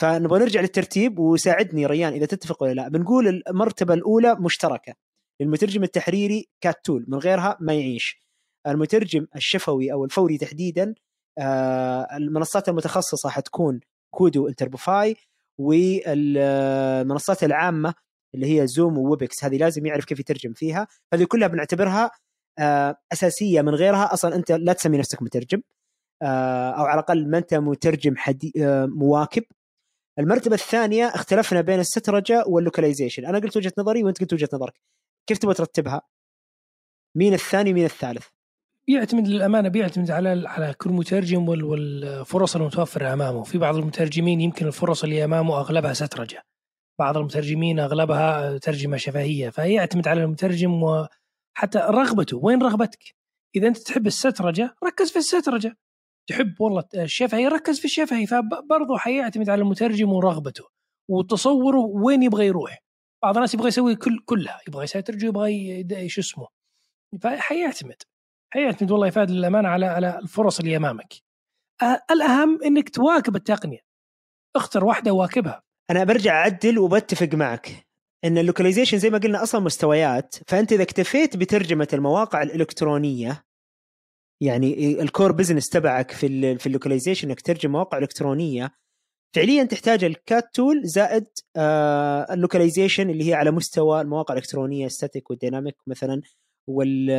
فنبغى 0.00 0.38
نرجع 0.40 0.60
للترتيب 0.60 1.18
وساعدني 1.18 1.86
ريان 1.86 2.12
إذا 2.12 2.26
تتفق 2.26 2.62
ولا 2.62 2.72
لا. 2.72 2.88
بنقول 2.88 3.42
المرتبة 3.48 3.94
الأولى 3.94 4.36
مشتركة 4.40 4.94
للمترجم 5.40 5.82
التحريري 5.82 6.48
CAT 6.60 6.84
tool 6.84 7.04
من 7.08 7.18
غيرها 7.18 7.58
ما 7.60 7.74
يعيش. 7.74 8.23
المترجم 8.66 9.26
الشفوي 9.36 9.92
أو 9.92 10.04
الفوري 10.04 10.38
تحديدا 10.38 10.94
آه 11.38 12.16
المنصات 12.16 12.68
المتخصصة 12.68 13.28
حتكون 13.28 13.80
KUDO 14.14 14.48
Interprefy 14.48 15.16
والمنصات 15.60 17.44
العامة 17.44 17.94
اللي 18.34 18.60
هي 18.60 18.66
Zoom 18.66 18.98
و 18.98 19.05
Webex. 19.05 19.44
هذه 19.44 19.56
لازم 19.56 19.86
يعرف 19.86 20.04
كيف 20.04 20.20
يترجم 20.20 20.52
فيها. 20.52 20.88
هذه 21.14 21.24
كلها 21.24 21.48
بنعتبرها 21.48 22.10
آه 22.58 22.96
أساسية 23.12 23.62
من 23.62 23.74
غيرها. 23.74 24.12
أصلا 24.14 24.34
أنت 24.34 24.52
لا 24.52 24.72
تسمي 24.72 24.98
نفسك 24.98 25.22
مترجم 25.22 25.62
آه 26.22 26.70
أو 26.70 26.84
على 26.84 27.00
الأقل 27.00 27.30
ما 27.30 27.38
أنت 27.38 27.54
مترجم 27.54 28.16
حدي 28.16 28.52
مواكب. 28.86 29.44
المرتبة 30.18 30.54
الثانية 30.54 31.06
اختلفنا 31.06 31.60
بين 31.60 31.80
السترجة 31.80 32.44
واللوكاليزيشن. 32.46 33.26
أنا 33.26 33.38
قلت 33.38 33.56
وجهة 33.56 33.72
نظري 33.78 34.04
وأنت 34.04 34.20
قلت 34.20 34.32
وجهة 34.32 34.48
نظرك. 34.52 34.80
كيف 35.28 35.38
تبغى 35.38 35.54
ترتبها؟ 35.54 36.02
مين 37.16 37.34
الثاني 37.34 37.70
ومين 37.70 37.84
الثالث؟ 37.84 38.26
بيعتمد 38.86 39.28
للأمانة 39.28 39.68
بيعتمد 39.68 40.10
على 40.10 40.48
على 40.48 40.74
كل 40.74 40.90
مترجم 40.90 41.48
والفرص 41.48 42.56
المتوفرة 42.56 43.12
أمامه، 43.12 43.42
في 43.42 43.58
بعض 43.58 43.76
المترجمين 43.76 44.40
يمكن 44.40 44.66
الفرص 44.66 45.04
اللي 45.04 45.24
أمامه 45.24 45.58
أغلبها 45.60 45.92
سترجه. 45.92 46.42
بعض 46.98 47.16
المترجمين 47.16 47.80
أغلبها 47.80 48.58
ترجمة 48.58 48.96
شفهية، 48.96 49.50
فيعتمد 49.50 50.08
على 50.08 50.24
المترجم 50.24 50.82
وحتى 50.82 51.78
رغبته، 51.78 52.36
وين 52.42 52.62
رغبتك؟ 52.62 53.14
إذا 53.56 53.68
أنت 53.68 53.78
تحب 53.78 54.06
السترجة 54.06 54.74
ركز 54.84 55.10
في 55.10 55.16
السترجة. 55.16 55.76
تحب 56.28 56.60
والله 56.60 56.84
الشفهي 56.94 57.48
ركز 57.48 57.78
في 57.78 57.84
الشفهي 57.84 58.26
فبرضه 58.26 58.98
حيعتمد 58.98 59.50
على 59.50 59.62
المترجم 59.62 60.12
ورغبته 60.12 60.64
وتصوره 61.10 61.80
وين 61.80 62.22
يبغى 62.22 62.46
يروح. 62.46 62.78
بعض 63.22 63.34
الناس 63.34 63.54
يبغى 63.54 63.68
يسوي 63.68 63.96
كل 63.96 64.18
كلها، 64.24 64.60
يبغى 64.68 64.84
يسترجي 64.84 65.26
يبغى 65.26 66.08
شو 66.08 66.20
اسمه. 66.20 66.46
فحيعتمد. 67.22 68.02
حيعتمد 68.54 68.90
والله 68.90 69.06
يفاد 69.06 69.30
للامانه 69.30 69.68
على 69.68 69.86
على 69.86 70.18
الفرص 70.18 70.58
اللي 70.60 70.76
أمامك. 70.76 71.14
الأهم 72.10 72.62
إنك 72.64 72.88
تواكب 72.88 73.36
التقنية. 73.36 73.80
اختر 74.56 74.84
واحدة 74.84 75.12
واكبها. 75.12 75.62
أنا 75.90 76.04
برجع 76.04 76.32
أعدل 76.32 76.78
وبتفق 76.78 77.34
معك 77.34 77.86
إن 78.24 78.38
ال 78.38 78.43
localization 78.43 78.98
زي 78.98 79.10
ما 79.10 79.18
قلنا 79.18 79.42
أصلا 79.42 79.60
مستويات 79.60 80.34
فأنت 80.46 80.72
إذا 80.72 80.82
اكتفيت 80.82 81.36
بترجمة 81.36 81.88
المواقع 81.92 82.42
الإلكترونية 82.42 83.44
يعني 84.42 85.00
ال 85.02 85.08
core 85.08 85.32
business 85.32 85.68
تبعك 85.68 86.10
في 86.10 86.58
في 86.58 86.66
ال 86.66 86.71
localization 86.71 87.28
إنك 87.28 87.40
تترجم 87.40 87.72
مواقع 87.72 87.98
إلكترونية 87.98 88.74
فعليا 89.36 89.64
تحتاج 89.64 90.04
ال 90.04 90.16
CAT 90.16 90.54
tool 90.54 90.80
زائد 90.84 91.26
آه 91.56 92.34
ال 92.34 92.40
localization 92.40 93.10
اللي 93.10 93.28
هي 93.28 93.34
على 93.34 93.50
مستوى 93.50 94.00
المواقع 94.00 94.34
الإلكترونية 94.34 94.88
static 94.88 95.30
وال 95.30 95.40
dynamic 95.40 95.76
مثلا 95.86 96.22
وال 96.68 97.10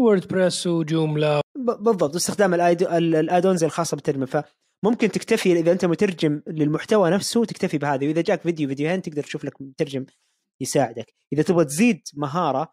WordPress 0.00 0.66
و 0.66 0.77
Joomla 0.77 1.40
بالضبط 1.56 2.14
استخدام 2.14 2.54
ال 2.54 2.68
add-ons 2.68 3.64
الخاصة 3.64 3.94
بالترجمة. 3.94 4.26
فممكن 4.26 5.10
تكتفي 5.10 5.52
إذا 5.52 5.72
أنت 5.72 5.84
مترجم 5.84 6.42
للمحتوى 6.46 7.10
نفسه 7.10 7.44
تكتفي 7.44 7.78
بهذه. 7.78 8.06
وإذا 8.06 8.20
جاك 8.20 8.40
فيديو 8.40 8.68
فيديوهين 8.68 9.02
تقدر 9.02 9.22
تشوف 9.22 9.44
لك 9.44 9.62
مترجم 9.62 10.06
يساعدك. 10.60 11.14
إذا 11.32 11.42
تبغى 11.42 11.64
تزيد 11.64 12.02
مهارة 12.14 12.72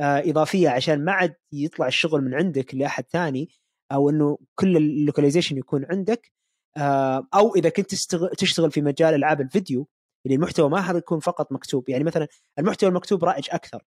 آه 0.00 0.22
إضافية 0.30 0.68
عشان 0.68 1.04
ما 1.04 1.12
عاد 1.12 1.34
يطلع 1.52 1.86
الشغل 1.86 2.20
من 2.24 2.34
عندك 2.34 2.74
لأحد 2.74 3.04
ثاني 3.10 3.48
أو 3.92 4.10
إنه 4.10 4.38
كل 4.54 4.76
ال 4.76 4.82
localization 4.82 5.56
يكون 5.56 5.86
عندك 5.90 6.32
آه 6.76 7.28
أو 7.34 7.54
إذا 7.54 7.68
كنت 7.68 7.94
تشتغل 8.38 8.70
في 8.70 8.82
مجال 8.82 9.14
ألعاب 9.14 9.40
الفيديو 9.40 9.88
اللي 10.26 10.34
المحتوى 10.34 10.70
ما 10.70 10.92
يكون 10.96 11.20
فقط 11.20 11.52
مكتوب. 11.52 11.88
يعني 11.88 12.04
مثلا 12.04 12.28
المحتوى 12.58 12.88
المكتوب 12.88 13.24
رائج 13.24 13.48
أكثر. 13.50 13.82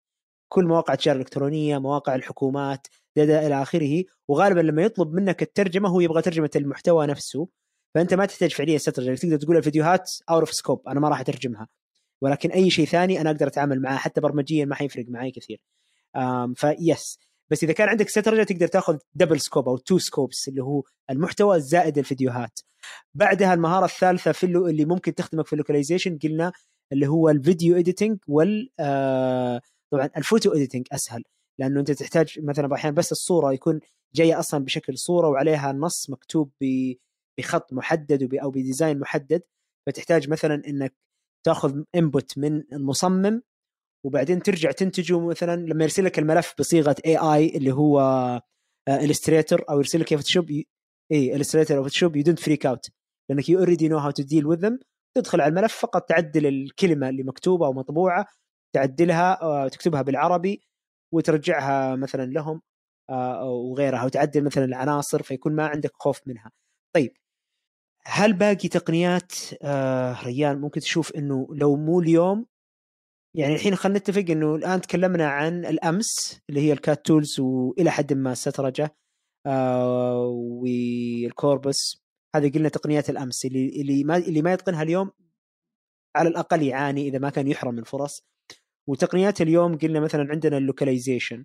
كل 0.53 0.65
مواقع 0.65 0.95
التجاره 0.95 1.17
الإلكترونية 1.17 1.79
مواقع 1.79 2.15
الحكومات 2.15 2.87
دا 3.17 3.47
إلى 3.47 3.63
آخره. 3.63 4.05
وغالبا 4.29 4.61
لما 4.61 4.83
يطلب 4.83 5.13
منك 5.13 5.43
الترجمة 5.43 5.89
هو 5.89 6.01
يبغى 6.01 6.23
ترجمة 6.23 6.51
المحتوى 6.57 7.07
نفسه. 7.07 7.49
فأنت 7.95 8.15
ما 8.15 8.27
تحتاج 8.27 8.53
فعليا 8.53 8.79
سترجه 8.79 9.15
تقدر 9.15 9.37
تقول 9.37 9.57
الفيديوهات 9.57 10.11
out 10.31 10.41
of 10.41 10.53
scope 10.53 10.89
أنا 10.89 11.01
ما 11.01 11.09
راح 11.09 11.21
أترجمها. 11.21 11.69
ولكن 12.23 12.51
أي 12.51 12.71
شيء 12.71 12.87
ثاني 12.87 13.21
أنا 13.21 13.31
أقدر 13.31 13.47
أتعامل 13.47 13.83
معاه 13.83 13.97
حتى 13.97 14.21
برمجيا 14.21 14.65
ما 14.65 14.75
حيفرق 14.75 15.05
معي 15.09 15.31
كثير. 15.31 15.61
فيس 16.55 17.19
بس 17.51 17.65
إذا 17.65 17.73
كان 17.73 17.89
عندك 17.89 18.09
سترجه 18.09 18.43
تقدر 18.43 18.67
تأخذ 18.67 18.99
double 19.15 19.41
scope 19.41 19.69
أو 19.69 19.77
two 19.77 19.99
scopes 19.99 20.49
اللي 20.49 20.63
هو 20.63 20.83
المحتوى 21.11 21.61
زائد 21.61 21.99
الفيديوهات. 21.99 22.61
بعدها 23.15 23.55
المهارة 23.55 23.85
الثالثة 23.85 24.33
في 24.33 24.47
اللي 24.47 24.85
ممكن 24.85 25.15
تخدمك 25.15 25.47
في 25.47 25.53
ال 25.53 25.58
localization 25.58 26.19
قلنا 26.19 26.53
اللي 26.93 27.07
هو 27.07 27.29
ال 27.29 27.37
video 27.37 27.77
editing 27.79 28.19
وال 28.29 28.71
آه 28.81 29.61
طبعا 29.93 30.11
ال 30.17 30.23
photo 30.23 30.53
editing 30.53 30.87
أسهل 30.93 31.23
لأنه 31.61 31.81
أنت 31.81 31.91
تحتاج 31.91 32.41
مثلا 32.41 32.75
أحيانا 32.75 32.97
بس 32.97 33.13
الصورة 33.13 33.53
يكون 33.53 33.81
جاية 34.15 34.39
أصلا 34.39 34.65
بشكل 34.65 34.99
صورة 34.99 35.29
وعليها 35.29 35.73
نص 35.73 36.11
مكتوب 36.11 36.53
بخط 37.39 37.73
محدد 37.73 38.35
أو 38.35 38.51
ب 38.51 38.58
design 38.58 38.99
محدد. 38.99 39.43
فتحتاج 39.87 40.29
مثلا 40.31 40.63
إنك 40.69 40.95
تأخذ 41.47 41.83
input 41.95 42.39
من 42.39 42.63
المصمم 42.73 43.43
وبعدين 44.07 44.43
ترجع 44.43 44.71
تنتجه 44.71 45.21
مثلا 45.21 45.57
لما 45.57 45.85
يرسل 45.85 46.05
لك 46.05 46.19
الملف 46.19 46.55
بصيغة 46.59 46.97
AI 47.07 47.57
اللي 47.57 47.73
هو 47.73 48.01
Illustrator 48.89 49.65
أو 49.71 49.79
يرسل 49.79 50.01
لك 50.01 50.15
Photoshop 50.15 50.51
اي 51.13 51.37
Illustrator 51.37 51.79
أو 51.79 51.83
Photoshop 51.83 52.17
you 52.17 52.23
don't 52.23 52.39
freak 52.39 52.67
out 52.67 52.87
لأنك 53.31 53.49
you 53.49 53.59
already 53.59 53.89
know 53.89 53.99
how 53.99 54.11
to 54.11 54.23
deal 54.23 54.47
with 54.47 54.71
تدخل 55.17 55.41
على 55.41 55.51
الملف 55.51 55.75
فقط 55.75 56.09
تعدل 56.09 56.47
الكلمة 56.47 57.09
اللي 57.09 57.23
مكتوبة 57.23 57.67
أو 57.67 57.73
مطبوعة 57.73 58.27
تعدلها 58.73 59.45
وتكتبها 59.45 60.03
بالعربي 60.03 60.63
وترجعها 61.15 61.97
مثلا 61.97 62.25
لهم 62.25 62.63
وغيرها 63.43 64.05
وتعدل 64.05 64.45
مثلا 64.45 64.65
العناصر 64.65 65.23
فيكون 65.23 65.57
ما 65.57 65.67
عندك 65.67 65.91
خوف 65.95 66.21
منها. 66.27 66.51
طيب 66.95 67.13
هل 68.07 68.33
باقي 68.33 68.69
تقنيات 68.69 69.33
ريان 70.25 70.61
ممكن 70.61 70.81
تشوف 70.81 71.13
إنه 71.17 71.49
لو 71.51 71.77
مو 71.77 72.01
اليوم 72.01 72.47
يعني 73.37 73.55
الحين 73.55 73.75
خلينا 73.75 73.99
نتفق 73.99 74.25
إنه 74.31 74.55
الآن 74.55 74.81
تكلمنا 74.81 75.29
عن 75.29 75.65
الأمس 75.65 76.41
اللي 76.51 76.61
هي 76.61 76.73
ال 76.73 76.81
CAT 76.81 77.07
tools 77.07 77.41
وإلى 77.41 77.91
حد 77.91 78.13
ما 78.13 78.33
السترجه 78.33 78.97
آه 79.47 80.27
وال 80.63 80.98
corpus 80.98 82.03
هذه 82.37 82.53
قلنا 82.53 82.69
تقنيات 82.69 83.11
الأمس 83.11 83.45
اللي 83.45 83.69
اللي 83.81 84.05
ما 84.05 84.17
اللي 84.17 84.43
ما 84.43 84.53
يتقنها 84.53 84.83
اليوم 84.83 85.11
على 86.17 86.29
الأقل 86.29 86.63
يعاني 86.63 87.09
إذا 87.09 87.19
ما 87.19 87.31
كان 87.31 87.49
يحرم 87.49 87.75
من 87.75 87.85
فرص 87.85 88.27
وتقنيات 88.91 89.41
اليوم 89.41 89.79
قلنا 89.79 90.01
مثلا 90.01 90.31
عندنا 90.31 90.57
ال 90.57 90.63
localization. 90.63 91.45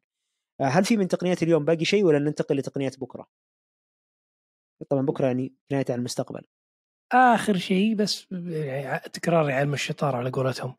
آه 0.62 0.64
هل 0.64 0.86
في 0.86 0.98
من 0.98 1.08
تقنيات 1.08 1.44
اليوم 1.44 1.66
باقي 1.66 1.86
شيء 1.86 2.04
ولا 2.04 2.20
ننتقل 2.20 2.56
لتقنيات 2.56 3.00
بكرة؟ 3.00 3.28
طبعا 4.90 5.06
بكرة 5.06 5.26
يعني 5.26 5.54
بنايه 5.70 5.86
على 5.90 6.00
المستقبل. 6.00 6.42
آخر 7.12 7.58
شيء 7.58 7.96
بس 7.96 8.28
تكرار 9.14 9.52
يعلم 9.52 9.74
الشطار 9.74 10.18
على 10.18 10.30
قولتهم. 10.30 10.76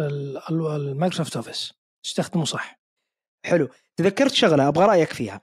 ال 0.00 0.14
Microsoft 0.14 1.36
Office. 1.36 1.74
تستخدمه 2.02 2.44
صح. 2.44 2.80
حلو. 3.46 3.68
تذكرت 3.96 4.32
شغلة 4.32 4.68
أبغى 4.68 4.86
رأيك 4.86 5.12
فيها. 5.12 5.40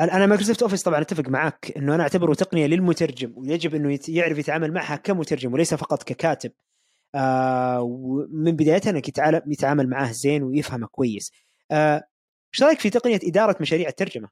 أنا 0.00 0.26
Microsoft 0.26 0.62
Office 0.62 0.82
طبعا 0.82 1.00
أتفق 1.00 1.28
معك 1.28 1.72
إنه 1.76 1.94
أنا 1.94 2.02
أعتبره 2.02 2.34
تقنية 2.34 2.66
للمترجم 2.66 3.32
ويجب 3.36 3.74
إنه 3.74 3.98
يعرف 4.08 4.38
يتعامل 4.38 4.72
معها 4.72 4.96
كمترجم 4.96 5.52
وليس 5.52 5.74
فقط 5.74 6.02
ككاتب. 6.02 6.52
آه 7.14 7.80
ومن 7.82 8.52
بدايتها 8.52 8.90
إنك 8.90 9.08
يتعامل 9.46 9.90
معاه 9.90 10.12
زين 10.12 10.42
ويفهمه 10.42 10.86
كويس. 10.86 11.32
آه، 11.70 12.08
إيش 12.54 12.62
رأيك 12.62 12.80
في 12.80 12.90
تقنية 12.90 13.20
إدارة 13.24 13.56
مشاريع 13.60 13.88
الترجمة؟ 13.88 14.28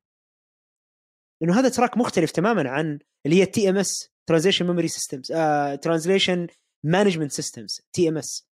انه 1.42 1.60
هذا 1.60 1.68
track 1.68 1.96
مختلف 1.96 2.30
تماما 2.30 2.70
عن 2.70 2.98
اللي 3.26 3.36
هي 3.36 3.42
ال 3.42 3.70
TMS 3.70 4.10
translation 4.26 4.66
memory 4.66 4.88
systems 4.88 5.32
translation 5.82 6.46
management 6.84 7.32
systems 7.32 7.80
TMS 7.92 8.50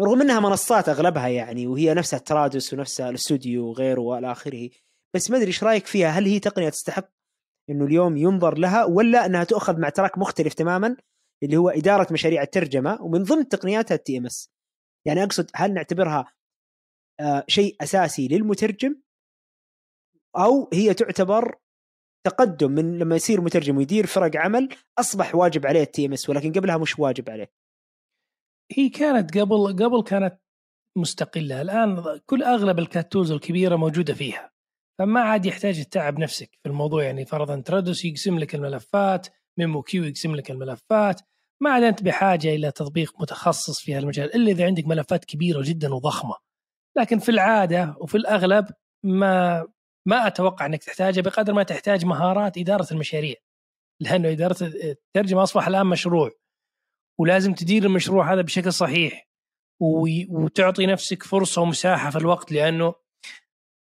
رغم 0.00 0.20
إنها 0.20 0.40
منصات 0.40 0.88
أغلبها 0.88 1.28
يعني 1.28 1.66
وهي 1.66 1.94
نفسها 1.94 2.18
Trados 2.18 2.72
ونفسها 2.72 3.10
الاستوديو 3.10 3.66
وغيره 3.66 4.00
وإلى 4.00 4.32
آخره 4.32 4.70
بس 5.14 5.30
ما 5.30 5.36
أدري 5.36 5.46
إيش 5.46 5.64
رأيك 5.64 5.86
فيها 5.86 6.08
هل 6.08 6.26
هي 6.26 6.38
تقنية 6.38 6.68
تستحق 6.68 7.08
إنه 7.70 7.84
اليوم 7.84 8.16
ينظر 8.16 8.58
لها 8.58 8.84
ولا 8.84 9.26
إنها 9.26 9.44
تؤخذ 9.44 9.80
مع 9.80 9.88
track 9.88 10.18
مختلف 10.18 10.54
تماما 10.54 10.96
اللي 11.42 11.56
هو 11.56 11.68
إدارة 11.68 12.12
مشاريع 12.12 12.42
الترجمة 12.42 13.02
ومن 13.02 13.22
ضمن 13.22 13.48
تقنياتها 13.48 13.94
ال 13.94 14.18
TMS. 14.18 14.52
يعني 15.06 15.22
أقصد 15.22 15.50
هل 15.54 15.74
نعتبرها 15.74 16.32
آه 17.20 17.44
شيء 17.48 17.76
أساسي 17.80 18.28
للمترجم؟ 18.28 19.02
أو 20.36 20.70
هي 20.72 20.94
تعتبر 20.94 21.58
تقدم 22.26 22.70
من 22.70 22.98
لما 22.98 23.16
يصير 23.16 23.40
مترجم 23.40 23.76
ويدير 23.76 24.06
فرق 24.06 24.36
عمل 24.36 24.68
أصبح 24.98 25.34
واجب 25.34 25.66
عليه 25.66 25.82
ال 25.82 26.06
TMS 26.06 26.28
ولكن 26.28 26.52
قبلها 26.52 26.78
مش 26.78 26.98
واجب 26.98 27.30
عليه. 27.30 27.52
هي 28.72 28.88
كانت 28.88 29.38
قبل 29.38 29.84
قبل 29.84 30.02
كانت 30.02 30.40
مستقلة. 30.96 31.62
الآن 31.62 32.20
كل 32.26 32.42
أغلب 32.42 32.78
ال 32.78 32.84
CAT 32.84 33.02
tools 33.02 33.32
الكبيرة 33.32 33.76
موجودة 33.76 34.14
فيها. 34.14 34.52
فما 34.98 35.20
عاد 35.20 35.46
يحتاج 35.46 35.84
تتعب 35.84 36.18
نفسك 36.18 36.58
في 36.62 36.68
الموضوع. 36.68 37.04
يعني 37.04 37.24
فرضا 37.24 37.60
Trados 37.60 38.04
يقسم 38.04 38.38
لك 38.38 38.54
الملفات 38.54 39.26
memoQ 39.58 40.04
يقسم 40.04 40.34
لك 40.36 40.50
الملفات. 40.50 41.20
ما 41.62 41.70
عاد 41.70 41.82
انت 41.82 42.02
بحاجة 42.02 42.48
إلى 42.54 42.70
تطبيق 42.70 43.20
متخصص 43.20 43.80
في 43.80 43.94
هالمجال 43.94 44.34
إلا 44.34 44.50
إذا 44.50 44.66
عندك 44.66 44.86
ملفات 44.86 45.24
كبيرة 45.24 45.62
جدا 45.64 45.94
وضخمة. 45.94 46.34
لكن 46.98 47.18
في 47.18 47.28
العادة 47.28 47.96
وفي 48.00 48.16
الأغلب 48.16 48.66
ما 49.04 49.66
ما 50.08 50.26
أتوقع 50.26 50.66
إنك 50.66 50.84
تحتاجها 50.84 51.22
بقدر 51.22 51.52
ما 51.52 51.62
تحتاج 51.62 52.04
مهارات 52.04 52.58
إدارة 52.58 52.86
المشاريع 52.92 53.34
لأنه 54.02 54.30
إدارة 54.30 54.56
الترجمة 54.62 55.42
أصبح 55.42 55.66
الآن 55.68 55.86
مشروع. 55.86 56.30
ولازم 57.20 57.54
تدير 57.54 57.84
المشروع 57.84 58.32
هذا 58.32 58.42
بشكل 58.42 58.72
صحيح 58.72 59.28
وتعطي 60.28 60.86
نفسك 60.86 61.22
فرصة 61.22 61.62
ومساحة 61.62 62.10
في 62.10 62.18
الوقت 62.18 62.52
لأنه 62.52 62.94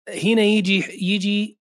هنا 0.09 0.41
يجي 0.41 0.83
يجي 1.01 1.59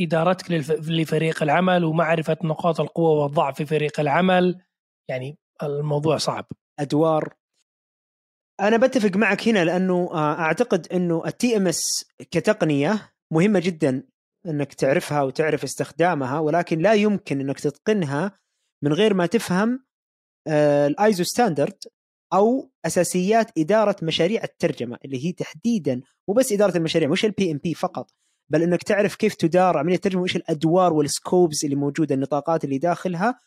إدارتك 0.00 0.50
لفريق 0.70 1.42
العمل 1.42 1.84
ومعرفة 1.84 2.36
نقاط 2.44 2.80
القوة 2.80 3.10
والضعف 3.10 3.56
في 3.56 3.66
فريق 3.66 4.00
العمل. 4.00 4.60
يعني 5.10 5.38
الموضوع 5.62 6.16
صعب. 6.16 6.46
أدوار. 6.78 7.34
أنا 8.60 8.76
بتفق 8.76 9.16
معك 9.16 9.48
هنا 9.48 9.64
لأنه 9.64 10.10
آه، 10.12 10.38
أعتقد 10.38 10.92
إنه 10.92 11.22
ال 11.26 11.56
TMS 11.56 12.04
كتقنية 12.30 13.12
مهمة 13.32 13.60
جدا 13.60 14.02
إنك 14.46 14.74
تعرفها 14.74 15.22
وتعرف 15.22 15.64
استخدامها 15.64 16.38
ولكن 16.38 16.78
لا 16.78 16.94
يمكن 16.94 17.40
إنك 17.40 17.60
تتقنها 17.60 18.38
من 18.84 18.92
غير 18.92 19.14
ما 19.14 19.26
تفهم 19.26 19.84
آه، 20.48 20.86
ال 20.86 20.95
ISO 20.95 21.24
standard 21.24 21.78
أو 22.32 22.70
أساسيات 22.86 23.58
إدارة 23.58 23.96
مشاريع 24.02 24.44
الترجمة 24.44 24.98
اللي 25.04 25.26
هي 25.26 25.32
تحديدا 25.32 26.00
مو 26.28 26.34
بس 26.34 26.52
إدارة 26.52 26.76
المشاريع 26.76 27.08
مش 27.08 27.24
ال 27.24 27.52
PMP 27.52 27.74
فقط. 27.74 28.10
بل 28.52 28.62
إنك 28.62 28.82
تعرف 28.82 29.14
كيف 29.14 29.34
تدار 29.34 29.78
عمليه 29.78 29.94
الترجمة 29.94 30.20
وإيش 30.20 30.36
الأدوار 30.36 30.92
وال 30.92 31.10
scopes 31.10 31.64
اللي 31.64 31.76
موجودة 31.76 32.14
النطاقات 32.14 32.64
اللي 32.64 32.78
داخلها. 32.78 33.40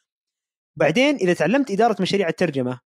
بعدين 0.80 1.16
إذا 1.16 1.34
تعلمت 1.34 1.72
إدارة 1.72 2.02
مشاريع 2.02 2.28
الترجمة 2.30 2.80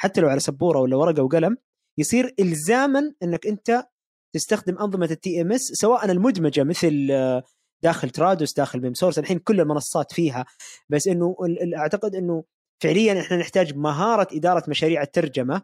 حتى 0.00 0.20
لو 0.20 0.28
على 0.28 0.40
سبورة 0.40 0.78
ولا 0.80 0.96
ورقة 0.96 1.22
وقلم 1.22 1.56
يصير 1.98 2.34
الزاما 2.40 3.14
إنك 3.22 3.46
أنت 3.46 3.84
تستخدم 4.34 4.78
أنظمة 4.78 5.06
ال 5.06 5.40
TMS 5.40 5.60
سواء 5.60 6.10
المدمجة 6.10 6.64
مثل 6.64 7.08
آه، 7.10 7.42
داخل 7.82 8.10
Trados 8.10 8.54
داخل 8.54 8.80
ب 8.80 8.94
Memsource 8.94 9.18
الحين 9.18 9.38
كل 9.38 9.60
المنصات 9.60 10.12
فيها. 10.12 10.44
بس 10.88 11.08
إنه 11.08 11.36
أعتقد 11.76 12.14
إنه 12.14 12.44
فعليا 12.82 13.20
إحنا 13.20 13.36
نحتاج 13.36 13.76
مهارة 13.76 14.28
إدارة 14.32 14.64
مشاريع 14.68 15.02
الترجمة 15.02 15.62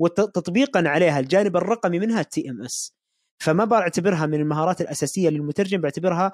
وتطبيقا 0.00 0.82
عليها 0.86 1.20
الجانب 1.20 1.56
الرقمي 1.56 1.98
منها 1.98 2.20
ال 2.20 2.50
TMS. 2.50 2.99
فما 3.42 3.64
بعتبرها 3.64 4.26
من 4.26 4.34
المهارات 4.34 4.80
الأساسية 4.80 5.28
للمترجم 5.28 5.80
بعتبرها 5.80 6.32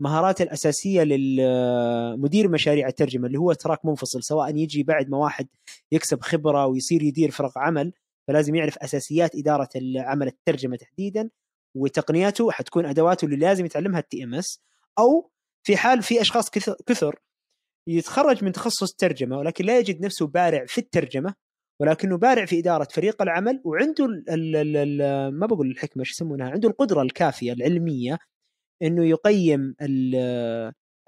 مهارات 0.00 0.40
الأساسية 0.40 1.02
للمدير 1.02 2.48
مشاريع 2.48 2.88
الترجمة 2.88 3.26
اللي 3.26 3.38
هو 3.38 3.52
تراك 3.52 3.84
منفصل 3.84 4.22
سواء 4.22 4.56
يجي 4.56 4.82
بعد 4.82 5.08
ما 5.08 5.18
واحد 5.18 5.48
يكسب 5.92 6.20
خبرة 6.20 6.66
ويصير 6.66 7.02
يدير 7.02 7.30
فرق 7.30 7.58
عمل 7.58 7.92
فلازم 8.28 8.54
يعرف 8.54 8.78
أساسيات 8.78 9.34
إدارة 9.34 9.68
عمل 9.96 10.26
الترجمة 10.26 10.76
تحديدا 10.76 11.30
وتقنياته 11.76 12.50
حتكون 12.50 12.86
أدواته 12.86 13.24
اللي 13.24 13.36
لازم 13.36 13.64
يتعلمها 13.64 14.00
التي 14.00 14.24
إم 14.24 14.34
إس 14.34 14.60
أو 14.98 15.30
في 15.66 15.76
حال 15.76 16.02
في 16.02 16.20
أشخاص 16.20 16.50
كثر 16.86 17.20
يتخرج 17.88 18.44
من 18.44 18.52
تخصص 18.52 18.92
ترجمة 18.92 19.38
ولكن 19.38 19.64
لا 19.64 19.78
يجد 19.78 20.00
نفسه 20.00 20.26
بارع 20.26 20.64
في 20.66 20.78
الترجمة 20.78 21.34
ولكنه 21.80 22.16
بارع 22.18 22.44
في 22.44 22.58
إدارة 22.58 22.88
فريق 22.90 23.22
العمل 23.22 23.62
وعنده 23.64 24.04
ال 24.04 24.56
ال 24.56 24.76
ال 24.76 25.34
ما 25.34 25.46
بقول 25.46 25.70
الحكمة 25.70 26.00
إيش 26.00 26.10
يسمونها؟ 26.10 26.50
عنده 26.50 26.68
القدرة 26.68 27.02
الكافية 27.02 27.52
العلمية 27.52 28.18
إنه 28.82 29.04
يقيم 29.04 29.74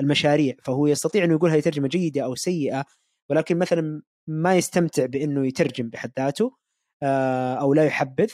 المشاريع 0.01 0.55
فهو 0.64 0.86
يستطيع 0.86 1.24
إنه 1.24 1.34
يقول 1.34 1.51
هذه 1.51 1.60
ترجمة 1.60 1.88
جيدة 1.88 2.24
أو 2.24 2.34
سيئة 2.34 2.84
ولكن 3.30 3.59
مثلا 3.59 4.02
ما 4.28 4.56
يستمتع 4.56 5.06
بإنه 5.06 5.47
يترجم 5.47 5.88
بحد 5.88 6.12
ذاته 6.18 6.56
آه، 7.02 7.55
أو 7.55 7.74
لا 7.74 7.84
يحبذ 7.84 8.32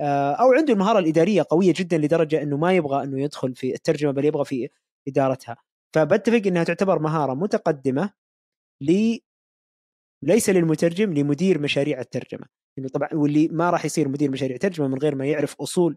آه، 0.00 0.32
أو 0.32 0.52
عنده 0.52 0.72
المهارة 0.72 0.98
الإدارية 0.98 1.44
قوية 1.50 1.74
جدا 1.76 1.98
لدرجة 1.98 2.42
إنه 2.42 2.56
ما 2.56 2.72
يبغى 2.72 3.04
إنه 3.04 3.22
يدخل 3.22 3.54
في 3.54 3.74
الترجمة 3.74 4.12
بل 4.12 4.24
يبغى 4.24 4.44
في 4.44 4.68
إدارتها. 5.08 5.56
فبتفق 5.94 6.42
إنها 6.46 6.64
تعتبر 6.64 6.98
مهارة 6.98 7.34
متقدمة 7.34 8.12
ليس 10.22 10.50
للمترجم 10.50 11.12
لمدير 11.14 11.60
مشاريع 11.60 12.00
الترجمة 12.00 12.46
انه 12.78 12.88
طبعا 12.88 13.08
واللي 13.12 13.48
ما 13.48 13.70
راح 13.70 13.84
يصير 13.84 14.08
مدير 14.08 14.30
مشاريع 14.30 14.56
ترجمه 14.56 14.88
من 14.88 14.98
غير 14.98 15.14
ما 15.14 15.26
يعرف 15.26 15.60
أصول 15.60 15.96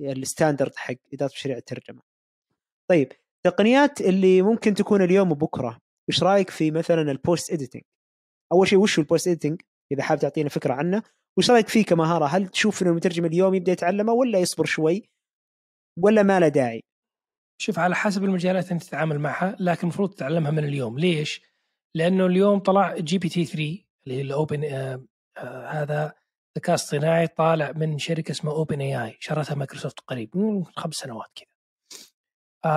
ال 0.00 0.08
standard 0.08 0.76
حق 0.76 0.94
إدارة 1.12 1.30
مشاريع 1.34 1.56
الترجمة. 1.56 2.02
طيب 2.90 3.12
تقنيات 3.46 4.00
اللي 4.00 4.42
ممكن 4.42 4.74
تكون 4.74 5.02
اليوم 5.02 5.32
وبكرة 5.32 5.78
إيش 6.10 6.22
رأيك 6.22 6.50
في 6.50 6.70
مثلا 6.70 7.10
ال 7.10 7.52
post-editing؟ 7.52 7.82
أول 8.52 8.68
شيء 8.68 8.78
وش 8.78 8.98
هو 8.98 9.02
ال 9.02 9.28
post-editing؟ 9.28 9.62
إذا 9.92 10.02
حاب 10.02 10.18
تعطينا 10.18 10.48
فكرة 10.48 10.74
عنه، 10.74 11.02
وش 11.38 11.50
رأيك 11.50 11.68
فيه 11.68 11.84
كمهارة؟ 11.84 12.26
هل 12.26 12.48
تشوف 12.48 12.82
إنه 12.82 12.90
المترجم 12.90 13.24
اليوم 13.24 13.54
يبدأ 13.54 13.72
يتعلمه 13.72 14.12
ولا 14.12 14.38
يصبر 14.38 14.64
شوي؟ 14.64 15.10
ولا 15.98 16.22
ما 16.22 16.40
له 16.40 16.48
داعي؟ 16.48 16.84
شوف 17.60 17.78
على 17.78 17.94
حسب 17.94 18.24
المجالات 18.24 18.72
أنت 18.72 18.82
تتعامل 18.82 19.18
معها 19.18 19.56
لكن 19.60 19.82
المفروض 19.82 20.10
تتعلمها 20.10 20.50
من 20.50 20.64
اليوم، 20.64 20.98
ليش؟ 20.98 21.47
لأنه 21.98 22.26
اليوم 22.26 22.58
طلع 22.58 22.96
GPT 22.96 23.44
3 23.44 23.58
اللي 24.06 24.16
هي 24.16 24.20
ال 24.20 24.29
open 24.29 24.64
آه 24.64 25.04
آه 25.38 25.66
هذا 25.66 26.14
ذكاء 26.58 26.74
اصطناعي 26.74 27.26
طالع 27.26 27.72
من 27.72 27.98
شركة 27.98 28.32
اسمها 28.32 28.52
OpenAI 28.52 29.16
شرتها 29.20 29.54
مايكروسوفت 29.54 30.00
قريب 30.00 30.36
من 30.36 30.64
خمس 30.64 30.94
سنوات 30.94 31.30
كذا. 31.34 31.48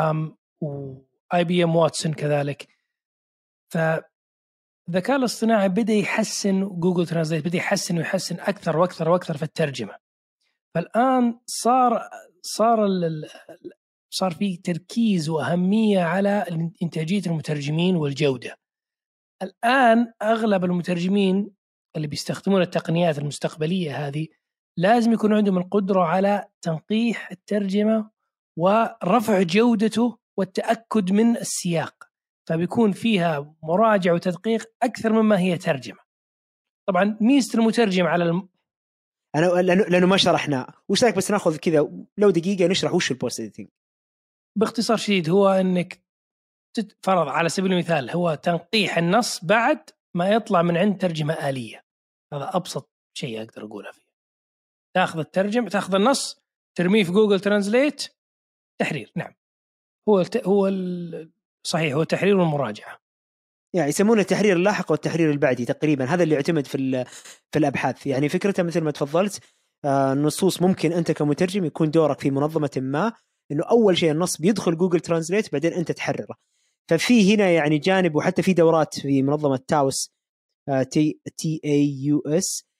آم 0.09 0.37
و 0.61 1.43
IBM 1.43 1.75
Watson 1.75 2.13
كذلك. 2.13 2.67
ف 3.69 3.77
الذكاء 4.89 5.17
الاصطناعي 5.17 5.69
بدأ 5.69 5.93
يحسن 5.93 6.69
Google 6.79 7.07
Translate 7.07 7.45
بدأ 7.45 7.57
يحسن 7.57 7.97
ويحسن 7.97 8.39
أكثر 8.39 8.77
وأكثر 8.77 9.09
وأكثر 9.09 9.37
في 9.37 9.43
الترجمة. 9.43 9.95
فالآن 10.75 11.39
صار 11.45 12.09
صار 12.41 12.79
صار 14.09 14.31
في 14.31 14.57
تركيز 14.57 15.29
وأهمية 15.29 15.99
على 15.99 16.45
انتاجيه 16.83 17.21
المترجمين 17.27 17.95
والجودة. 17.95 18.61
الآن 19.41 20.13
أغلب 20.21 20.65
المترجمين 20.65 21.51
اللي 21.95 22.07
بيستخدمون 22.07 22.61
التقنيات 22.61 23.19
المستقبلية 23.19 24.07
هذه 24.07 24.27
لازم 24.77 25.13
يكون 25.13 25.33
عندهم 25.33 25.57
القدرة 25.57 26.03
على 26.03 26.45
تنقيح 26.61 27.31
الترجمة 27.31 28.11
ورفع 28.59 29.41
جودته 29.41 30.17
والتأكد 30.37 31.11
من 31.11 31.37
السياق 31.37 32.11
فبيكون 32.49 32.91
فيها 32.91 33.55
مراجعة 33.63 34.13
وتدقيق 34.13 34.71
أكثر 34.83 35.13
مما 35.13 35.39
هي 35.39 35.57
ترجمة. 35.57 35.99
طبعا 36.89 37.17
ميزة 37.21 37.59
المترجم 37.59 38.05
على 38.05 38.23
الم... 38.23 38.49
أنا 39.35 39.45
لأنه 39.45 39.83
لأنه 39.83 40.07
ما 40.07 40.17
شرحناه، 40.17 40.73
وش 40.89 41.03
رأيك 41.03 41.15
بس 41.15 41.31
نأخذ 41.31 41.57
كذا 41.57 41.89
لو 42.17 42.29
دقيقة 42.29 42.67
نشرح 42.67 42.93
وش 42.93 43.11
ال 43.11 43.39
post-editing؟ 43.39 43.67
باختصار 44.57 44.97
شديد 44.97 45.29
هو 45.29 45.49
إنك 45.49 46.03
فرض 47.03 47.27
على 47.27 47.49
سبيل 47.49 47.73
المثال 47.73 48.09
هو 48.09 48.35
تنقيح 48.35 48.97
النص 48.97 49.45
بعد 49.45 49.89
ما 50.15 50.29
يطلع 50.29 50.61
من 50.61 50.77
عند 50.77 50.97
ترجمة 50.97 51.33
آلية. 51.49 51.85
هذا 52.33 52.49
أبسط 52.53 52.91
شيء 53.17 53.41
أقدر 53.41 53.65
أقوله 53.65 53.91
فيه. 53.91 54.11
تأخذ 54.95 55.19
الترجمة 55.19 55.69
تأخذ 55.69 55.95
النص 55.95 56.41
ترميه 56.77 57.03
في 57.03 57.11
جوجل 57.11 57.39
ترانزليت 57.39 58.07
تحرير 58.81 59.11
نعم. 59.15 59.33
هو 60.09 60.21
الت... 60.21 60.47
هو 60.47 60.67
ال... 60.67 61.31
صحيح 61.67 61.93
هو 61.93 62.01
التحرير 62.01 62.37
والمراجعة 62.37 63.01
يعني 63.75 63.89
يسمونه 63.89 64.21
التحرير 64.21 64.55
اللاحق 64.55 64.91
والتحرير 64.91 65.31
البعدي 65.31 65.65
تقريبا 65.65 66.05
هذا 66.05 66.23
اللي 66.23 66.35
يعتمد 66.35 66.67
في 66.67 67.05
في 67.51 67.59
الأبحاث. 67.59 68.07
يعني 68.07 68.29
فكرتها 68.29 68.63
مثل 68.63 68.81
ما 68.81 68.91
تفضلت 68.91 69.39
آه، 69.85 70.13
النصوص 70.13 70.61
ممكن 70.61 70.91
أنت 70.91 71.11
كمترجم 71.11 71.65
يكون 71.65 71.91
دورك 71.91 72.19
في 72.19 72.31
منظمة 72.31 72.71
ما 72.77 73.13
إنه 73.51 73.63
أول 73.63 73.97
شيء 73.97 74.11
النص 74.11 74.37
بيدخل 74.37 74.77
Google 74.77 74.99
Translate 74.99 75.51
بعدين 75.51 75.73
أنت 75.73 75.91
تحرره. 75.91 76.35
ففي 76.89 77.35
هنا 77.35 77.49
يعني 77.49 77.77
جانب 77.77 78.15
وحتى 78.15 78.41
في 78.41 78.53
دورات 78.53 78.99
في 78.99 79.21
منظمة 79.21 79.59
TAUS 79.67 80.11
T 80.91 81.19
T 81.37 81.61
A 81.65 82.03
U 82.03 82.19
S 82.25 82.71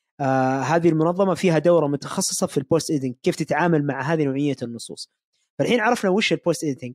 هذه 0.62 0.90
المنظمة 0.90 1.34
فيها 1.36 1.60
دورة 1.60 1.88
متخصصة 1.88 2.48
في 2.48 2.58
ال 2.58 2.92
post-editing 2.92 3.16
كيف 3.24 3.36
تتعامل 3.36 3.86
مع 3.86 4.02
هذه 4.02 4.24
نوعية 4.24 4.56
النصوص. 4.64 5.10
فالحين 5.60 5.80
عرفنا 5.80 6.10
وش 6.12 6.34
ال 6.34 6.64
post-editing 6.64 6.94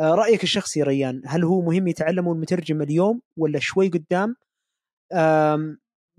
آه، 0.00 0.14
رأيك 0.14 0.42
الشخصي 0.42 0.82
ريان 0.82 1.22
هل 1.26 1.44
هو 1.44 1.60
مهم 1.60 1.88
يتعلمه 1.88 2.32
المترجم 2.32 2.82
اليوم 2.82 3.20
ولا 3.38 3.58
شوي 3.58 3.88
قدام؟ 3.88 4.36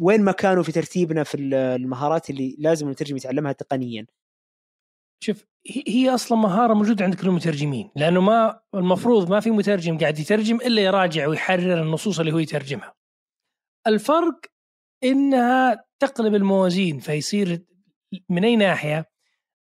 وين 0.01 0.23
مكانه 0.23 0.63
في 0.63 0.71
ترتيبنا 0.71 1.23
في 1.23 1.37
المهارات 1.55 2.29
اللي 2.29 2.55
لازم 2.59 2.85
المترجم 2.85 3.17
يتعلمها 3.17 3.51
تقنيا؟ 3.51 4.05
شوف 5.19 5.45
هي 5.87 6.09
أصلا 6.09 6.37
مهارة 6.37 6.73
موجودة 6.73 7.05
عند 7.05 7.15
كل 7.15 7.27
المترجمين 7.27 7.91
لأنه 7.95 8.21
ما 8.21 8.61
المفروض 8.75 9.29
ما 9.29 9.39
في 9.39 9.51
مترجم 9.51 9.97
قاعد 9.97 10.19
يترجم 10.19 10.55
إلا 10.55 10.81
يراجع 10.81 11.27
ويحرر 11.27 11.81
النصوص 11.81 12.19
اللي 12.19 12.31
هو 12.31 12.37
يترجمها. 12.37 12.95
الفرق 13.87 14.39
إنها 15.03 15.85
تقلب 15.99 16.35
الموازين 16.35 16.99
فيصير 16.99 17.65
من 18.29 18.43
أي 18.43 18.55
ناحية 18.55 19.09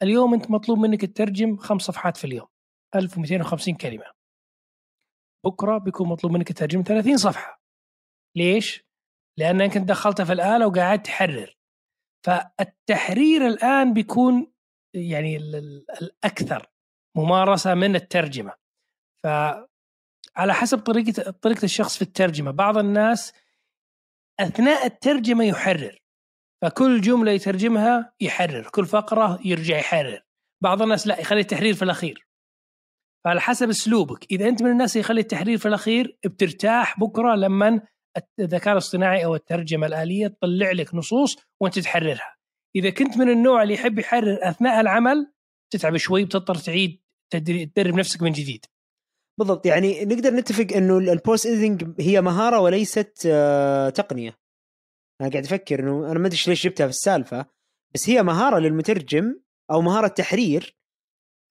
اليوم 0.02 0.34
أنت 0.34 0.50
مطلوب 0.50 0.78
منك 0.78 1.00
تترجم 1.00 1.56
خمس 1.56 1.82
صفحات 1.82 2.16
في 2.16 2.24
اليوم 2.24 2.46
1250 2.94 3.74
كلمة. 3.74 4.04
بكرة 5.44 5.78
بيكون 5.78 6.08
مطلوب 6.08 6.32
منك 6.32 6.48
تترجم 6.48 6.82
30 6.82 7.16
صفحة. 7.16 7.62
ليش؟ 8.36 8.84
لأنك 9.38 9.76
أنت 9.76 9.88
دخلتها 9.88 10.24
في 10.24 10.32
الآلة 10.32 10.66
وقاعد 10.66 11.02
تحرر. 11.02 11.56
فالتحرير 12.26 13.46
الآن 13.46 13.92
بيكون 13.92 14.51
يعني 14.94 15.36
الأكثر 16.02 16.66
ممارسة 17.16 17.74
من 17.74 17.97
الترجمة. 17.97 18.52
فعلى 19.24 20.55
حسب 20.55 20.78
طريقه 20.78 21.31
طريقة 21.31 21.64
الشخص 21.64 21.97
في 21.97 22.02
الترجمة. 22.02 22.51
بعض 22.51 22.78
الناس 22.78 23.32
أثناء 24.40 24.86
الترجمة 24.86 25.44
يحرر 25.44 25.98
فكل 26.62 27.01
جملة 27.01 27.32
يترجمها 27.32 28.12
يحرر 28.20 28.69
كل 28.70 28.86
فقرة 28.86 29.39
يرجع 29.44 29.78
يحرر. 29.78 30.20
بعض 30.62 30.82
الناس 30.82 31.06
لا 31.06 31.20
يخلي 31.20 31.40
التحرير 31.40 31.74
في 31.74 31.82
الأخير. 31.82 32.27
فعلى 33.24 33.40
حسب 33.40 33.69
أسلوبك 33.69 34.32
إذا 34.32 34.48
أنت 34.48 34.62
من 34.62 34.70
الناس 34.70 34.97
يخلي 34.97 35.20
التحرير 35.20 35.59
في 35.59 35.69
الأخير 35.69 36.19
بترتاح 36.24 37.01
بكرة 37.01 37.35
لما 37.35 37.81
الذكاء 38.40 38.73
الاصطناعي 38.73 39.24
أو 39.24 39.35
الترجمة 39.35 39.86
الآلية 39.86 40.27
تطلع 40.27 40.73
لك 40.73 40.94
نصوص 40.94 41.36
وأنت 41.60 41.78
تحررها. 41.78 42.36
إذا 42.77 42.90
كنت 42.90 43.16
من 43.16 43.31
النوع 43.31 43.62
اللي 43.62 43.74
يحب 43.74 43.99
يحرر 43.99 44.39
أثناء 44.43 44.81
العمل 44.81 45.32
تتعب 45.73 45.97
شوي 45.97 46.24
بتضطر 46.24 46.55
تعيد 46.55 47.03
تدرب 47.31 47.94
نفسك 47.94 48.23
من 48.23 48.32
جديد. 48.32 48.66
بالضبط 49.39 49.66
يعني 49.66 50.05
نقدر 50.05 50.35
نتفق 50.35 50.77
إنه 50.77 50.99
ال 50.98 51.47
post-editing 51.47 52.01
هي 52.01 52.20
مهارة 52.20 52.61
وليست 52.61 53.23
آه، 53.27 53.89
تقنية. 53.89 54.39
أنا 55.20 55.31
قاعد 55.31 55.44
أفكر 55.44 55.81
إنه 55.81 56.11
أنا 56.11 56.19
ما 56.19 56.27
أدري 56.27 56.39
ليش 56.47 56.65
جبتها 56.66 56.86
في 56.86 56.90
السالفة 56.90 57.47
بس 57.94 58.11
هي 58.11 58.23
مهارة 58.23 58.59
للمترجم 58.59 59.40
أو 59.70 59.81
مهارة 59.81 60.09
تحرير 60.09 60.77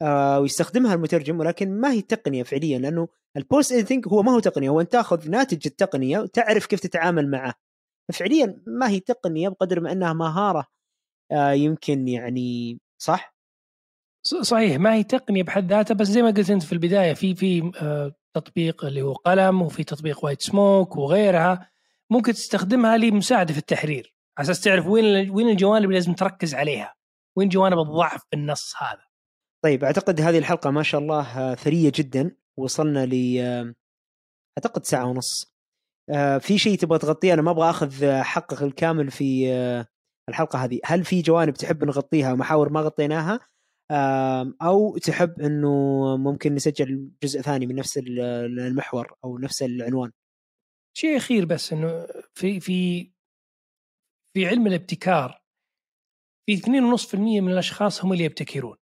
آه 0.01 0.39
ويستخدمها 0.39 0.93
المترجم 0.93 1.39
ولكن 1.39 1.79
ما 1.79 1.91
هي 1.91 2.01
تقنية 2.01 2.43
فعليا 2.43 2.79
لأنه 2.79 3.07
ال 3.37 3.71
post-editing 3.71 4.07
هو 4.07 4.23
ما 4.23 4.31
هو 4.31 4.39
تقنية 4.39 4.69
هو 4.69 4.81
انت 4.81 4.91
تأخذ 4.91 5.29
ناتج 5.29 5.61
التقنية 5.65 6.19
وتعرف 6.19 6.65
كيف 6.65 6.79
تتعامل 6.79 7.31
معه. 7.31 7.53
فعليا 8.13 8.61
ما 8.67 8.89
هي 8.89 8.99
تقنية 8.99 9.49
بقدر 9.49 9.79
ما 9.79 9.91
إنها 9.91 10.13
مهارة 10.13 10.67
يمكن 11.31 12.07
يعني 12.07 12.79
صح؟ 12.97 13.35
صحيح 14.41 14.77
ما 14.77 14.93
هي 14.93 15.03
تقنية 15.03 15.43
بحد 15.43 15.69
ذاتها 15.73 15.93
بس 15.93 16.07
زي 16.07 16.21
ما 16.21 16.31
قلت 16.31 16.49
أنت 16.49 16.63
في 16.63 16.73
البداية 16.73 17.13
في 17.13 17.35
في 17.35 17.71
آه 17.81 18.13
تطبيق 18.33 18.85
اللي 18.85 19.01
هو 19.01 19.13
قلم 19.13 19.61
وفي 19.61 19.83
تطبيق 19.83 20.25
WhiteSmoke 20.25 20.95
وغيرها 20.95 21.71
ممكن 22.09 22.33
تستخدمها 22.33 22.97
لمساعدة 22.97 23.53
في 23.53 23.59
التحرير 23.59 24.15
على 24.37 24.45
أساس 24.45 24.61
تعرف 24.61 24.87
وين 24.87 25.29
وين 25.29 25.49
الجوانب 25.49 25.85
اللي 25.85 25.95
لازم 25.95 26.13
تركز 26.13 26.55
عليها 26.55 26.95
وين 27.35 27.49
جوانب 27.49 27.79
الضعف 27.79 28.21
في 28.29 28.35
النص 28.35 28.73
هذا. 28.77 29.05
طيب 29.63 29.83
أعتقد 29.83 30.21
هذه 30.21 30.37
الحلقة 30.37 30.71
ما 30.71 30.83
شاء 30.83 31.01
الله 31.01 31.55
ثرية 31.55 31.91
جدا 31.95 32.35
وصلنا 32.57 33.05
ل 33.05 33.39
أعتقد 34.57 34.85
ساعة 34.85 35.05
ونص. 35.05 35.55
آه، 36.09 36.37
في 36.37 36.57
شيء 36.57 36.77
تبغى 36.77 36.99
تغطيه؟ 36.99 37.33
أنا 37.33 37.41
ما 37.41 37.51
أبغى 37.51 37.69
أخذ 37.69 38.21
حقك 38.21 38.61
الكامل 38.61 39.11
في 39.11 39.53
آه، 39.53 39.85
الحلقة 40.31 40.63
هذه. 40.63 40.79
هل 40.85 41.05
في 41.05 41.21
جوانب 41.21 41.53
تحب 41.53 41.83
نغطيها 41.83 42.33
ومحاور 42.33 42.69
ما 42.69 42.81
غطيناها؟ 42.81 43.39
أو 44.61 44.97
تحب 44.97 45.41
إنه 45.41 45.69
ممكن 46.17 46.55
نسجل 46.55 47.11
جزء 47.23 47.41
ثاني 47.41 47.65
من 47.65 47.75
نفس 47.75 47.97
المحور 47.97 49.15
أو 49.23 49.37
نفس 49.37 49.63
العنوان؟ 49.63 50.11
شيء 50.97 51.17
أخير 51.17 51.45
بس 51.45 51.73
إنه 51.73 52.07
في 52.33 52.59
في 52.59 53.11
في 54.33 54.47
علم 54.47 54.67
الابتكار 54.67 55.41
في 56.45 56.57
2.5% 56.57 57.15
من 57.15 57.51
الأشخاص 57.51 58.05
هم 58.05 58.13
اللي 58.13 58.23
يبتكرون. 58.23 58.77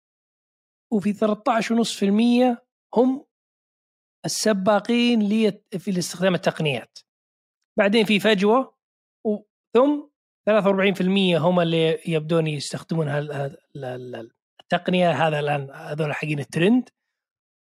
وفي 0.93 1.13
13.5% 1.13 2.63
هم 2.95 3.25
السباقين 4.25 5.29
في 5.79 5.91
الاستخدام 5.91 6.35
التقنيات. 6.35 6.99
بعدين 7.77 8.05
في 8.05 8.19
فجوة 8.19 8.77
ثم 9.73 10.07
43% 10.47 10.51
هم 11.37 11.59
اللي 11.59 11.99
يبدون 12.07 12.47
يستخدمون 12.47 13.07
التقنية 14.61 15.11
هذا 15.11 15.39
الآن 15.39 15.69
هذول 15.71 16.13
حقين 16.13 16.39
الترند. 16.39 16.89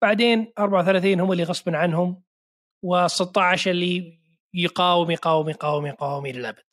بعدين 0.02 0.54
34 0.60 1.20
هم 1.20 1.32
اللي 1.32 1.44
غصبا 1.44 1.78
عنهم 1.78 2.24
و16 2.86 3.68
اللي 3.68 4.20
يقاوم 4.54 5.12
يقاوم 5.12 5.50
يقاوم 5.50 5.86
يقاوم 5.86 6.26
إلى 6.26 6.40
الأبد. 6.40 6.64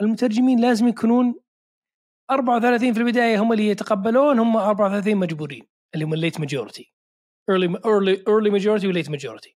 المترجمين 0.00 0.60
لازم 0.60 0.88
يكونون 0.88 1.40
34 2.30 2.92
في 2.92 3.00
البداية 3.00 3.42
هم 3.42 3.52
اللي 3.52 3.66
يتقبلون 3.66 4.38
هم 4.38 4.56
34 4.56 5.16
مجبورين 5.16 5.66
اللي 5.94 6.04
هم 6.04 6.14
ال 6.14 6.19
late 6.19 6.40
majority 6.40 6.94
early 7.50 7.80
early 7.86 8.24
early 8.28 8.50
majority 8.50 8.88
و 8.88 8.92
late 8.92 9.10
majority 9.10 9.56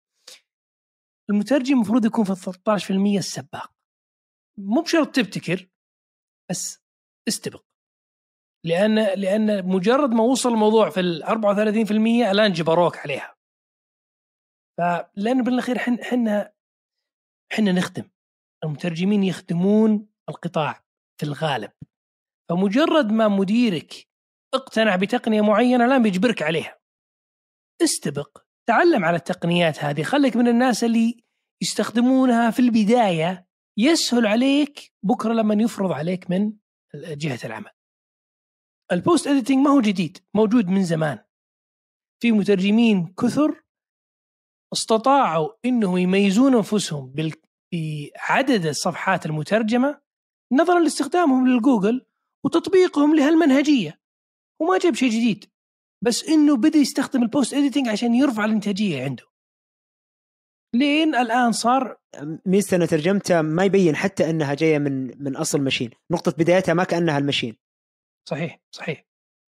المترجم 1.30 1.74
المفروض 1.74 2.04
يكون 2.04 2.24
في 2.24 2.34
13% 2.34 3.18
السباق. 3.18 3.81
مو 4.58 4.80
بشرط 4.82 5.14
تبتكر 5.14 5.68
بس 6.50 6.82
استبق. 7.28 7.64
لأن 8.66 8.94
لأن 8.94 9.66
مجرد 9.68 10.10
ما 10.10 10.22
وصل 10.22 10.48
الموضوع 10.48 10.90
في 10.90 11.00
ال 11.00 11.24
34% 11.24 12.30
الآن 12.30 12.52
جبروك 12.52 12.96
عليها. 12.98 13.36
فلان 14.78 15.42
بالأخير 15.42 15.76
إحنا 15.76 16.52
إحنا 17.52 17.72
نخدم. 17.72 18.10
المترجمين 18.64 19.24
يخدمون 19.24 20.08
القطاع 20.28 20.84
في 21.20 21.26
الغالب. 21.26 21.72
فمجرد 22.50 23.12
ما 23.12 23.28
مديرك 23.28 24.08
اقتنع 24.54 24.96
بتقنية 24.96 25.40
معينة 25.40 25.84
الآن 25.84 26.02
بيجبرك 26.02 26.42
عليها. 26.42 26.80
استبق. 27.82 28.38
تعلم 28.68 29.04
على 29.04 29.16
التقنيات 29.16 29.84
هذه. 29.84 30.02
خليك 30.02 30.36
من 30.36 30.48
الناس 30.48 30.84
اللي 30.84 31.24
يستخدمونها 31.62 32.50
في 32.50 32.58
البداية 32.58 33.46
يسهل 33.76 34.26
عليك 34.26 34.92
بكرة 35.02 35.32
لما 35.32 35.62
يفرض 35.62 35.92
عليك 35.92 36.30
من 36.30 36.52
جهة 36.94 37.38
العمل. 37.44 37.70
ال 38.92 39.26
post-editing 39.26 39.58
ما 39.58 39.70
هو 39.70 39.80
جديد 39.80 40.18
موجود 40.34 40.66
من 40.66 40.84
زمان. 40.84 41.18
في 42.22 42.32
مترجمين 42.32 43.14
كثر 43.18 43.62
استطاعوا 44.72 45.52
إنهم 45.64 45.98
يميزون 45.98 46.54
أنفسهم 46.54 47.14
بعدد 47.14 48.66
الصفحات 48.66 49.26
المترجمة 49.26 50.00
نظرا 50.52 50.80
لاستخدامهم 50.80 51.48
للجوجل 51.48 52.06
وتطبيقهم 52.44 53.16
لهالمنهجيه 53.16 54.00
وما 54.60 54.78
جاب 54.78 54.94
شيء 54.94 55.10
جديد 55.10 55.44
بس 56.04 56.24
إنه 56.24 56.56
بدأ 56.56 56.78
يستخدم 56.78 57.22
ال 57.22 57.54
post-editing 57.54 57.88
عشان 57.88 58.14
يرفع 58.14 58.44
الإنتاجية 58.44 59.04
عنده. 59.04 59.31
لين 60.74 61.14
الآن 61.14 61.52
صار 61.52 61.96
ميزه 62.46 62.76
أنا 62.76 62.86
ترجمتها 62.86 63.42
ما 63.42 63.64
يبين 63.64 63.96
حتى 63.96 64.30
أنها 64.30 64.54
جاية 64.54 64.78
من 64.78 65.22
من 65.22 65.36
أصل 65.36 65.60
ماشين. 65.60 65.90
نقطة 66.10 66.34
بدايتها 66.38 66.74
ما 66.74 66.84
كأنها 66.84 67.18
المشين 67.18 67.56
صحيح 68.28 68.60
صحيح. 68.70 69.04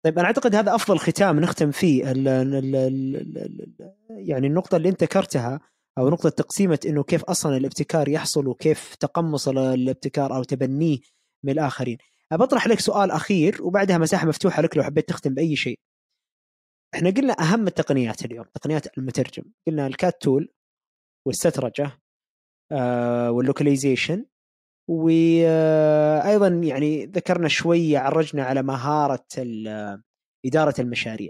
طيب 0.05 0.19
أنا 0.19 0.27
أعتقد 0.27 0.55
هذا 0.55 0.75
أفضل 0.75 0.99
ختام 0.99 1.39
نختم 1.39 1.71
فيه. 1.71 2.11
ال 2.11 2.27
ال 2.27 2.75
ال 2.75 3.73
يعني 4.09 4.47
النقطة 4.47 4.75
اللي 4.77 4.89
أنت 4.89 5.03
ذكرتها 5.03 5.59
أو 5.97 6.09
نقطة 6.09 6.29
تقسيمة 6.29 6.79
إنه 6.85 7.03
كيف 7.03 7.23
أصلا 7.23 7.57
الابتكار 7.57 8.09
يحصل 8.09 8.47
وكيف 8.47 8.95
تقمص 8.95 9.47
الابتكار 9.47 10.35
أو 10.35 10.43
تبنيه 10.43 10.99
من 11.43 11.51
الآخرين. 11.53 11.97
بطرح 12.31 12.67
لك 12.67 12.79
سؤال 12.79 13.11
أخير 13.11 13.63
وبعدها 13.63 13.97
مساحة 13.97 14.27
مفتوحة 14.27 14.61
لك 14.61 14.77
لو 14.77 14.83
حبيت 14.83 15.09
تختم 15.09 15.33
بأي 15.33 15.55
شيء. 15.55 15.79
إحنا 16.95 17.09
قلنا 17.09 17.33
أهم 17.39 17.67
التقنيات 17.67 18.25
اليوم 18.25 18.45
تقنيات 18.53 18.97
المترجم. 18.97 19.43
قلنا 19.67 19.87
ال 19.87 19.96
CAT 19.96 20.21
tool 20.21 20.53
والسترجة 21.27 22.01
آه 22.71 23.31
وال 23.31 23.44
localization 23.44 24.25
وأيضا 24.89 26.47
يعني 26.47 27.05
ذكرنا 27.05 27.47
شوية 27.47 27.99
عرجنا 27.99 28.43
على 28.43 28.63
مهارة 28.63 29.25
إدارة 30.45 30.73
المشاريع. 30.79 31.29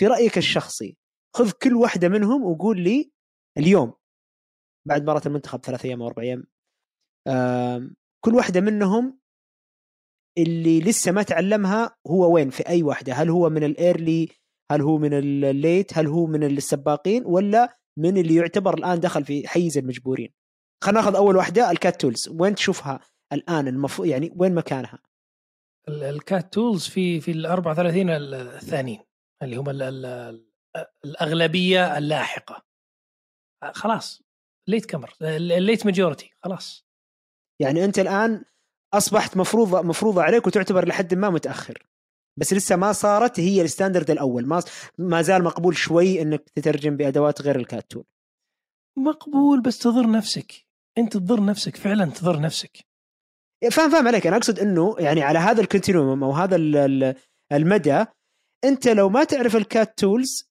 في 0.00 0.06
رأيك 0.06 0.38
الشخصي 0.38 0.96
خذ 1.36 1.50
كل 1.62 1.74
واحدة 1.74 2.08
منهم 2.08 2.44
وقول 2.44 2.80
لي 2.80 3.10
اليوم 3.58 3.92
بعد 4.88 5.02
مباراه 5.02 5.22
المنتخب 5.26 5.64
ثلاث 5.64 5.84
أيام 5.84 6.02
أو 6.02 6.08
أربع 6.08 6.22
أيام 6.22 6.46
كل 8.24 8.34
واحدة 8.34 8.60
منهم 8.60 9.18
اللي 10.38 10.80
لسه 10.80 11.12
ما 11.12 11.22
تعلمها 11.22 11.96
هو 12.06 12.34
وين؟ 12.34 12.50
في 12.50 12.68
أي 12.68 12.82
واحدة؟ 12.82 13.12
هل 13.12 13.30
هو 13.30 13.50
من 13.50 13.64
ال 13.64 13.75
early 13.75 14.28
هل 14.72 14.82
هو 14.82 14.98
من 14.98 15.12
ال 15.12 15.29
late 15.29 15.98
هل 15.98 16.06
هو 16.06 16.26
من 16.26 16.44
السباقين 16.44 17.22
ولا 17.26 17.78
من 17.98 18.16
اللي 18.18 18.34
يعتبر 18.34 18.74
الآن 18.74 19.00
دخل 19.00 19.24
في 19.24 19.48
حيز 19.48 19.78
المجبورين. 19.78 20.32
خلينا 20.84 21.00
ناخذ 21.00 21.16
أول 21.16 21.36
واحدة 21.36 21.70
ال 21.70 21.78
CAT 21.78 22.00
tools. 22.00 22.28
وين 22.28 22.54
تشوفها 22.54 23.00
الآن 23.32 23.68
المفروض 23.68 24.08
يعني 24.08 24.32
وين 24.36 24.54
مكانها؟ 24.54 24.98
الكات 25.88 26.54
تولز 26.54 26.86
في 26.88 27.20
في 27.20 27.30
ال 27.30 27.46
34 27.46 28.10
الثانيين 28.10 29.00
اللي 29.42 29.56
هم 29.56 29.68
ال 29.70 29.82
ال 29.82 30.46
الأغلبية 31.04 31.98
اللاحقة. 31.98 32.64
خلاص 33.72 34.22
late 34.68 34.86
comer 34.86 35.14
ال 35.22 35.35
late 35.35 35.86
majority 35.86 36.30
خلاص. 36.44 36.86
يعني 37.60 37.84
أنت 37.84 37.98
الآن 37.98 38.44
أصبحت 38.94 39.36
مفروضة 39.36 39.82
مفروضة 39.82 40.22
عليك 40.22 40.46
وتعتبر 40.46 40.88
لحد 40.88 41.14
ما 41.14 41.30
متأخر. 41.30 41.86
بس 42.38 42.52
لسه 42.52 42.76
ما 42.76 42.92
صارت 42.92 43.40
هي 43.40 43.62
ال 43.62 43.67
standard 43.67 44.10
الأول. 44.10 44.46
ما 44.46 44.62
ما 44.98 45.22
زال 45.22 45.44
مقبول 45.44 45.76
شوي 45.76 46.22
إنك 46.22 46.50
تترجم 46.54 46.96
بأدوات 46.96 47.42
غير 47.42 47.56
ال 47.56 47.65
CAT 47.65 47.90
tool 47.90 48.04
مقبول 48.98 49.62
بس 49.62 49.78
تضر 49.78 50.10
نفسك. 50.10 50.66
أنت 50.98 51.12
تضر 51.12 51.44
نفسك 51.44 51.76
فعلا 51.76 52.04
تضر 52.04 52.40
نفسك. 52.40 52.78
فاهم 53.72 53.90
فاهم 53.90 54.08
عليك. 54.08 54.26
أنا 54.26 54.36
أقصد 54.36 54.58
إنه 54.58 54.96
يعني 54.98 55.22
على 55.22 55.38
هذا 55.38 55.60
ال 55.60 55.66
continuum 55.66 56.24
أو 56.24 56.32
هذا 56.32 56.56
المدى 57.52 58.04
أنت 58.64 58.88
لو 58.88 59.08
ما 59.08 59.24
تعرف 59.24 59.56
ال 59.56 59.67
CAT 59.67 59.98
tools 59.98 60.50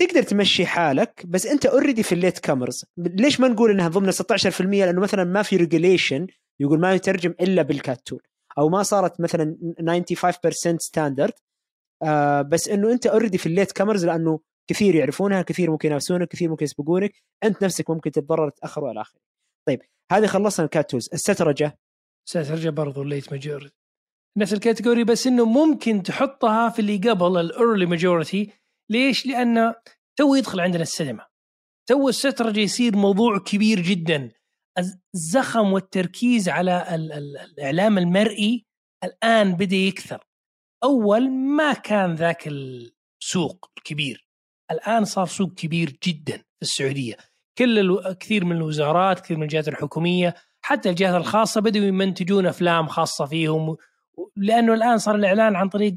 تقدر 0.00 0.22
تمشي 0.22 0.66
حالك 0.66 1.26
بس 1.26 1.46
أنت 1.46 1.66
already 1.66 2.02
في 2.02 2.12
ال 2.12 2.17
late 2.17 2.38
comers. 2.38 2.84
ليش 2.96 3.40
ما 3.40 3.48
نقول 3.48 3.70
إنها 3.70 3.88
ضمن 3.88 4.12
16% 4.12 4.60
لأنه 4.60 5.00
مثلا 5.00 5.24
ما 5.24 5.42
في 5.42 5.56
regulation 5.56 6.26
يقول 6.60 6.80
ما 6.80 6.94
يترجم 6.94 7.34
إلا 7.40 7.62
بال 7.62 7.80
CAT 7.80 8.06
tool 8.06 8.22
أو 8.60 8.68
ما 8.68 8.82
صارت 8.82 9.20
مثلا 9.20 9.56
95% 9.80 10.76
standard 10.78 11.32
آه 12.02 12.42
بس 12.42 12.68
إنه 12.68 12.92
أنت 12.92 13.06
already 13.06 13.38
في 13.38 13.46
ال 13.46 13.51
late 13.51 13.72
comers 13.72 14.06
لأنه 14.06 14.40
كثير 14.70 14.94
يعرفونها 14.94 15.42
كثير 15.42 15.70
ممكن 15.70 15.88
ينافسونك 15.88 16.28
كثير 16.28 16.50
ممكن 16.50 16.64
يسبقونك. 16.64 17.12
أنت 17.44 17.64
نفسك 17.64 17.90
ممكن 17.90 18.10
تتضرر 18.10 18.50
تأخر 18.50 18.84
وإلى 18.84 19.00
آخره. 19.00 19.20
طيب 19.68 19.82
هذه 20.12 20.26
خلصنا 20.26 20.64
ال 20.64 20.70
CAT 20.70 20.90
tools 20.90 21.08
السترجة. 21.12 21.78
السترجه 22.26 22.70
برضو 22.70 23.02
ال 23.02 23.08
late 23.08 23.32
majority 23.32 23.74
نفس 24.36 24.52
ال 24.52 24.58
category 24.58 25.04
بس 25.04 25.26
إنه 25.26 25.44
ممكن 25.44 26.02
تحطها 26.02 26.68
في 26.68 26.78
اللي 26.78 26.96
قبل 26.96 27.40
ال 27.40 27.48
early 27.48 27.86
majority 27.86 28.52
ليش؟ 28.90 29.26
لأن 29.26 29.74
تو 30.16 30.34
يدخل 30.34 30.60
عندنا 30.60 30.82
السينما. 30.82 31.26
تو 31.88 32.08
السترجة 32.08 32.60
يصير 32.60 32.96
موضوع 32.96 33.38
كبير 33.38 33.80
جدا. 33.80 34.30
الزخم 35.14 35.72
والتركيز 35.72 36.48
على 36.48 36.94
الإعلام 36.94 37.98
المرئي 37.98 38.66
الآن 39.04 39.52
بدأ 39.54 39.76
يكثر. 39.76 40.24
أول 40.84 41.30
ما 41.30 41.72
كان 41.72 42.14
ذاك 42.14 42.48
السوق 42.48 43.70
الكبير 43.78 44.26
الآن 44.70 45.04
صار 45.04 45.26
سوق 45.26 45.54
كبير 45.54 45.98
جدا 46.06 46.36
في 46.36 46.62
السعودية. 46.62 47.16
كل 47.58 47.78
ألو... 47.78 48.14
كثير 48.20 48.44
من 48.44 48.56
الوزارات 48.56 49.20
كثير 49.20 49.36
من 49.36 49.42
الجهات 49.42 49.68
الحكومية 49.68 50.34
حتى 50.62 50.90
الجهات 50.90 51.14
الخاصة 51.14 51.60
بدأوا 51.60 51.84
يمنتجون 51.84 52.46
أفلام 52.46 52.86
خاصة 52.88 53.26
فيهم 53.26 53.76
لأنه 54.36 54.74
الآن 54.74 54.98
صار 54.98 55.14
الإعلان 55.14 55.56
عن 55.56 55.68
طريق 55.68 55.94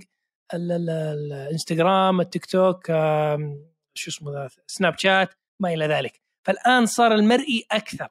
الإنستغرام 0.53 2.21
التيك 2.21 2.45
توك 2.45 2.87
شو 3.93 4.09
اسمه 4.09 4.49
سناب 4.67 4.97
شات 4.97 5.33
ما 5.59 5.73
إلى 5.73 5.87
ذلك. 5.87 6.21
فالآن 6.45 6.85
صار 6.85 7.15
المرئي 7.15 7.65
أكثر. 7.71 8.09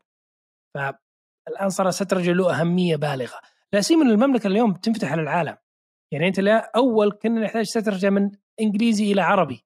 فالآن 0.75 1.69
صار 1.69 1.91
سترجع 1.91 2.33
له 2.33 2.61
أهمية 2.61 2.97
بالغة. 2.97 3.41
لا 3.73 3.81
سيما 3.81 4.03
المملكة 4.03 4.47
اليوم 4.47 4.73
تنفتح 4.73 5.13
على 5.13 5.23
العالم. 5.23 5.57
يعني 6.13 6.29
أنت 6.29 6.41
لا 6.41 6.73
أول 6.77 7.13
كنا 7.13 7.41
نحتاج 7.41 7.65
سترجع 7.65 8.11
من 8.11 8.31
إنجليزي 8.61 9.13
إلى 9.13 9.21
عربي. 9.21 9.65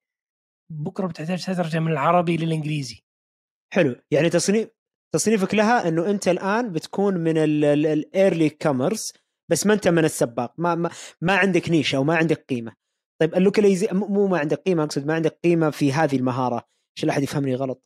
بكرة 0.72 1.06
بتحتاج 1.06 1.38
سترجع 1.38 1.80
من 1.80 1.92
العربي 1.92 2.36
للإنجليزي. 2.36 3.02
حلو. 3.72 3.96
يعني 4.10 4.30
تصنيف 4.30 4.68
تصنيفك 5.14 5.54
لها 5.54 5.88
إنه 5.88 6.10
أنت 6.10 6.28
الآن 6.28 6.72
بتكون 6.72 7.14
من 7.14 7.38
الايرلي 7.38 8.48
كامرز 8.48 9.12
بس 9.50 9.66
ما 9.66 9.74
أنت 9.74 9.88
من 9.88 10.04
السباق. 10.04 10.54
ما 10.58 10.74
ما, 10.74 10.90
ما 11.20 11.36
عندك 11.36 11.70
niche 11.70 11.94
أو 11.94 12.04
ما 12.04 12.16
عندك 12.16 12.44
قيمة. 12.44 12.72
طيب 13.20 13.34
ال 13.34 13.41
localiz 13.41 13.88
مو 13.92 14.26
ما 14.26 14.38
عندك 14.38 14.58
قيمة 14.58 14.84
أقصد 14.84 15.06
ما 15.06 15.14
عندك 15.14 15.38
قيمة 15.44 15.70
في 15.70 15.92
هذه 15.92 16.16
المهارة. 16.16 16.68
عشان 16.96 17.06
لا 17.06 17.12
احد 17.12 17.22
يفهمني 17.22 17.54
غلط؟ 17.54 17.82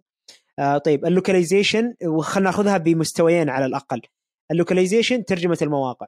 آه 0.61 0.79
طيب 0.79 1.07
ال 1.07 1.14
localization 1.14 1.95
وخلنا 2.07 2.51
ناخذها 2.51 2.79
بمستويين 2.79 3.49
على 3.49 3.67
الأقل. 3.67 4.03
ال 4.51 4.56
localization 4.56 5.25
ترجمة 5.25 5.59
المواقع. 5.63 6.07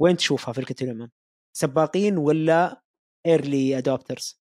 وين 0.00 0.16
تشوفها 0.16 0.52
في 0.52 0.58
الكتلوم 0.58 1.10
سباقين 1.56 2.18
ولا 2.18 2.82
early 3.26 3.78
adopters 3.78 4.40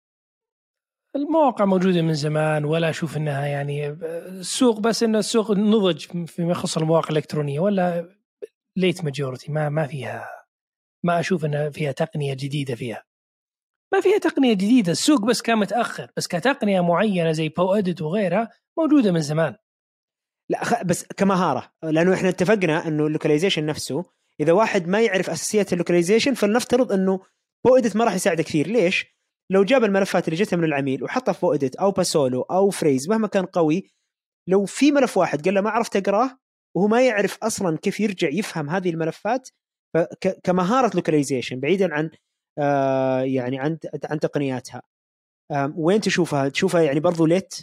المواقع 1.15 1.65
موجودة 1.65 2.01
من 2.01 2.13
زمان 2.13 2.65
ولا 2.65 2.89
أشوف 2.89 3.17
إنها 3.17 3.45
يعني 3.45 3.89
السوق 3.89 4.79
بس 4.79 5.03
إنه 5.03 5.19
السوق 5.19 5.51
نضج 5.51 6.25
فيما 6.27 6.51
يخص 6.51 6.77
المواقع 6.77 7.09
الإلكترونية 7.09 7.59
ولا 7.59 8.15
late 8.77 9.03
majority 9.03 9.51
ما 9.51 9.69
ما 9.69 9.87
فيها 9.87 10.29
ما 11.05 11.19
أشوف 11.19 11.45
إنها 11.45 11.69
فيها 11.69 11.91
تقنية 11.91 12.33
جديدة 12.33 12.75
فيها. 12.75 13.03
ما 13.93 14.01
فيها 14.01 14.17
تقنية 14.17 14.53
جديدة. 14.53 14.91
السوق 14.91 15.21
بس 15.21 15.41
كان 15.41 15.57
متأخر 15.57 16.11
بس 16.17 16.27
كتقنية 16.27 16.81
معينة 16.81 17.31
زي 17.31 17.49
Poedit 17.49 18.01
وغيرها 18.01 18.49
موجودة 18.77 19.11
من 19.11 19.21
زمان. 19.21 19.55
لا 20.49 20.83
بس 20.83 21.05
كمهارة 21.17 21.71
لأنه 21.83 22.13
إحنا 22.13 22.29
اتفقنا 22.29 22.87
إنه 22.87 23.07
ال 23.07 23.11
localization 23.11 23.65
نفسه 23.65 24.05
إذا 24.39 24.51
واحد 24.53 24.87
ما 24.87 25.01
يعرف 25.01 25.29
اساسيات 25.29 25.73
ال 25.73 25.78
localization 25.78 26.33
فلنفترض 26.33 26.91
إنه 26.91 27.19
Poedit 27.65 27.95
ما 27.95 28.05
راح 28.05 28.15
يساعده 28.15 28.43
كثير. 28.43 28.67
ليش؟ 28.67 29.05
لو 29.51 29.63
جاب 29.63 29.83
الملفات 29.83 30.27
اللي 30.27 30.39
جتها 30.39 30.57
من 30.57 30.63
العميل 30.63 31.03
وحطها 31.03 31.31
في 31.31 31.41
Poedit 31.41 31.75
أو 31.75 31.91
Passolo 31.91 32.41
أو 32.41 32.69
Phrase 32.69 33.09
مهما 33.09 33.27
كان 33.27 33.45
قوي 33.45 33.91
لو 34.49 34.65
في 34.65 34.91
ملف 34.91 35.17
واحد 35.17 35.45
قال 35.45 35.53
له 35.53 35.61
ما 35.61 35.69
عرفت 35.69 35.95
اقراه 35.95 36.37
وهو 36.75 36.87
ما 36.87 37.07
يعرف 37.07 37.37
أصلا 37.43 37.77
كيف 37.77 37.99
يرجع 37.99 38.29
يفهم 38.29 38.69
هذه 38.69 38.89
الملفات 38.89 39.49
كمهارة 40.43 40.95
لوكاليزيشن 40.95 41.59
بعيدا 41.59 41.93
عن 41.93 42.09
يعني 43.23 43.59
عن 43.59 43.77
عن 44.05 44.19
تقنياتها. 44.19 44.81
آه 45.51 45.73
وين 45.77 46.01
تشوفها؟ 46.01 46.49
تشوفها 46.49 46.81
يعني 46.81 46.99
برضو 46.99 47.25
ليت؟ 47.25 47.55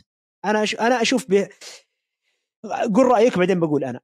أنا. 0.45 0.65
أنا 0.81 1.03
أشوف 1.03 1.27
ب... 1.29 1.49
قول 2.95 3.07
رأيك 3.07 3.39
بعدين 3.39 3.61
بقول 3.61 3.85
أنا. 3.85 4.01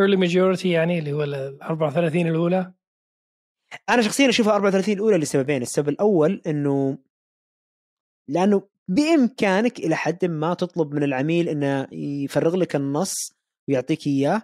Early 0.00 0.16
majority 0.16 0.66
يعني 0.66 0.98
اللي 0.98 1.12
هو 1.12 1.22
ال 1.22 1.62
34 1.62 2.26
الأولى؟ 2.26 2.72
أنا 3.88 4.02
شخصيا 4.02 4.28
أشوفها 4.28 4.54
34 4.54 4.94
الأولى 4.94 5.16
لسببين 5.16 5.62
السبب 5.62 5.88
الأول 5.88 6.42
إنه 6.46 6.98
لأنه 8.28 8.68
بإمكانك 8.88 9.78
إلى 9.78 9.96
حد 9.96 10.24
ما 10.24 10.54
تطلب 10.54 10.94
من 10.94 11.02
العميل 11.02 11.48
إنه 11.48 11.88
يفرغ 11.92 12.56
لك 12.56 12.76
النص 12.76 13.14
ويعطيك 13.68 14.06
إياه 14.06 14.42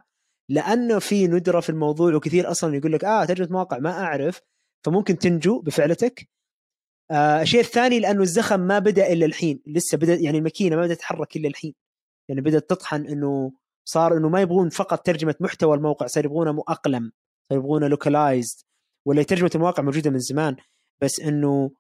لأنه 0.51 0.99
في 0.99 1.27
ندرة 1.27 1.61
في 1.61 1.71
الموضوع 1.71 2.15
وكثير 2.15 2.51
أصلا 2.51 2.77
يقول 2.77 2.93
لك 2.93 3.05
آه 3.05 3.25
ترجمه 3.25 3.49
مواقع 3.51 3.79
ما 3.79 3.91
أعرف. 3.91 4.41
فممكن 4.85 5.19
تنجو 5.19 5.61
بفعلتك. 5.61 6.29
آه 7.11 7.43
الشيء 7.43 7.61
الثاني 7.61 8.01
لأنه 8.01 8.23
الزخم 8.23 8.61
ما 8.61 8.79
بدأ 8.79 9.13
إلا 9.13 9.27
الحين 9.27 9.63
لسه 9.67 9.99
بدأ 9.99 10.15
يعني 10.15 10.39
الماكينة 10.39 10.77
ما 10.77 10.83
بدأت 10.83 10.97
تتحرك 10.99 11.37
إلا 11.37 11.49
الحين. 11.49 11.75
يعني 12.29 12.41
بدأت 12.41 12.71
تطحن 12.71 13.07
إنه 13.07 13.53
صار 13.89 14.17
إنه 14.17 14.29
ما 14.29 14.41
يبغون 14.41 14.69
فقط 14.69 15.07
ترجمة 15.07 15.35
محتوى 15.41 15.77
الموقع 15.77 16.07
صار 16.07 16.25
يبغونه 16.25 16.53
مؤقلم 16.53 17.13
صار 17.51 17.59
يبغونه 17.59 17.89
لوكلايزد 17.89 18.57
ولا 19.07 19.23
ترجمة 19.23 19.51
المواقع 19.55 19.83
موجودة 19.83 20.11
من 20.11 20.19
زمان 20.19 20.57
بس 21.03 21.21
إنه 21.21 21.71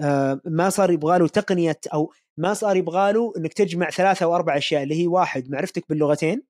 آه 0.00 0.40
ما 0.44 0.70
صار 0.70 0.90
يبغى 0.90 1.18
له 1.18 1.28
تقنية 1.28 1.80
أو 1.94 2.12
ما 2.36 2.54
صار 2.54 2.76
يبغى 2.76 3.12
له 3.12 3.32
إنك 3.36 3.52
تجمع 3.52 3.90
ثلاثة 3.90 4.24
أو 4.24 4.34
أربع 4.34 4.56
أشياء 4.56 4.82
اللي 4.82 5.02
هي 5.02 5.06
واحد 5.06 5.50
معرفتك 5.50 5.88
باللغتين 5.88 6.42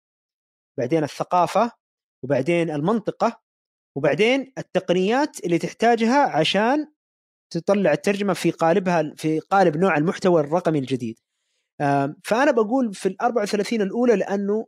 بعدين 0.79 1.05
الثقافة 1.05 1.73
وبعدين 2.25 2.71
المنطقة 2.71 3.44
وبعدين 3.97 4.53
التقنيات 4.59 5.45
اللي 5.45 5.59
تحتاجها 5.59 6.37
عشان 6.37 6.87
تطلع 7.53 7.93
الترجمة 7.93 8.33
في 8.33 8.51
قالبها 8.51 9.13
في 9.17 9.39
قالب 9.41 9.77
نوع 9.77 9.97
المحتوى 9.97 10.41
الرقمي 10.41 10.79
الجديد. 10.79 11.19
فأنا 12.25 12.51
بقول 12.51 12.95
في 12.95 13.09
ال 13.09 13.23
34 13.23 13.83
الأولى 13.83 14.17
لأنه 14.17 14.67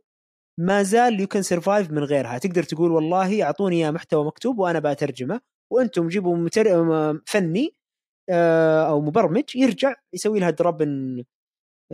ما 0.59 0.83
زال 0.83 1.19
you 1.19 1.27
can 1.27 1.41
survive 1.41 1.91
من 1.91 2.03
غيرها. 2.03 2.37
تقدر 2.37 2.63
تقول 2.63 2.91
والله 2.91 3.43
أعطوني 3.43 3.75
إياه 3.75 3.91
محتوى 3.91 4.25
مكتوب 4.25 4.59
وأنا 4.59 4.79
بترجمه 4.79 5.41
وأنتم 5.73 6.07
جيبوا 6.07 6.37
متر... 6.37 6.65
فني 7.25 7.73
أو 8.89 9.01
مبرمج 9.01 9.55
يرجع 9.55 9.95
يسوي 10.13 10.39
لها 10.39 10.49
درب 10.49 10.81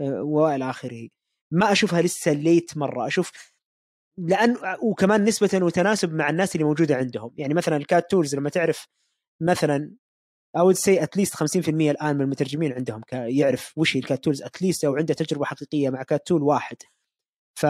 وإلى 0.00 0.70
آخره. 0.70 1.08
ما 1.52 1.72
أشوفها 1.72 2.02
لسه 2.02 2.32
late 2.32 2.76
مرة. 2.76 3.06
أشوف 3.06 3.53
لأن 4.18 4.56
وكمان 4.82 5.24
نسبة 5.24 5.64
وتناسب 5.64 6.12
مع 6.14 6.30
الناس 6.30 6.54
اللي 6.54 6.64
موجودة 6.64 6.96
عندهم. 6.96 7.30
يعني 7.36 7.54
مثلا 7.54 7.76
ال 7.76 7.85
CAT 7.85 8.10
tools 8.10 8.34
لما 8.34 8.50
تعرف 8.50 8.86
مثلا 9.42 9.94
أو 10.56 10.72
سي 10.72 11.02
at 11.02 11.12
least 11.12 11.36
50% 11.36 11.68
الآن 11.68 12.16
من 12.16 12.22
المترجمين 12.22 12.72
عندهم 12.72 13.02
يعرف 13.12 13.72
وش 13.78 13.96
هي 13.96 14.00
ال 14.00 14.06
CAT 14.06 14.24
tools 14.24 14.42
at 14.42 14.54
least 14.54 14.84
أو 14.84 14.96
عنده 14.96 15.14
تجربة 15.14 15.44
حقيقية 15.44 15.90
مع 15.90 16.02
CAT 16.02 16.26
tool 16.26 16.42
واحد. 16.42 16.76
ف... 17.58 17.66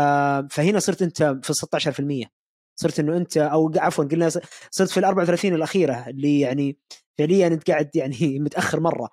فهنا 0.51 0.79
صرت 0.79 1.03
أنت 1.03 1.23
في 1.43 1.53
16% 1.53 2.29
صرت 2.81 3.01
إنه 3.01 3.17
أنت 3.17 3.37
أو 3.37 3.73
عفوا 3.77 4.05
قلنا 4.05 4.29
صرت 4.71 4.91
في 4.91 5.01
ال 5.01 5.05
34 5.05 5.55
الأخيرة 5.55 6.09
اللي 6.09 6.41
يعني 6.41 6.79
فعليا 7.19 7.47
أنت 7.47 7.71
قاعد 7.71 7.97
يعني 7.97 8.39
متأخر 8.45 8.81
مرة. 8.81 9.09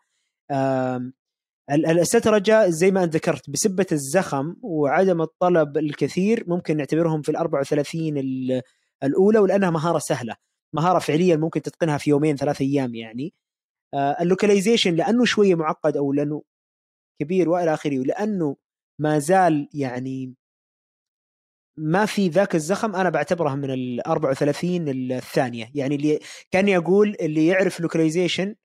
السترجة 1.70 2.70
زي 2.70 2.92
ما 2.92 3.04
انت 3.04 3.16
ذكرت 3.16 3.50
بسبة 3.50 3.86
الزخم 3.92 4.56
وعدم 4.62 5.22
الطلب 5.22 5.78
الكثير 5.78 6.44
ممكن 6.48 6.78
نعتبرهم 6.78 7.22
في 7.22 7.30
ال 7.30 7.36
34 7.36 8.62
الأولى 9.04 9.40
ولأنها 9.40 9.70
مهارة 9.70 10.00
سهلة. 10.00 10.36
مهارة 10.76 11.00
فعليا 11.00 11.36
ممكن 11.36 11.62
تتقنها 11.62 11.98
في 11.98 12.10
يومين 12.10 12.36
ثلاث 12.36 12.62
أيام 12.62 12.96
يعني. 12.96 13.34
آه، 13.94 14.18
اللوكاليزيشن 14.22 14.96
لأنه 14.96 15.26
شوية 15.26 15.56
معقد 15.56 15.98
أو 15.98 16.14
لأنه 16.14 16.44
كبير 17.22 17.50
وإلى 17.50 17.74
آخره 17.74 18.00
ولأنه 18.00 18.56
ما 19.00 19.20
زال 19.20 19.70
يعني 19.74 20.36
ما 21.78 22.06
في 22.06 22.28
ذاك 22.28 22.56
الزخم 22.56 22.96
أنا 22.96 23.10
بعتبرها 23.10 23.56
من 23.56 23.72
ال 23.72 24.08
34 24.08 24.90
الثانية. 24.90 25.72
يعني 25.76 25.96
اللي 25.96 26.20
كاني 26.52 26.78
أقول 26.78 27.16
اللي 27.22 27.48
يعرف 27.48 27.80
لوكاليزيشن 27.80 28.56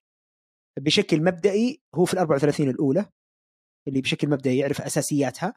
بشكل 0.78 1.22
مبدئي 1.22 1.82
هو 1.94 2.04
في 2.04 2.14
ال 2.14 2.18
34 2.18 2.70
الأولى 2.70 3.06
اللي 3.88 4.00
بشكل 4.00 4.28
مبدئي 4.28 4.58
يعرف 4.58 4.80
أساسياتها. 4.80 5.54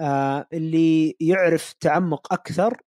آه 0.00 0.48
اللي 0.52 1.16
يعرف 1.20 1.72
تعمق 1.72 2.32
أكثر 2.32 2.82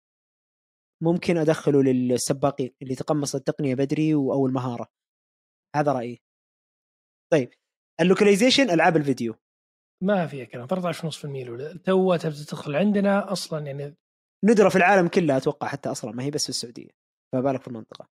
ممكن 1.04 1.38
أدخله 1.38 1.84
للسباقين 1.84 2.72
اللي 2.82 2.96
تقمص 2.96 3.36
التقنية 3.36 3.76
بدري 3.76 4.14
أو 4.14 4.48
المهاره 4.48 4.88
هذا 5.76 5.92
رأيي. 5.92 6.22
طيب 7.34 7.50
ال 8.02 8.07
localization 8.07 8.70
ألعاب 8.70 8.98
الفيديو. 8.98 9.36
ما 10.04 10.28
فيها 10.28 10.46
كلام 10.46 10.68
13.5% 10.68 11.26
الأولى. 11.26 11.80
تو 11.86 12.16
تبدأ 12.16 12.46
تدخل 12.46 12.76
عندنا 12.76 13.32
أصلا 13.32 13.66
يعني 13.66 13.96
ندرة 14.46 14.70
في 14.70 14.76
العالم 14.76 15.08
كله 15.08 15.38
أتوقع 15.38 15.68
حتى 15.68 15.92
أصلا 15.92 16.12
ما 16.12 16.24
هي 16.24 16.32
بس 16.32 16.44
في 16.44 16.50
السعودية. 16.50 16.90
فبالك 17.34 17.62
في 17.62 17.68
المنطقة. 17.68 18.10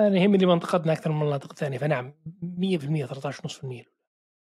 أنا 0.00 0.18
يهمني 0.18 0.46
منطقتنا 0.46 0.92
أكثر 0.92 1.12
من 1.12 1.22
المناطق 1.22 1.50
الثانية 1.50 1.78
فنعم 1.78 2.14
100% 2.42 3.06
13.5% 3.06 3.96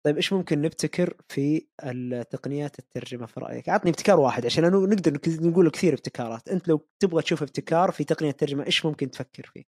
طيب 0.05 0.15
إيش 0.15 0.33
ممكن 0.33 0.61
نبتكر 0.61 1.13
في 1.27 1.67
التقنيات 1.83 2.79
الترجمة 2.79 3.25
في 3.25 3.39
رأيك؟ 3.39 3.69
عطني 3.69 3.91
ابتكار 3.91 4.19
واحد 4.19 4.45
عشان 4.45 4.63
نقدر 4.63 5.19
نقول 5.27 5.69
كثير 5.69 5.93
ابتكارات، 5.93 6.49
أنت 6.49 6.67
لو 6.67 6.87
تبغى 6.99 7.21
تشوف 7.21 7.41
ابتكار 7.41 7.91
في 7.91 8.03
تقنية 8.03 8.29
الترجمة 8.29 8.65
إيش 8.65 8.85
ممكن 8.85 9.11
تفكر 9.11 9.51
فيه؟ 9.53 9.63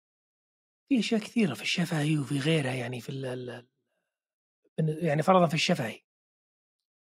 في 0.89 0.99
أشياء 0.99 1.21
كثيرة 1.21 1.53
في 1.53 1.61
الشفهي 1.61 2.17
وفي 2.17 2.39
غيرها 2.39 2.73
يعني 2.73 3.01
في 3.01 3.09
ال 3.09 3.67
يعني 4.79 5.23
فرضا 5.23 5.47
في 5.47 5.53
الشفهي 5.53 6.01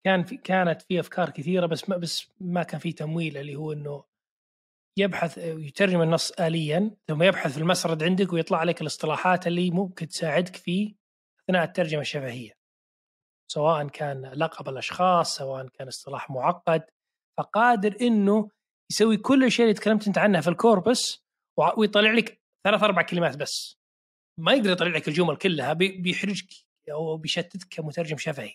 كان 0.04 0.24
في 0.24 0.36
كانت 0.36 0.82
في 0.82 1.00
أفكار 1.00 1.30
كثيرة 1.30 1.66
بس 1.66 1.88
ما 1.88 1.96
بس 1.96 2.32
ما 2.40 2.62
كان 2.62 2.80
في 2.80 2.92
تمويل 2.92 3.36
اللي 3.36 3.56
هو 3.56 3.72
إنه 3.72 4.04
يبحث 4.98 5.38
يترجم 5.38 6.02
النص 6.02 6.30
آليا 6.30 6.96
ثم 7.08 7.22
يبحث 7.22 7.52
في 7.52 7.58
المسرد 7.58 8.02
عندك 8.02 8.32
ويطلع 8.32 8.62
لك 8.62 8.80
الاصطلاحات 8.80 9.46
اللي 9.46 9.70
ممكن 9.70 10.08
تساعدك 10.08 10.56
في 10.56 10.94
أثناء 11.44 11.64
الترجمة 11.64 12.00
الشفهية. 12.00 12.52
سواء 13.52 13.88
كان 13.88 14.26
لقب 14.26 14.68
الأشخاص 14.68 15.36
سواء 15.36 15.68
كان 15.68 15.86
اصطلاح 15.88 16.30
معقد. 16.30 16.84
فقادر 17.38 17.96
أنه 18.00 18.50
يسوي 18.92 19.16
كل 19.16 19.44
الشيء 19.44 19.64
اللي 19.64 19.74
تكلمت 19.74 20.06
أنت 20.06 20.18
عنها 20.18 20.40
في 20.40 20.48
الكوربس 20.48 21.24
ويطلع 21.78 22.12
لك 22.12 22.40
ثلاث 22.66 22.82
أربع 22.82 23.02
كلمات 23.02 23.36
بس. 23.36 23.76
ما 24.40 24.52
يقدر 24.52 24.70
يطلع 24.70 24.86
لك 24.86 25.08
الجمل 25.08 25.36
كلها 25.36 25.72
بيحرجك 25.72 26.48
أو 26.92 27.16
بيشتتك 27.16 27.68
كمترجم 27.70 28.16
شفهي. 28.16 28.54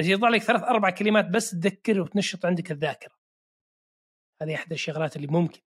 بس 0.00 0.06
يطلع 0.06 0.28
لك 0.28 0.42
ثلاث 0.42 0.62
أربع 0.62 0.90
كلمات 0.90 1.24
بس 1.24 1.50
تذكر 1.50 2.00
وتنشط 2.00 2.46
عندك 2.46 2.70
الذاكرة. 2.70 3.14
هذه 4.42 4.54
احدى 4.54 4.74
الشغلات 4.74 5.16
اللي 5.16 5.26
ممكن 5.26 5.60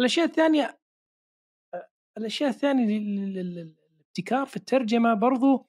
الأشياء 0.00 0.26
الثانية 0.26 0.80
آه 1.74 1.88
الأشياء 2.18 2.50
الثانية 2.50 2.98
الابتكار 3.40 4.46
في 4.46 4.56
الترجمة 4.56 5.14
برضو 5.14 5.68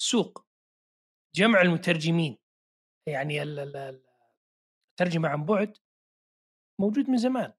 سوق 0.00 0.46
جمع 1.34 1.60
المترجمين. 1.60 2.38
يعني 3.08 3.42
الترجمة 3.42 5.28
عن 5.28 5.44
بعد 5.44 5.78
موجود 6.80 7.10
من 7.10 7.16
زمان. 7.16 7.52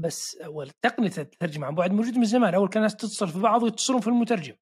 بس 0.00 0.36
اول 0.36 0.70
تقنيه 0.70 1.12
الترجمة 1.18 1.66
عن 1.66 1.74
بعد 1.74 1.90
موجود 1.92 2.16
من 2.16 2.24
زمان. 2.24 2.54
أول 2.54 2.68
كان 2.68 2.76
الناس 2.76 2.96
تتصل 2.96 3.28
في 3.28 3.40
بعض 3.40 3.62
ويتصلون 3.62 4.00
في 4.00 4.06
المترجم. 4.06 4.56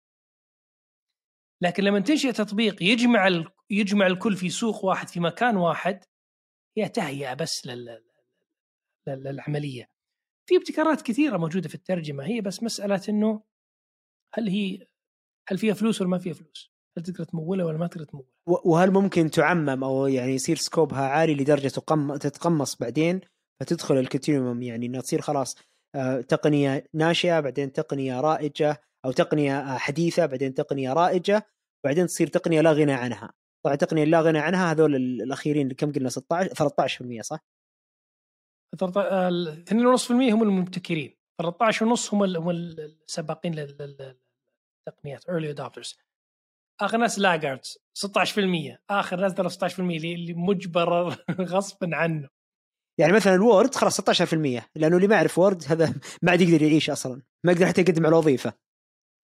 لكن 1.62 1.84
لما 1.84 2.00
تنشئ 2.00 2.32
تطبيق 2.32 2.82
يجمع 2.82 3.44
يجمع 3.70 4.06
الكل 4.06 4.36
في 4.36 4.50
سوق 4.50 4.84
واحد 4.84 5.08
في 5.08 5.20
مكان 5.20 5.56
واحد 5.56 6.04
هي 6.78 6.88
تهيئة 6.88 7.34
بس 7.34 7.66
لل 7.66 8.13
للعمليه 9.08 9.88
في 10.48 10.56
ابتكارات 10.56 11.02
كثيرة 11.02 11.36
موجودة 11.36 11.68
في 11.68 11.74
الترجمة 11.74 12.24
هي 12.24 12.40
بس 12.40 12.62
مسألة 12.62 13.00
إنه 13.08 13.42
هل 14.34 14.48
هي 14.48 14.86
هل 15.48 15.58
فيها 15.58 15.74
فلوس 15.74 16.00
ولا 16.00 16.10
ما 16.10 16.18
فيها 16.18 16.32
فلوس؟ 16.32 16.74
هل 16.98 17.02
تقدر 17.04 17.24
تمولها 17.24 17.64
ولا 17.64 17.78
ما 17.78 17.86
تقدر 17.86 18.04
تمولها؟ 18.04 18.28
وهل 18.46 18.90
ممكن 18.90 19.30
تعمم 19.30 19.84
أو 19.84 20.06
يعني 20.06 20.34
يصير 20.34 20.56
سكوبها 20.56 21.08
عالي 21.08 21.34
لدرجة 21.34 21.68
تقم 21.68 22.16
تتقمص 22.16 22.76
بعدين 22.76 23.20
فتدخل 23.60 23.98
الكونتينيوم 23.98 24.62
يعني 24.62 24.86
إنها 24.86 25.00
تصير 25.00 25.20
خلاص 25.20 25.56
آه، 25.94 26.20
تقنية 26.20 26.86
ناشئة 26.94 27.40
بعدين 27.40 27.72
تقنية 27.72 28.20
رائجة 28.20 28.82
أو 29.04 29.12
تقنية 29.12 29.58
آه، 29.58 29.78
حديثة 29.78 30.26
بعدين 30.26 30.54
تقنية 30.54 30.92
رائجة 30.92 31.46
بعدين 31.84 32.06
تصير 32.06 32.26
تقنية 32.26 32.60
لا 32.60 32.72
غنى 32.72 32.92
عنها 32.92 33.32
طبعا 33.64 33.76
تقنية 33.76 34.04
لا 34.04 34.20
غنى 34.20 34.38
عنها 34.38 34.72
هذول 34.72 34.96
الأخيرين 34.96 35.72
كم 35.72 35.92
قلنا 35.92 36.08
16 36.08 36.54
13% 36.54 37.20
صح؟ 37.20 37.38
2.5% 38.76 40.10
هم 40.10 40.42
المبتكرين. 40.42 41.16
13.5 41.42 42.14
هم 42.14 42.36
هم 42.36 42.50
السباقين 42.50 43.54
للتقنيات 43.54 45.28
early 45.28 45.50
adopters 45.50 45.98
آخر 46.80 46.98
ناس 46.98 47.18
laggards 47.18 47.78
16% 48.06 48.08
آخر 48.90 49.20
ناس 49.20 49.32
16% 49.32 49.80
اللي 49.80 50.34
مجبر 50.34 51.16
غصبا 51.52 51.96
عنه. 51.96 52.28
يعني 52.98 53.12
مثلا 53.12 53.34
ال 53.34 53.42
Word 53.42 53.74
خلاص 53.74 54.00
16% 54.00 54.34
لأنه 54.74 54.96
اللي 54.96 55.08
ما 55.08 55.16
يعرف 55.16 55.38
Word 55.38 55.64
هذا 55.66 55.94
ما 56.22 56.30
عاد 56.30 56.40
يقدر 56.40 56.62
يعيش 56.62 56.90
أصلا. 56.90 57.22
ما 57.44 57.52
يقدر 57.52 57.66
حتى 57.66 57.80
يقدم 57.80 58.06
على 58.06 58.16
وظيفة. 58.16 58.52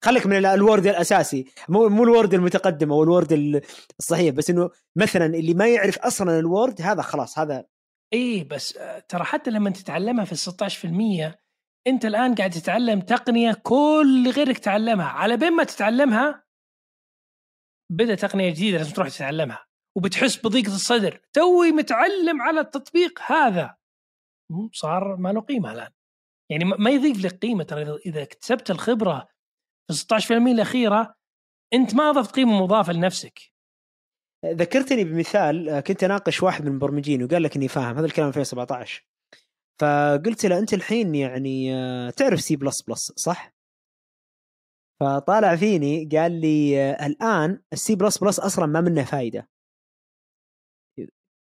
خليك 0.04 0.26
من 0.26 0.46
ال 0.46 0.54
Word 0.54 0.88
الأساسي. 0.88 1.46
مو 1.70 1.90
مو 1.90 2.04
ال 2.04 2.10
Word 2.10 2.34
المتقدم 2.34 2.92
أو 2.92 3.04
ال 3.04 3.15
Word 3.15 3.62
الصحيح 4.00 4.36
بس 4.36 4.50
إنه 4.50 4.70
مثلا 4.96 5.26
اللي 5.26 5.54
ما 5.54 5.68
يعرف 5.68 6.00
أصلا 6.00 6.40
ال 6.40 6.48
Word 6.48 6.82
هذا 6.82 7.02
خلاص 7.02 7.40
هذا 7.40 7.66
اي 8.14 8.44
بس 8.44 8.78
آه، 8.78 9.00
ترى 9.00 9.24
حتى 9.24 9.52
لما 9.52 9.70
تتعلمها 9.70 10.26
في 10.26 10.36
16% 10.36 11.48
أنت 11.88 12.06
الآن 12.06 12.36
قاعد 12.36 12.50
تتعلم 12.50 13.02
تقنية 13.02 13.54
كل 13.64 14.32
غيرك 14.36 14.58
تعلمها. 14.58 15.06
على 15.06 15.38
بين 15.38 15.54
ما 15.54 15.64
تتعلمها 15.64 16.44
بدأ 17.92 18.16
تقنية 18.16 18.50
جديدة 18.50 18.78
لازم 18.78 18.94
تروح 18.94 19.10
تتعلمها. 19.10 19.68
وبتحس 19.98 20.38
بضيقة 20.38 20.76
الصدر. 20.76 21.22
توي 21.34 21.72
متعلم 21.72 22.42
على 22.42 22.60
التطبيق 22.60 23.22
هذا. 23.32 23.76
صار 24.74 25.16
ما 25.16 25.30
له 25.30 25.42
قيمة 25.42 25.72
الآن. 25.72 25.92
يعني 26.52 26.66
ما 26.66 26.90
يضيف 26.90 27.26
لك 27.26 27.38
قيمة 27.38 27.64
ترى 27.64 27.98
إذا 28.06 28.22
اكتسبت 28.24 28.72
الخبرة 28.72 29.28
في 29.88 29.94
16% 29.94 30.32
الأخيرة 30.32 31.16
أنت 31.74 31.96
ما 31.96 32.10
أضفت 32.10 32.36
قيمة 32.36 32.64
مضافة 32.64 32.94
لنفسك. 32.94 33.40
ذكرتني 34.54 35.04
بمثال 35.04 35.70
آه، 35.70 35.80
كنت 35.80 36.04
أناقش 36.04 36.44
واحد 36.44 36.62
من 36.62 36.68
المبرمجين 36.68 37.24
وقال 37.24 37.44
لك 37.44 37.56
إني 37.56 37.68
فاهم 37.68 37.98
هذا 37.98 38.06
الكلام 38.06 38.28
2017 38.28 39.06
فقلت 39.82 40.46
له 40.46 40.60
أنت 40.60 40.74
الحين 40.74 41.16
يعني 41.16 41.76
آه، 41.76 42.10
تعرف 42.10 42.42
سي 42.42 42.56
بلس 42.56 42.82
بلس 42.82 43.14
صح؟ 43.16 43.54
فطالع 45.00 45.56
فيني 45.56 46.10
قال 46.12 46.42
لي 46.42 46.82
آه، 46.82 47.06
الآن 47.06 47.62
السي 47.74 47.96
بلس 47.96 48.18
بلس 48.18 48.40
أصلا 48.40 48.66
ما 48.66 48.82
منه 48.82 49.04
فائده 49.04 49.50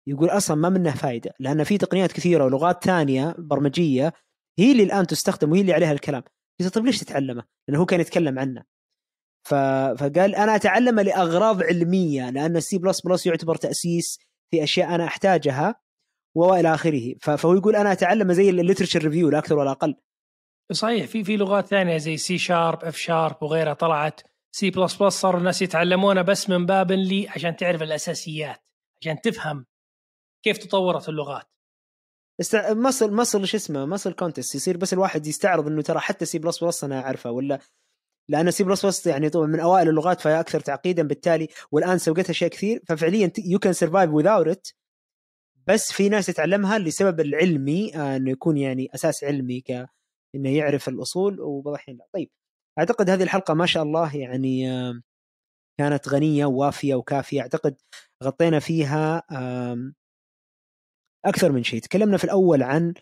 يقول 0.08 0.30
أصلا 0.30 0.58
ما 0.58 0.70
منه 0.70 0.96
فائده 0.96 1.34
لأن 1.40 1.64
في 1.64 1.78
تقنيات 1.78 2.12
كثيرة 2.12 2.46
ولغات 2.46 2.84
ثانية 2.84 3.36
برمجية 3.38 4.14
هي 4.60 4.72
اللي 4.72 4.84
الآن 4.84 5.08
تستخدم 5.08 5.52
وهي 5.52 5.62
اللي 5.62 5.74
عليها 5.74 5.92
الكلام 5.92 6.24
قلت 6.60 6.76
طيب 6.76 6.86
ليش 6.86 7.00
تتعلمه؟ 7.00 7.44
لأنه 7.68 7.82
هو 7.82 7.86
كان 7.86 8.00
يتكلم 8.00 8.40
عنه. 8.40 8.64
فقال 9.46 10.36
أنا 10.36 10.56
اتعلمه 10.56 11.02
لأغراض 11.02 11.64
علمية 11.64 12.30
لأن 12.30 12.58
السي 12.58 12.78
بلس 12.78 13.02
بلس 13.02 13.26
يعتبر 13.26 13.56
تأسيس 13.56 14.20
في 14.52 14.64
أشياء 14.64 14.96
أنا 14.96 15.06
أحتاجها 15.06 15.76
وإلى 16.36 16.74
آخره. 16.74 17.16
فهو 17.22 17.54
يقول 17.54 17.76
أنا 17.76 17.92
اتعلمه 17.92 18.34
زي 18.34 18.50
ال 18.50 18.55
literature 18.55 19.04
review 19.04 19.30
لا 19.30 19.38
أكثر 19.38 19.58
ولا 19.58 19.72
أقل. 19.72 19.96
صحيح 20.72 21.06
في 21.08 21.24
في 21.24 21.38
لغات 21.38 21.68
ثانية 21.68 21.98
زي 21.98 22.18
سي 22.18 22.38
شارب 22.38 22.84
اف 22.84 22.98
شارب 22.98 23.44
وغيرها 23.44 23.74
طلعت. 23.74 24.22
سي 24.52 24.70
بلس 24.70 24.96
بلس 24.96 25.14
صاروا 25.14 25.40
الناس 25.40 25.62
يتعلمونها 25.62 26.24
بس 26.24 26.50
من 26.50 26.66
باب 26.66 26.92
اللي 26.92 27.30
عشان 27.30 27.56
تعرف 27.56 27.82
الأساسيات 27.82 28.64
عشان 29.02 29.22
تفهم 29.22 29.66
كيف 30.44 30.58
تطورت 30.58 31.10
اللغات. 31.10 31.46
است... 32.40 32.56
muscle 32.56 33.14
muscle 33.14 33.48
شو 33.48 33.58
اسمه 33.58 33.86
muscle 33.86 34.14
contest 34.14 34.56
يصير 34.56 34.78
بس 34.78 34.94
الواحد 34.94 35.28
يستعرض 35.28 35.68
إنه 35.68 35.82
ترى 35.82 36.00
حتى 36.00 36.26
سي 36.26 36.40
بلس 36.40 36.64
بلس 36.64 36.84
أنا 36.84 37.06
أعرفها 37.06 37.32
ولا 37.32 37.60
لأن 38.30 38.52
سي 38.52 38.64
بلس 38.64 38.86
بلس 38.86 39.08
يعني 39.08 39.30
طبعا 39.30 39.48
من 39.48 39.60
أوائل 39.60 39.90
اللغات 39.90 40.22
فهي 40.22 40.40
أكثر 40.40 40.60
تعقيدا 40.60 41.04
بالتالي. 41.04 41.48
والآن 41.72 41.98
سوقتها 41.98 42.32
اشياء 42.32 42.50
كثير. 42.50 42.82
ففعليا 42.88 43.32
you 43.46 43.60
can 43.60 43.74
survive 43.74 44.12
without 44.12 44.48
it 44.48 44.68
بس 45.68 45.92
في 45.92 46.10
ناس 46.10 46.26
تتعلمها 46.26 46.80
لسبب 46.80 47.20
العلمي 47.20 47.96
آه 47.96 48.16
إنه 48.16 48.32
يكون 48.32 48.58
يعني 48.58 48.90
أساس 48.96 49.24
علمي 49.24 49.62
ك 49.62 49.72
إنه 50.36 50.50
يعرف 50.58 50.90
الأصول. 50.90 51.40
وبعض 51.42 51.74
الحين 51.74 51.98
لا. 51.98 52.08
طيب 52.14 52.30
أعتقد 52.80 53.10
هذه 53.10 53.24
الحلقة 53.24 53.54
ما 53.54 53.66
شاء 53.66 53.84
الله 53.84 54.16
يعني 54.18 54.66
كانت 55.80 56.10
غنية 56.10 56.46
ووافية 56.46 56.96
وكافية. 56.96 57.42
أعتقد 57.42 57.76
غطينا 58.24 58.60
فيها 58.60 59.24
أكثر 61.26 61.52
من 61.52 61.64
شيء. 61.64 61.82
تكلمنا 61.82 62.18
في 62.18 62.24
الأول 62.24 62.64
عن 62.64 62.94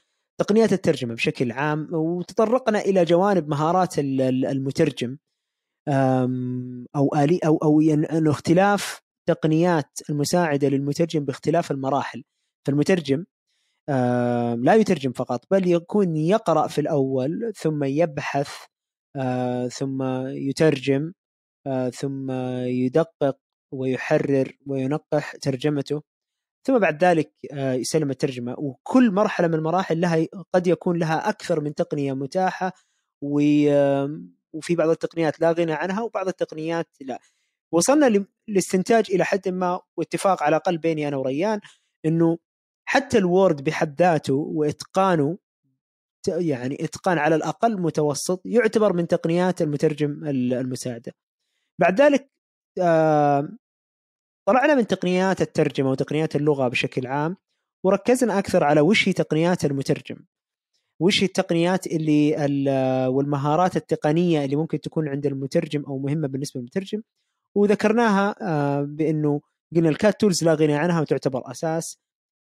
تقنيات 0.42 0.74
الترجمة 0.74 1.14
بشكل 1.14 1.52
عام 1.52 1.88
وتطرقنا 1.94 2.80
إلى 2.80 3.06
جوانب 3.06 3.48
مهارات 3.48 4.00
المترجم. 4.00 5.18
أو 6.96 7.16
آلي 7.16 7.40
أو 7.46 7.58
أو 7.58 7.82
إنه 7.82 8.32
اختلاف 8.32 9.02
تقنيات 9.30 10.00
المساعدة 10.10 10.68
للمترجم 10.70 11.26
باختلاف 11.26 11.72
المراحل. 11.72 12.24
فالمترجم 12.68 13.26
لا 14.66 14.76
يترجم 14.76 15.12
فقط 15.12 15.46
بل 15.52 15.68
يكون 15.68 16.18
يقرأ 16.18 16.68
في 16.68 16.82
الأول 16.82 17.54
ثم 17.56 17.84
يبحث 17.84 18.50
ثم 19.70 20.04
يترجم 20.28 21.14
ثم 21.94 22.32
يدقق 22.66 23.38
ويحرر 23.74 24.58
وينقح 24.68 25.36
ترجمته. 25.36 26.02
ثم 26.68 26.80
بعد 26.80 27.04
ذلك 27.04 27.34
آه، 27.54 27.74
يسلم 27.74 28.10
الترجمة 28.10 28.56
وكل 28.58 29.12
مرحلة 29.12 29.48
من 29.48 29.54
المراحل 29.54 30.02
لها 30.02 30.28
قد 30.54 30.68
يكون 30.68 30.98
لها 30.98 31.30
أكثر 31.30 31.62
من 31.62 31.74
تقنية 31.74 32.14
متاحة 32.14 32.74
وفي 33.22 34.76
بعض 34.76 34.90
التقنيات 34.90 35.40
لا 35.40 35.52
غنى 35.52 35.74
عنها 35.74 36.02
وبعض 36.02 36.28
التقنيات 36.28 36.88
لا 37.02 37.20
وصلنا 37.74 38.26
لاستنتاج 38.48 39.12
إلى 39.12 39.26
حد 39.26 39.50
ما 39.50 39.82
واتفاق 39.98 40.44
على 40.44 40.56
الأقل 40.56 40.78
بيني 40.78 41.08
أنا 41.08 41.18
وريان 41.18 41.60
إنه 42.06 42.38
حتى 42.86 43.18
الوورد 43.18 43.64
بحد 43.64 44.02
ذاته 44.02 44.34
وإتقانه 44.34 45.38
يعني 46.28 46.78
إتقان 46.84 47.18
على 47.18 47.36
الأقل 47.36 47.82
متوسط 47.82 48.42
يعتبر 48.46 48.94
من 48.94 49.08
تقنيات 49.08 49.62
المترجم 49.62 50.26
المساعدة. 50.28 51.14
بعد 51.82 52.02
ذلك 52.02 52.32
طلعنا 54.52 54.76
من 54.76 54.88
تقنيات 54.88 55.42
الترجمة 55.42 55.92
وتقنيات 55.92 56.36
اللغة 56.36 56.68
بشكل 56.68 57.08
عام 57.08 57.38
وركزنا 57.86 58.40
أكثر 58.40 58.64
على 58.64 58.82
وش 58.82 59.10
هي 59.10 59.14
تقنيات 59.14 59.66
المترجم. 59.66 60.26
وش 61.02 61.24
هي 61.24 61.28
التقنيات 61.28 61.88
اللي 61.88 62.36
والمهارات 63.08 63.76
التقنية 63.76 64.46
اللي 64.46 64.56
ممكن 64.56 64.82
تكون 64.82 65.08
عند 65.08 65.26
المترجم 65.26 65.84
أو 65.86 66.00
مهمة 66.00 66.28
بالنسبة 66.28 66.60
للمترجم. 66.60 67.02
وذكرناها 67.58 68.36
آه، 68.42 68.82
بأنه 68.82 69.42
قلنا 69.76 69.90
ال 69.90 69.98
CAT 69.98 70.22
tools 70.22 70.44
لا 70.44 70.54
غنى 70.54 70.76
عنها 70.76 71.02
وتعتبر 71.02 71.52
أساس. 71.52 72.00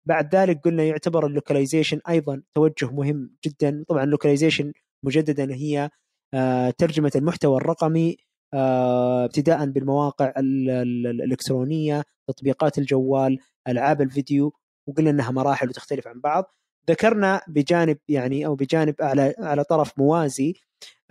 بعد 0.07 0.35
ذلك 0.35 0.61
قلنا 0.65 0.83
يعتبر 0.83 1.25
ال 1.25 1.31
localization 1.31 1.99
أيضا 2.09 2.41
توجه 2.55 2.91
مهم 2.91 3.35
جدا. 3.45 3.83
طبعا 3.87 4.03
ال 4.03 4.09
localization 4.09 4.73
مجددا 5.05 5.53
هي 5.53 5.89
آه، 6.33 6.69
ترجمة 6.69 7.11
المحتوى 7.15 7.57
الرقمي 7.57 8.17
ابتداء 8.53 9.65
بالمواقع 9.65 10.33
الإلكترونية 10.37 12.03
تطبيقات 12.27 12.77
الجوال 12.77 13.39
ألعاب 13.67 14.01
الفيديو 14.01 14.53
وقلنا 14.87 15.09
إنها 15.09 15.31
مراحل 15.31 15.69
وتختلف 15.69 16.07
عن 16.07 16.19
بعض. 16.19 16.55
ذكرنا 16.89 17.41
بجانب 17.47 17.97
يعني 18.07 18.45
أو 18.45 18.55
بجانب 18.55 18.95
على 19.01 19.35
على 19.39 19.63
طرف 19.63 19.99
موازي 19.99 20.53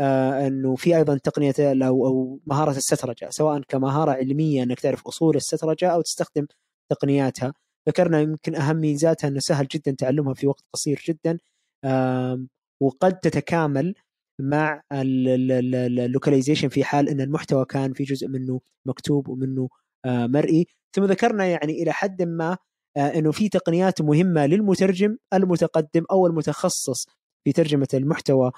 آه 0.00 0.46
إنه 0.46 0.76
في 0.76 0.96
أيضا 0.96 1.18
تقنية 1.18 1.54
أو 1.60 2.06
أو 2.06 2.40
مهارة 2.46 2.70
السترجة 2.70 3.28
سواء 3.30 3.60
كمهارة 3.60 4.10
علمية 4.10 4.62
إنك 4.62 4.80
تعرف 4.80 5.06
أصول 5.06 5.36
السترجة 5.36 5.88
أو 5.88 6.00
تستخدم 6.02 6.46
تقنياتها. 6.90 7.52
ذكرنا 7.88 8.20
يمكن 8.20 8.54
أهم 8.56 8.76
ميزاتها 8.76 9.28
إنه 9.28 9.38
سهل 9.40 9.66
جدا 9.66 9.92
تعلمها 9.98 10.34
في 10.34 10.46
وقت 10.46 10.64
قصير 10.74 11.02
جدا 11.08 11.38
آه 11.84 12.46
وقد 12.82 13.20
تتكامل 13.20 13.94
مع 14.40 14.82
اللوكاليزيشن 14.92 16.68
في 16.68 16.84
حال 16.84 17.08
إن 17.08 17.20
المحتوى 17.20 17.64
كان 17.64 17.92
في 17.92 18.04
جزء 18.04 18.28
منه 18.28 18.60
مكتوب 18.86 19.28
ومنه 19.28 19.68
آه، 20.04 20.26
مرئي. 20.26 20.66
ثم 20.96 21.04
ذكرنا 21.04 21.46
يعني 21.46 21.82
إلى 21.82 21.92
حد 21.92 22.22
ما 22.22 22.56
آه، 22.96 23.18
إنه 23.18 23.32
في 23.32 23.48
تقنيات 23.48 24.02
مهمة 24.02 24.46
للمترجم 24.46 25.16
المتقدم 25.34 26.04
أو 26.10 26.26
المتخصص 26.26 27.06
في 27.44 27.52
ترجمة 27.52 27.88
المحتوى 27.94 28.52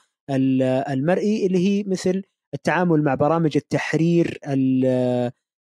المرئي 0.91 1.47
اللي 1.47 1.59
هي 1.59 1.85
مثل 1.87 2.23
التعامل 2.55 3.03
مع 3.03 3.15
برامج 3.15 3.57
التحرير 3.57 4.39
ال 4.49 4.85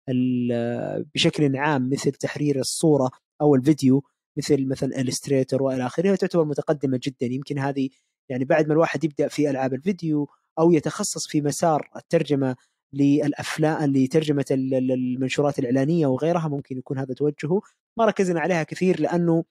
ال 0.09 1.05
بشكل 1.15 1.57
عام 1.57 1.89
مثل 1.89 2.11
تحرير 2.11 2.59
الصورة 2.59 3.11
أو 3.41 3.55
الفيديو 3.55 4.03
مثل 4.37 4.67
مثلا 4.67 5.01
إلستريتر 5.01 5.63
وإلى 5.63 5.85
آخره 5.85 6.15
تعتبر 6.15 6.45
متقدمة 6.45 6.99
جدا. 7.03 7.25
يمكن 7.25 7.59
هذه 7.59 7.89
يعني 8.29 8.45
بعد 8.45 8.67
ما 8.67 8.73
الواحد 8.73 9.03
يبدأ 9.03 9.27
في 9.27 9.49
ألعاب 9.49 9.73
الفيديو 9.73 10.29
أو 10.59 10.71
يتخصص 10.71 11.27
في 11.27 11.41
مسار 11.41 11.89
الترجمة 11.95 12.55
للأفلام 12.93 13.93
لترجمة 13.93 14.45
المنشورات 14.51 15.59
الإعلانية 15.59 16.07
وغيرها 16.07 16.47
ممكن 16.47 16.77
يكون 16.77 16.97
هذا 16.97 17.13
توجهه. 17.13 17.61
ما 17.97 18.05
ركزنا 18.05 18.39
عليها 18.39 18.63
كثير 18.63 19.01
لأنه 19.01 19.43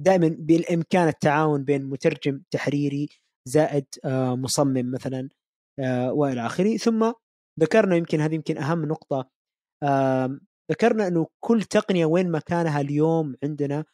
دائما 0.00 0.36
بالإمكان 0.38 1.08
التعاون 1.08 1.64
بين 1.64 1.84
مترجم 1.84 2.42
تحريري 2.50 3.08
زائد 3.48 3.86
آه، 4.04 4.36
مصمم 4.36 4.90
مثلا 4.90 5.28
آه، 5.78 6.12
وإلى 6.12 6.46
آخره. 6.46 6.76
ثم 6.76 7.12
ذكرنا 7.60 7.96
يمكن 7.96 8.20
هذه 8.20 8.34
يمكن 8.34 8.58
أهم 8.58 8.84
نقطة 8.84 9.30
ذكرنا 10.70 11.08
أنه 11.08 11.26
كل 11.40 11.62
تقنية 11.62 12.06
وين 12.06 12.30
مكانها 12.30 12.80
اليوم 12.80 13.36
عندنا 13.42 13.84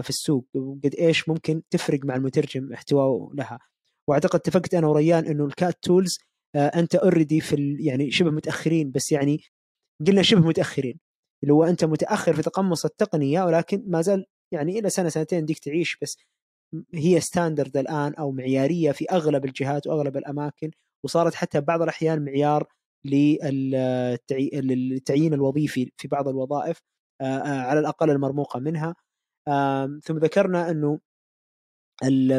في 0.00 0.10
السوق 0.10 0.46
وقد 0.54 0.94
إيش 0.94 1.28
ممكن 1.28 1.62
تفرق 1.70 2.00
مع 2.04 2.16
المترجم 2.16 2.72
احتواه 2.72 3.30
لها. 3.34 3.58
وأعتقد 4.08 4.40
اتفقت 4.40 4.74
أنا 4.74 4.86
وريان 4.86 5.26
إنه 5.26 5.44
ال 5.44 5.52
CAT 5.52 5.74
tools 5.82 6.18
آه، 6.54 6.66
أنت 6.66 6.94
already 6.94 7.40
في 7.40 7.76
يعني 7.80 8.10
شبه 8.10 8.30
متأخرين 8.30 8.90
بس 8.90 9.12
يعني 9.12 9.40
قلنا 10.06 10.22
شبه 10.22 10.40
متأخرين. 10.40 11.00
اللي 11.42 11.54
هو 11.54 11.64
أنت 11.64 11.84
متأخر 11.84 12.34
في 12.34 12.42
تقمص 12.42 12.84
التقنية 12.84 13.42
ولكن 13.44 13.84
ما 13.86 14.02
زال 14.02 14.26
يعني 14.52 14.78
إلى 14.78 14.90
سنة 14.90 15.08
سنتين 15.08 15.44
ديك 15.44 15.58
تعيش 15.58 15.96
بس 16.02 16.16
هي 16.94 17.20
standard 17.20 17.76
الآن 17.76 18.14
أو 18.14 18.32
معيارية 18.32 18.92
في 18.92 19.04
أغلب 19.10 19.44
الجهات 19.44 19.86
وأغلب 19.86 20.16
الأماكن 20.16 20.70
وصارت 21.04 21.34
حتى 21.34 21.60
بعض 21.60 21.82
الأحيان 21.82 22.24
معيار 22.24 22.68
للتعيين 24.32 25.34
الوظيفي 25.34 25.92
في 25.96 26.08
بعض 26.08 26.28
الوظائف 26.28 26.80
آه، 27.20 27.38
على 27.42 27.80
الأقل 27.80 28.10
المرموقة 28.10 28.60
منها. 28.60 28.94
ثم 30.04 30.18
ذكرنا 30.18 30.70
أنه 30.70 31.00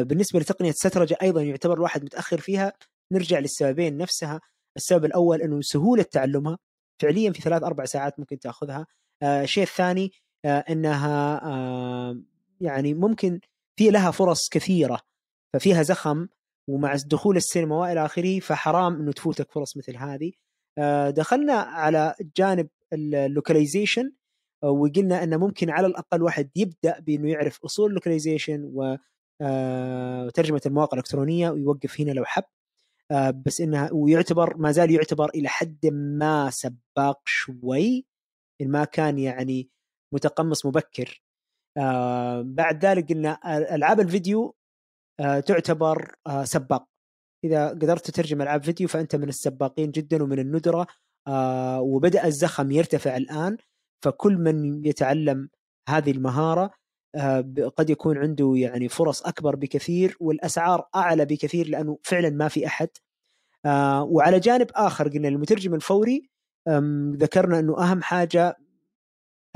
بالنسبة 0.02 0.40
لتقنية 0.40 0.70
السترجه 0.70 1.16
أيضا 1.22 1.42
يعتبر 1.42 1.74
الواحد 1.74 2.04
متأخر 2.04 2.40
فيها. 2.40 2.72
نرجع 3.12 3.38
للسببين 3.38 3.96
نفسها. 3.96 4.40
السبب 4.76 5.04
الأول 5.04 5.42
أنه 5.42 5.60
سهولة 5.60 6.02
تعلمها 6.02 6.58
فعليا 7.02 7.32
في 7.32 7.40
ثلاث 7.40 7.62
أربع 7.62 7.84
ساعات 7.84 8.18
ممكن 8.18 8.38
تأخذها. 8.38 8.86
آه، 9.22 9.42
الشيء 9.42 9.62
الثاني 9.62 10.12
آه، 10.44 10.64
إنها 10.70 11.40
يعني 12.60 12.94
ممكن 12.94 13.40
في 13.76 13.90
لها 13.90 14.10
فرص 14.10 14.48
كثيرة 14.48 15.00
ففيها 15.54 15.82
زخم 15.82 16.28
ومع 16.68 16.96
دخول 17.06 17.36
السينما 17.36 17.76
وإلى 17.76 18.04
آخره 18.04 18.40
فحرام 18.40 18.94
أنه 18.94 19.12
تفوتك 19.12 19.52
فرص 19.52 19.76
مثل 19.76 19.96
هذه. 19.96 20.32
آه، 20.78 21.10
دخلنا 21.10 21.52
على 21.52 22.14
جانب 22.36 22.68
ال 22.92 23.01
localization 23.01 24.12
وقلنا 24.62 25.22
إنه 25.22 25.36
ممكن 25.36 25.70
على 25.70 25.86
الأقل 25.86 26.22
واحد 26.22 26.50
يبدأ 26.56 26.98
بإنه 27.00 27.30
يعرف 27.30 27.64
أصول 27.64 27.88
ال 27.90 27.96
localization 27.96 28.70
وترجمه 29.42 30.60
المواقع 30.66 30.92
الإلكترونية 30.92 31.50
ويوقف 31.50 32.00
هنا 32.00 32.10
لو 32.12 32.24
حب. 32.24 32.44
آه، 33.10 33.30
بس 33.46 33.60
إنها 33.60 33.90
ويعتبر 33.92 34.56
ما 34.56 34.72
زال 34.72 34.90
يعتبر 34.90 35.30
إلى 35.30 35.48
حد 35.48 35.86
ما 35.86 36.50
سباق 36.50 37.20
شوي. 37.24 38.06
إن 38.60 38.70
ما 38.70 38.84
كان 38.84 39.18
يعني 39.18 39.70
متقمص 40.14 40.66
مبكر. 40.66 41.22
آه، 41.78 42.42
بعد 42.42 42.84
ذلك 42.84 43.12
قلنا 43.12 43.40
ألعاب 43.74 44.00
الفيديو 44.00 44.54
آه، 45.20 45.40
تعتبر 45.40 46.14
سباق. 46.44 46.88
إذا 47.44 47.68
قدرت 47.68 48.10
تترجم 48.10 48.42
ألعاب 48.42 48.64
فيديو 48.64 48.88
فأنت 48.88 49.16
من 49.16 49.28
السباقين 49.28 49.90
جدا 49.90 50.22
ومن 50.22 50.38
الندرة. 50.38 50.86
وبدأ 51.80 52.26
الزخم 52.26 52.70
يرتفع 52.70 53.16
الآن. 53.16 53.56
فكل 54.04 54.36
من 54.36 54.86
يتعلم 54.86 55.48
هذه 55.88 56.10
المهارة 56.10 56.70
قد 57.76 57.90
يكون 57.90 58.18
عنده 58.18 58.52
يعني 58.56 58.88
فرص 58.88 59.22
أكبر 59.22 59.56
بكثير 59.56 60.16
والأسعار 60.20 60.88
أعلى 60.94 61.24
بكثير 61.24 61.68
لأنه 61.68 61.98
فعلا 62.02 62.30
ما 62.30 62.48
في 62.48 62.66
أحد. 62.66 62.88
آه، 63.66 64.02
وعلى 64.02 64.40
جانب 64.40 64.70
آخر 64.74 65.08
قلنا 65.08 65.28
المترجم 65.28 65.74
الفوري 65.74 66.30
ذكرنا 67.16 67.58
أنه 67.58 67.82
أهم 67.82 68.02
حاجة 68.02 68.56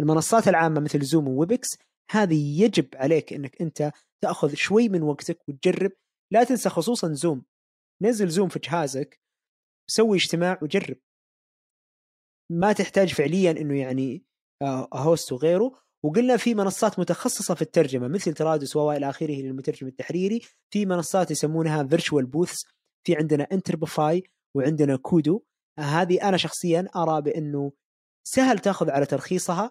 المنصات 0.01 0.49
العامة 0.49 0.81
مثل 0.81 1.01
زوم 1.01 1.29
وويبكس 1.29 1.79
هذه 2.11 2.63
يجب 2.63 2.89
عليك 2.95 3.33
إنك 3.33 3.63
أنت 3.63 3.93
تأخذ 4.21 4.55
شوي 4.55 4.89
من 4.89 5.03
وقتك 5.03 5.49
وتجرب. 5.49 5.93
لا 6.31 6.45
تنسى 6.45 6.69
خصوصا 6.69 7.13
زوم 7.13 7.45
نزل 8.03 8.29
زوم 8.29 8.49
في 8.49 8.59
جهازك 8.59 9.21
سوي 9.87 10.17
اجتماع 10.17 10.59
وجرب. 10.63 10.97
ما 12.51 12.73
تحتاج 12.73 13.15
فعليا 13.15 13.51
إنه 13.51 13.79
يعني 13.81 14.25
host 14.95 15.33
وغيره. 15.33 15.73
وقلنا 16.05 16.37
في 16.37 16.55
منصات 16.55 16.99
متخصصة 16.99 17.55
في 17.55 17.63
الترجمة 17.63 18.09
مثل 18.09 18.35
Tradosس 18.35 18.77
والى 18.77 19.09
آخره 19.09 19.43
للمترجم 19.43 19.87
التحريري. 19.87 20.41
في 20.71 20.87
منصات 20.87 21.31
يسمونها 21.31 21.85
virtual 21.85 22.27
booths 22.27 22.65
في 23.07 23.17
عندنا 23.17 23.47
Interprefy 23.53 24.23
وعندنا 24.57 24.97
KUDO 24.97 25.43
هذه 25.79 26.29
أنا 26.29 26.37
شخصيا 26.37 26.89
أرى 26.97 27.23
بأنه 27.23 27.73
سهل 28.29 28.59
تأخذ 28.59 28.91
على 28.91 29.07
ترخيصها 29.07 29.71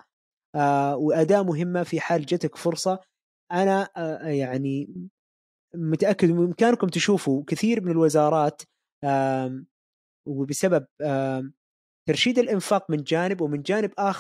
آه 0.56 0.96
وأداة 0.96 1.42
مهمة 1.42 1.84
في 1.84 2.00
حال 2.00 2.26
جتك 2.26 2.56
فرصة. 2.56 3.00
أنا 3.52 3.90
آه 3.98 4.28
يعني 4.28 4.94
متأكد 5.76 6.32
بامكانكم 6.32 6.88
تشوفوا 6.88 7.44
كثير 7.48 7.82
من 7.84 7.92
الوزارات 7.92 8.62
وبسبب 10.28 10.86
ترشيد 12.08 12.40
الإنفاق 12.40 12.92
من 12.92 13.04
جانب 13.04 13.42
ومن 13.42 13.62
جانب 13.62 13.92
آه 14.00 14.12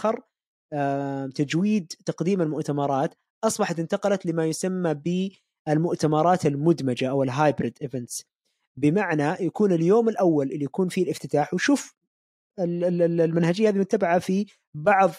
تجويد 1.35 1.93
تقديم 2.05 2.41
المؤتمرات 2.41 3.15
أصبحت 3.43 3.79
انتقلت 3.79 4.25
لما 4.25 4.45
يسمى 4.45 4.93
بالمؤتمرات 5.67 6.45
المدمجة 6.45 7.09
أو 7.09 7.23
ال 7.23 7.31
hybrid 7.31 7.77
events 7.81 8.25
بمعنى 8.77 9.45
يكون 9.45 9.71
اليوم 9.71 10.09
الأول 10.09 10.51
اللي 10.51 10.65
يكون 10.65 10.89
فيه 10.89 11.03
الافتتاح 11.03 11.53
وشوف 11.53 11.95
المنهجية 12.59 13.69
هذه 13.69 13.77
متبعة 13.77 14.19
في 14.19 14.45
بعض 14.75 15.11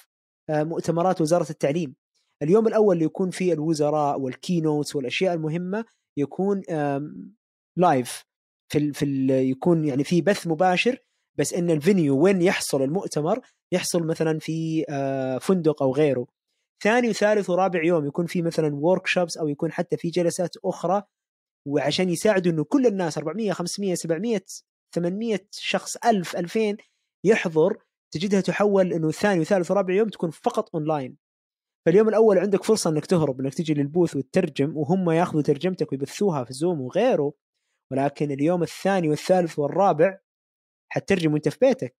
آه، 0.51 0.63
مؤتمرات 0.63 1.21
وزارة 1.21 1.51
التعليم. 1.51 1.95
اليوم 2.43 2.69
الأول 2.69 2.95
اللي 2.95 3.05
يكون 3.05 3.31
فيه 3.31 3.53
الوزراء 3.53 4.21
وال 4.21 4.36
keynotes 4.36 4.97
والأشياء 4.97 5.35
المهمة 5.35 5.85
يكون 6.17 6.63
live 7.77 8.25
في 8.73 8.93
في 8.93 9.27
يكون 9.51 9.85
يعني 9.85 10.05
في 10.05 10.21
بث 10.21 10.47
مباشر 10.47 10.99
بس 11.39 11.55
إن 11.55 11.71
ال 11.71 11.79
venue 11.79 12.19
وين 12.19 12.43
يحصل 12.43 12.83
المؤتمر 12.83 13.41
يحصل 13.73 14.07
مثلا 14.07 14.39
في 14.39 14.85
آه، 14.89 15.39
فندق 15.39 15.83
أو 15.83 15.95
غيره. 15.95 16.27
ثاني 16.83 17.09
وثالث 17.09 17.51
ورابع 17.51 17.85
يوم 17.85 18.07
يكون 18.07 18.27
في 18.27 18.43
مثلا 18.43 18.75
work 18.75 19.07
أو 19.41 19.49
يكون 19.49 19.73
حتى 19.73 19.97
في 19.97 20.11
جلسات 20.11 20.57
أخرى 20.65 21.03
وعشان 21.69 22.11
يساعدوا 22.11 22.53
إنه 22.53 22.65
كل 22.65 22.87
الناس 22.87 23.19
400 23.19 23.53
500 23.53 23.95
700 23.95 24.41
800 24.95 25.39
شخص 25.51 25.97
1000 25.97 26.37
2000 26.37 26.77
يحضر 27.25 27.77
تجدها 28.15 28.41
تحول 28.41 28.93
إنه 28.93 29.11
ثاني 29.11 29.41
وثالث 29.41 29.71
ورابع 29.71 29.95
يوم 29.95 30.09
تكون 30.09 30.31
فقط 30.31 30.75
اونلاين 30.75 31.17
فاليوم 31.87 32.09
الأول 32.09 32.39
عندك 32.39 32.65
فرصة 32.65 32.91
إنك 32.91 33.07
تهرب 33.07 33.41
إنك 33.41 33.55
تجي 33.55 33.75
لل 33.75 33.87
booth 33.87 34.17
وتترجم 34.17 34.77
وهم 34.77 35.11
ياخذوا 35.11 35.43
ترجمتك 35.43 35.93
ويبثوها 35.93 36.45
في 36.45 36.53
زوم 36.53 36.81
وغيره. 36.81 37.33
ولكن 37.91 38.31
اليوم 38.31 38.63
الثاني 38.63 39.09
والثالث 39.09 39.59
والرابع 39.59 40.19
حتترجم 40.89 41.33
وأنت 41.33 41.49
في 41.49 41.59
بيتك. 41.61 41.97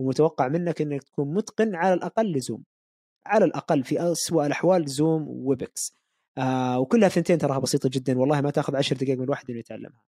ومتوقع 0.00 0.48
منك 0.48 0.80
إنك 0.82 1.02
تكون 1.02 1.34
متقن 1.34 1.74
على 1.74 1.94
الأقل 1.94 2.32
لزوم. 2.32 2.64
على 3.26 3.44
الأقل 3.44 3.84
في 3.84 4.12
اسوء 4.12 4.46
الأحوال 4.46 4.88
زوم 4.88 5.28
وويبكس 5.28 5.96
آه 6.38 6.78
وكلها 6.78 7.08
ثنتين 7.08 7.38
تراها 7.38 7.58
بسيطة 7.58 7.90
جدا. 7.92 8.18
والله 8.18 8.40
ما 8.40 8.50
تأخذ 8.50 8.76
عشر 8.76 8.96
دقائق 8.96 9.18
من 9.18 9.24
الواحد 9.24 9.50
إنه 9.50 9.58
يتعلمها. 9.58 10.02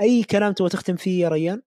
أي 0.00 0.22
كلام 0.22 0.52
تبغى 0.52 0.70
تختم 0.70 0.96
فيه 0.96 1.22
يا 1.22 1.28
ريان؟ 1.28 1.62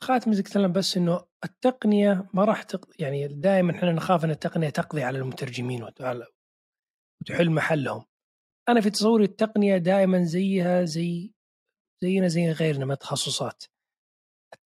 خاتم 0.00 0.32
تكلم 0.32 0.72
بس 0.72 0.96
إنه 0.96 1.24
التقنية 1.44 2.28
ما 2.34 2.44
راح 2.44 2.62
تق... 2.62 2.88
يعني 2.98 3.28
دائما 3.28 3.72
إحنا 3.72 3.92
نخاف 3.92 4.24
إن 4.24 4.30
التقنية 4.30 4.70
تقضي 4.70 5.02
على 5.02 5.18
المترجمين 5.18 5.82
وتحل 5.82 7.50
محلهم. 7.50 8.04
أنا 8.68 8.80
في 8.80 8.90
تصوري 8.90 9.24
التقنية 9.24 9.76
دائما 9.76 10.24
زيها 10.24 10.84
زي 10.84 11.32
زينا 12.02 12.28
زي 12.28 12.50
غيرنا 12.50 12.84
من 12.84 12.92
التخصصات. 12.92 13.64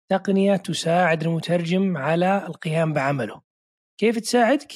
التقنيه 0.04 0.56
تساعد 0.56 1.24
المترجم 1.24 1.98
على 1.98 2.48
القيام 2.48 2.94
بعمله. 2.94 3.42
كيف 4.00 4.20
تساعدك؟ 4.20 4.74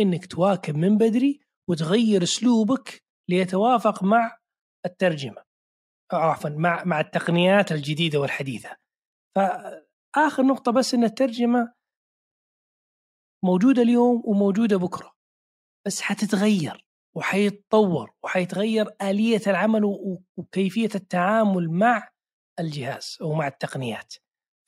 إنك 0.00 0.26
تواكب 0.26 0.76
من 0.76 0.98
بدري 0.98 1.40
وتغير 1.70 2.22
أسلوبك 2.22 3.02
ليتوافق 3.30 4.02
مع 4.02 4.38
الترجمة 4.86 5.44
أو 6.12 6.18
عفوا 6.18 6.50
مع 6.50 6.84
مع 6.84 7.00
التقنيات 7.00 7.72
الجديدة 7.72 8.20
والحديثة. 8.20 8.76
فآخر 9.36 10.42
نقطة 10.42 10.72
بس 10.72 10.94
إن 10.94 11.04
الترجمة 11.04 11.72
موجودة 13.44 13.82
اليوم 13.82 14.22
وموجودة 14.24 14.76
بكرة 14.76 15.12
بس 15.86 16.00
حتتغير 16.00 16.86
وحيتطور 17.16 18.14
وحيتغير 18.22 18.86
آلية 19.02 19.40
العمل 19.46 19.84
وكيفية 20.36 20.90
التعامل 20.94 21.70
مع 21.70 22.08
الجهاز 22.60 23.18
أو 23.20 23.32
مع 23.32 23.46
التقنيات. 23.46 24.14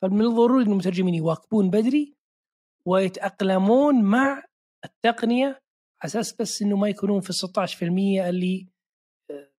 فمن 0.02 0.20
الضروري 0.20 0.64
أن 0.64 0.70
المترجمين 0.70 1.14
يواكبون 1.14 1.70
بدري 1.70 2.14
ويتأقلمون 2.86 4.02
مع 4.02 4.44
التقنية 4.84 5.60
أساس 6.04 6.32
بس 6.32 6.62
إنه 6.62 6.76
ما 6.76 6.88
يكونون 6.88 7.20
في 7.20 7.30
ال 7.30 7.34
16% 7.34 8.28
اللي 8.28 8.68
آه، 9.30 9.50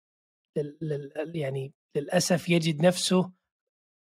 يعني 1.35 1.73
للأسف 1.95 2.49
يجد 2.49 2.85
نفسه 2.85 3.31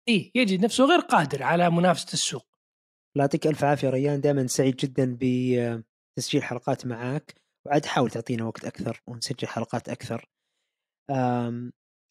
إيه 0.08 0.32
يجد 0.36 0.66
نفسه 0.66 0.86
غير 0.86 1.00
قادر 1.00 1.44
على 1.44 1.70
منافسة 1.70 2.14
السوق. 2.14 2.48
يعطيك 3.18 3.48
ألف 3.48 3.64
عافية 3.64 3.90
ريان 3.90 4.22
دائما 4.22 4.48
سعيد 4.48 4.76
جدا 4.76 5.18
بتسجيل 5.22 6.44
حلقات 6.44 6.86
معك 6.86 7.42
وعاد 7.66 7.86
حاول 7.86 8.10
تعطينا 8.10 8.46
وقت 8.46 8.66
أكثر 8.66 9.02
ونسجل 9.08 9.48
حلقات 9.48 9.90
أكثر. 9.90 10.30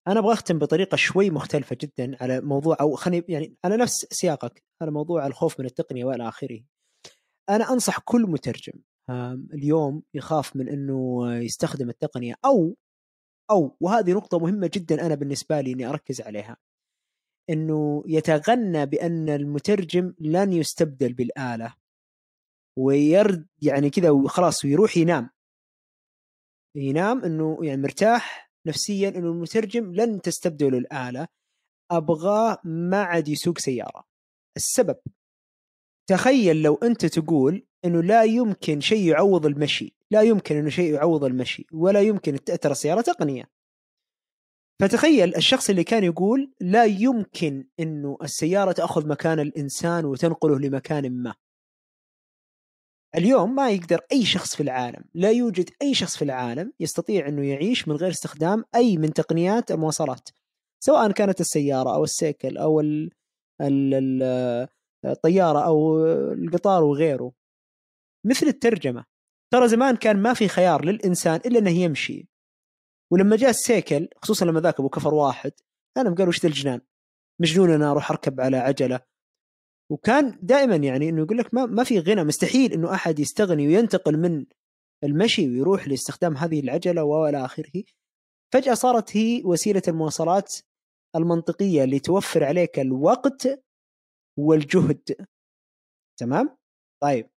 أنا 0.09 0.21
أبغى 0.21 0.33
أختم 0.33 0.59
بطريقة 0.59 0.97
شوي 0.97 1.31
مختلفة 1.31 1.77
جدا 1.81 2.17
على 2.23 2.41
موضوع 2.41 2.77
أو 2.81 2.95
خليني 2.95 3.25
يعني 3.29 3.57
على 3.65 3.77
نفس 3.77 4.07
سياقك 4.11 4.65
على 4.83 4.91
موضوع 4.91 5.27
الخوف 5.27 5.61
من 5.61 5.67
التقنية 5.67 6.05
وإلى 6.05 6.29
آخره. 6.29 6.61
أنا 7.51 7.73
أنصح 7.73 7.99
كل 7.99 8.23
مترجم 8.23 8.81
اليوم 9.55 10.03
يخاف 10.15 10.57
من 10.57 10.69
إنه 10.69 11.33
يستخدم 11.35 11.89
التقنية 11.89 12.35
أو 12.45 12.77
أو 13.51 13.77
وهذه 13.81 14.13
نقطة 14.13 14.39
مهمة 14.39 14.71
جدا 14.75 15.07
أنا 15.07 15.15
بالنسبة 15.15 15.61
لي 15.61 15.73
إني 15.73 15.87
أركز 15.87 16.21
عليها 16.21 16.57
إنه 17.51 18.05
يتغنى 18.07 18.87
بأن 18.87 19.29
المترجم 19.29 20.15
لن 20.19 20.53
يستبدل 20.53 21.13
بالآلة 21.13 21.75
ويرد 22.79 23.47
يعني 23.63 23.91
كذا 23.91 24.11
وخلاص 24.11 24.65
ويروح 24.65 24.97
ينام 24.97 25.31
ينام 26.77 27.25
إنه 27.25 27.59
يعني 27.63 27.83
مرتاح 27.83 28.46
نفسيا 28.67 29.09
إنه 29.09 29.27
المترجم 29.31 29.93
لن 29.93 30.21
تستبدل 30.21 30.75
الآلة. 30.75 31.29
ابغاه 31.91 32.59
ما 32.65 33.03
عاد 33.03 33.29
يسوق 33.29 33.59
سيارة. 33.59 34.05
السبب. 34.57 34.97
تخيل 36.09 36.63
لو 36.63 36.75
أنت 36.75 37.07
تقول 37.07 37.67
إنه 37.85 38.03
لا 38.03 38.25
يمكن 38.25 38.81
شيء 38.81 39.09
يعوض 39.11 39.47
المشي. 39.47 39.97
لا 40.11 40.23
يمكن 40.23 40.57
إنه 40.57 40.69
شيء 40.69 40.95
يعوض 40.95 41.25
المشي. 41.25 41.67
ولا 41.73 42.01
يمكن 42.01 42.45
ترى 42.45 42.73
السيارة 42.73 43.01
تقنيه 43.01 43.57
فتخيل 44.81 45.37
الشخص 45.37 45.71
اللي 45.71 45.85
كان 45.85 46.05
يقول 46.05 46.53
لا 46.61 46.85
يمكن 46.85 47.69
إنه 47.81 48.19
السيارة 48.23 48.73
تأخذ 48.73 49.09
مكان 49.09 49.41
الإنسان 49.41 50.05
وتنقله 50.05 50.59
لمكان 50.59 51.23
ما. 51.23 51.35
اليوم 53.17 53.55
ما 53.55 53.71
يقدر 53.71 54.01
أي 54.13 54.25
شخص 54.25 54.57
في 54.57 54.63
العالم 54.63 55.05
لا 55.15 55.31
يوجد 55.31 55.71
أي 55.83 55.95
شخص 55.95 56.17
في 56.17 56.23
العالم 56.23 56.73
يستطيع 56.81 57.29
إنه 57.29 57.47
يعيش 57.47 57.89
من 57.89 57.97
غير 57.97 58.11
استخدام 58.11 58.65
أي 58.75 58.97
من 58.97 59.13
تقنيات 59.13 59.71
المواصلات 59.71 60.29
سواء 60.85 61.13
كانت 61.13 61.41
السيارة 61.41 61.95
أو 61.95 62.05
السيكل 62.05 62.57
أو 62.57 62.81
ال 62.81 63.11
ال 63.61 64.23
الطيارة 65.05 65.67
أو 65.67 66.07
القطار 66.33 66.85
وغيره. 66.85 67.33
مثل 68.25 68.47
الترجمة 68.47 69.05
ترى 69.53 69.69
زمان 69.69 69.97
كان 69.97 70.17
ما 70.23 70.35
في 70.35 70.49
خيار 70.49 70.85
للإنسان 70.85 71.41
إلا 71.47 71.59
إنه 71.59 71.71
يمشي 71.71 72.29
ولما 73.13 73.37
جاء 73.37 73.51
السيكل 73.51 74.09
خصوصا 74.23 74.47
لما 74.47 74.61
ذاك 74.61 74.81
أبو 74.81 74.89
كفر 74.89 75.15
واحد 75.15 75.53
أنا 75.97 76.15
قالوا 76.15 76.29
وش 76.29 76.45
الجنان؟ 76.45 76.81
مجنون 77.41 77.71
أنا 77.71 77.91
أروح 77.91 78.11
أركب 78.11 78.41
على 78.41 78.57
عجلة 78.57 79.01
وكان 79.91 80.39
دائما 80.43 80.77
يعني 80.77 81.09
إنه 81.09 81.23
يقول 81.23 81.39
لك 81.39 81.55
ما 81.55 81.67
ما 81.67 81.85
في 81.85 81.99
غنى 81.99 82.25
مستحيل 82.25 82.73
إنه 82.73 82.95
أحد 82.95 83.19
يستغني 83.19 83.67
وينتقل 83.67 84.19
من 84.19 84.47
المشي 85.05 85.49
ويروح 85.49 85.89
لاستخدام 85.89 86.37
هذه 86.37 86.61
العجلة 86.61 87.05
وإلى 87.05 87.45
آخره. 87.45 87.83
فجأة 88.53 88.75
صارت 88.75 89.17
هي 89.17 89.43
وسيلة 89.45 89.83
المواصلات 89.89 90.57
المنطقية 91.17 91.85
اللي 91.85 91.99
توفر 91.99 92.45
عليك 92.45 92.79
الوقت 92.79 93.49
والجهد. 94.39 95.27
تمام؟ 96.21 96.57
طيب. 97.03 97.31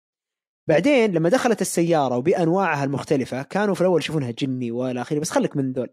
بعدين 0.70 1.12
لما 1.12 1.30
دخلت 1.30 1.62
السيارة 1.62 2.18
وبأنواعها 2.18 2.84
المختلفة 2.84 3.44
كانوا 3.44 3.76
في 3.76 3.82
الأول 3.82 4.00
يشوفونها 4.00 4.32
جني 4.32 4.72
وإلى 4.72 5.02
آخره 5.02 5.20
بس 5.20 5.30
خليك 5.30 5.58
من 5.58 5.72
ذول. 5.72 5.90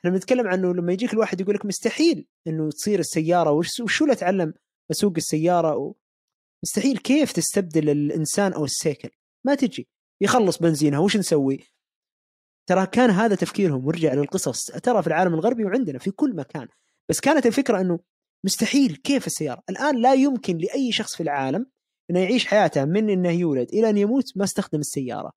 إحنا 0.00 0.10
بنتكلم 0.10 0.46
عنه 0.46 0.74
لما 0.74 0.92
يجيك 0.92 1.12
الواحد 1.12 1.40
يقول 1.40 1.54
لك 1.54 1.66
مستحيل 1.66 2.26
إنه 2.46 2.70
تصير 2.70 2.98
السيارة 2.98 3.50
وشو 3.50 4.04
اللي 4.04 4.12
اتعلم 4.12 4.54
اسوق 4.90 5.12
السيارة 5.16 5.76
و... 5.76 5.94
مستحيل 6.64 6.98
كيف 6.98 7.32
تستبدل 7.32 7.90
الإنسان 7.90 8.52
أو 8.52 8.64
السيكل. 8.64 9.10
ما 9.44 9.54
تجي. 9.54 9.88
يخلص 10.20 10.58
بنزينها 10.58 10.98
وش 10.98 11.16
نسوي؟ 11.16 11.60
ترى 12.68 12.86
كان 12.86 13.10
هذا 13.10 13.34
تفكيرهم. 13.34 13.86
ورجع 13.86 14.14
للقصص. 14.14 14.66
ترى 14.66 15.02
في 15.02 15.08
العالم 15.08 15.34
الغربي 15.34 15.64
وعندنا 15.64 15.98
في 15.98 16.10
كل 16.10 16.36
مكان. 16.36 16.68
بس 17.08 17.20
كانت 17.20 17.46
الفكرة 17.46 17.80
إنه 17.80 17.98
مستحيل. 18.44 18.96
كيف 18.96 19.26
السيارة؟ 19.26 19.62
الآن 19.70 19.96
لا 20.02 20.14
يمكن 20.14 20.58
لأي 20.58 20.92
شخص 20.92 21.16
في 21.16 21.22
العالم 21.22 21.66
إنه 22.10 22.20
يعيش 22.20 22.46
حياته 22.46 22.84
من 22.84 23.10
إنه 23.10 23.30
يولد 23.30 23.68
إلى 23.68 23.90
أن 23.90 23.96
يموت 23.96 24.36
ما 24.36 24.44
استخدم 24.44 24.80
السيارة. 24.80 25.32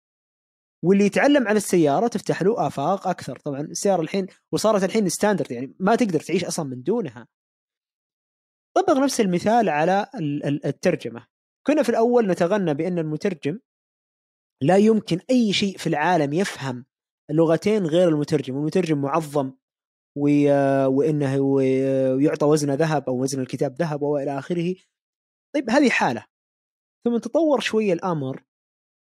واللي 0.84 1.06
يتعلم 1.06 1.48
عن 1.48 1.56
السيارة 1.56 2.08
تفتح 2.08 2.42
له 2.42 2.68
آفاق 2.68 3.08
أكثر. 3.08 3.40
طبعا 3.40 3.62
السيارة 3.62 4.02
الحين 4.02 4.28
وصارت 4.52 4.84
الحين 4.84 5.10
ستاندرد 5.10 5.52
يعني 5.52 5.76
ما 5.80 5.96
تقدر 5.96 6.20
تعيش 6.20 6.46
أصلا 6.46 6.66
من 6.66 6.84
دونها. 6.84 7.28
طبق 8.76 8.98
نفس 8.98 9.22
المثال 9.22 9.70
على 9.70 10.10
الترجمة. 10.66 11.28
كنا 11.68 11.84
في 11.84 11.90
الأول 11.90 12.28
نتغنى 12.28 12.74
بأن 12.74 13.00
المترجم 13.00 13.60
لا 14.64 14.78
يمكن 14.78 15.20
أي 15.30 15.54
شيء 15.54 15.78
في 15.78 15.88
العالم 15.88 16.34
يفهم 16.34 16.86
اللغتين 17.30 17.86
غير 17.86 18.10
المترجم. 18.10 18.58
المترجم 18.58 19.02
معظم 19.02 19.54
وإنه 20.88 21.40
ويعطى 21.40 22.46
وزن 22.46 22.72
ذهب 22.72 23.10
أو 23.10 23.22
وزن 23.22 23.42
الكتاب 23.42 23.76
ذهب 23.76 24.02
وإلى 24.02 24.40
آخره. 24.40 24.76
طيب 25.56 25.70
هذه 25.70 25.90
حالة. 25.90 26.26
ثم 27.08 27.18
تطور 27.18 27.60
شوية 27.60 27.94
الأمر 27.94 28.44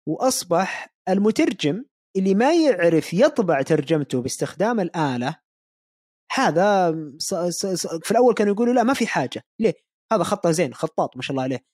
وأصبح 0.09 0.95
المترجم 1.09 1.85
اللي 2.17 2.35
ما 2.35 2.55
يعرف 2.55 3.15
يطبع 3.15 3.63
ترجمته 3.63 4.23
باستخدام 4.23 4.81
الآلة 4.81 5.42
هذا 6.35 6.93
في 8.03 8.11
الأول 8.11 8.35
كانوا 8.35 8.55
يقولوا 8.55 8.75
لا 8.75 8.83
ما 8.83 8.95
في 8.95 9.07
حاجة. 9.07 9.43
ليه؟ 9.61 9.75
هذا 10.13 10.23
خطة 10.23 10.51
زين 10.51 10.75
خطاط 10.75 11.17
ما 11.17 11.23
شاء 11.23 11.31
الله 11.31 11.43
عليه. 11.43 11.65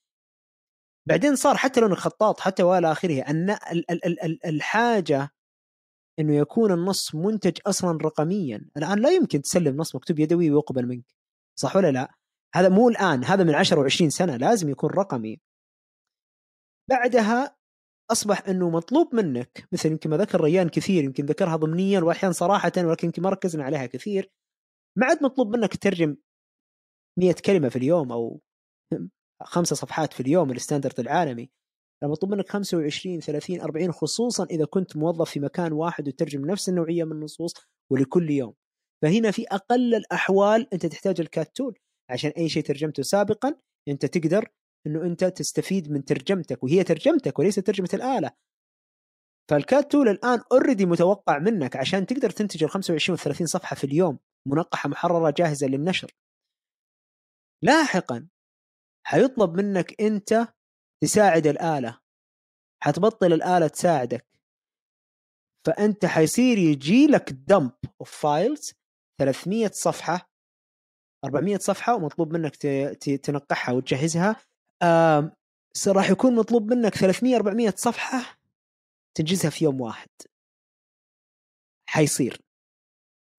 بعدين 1.08 1.36
صار 1.36 1.56
حتى 1.56 1.80
لو 1.80 1.86
انك 1.86 1.96
خطاط 1.96 2.40
حتى 2.40 2.62
وإلى 2.62 2.92
آخره 2.92 3.20
أن 3.20 3.58
الحاجة 4.46 5.30
إنه 6.18 6.36
يكون 6.36 6.72
النص 6.72 7.14
منتج 7.14 7.58
أصلا 7.66 7.98
رقميا. 8.02 8.70
الآن 8.76 8.98
لا 8.98 9.10
يمكن 9.10 9.42
تسلم 9.42 9.76
نص 9.76 9.94
مكتوب 9.94 10.18
يدوي 10.18 10.50
ويقبل 10.50 10.86
منك. 10.86 11.14
صح 11.58 11.76
ولا 11.76 11.90
لا؟ 11.90 12.14
هذا 12.54 12.68
مو 12.68 12.88
الآن 12.88 13.24
هذا 13.24 13.44
من 13.44 13.54
10 13.54 13.88
و20 13.88 14.08
سنة 14.08 14.36
لازم 14.36 14.68
يكون 14.68 14.90
رقمي. 14.90 15.40
بعدها 16.90 17.56
أصبح 18.10 18.48
إنه 18.48 18.70
مطلوب 18.70 19.14
منك 19.14 19.68
مثل 19.72 19.90
يمكن 19.90 20.10
ما 20.10 20.16
ذكر 20.16 20.40
ريان 20.40 20.68
كثير 20.68 21.04
يمكن 21.04 21.26
ذكرها 21.26 21.56
ضمنيا 21.56 22.00
واحيانا 22.00 22.32
صراحة 22.32 22.72
ولكن 22.78 23.06
يمكن 23.06 23.22
ما 23.22 23.30
ركزنا 23.30 23.64
عليها 23.64 23.86
كثير 23.86 24.32
ما 24.98 25.06
عاد 25.06 25.22
مطلوب 25.22 25.56
منك 25.56 25.76
تترجم 25.76 26.16
100 27.18 27.34
كلمة 27.46 27.68
في 27.68 27.76
اليوم 27.76 28.12
أو 28.12 28.40
خمسة 29.42 29.76
صفحات 29.76 30.12
في 30.12 30.20
اليوم 30.20 30.50
ال 30.50 30.56
standard 30.56 31.00
العالمي. 31.00 31.50
لما 32.02 32.12
مطلوب 32.12 32.34
منك 32.34 32.48
25 32.48 33.20
30 33.20 33.60
40 33.60 33.92
خصوصا 33.92 34.44
إذا 34.44 34.64
كنت 34.64 34.96
موظف 34.96 35.30
في 35.30 35.40
مكان 35.40 35.72
واحد 35.72 36.08
وترجم 36.08 36.46
نفس 36.46 36.68
النوعية 36.68 37.04
من 37.04 37.12
النصوص 37.12 37.54
ولكل 37.92 38.30
يوم. 38.30 38.54
فهنا 39.02 39.30
في 39.30 39.46
أقل 39.46 39.94
الأحوال 39.94 40.74
أنت 40.74 40.86
تحتاج 40.86 41.20
ال 41.20 41.29
CAT 41.29 41.56
tool. 41.56 41.78
عشان 42.10 42.30
أي 42.30 42.48
شيء 42.48 42.62
ترجمته 42.62 43.02
سابقا 43.02 43.54
أنت 43.88 44.06
تقدر 44.06 44.48
إنه 44.86 45.02
أنت 45.02 45.24
تستفيد 45.24 45.90
من 45.90 46.04
ترجمتك 46.04 46.64
وهي 46.64 46.84
ترجمتك 46.84 47.38
وليس 47.38 47.54
ترجمة 47.54 47.88
الآلة. 47.94 48.30
فال 49.50 49.67
CAT 49.67 49.92
tool 49.92 50.08
الآن 50.08 50.40
already 50.52 50.86
متوقع 50.86 51.38
منك 51.38 51.76
عشان 51.76 52.06
تقدر 52.06 52.30
تنتج 52.30 52.64
ال 52.64 52.70
25 52.70 53.14
و 53.14 53.16
30 53.16 53.46
صفحة 53.46 53.76
في 53.76 53.84
اليوم. 53.84 54.18
منقحة 54.46 54.88
محررة 54.88 55.34
جاهزة 55.36 55.66
للنشر. 55.66 56.12
لاحقا 57.62 58.28
حيطلب 59.06 59.54
منك 59.54 60.00
أنت 60.00 60.48
تساعد 61.02 61.46
الآلة 61.46 62.00
حتبطل 62.82 63.32
الآلة 63.32 63.68
تساعدك. 63.68 64.26
فأنت 65.66 66.06
حيصير 66.06 66.58
يجي 66.58 67.06
لك 67.06 67.32
dump 67.32 67.72
of 68.00 68.10
files 68.10 68.72
300 69.20 69.70
صفحة 69.74 70.30
400 71.24 71.58
صفحة 71.58 71.94
ومطلوب 71.94 72.32
منك 72.32 72.56
تنقحها 73.22 73.74
وتجهزها. 73.74 74.36
راح 75.88 76.10
يكون 76.10 76.36
مطلوب 76.36 76.72
منك 76.72 76.94
300 76.94 77.36
400 77.36 77.70
صفحة 77.76 78.38
تنجزها 79.14 79.50
في 79.50 79.64
يوم 79.64 79.80
واحد. 79.80 80.08
حيصير. 81.88 82.47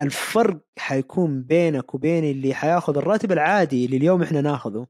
الفرق 0.01 0.61
حيكون 0.79 1.43
بينك 1.43 1.93
وبين 1.95 2.23
اللي 2.23 2.53
حياخذ 2.53 2.97
الراتب 2.97 3.31
العادي 3.31 3.85
اللي 3.85 3.97
اليوم 3.97 4.23
إحنا 4.23 4.41
ناخذه. 4.41 4.87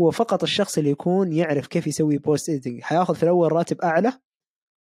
هو 0.00 0.10
فقط 0.10 0.42
الشخص 0.42 0.78
اللي 0.78 0.90
يكون 0.90 1.32
يعرف 1.32 1.66
كيف 1.66 1.86
يسوي 1.86 2.18
post 2.18 2.48
editing 2.50 2.82
حياخذ 2.82 3.14
في 3.14 3.22
الأول 3.22 3.52
راتب 3.52 3.80
أعلى 3.80 4.12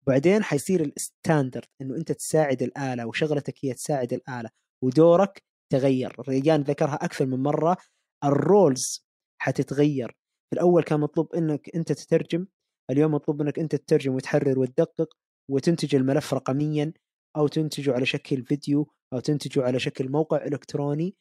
وبعدين 0.06 0.42
حيصير 0.42 0.80
ال 0.80 0.90
standard 0.90 1.64
إنه 1.80 1.96
أنت 1.96 2.12
تساعد 2.12 2.62
الآلة 2.62 3.06
وشغلتك 3.06 3.54
هي 3.64 3.74
تساعد 3.74 4.12
الآلة 4.12 4.50
ودورك 4.84 5.42
تغير. 5.72 6.16
ريان 6.28 6.62
ذكرها 6.62 6.94
أكثر 6.94 7.26
من 7.26 7.42
مرة 7.42 7.76
ال 8.24 8.38
roles 8.38 9.06
حتتغير. 9.42 10.16
في 10.50 10.54
الأول 10.56 10.82
كان 10.82 11.00
مطلوب 11.00 11.34
إنك 11.34 11.70
أنت 11.74 11.92
تترجم 11.92 12.46
اليوم 12.90 13.14
مطلوب 13.14 13.42
منك 13.42 13.58
أنت 13.58 13.76
تترجم 13.76 14.14
وتحرر 14.14 14.58
وتدقق 14.58 15.14
وتنتج 15.50 15.94
الملف 15.94 16.34
رقميا 16.34 16.92
أو 17.36 17.48
تنتجه 17.48 17.92
على 17.92 18.06
شكل 18.06 18.44
فيديو 18.44 18.92
أو 19.12 19.20
تنتجه 19.20 19.62
على 19.62 19.78
شكل 19.78 20.08
موقع 20.08 20.36
إلكتروني 20.44 21.16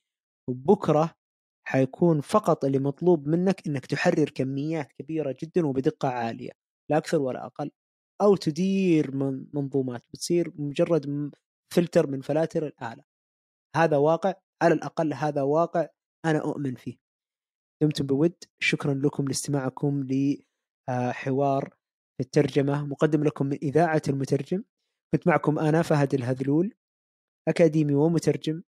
وبكرة 0.50 1.16
حيكون 1.68 2.22
فقط 2.22 2.66
اللي 2.66 2.80
مطلوب 2.80 3.28
منك 3.28 3.68
إنك 3.68 3.86
تحرر 3.86 4.30
كميات 4.30 4.92
كبيرة 4.92 5.36
جدا 5.44 5.68
وبدقة 5.68 6.10
عالية 6.10 6.52
لا 6.92 6.98
أكثر 6.98 7.22
ولا 7.22 7.46
أقل 7.46 7.72
أو 8.22 8.36
تدير 8.36 9.16
منظومات 9.54 10.04
بتصير 10.14 10.54
مجرد 10.56 11.32
فلتر 11.74 12.08
من 12.08 12.22
فلاتر 12.22 12.68
الآلة. 12.68 13.04
هذا 13.76 13.98
واقع 13.98 14.34
على 14.62 14.74
الأقل 14.74 15.14
هذا 15.14 15.42
واقع 15.42 15.88
أنا 16.26 16.40
أؤمن 16.40 16.76
فيه. 16.76 16.98
دمتم 17.84 18.06
بود 18.06 18.36
شكرا 18.60 18.94
لكم 18.94 19.26
لاستماعكم 19.28 20.08
لحوار 20.10 21.70
في 22.18 22.24
الترجمة 22.26 22.86
مقدم 22.86 23.24
لكم 23.24 23.46
من 23.46 23.58
إذاعة 23.64 24.02
المترجم. 24.10 24.64
كنت 25.14 25.28
معكم 25.28 25.60
أنا 25.60 25.82
فهد 25.82 26.14
الهذلول. 26.14 26.74
أكاديمي 27.50 27.94
ومترجم 27.94 28.64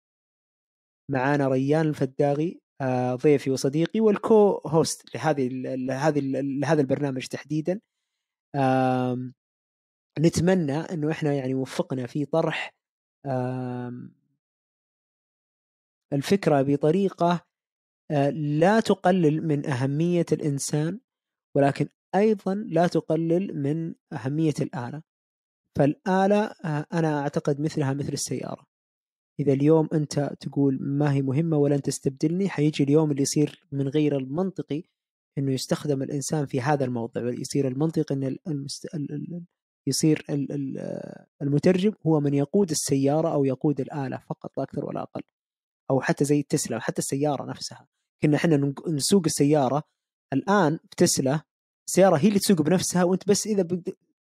معانا 1.11 1.47
ريان 1.47 1.87
الفداغي 1.87 2.61
آه، 2.81 3.15
ضيفي 3.15 3.51
وصديقي 3.51 3.99
والكو 3.99 4.61
هوست 4.67 5.15
لهذه 5.15 5.49
لهذه 5.75 6.19
لهذا 6.41 6.81
البرنامج 6.81 7.27
تحديدا. 7.27 7.79
نتمنى 10.19 10.77
إنه 10.77 11.11
إحنا 11.11 11.33
يعني 11.33 11.53
وفقنا 11.55 12.07
في 12.07 12.25
طرح 12.25 12.73
الفكرة 16.13 16.61
بطريقة 16.61 17.47
آه، 18.11 18.29
لا 18.29 18.79
تقلل 18.79 19.47
من 19.47 19.65
أهمية 19.65 20.25
الإنسان 20.31 20.99
ولكن 21.55 21.87
أيضا 22.15 22.55
لا 22.55 22.87
تقلل 22.87 23.63
من 23.63 23.95
أهمية 24.13 24.53
الآلة. 24.61 25.01
فالآلة 25.77 26.43
آه، 26.65 26.85
أنا 26.93 27.19
أعتقد 27.21 27.61
مثلها 27.61 27.93
مثل 27.93 28.13
السيارة. 28.13 28.66
إذا 29.39 29.53
اليوم 29.53 29.89
أنت 29.93 30.19
تقول 30.39 30.77
ما 30.81 31.13
هي 31.13 31.21
مهمة 31.21 31.57
ولن 31.57 31.81
تستبدلني 31.81 32.49
حيجي 32.49 32.83
اليوم 32.83 33.11
اللي 33.11 33.21
يصير 33.21 33.67
من 33.71 33.87
غير 33.87 34.17
المنطقي 34.17 34.83
إنه 35.37 35.51
يستخدم 35.51 36.03
الإنسان 36.03 36.45
في 36.45 36.61
هذا 36.61 36.85
الموضع 36.85 37.29
يصير 37.29 37.67
المنطق 37.67 38.11
إن 38.11 38.37
المست... 38.47 38.87
يصير 39.87 40.25
المترجم 41.41 41.93
هو 42.07 42.19
من 42.19 42.33
يقود 42.33 42.69
السيارة 42.69 43.33
أو 43.33 43.45
يقود 43.45 43.81
الآلة 43.81 44.17
فقط 44.29 44.57
لا 44.57 44.63
أكثر 44.63 44.85
ولا 44.85 45.01
أقل. 45.01 45.21
أو 45.91 46.01
حتى 46.01 46.25
زي 46.25 46.43
تسلا 46.43 46.79
حتى 46.79 46.99
السيارة 46.99 47.45
نفسها. 47.45 47.87
كنا 48.21 48.37
إحنا 48.37 48.73
نسوق 48.87 49.23
السيارة 49.25 49.83
الآن 50.33 50.79
بتسلا 50.91 51.41
السيارة 51.87 52.17
هي 52.17 52.27
اللي 52.27 52.39
تسوق 52.39 52.61
بنفسها 52.61 53.03
وأنت 53.03 53.29
بس 53.29 53.47
إذا 53.47 53.63
بق... 53.63 53.79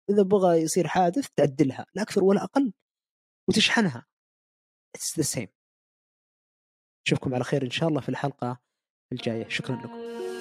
إذا 0.10 0.24
بغى 0.24 0.62
يصير 0.62 0.88
حادث 0.88 1.28
تعدلها 1.36 1.86
لا 1.96 2.02
أكثر 2.02 2.24
ولا 2.24 2.44
أقل. 2.44 2.74
وتشحنها. 3.50 4.06
it's 4.96 5.18
the 5.18 5.24
same 5.24 5.48
أشوفكم 7.08 7.36
على 7.36 7.44
خير 7.44 7.64
إن 7.64 7.72
شاء 7.72 7.90
الله 7.90 8.02
في 8.02 8.10
الحلقة 8.10 8.60
الجاية. 9.12 9.50
شكرا 9.50 9.76
لكم. 9.76 10.33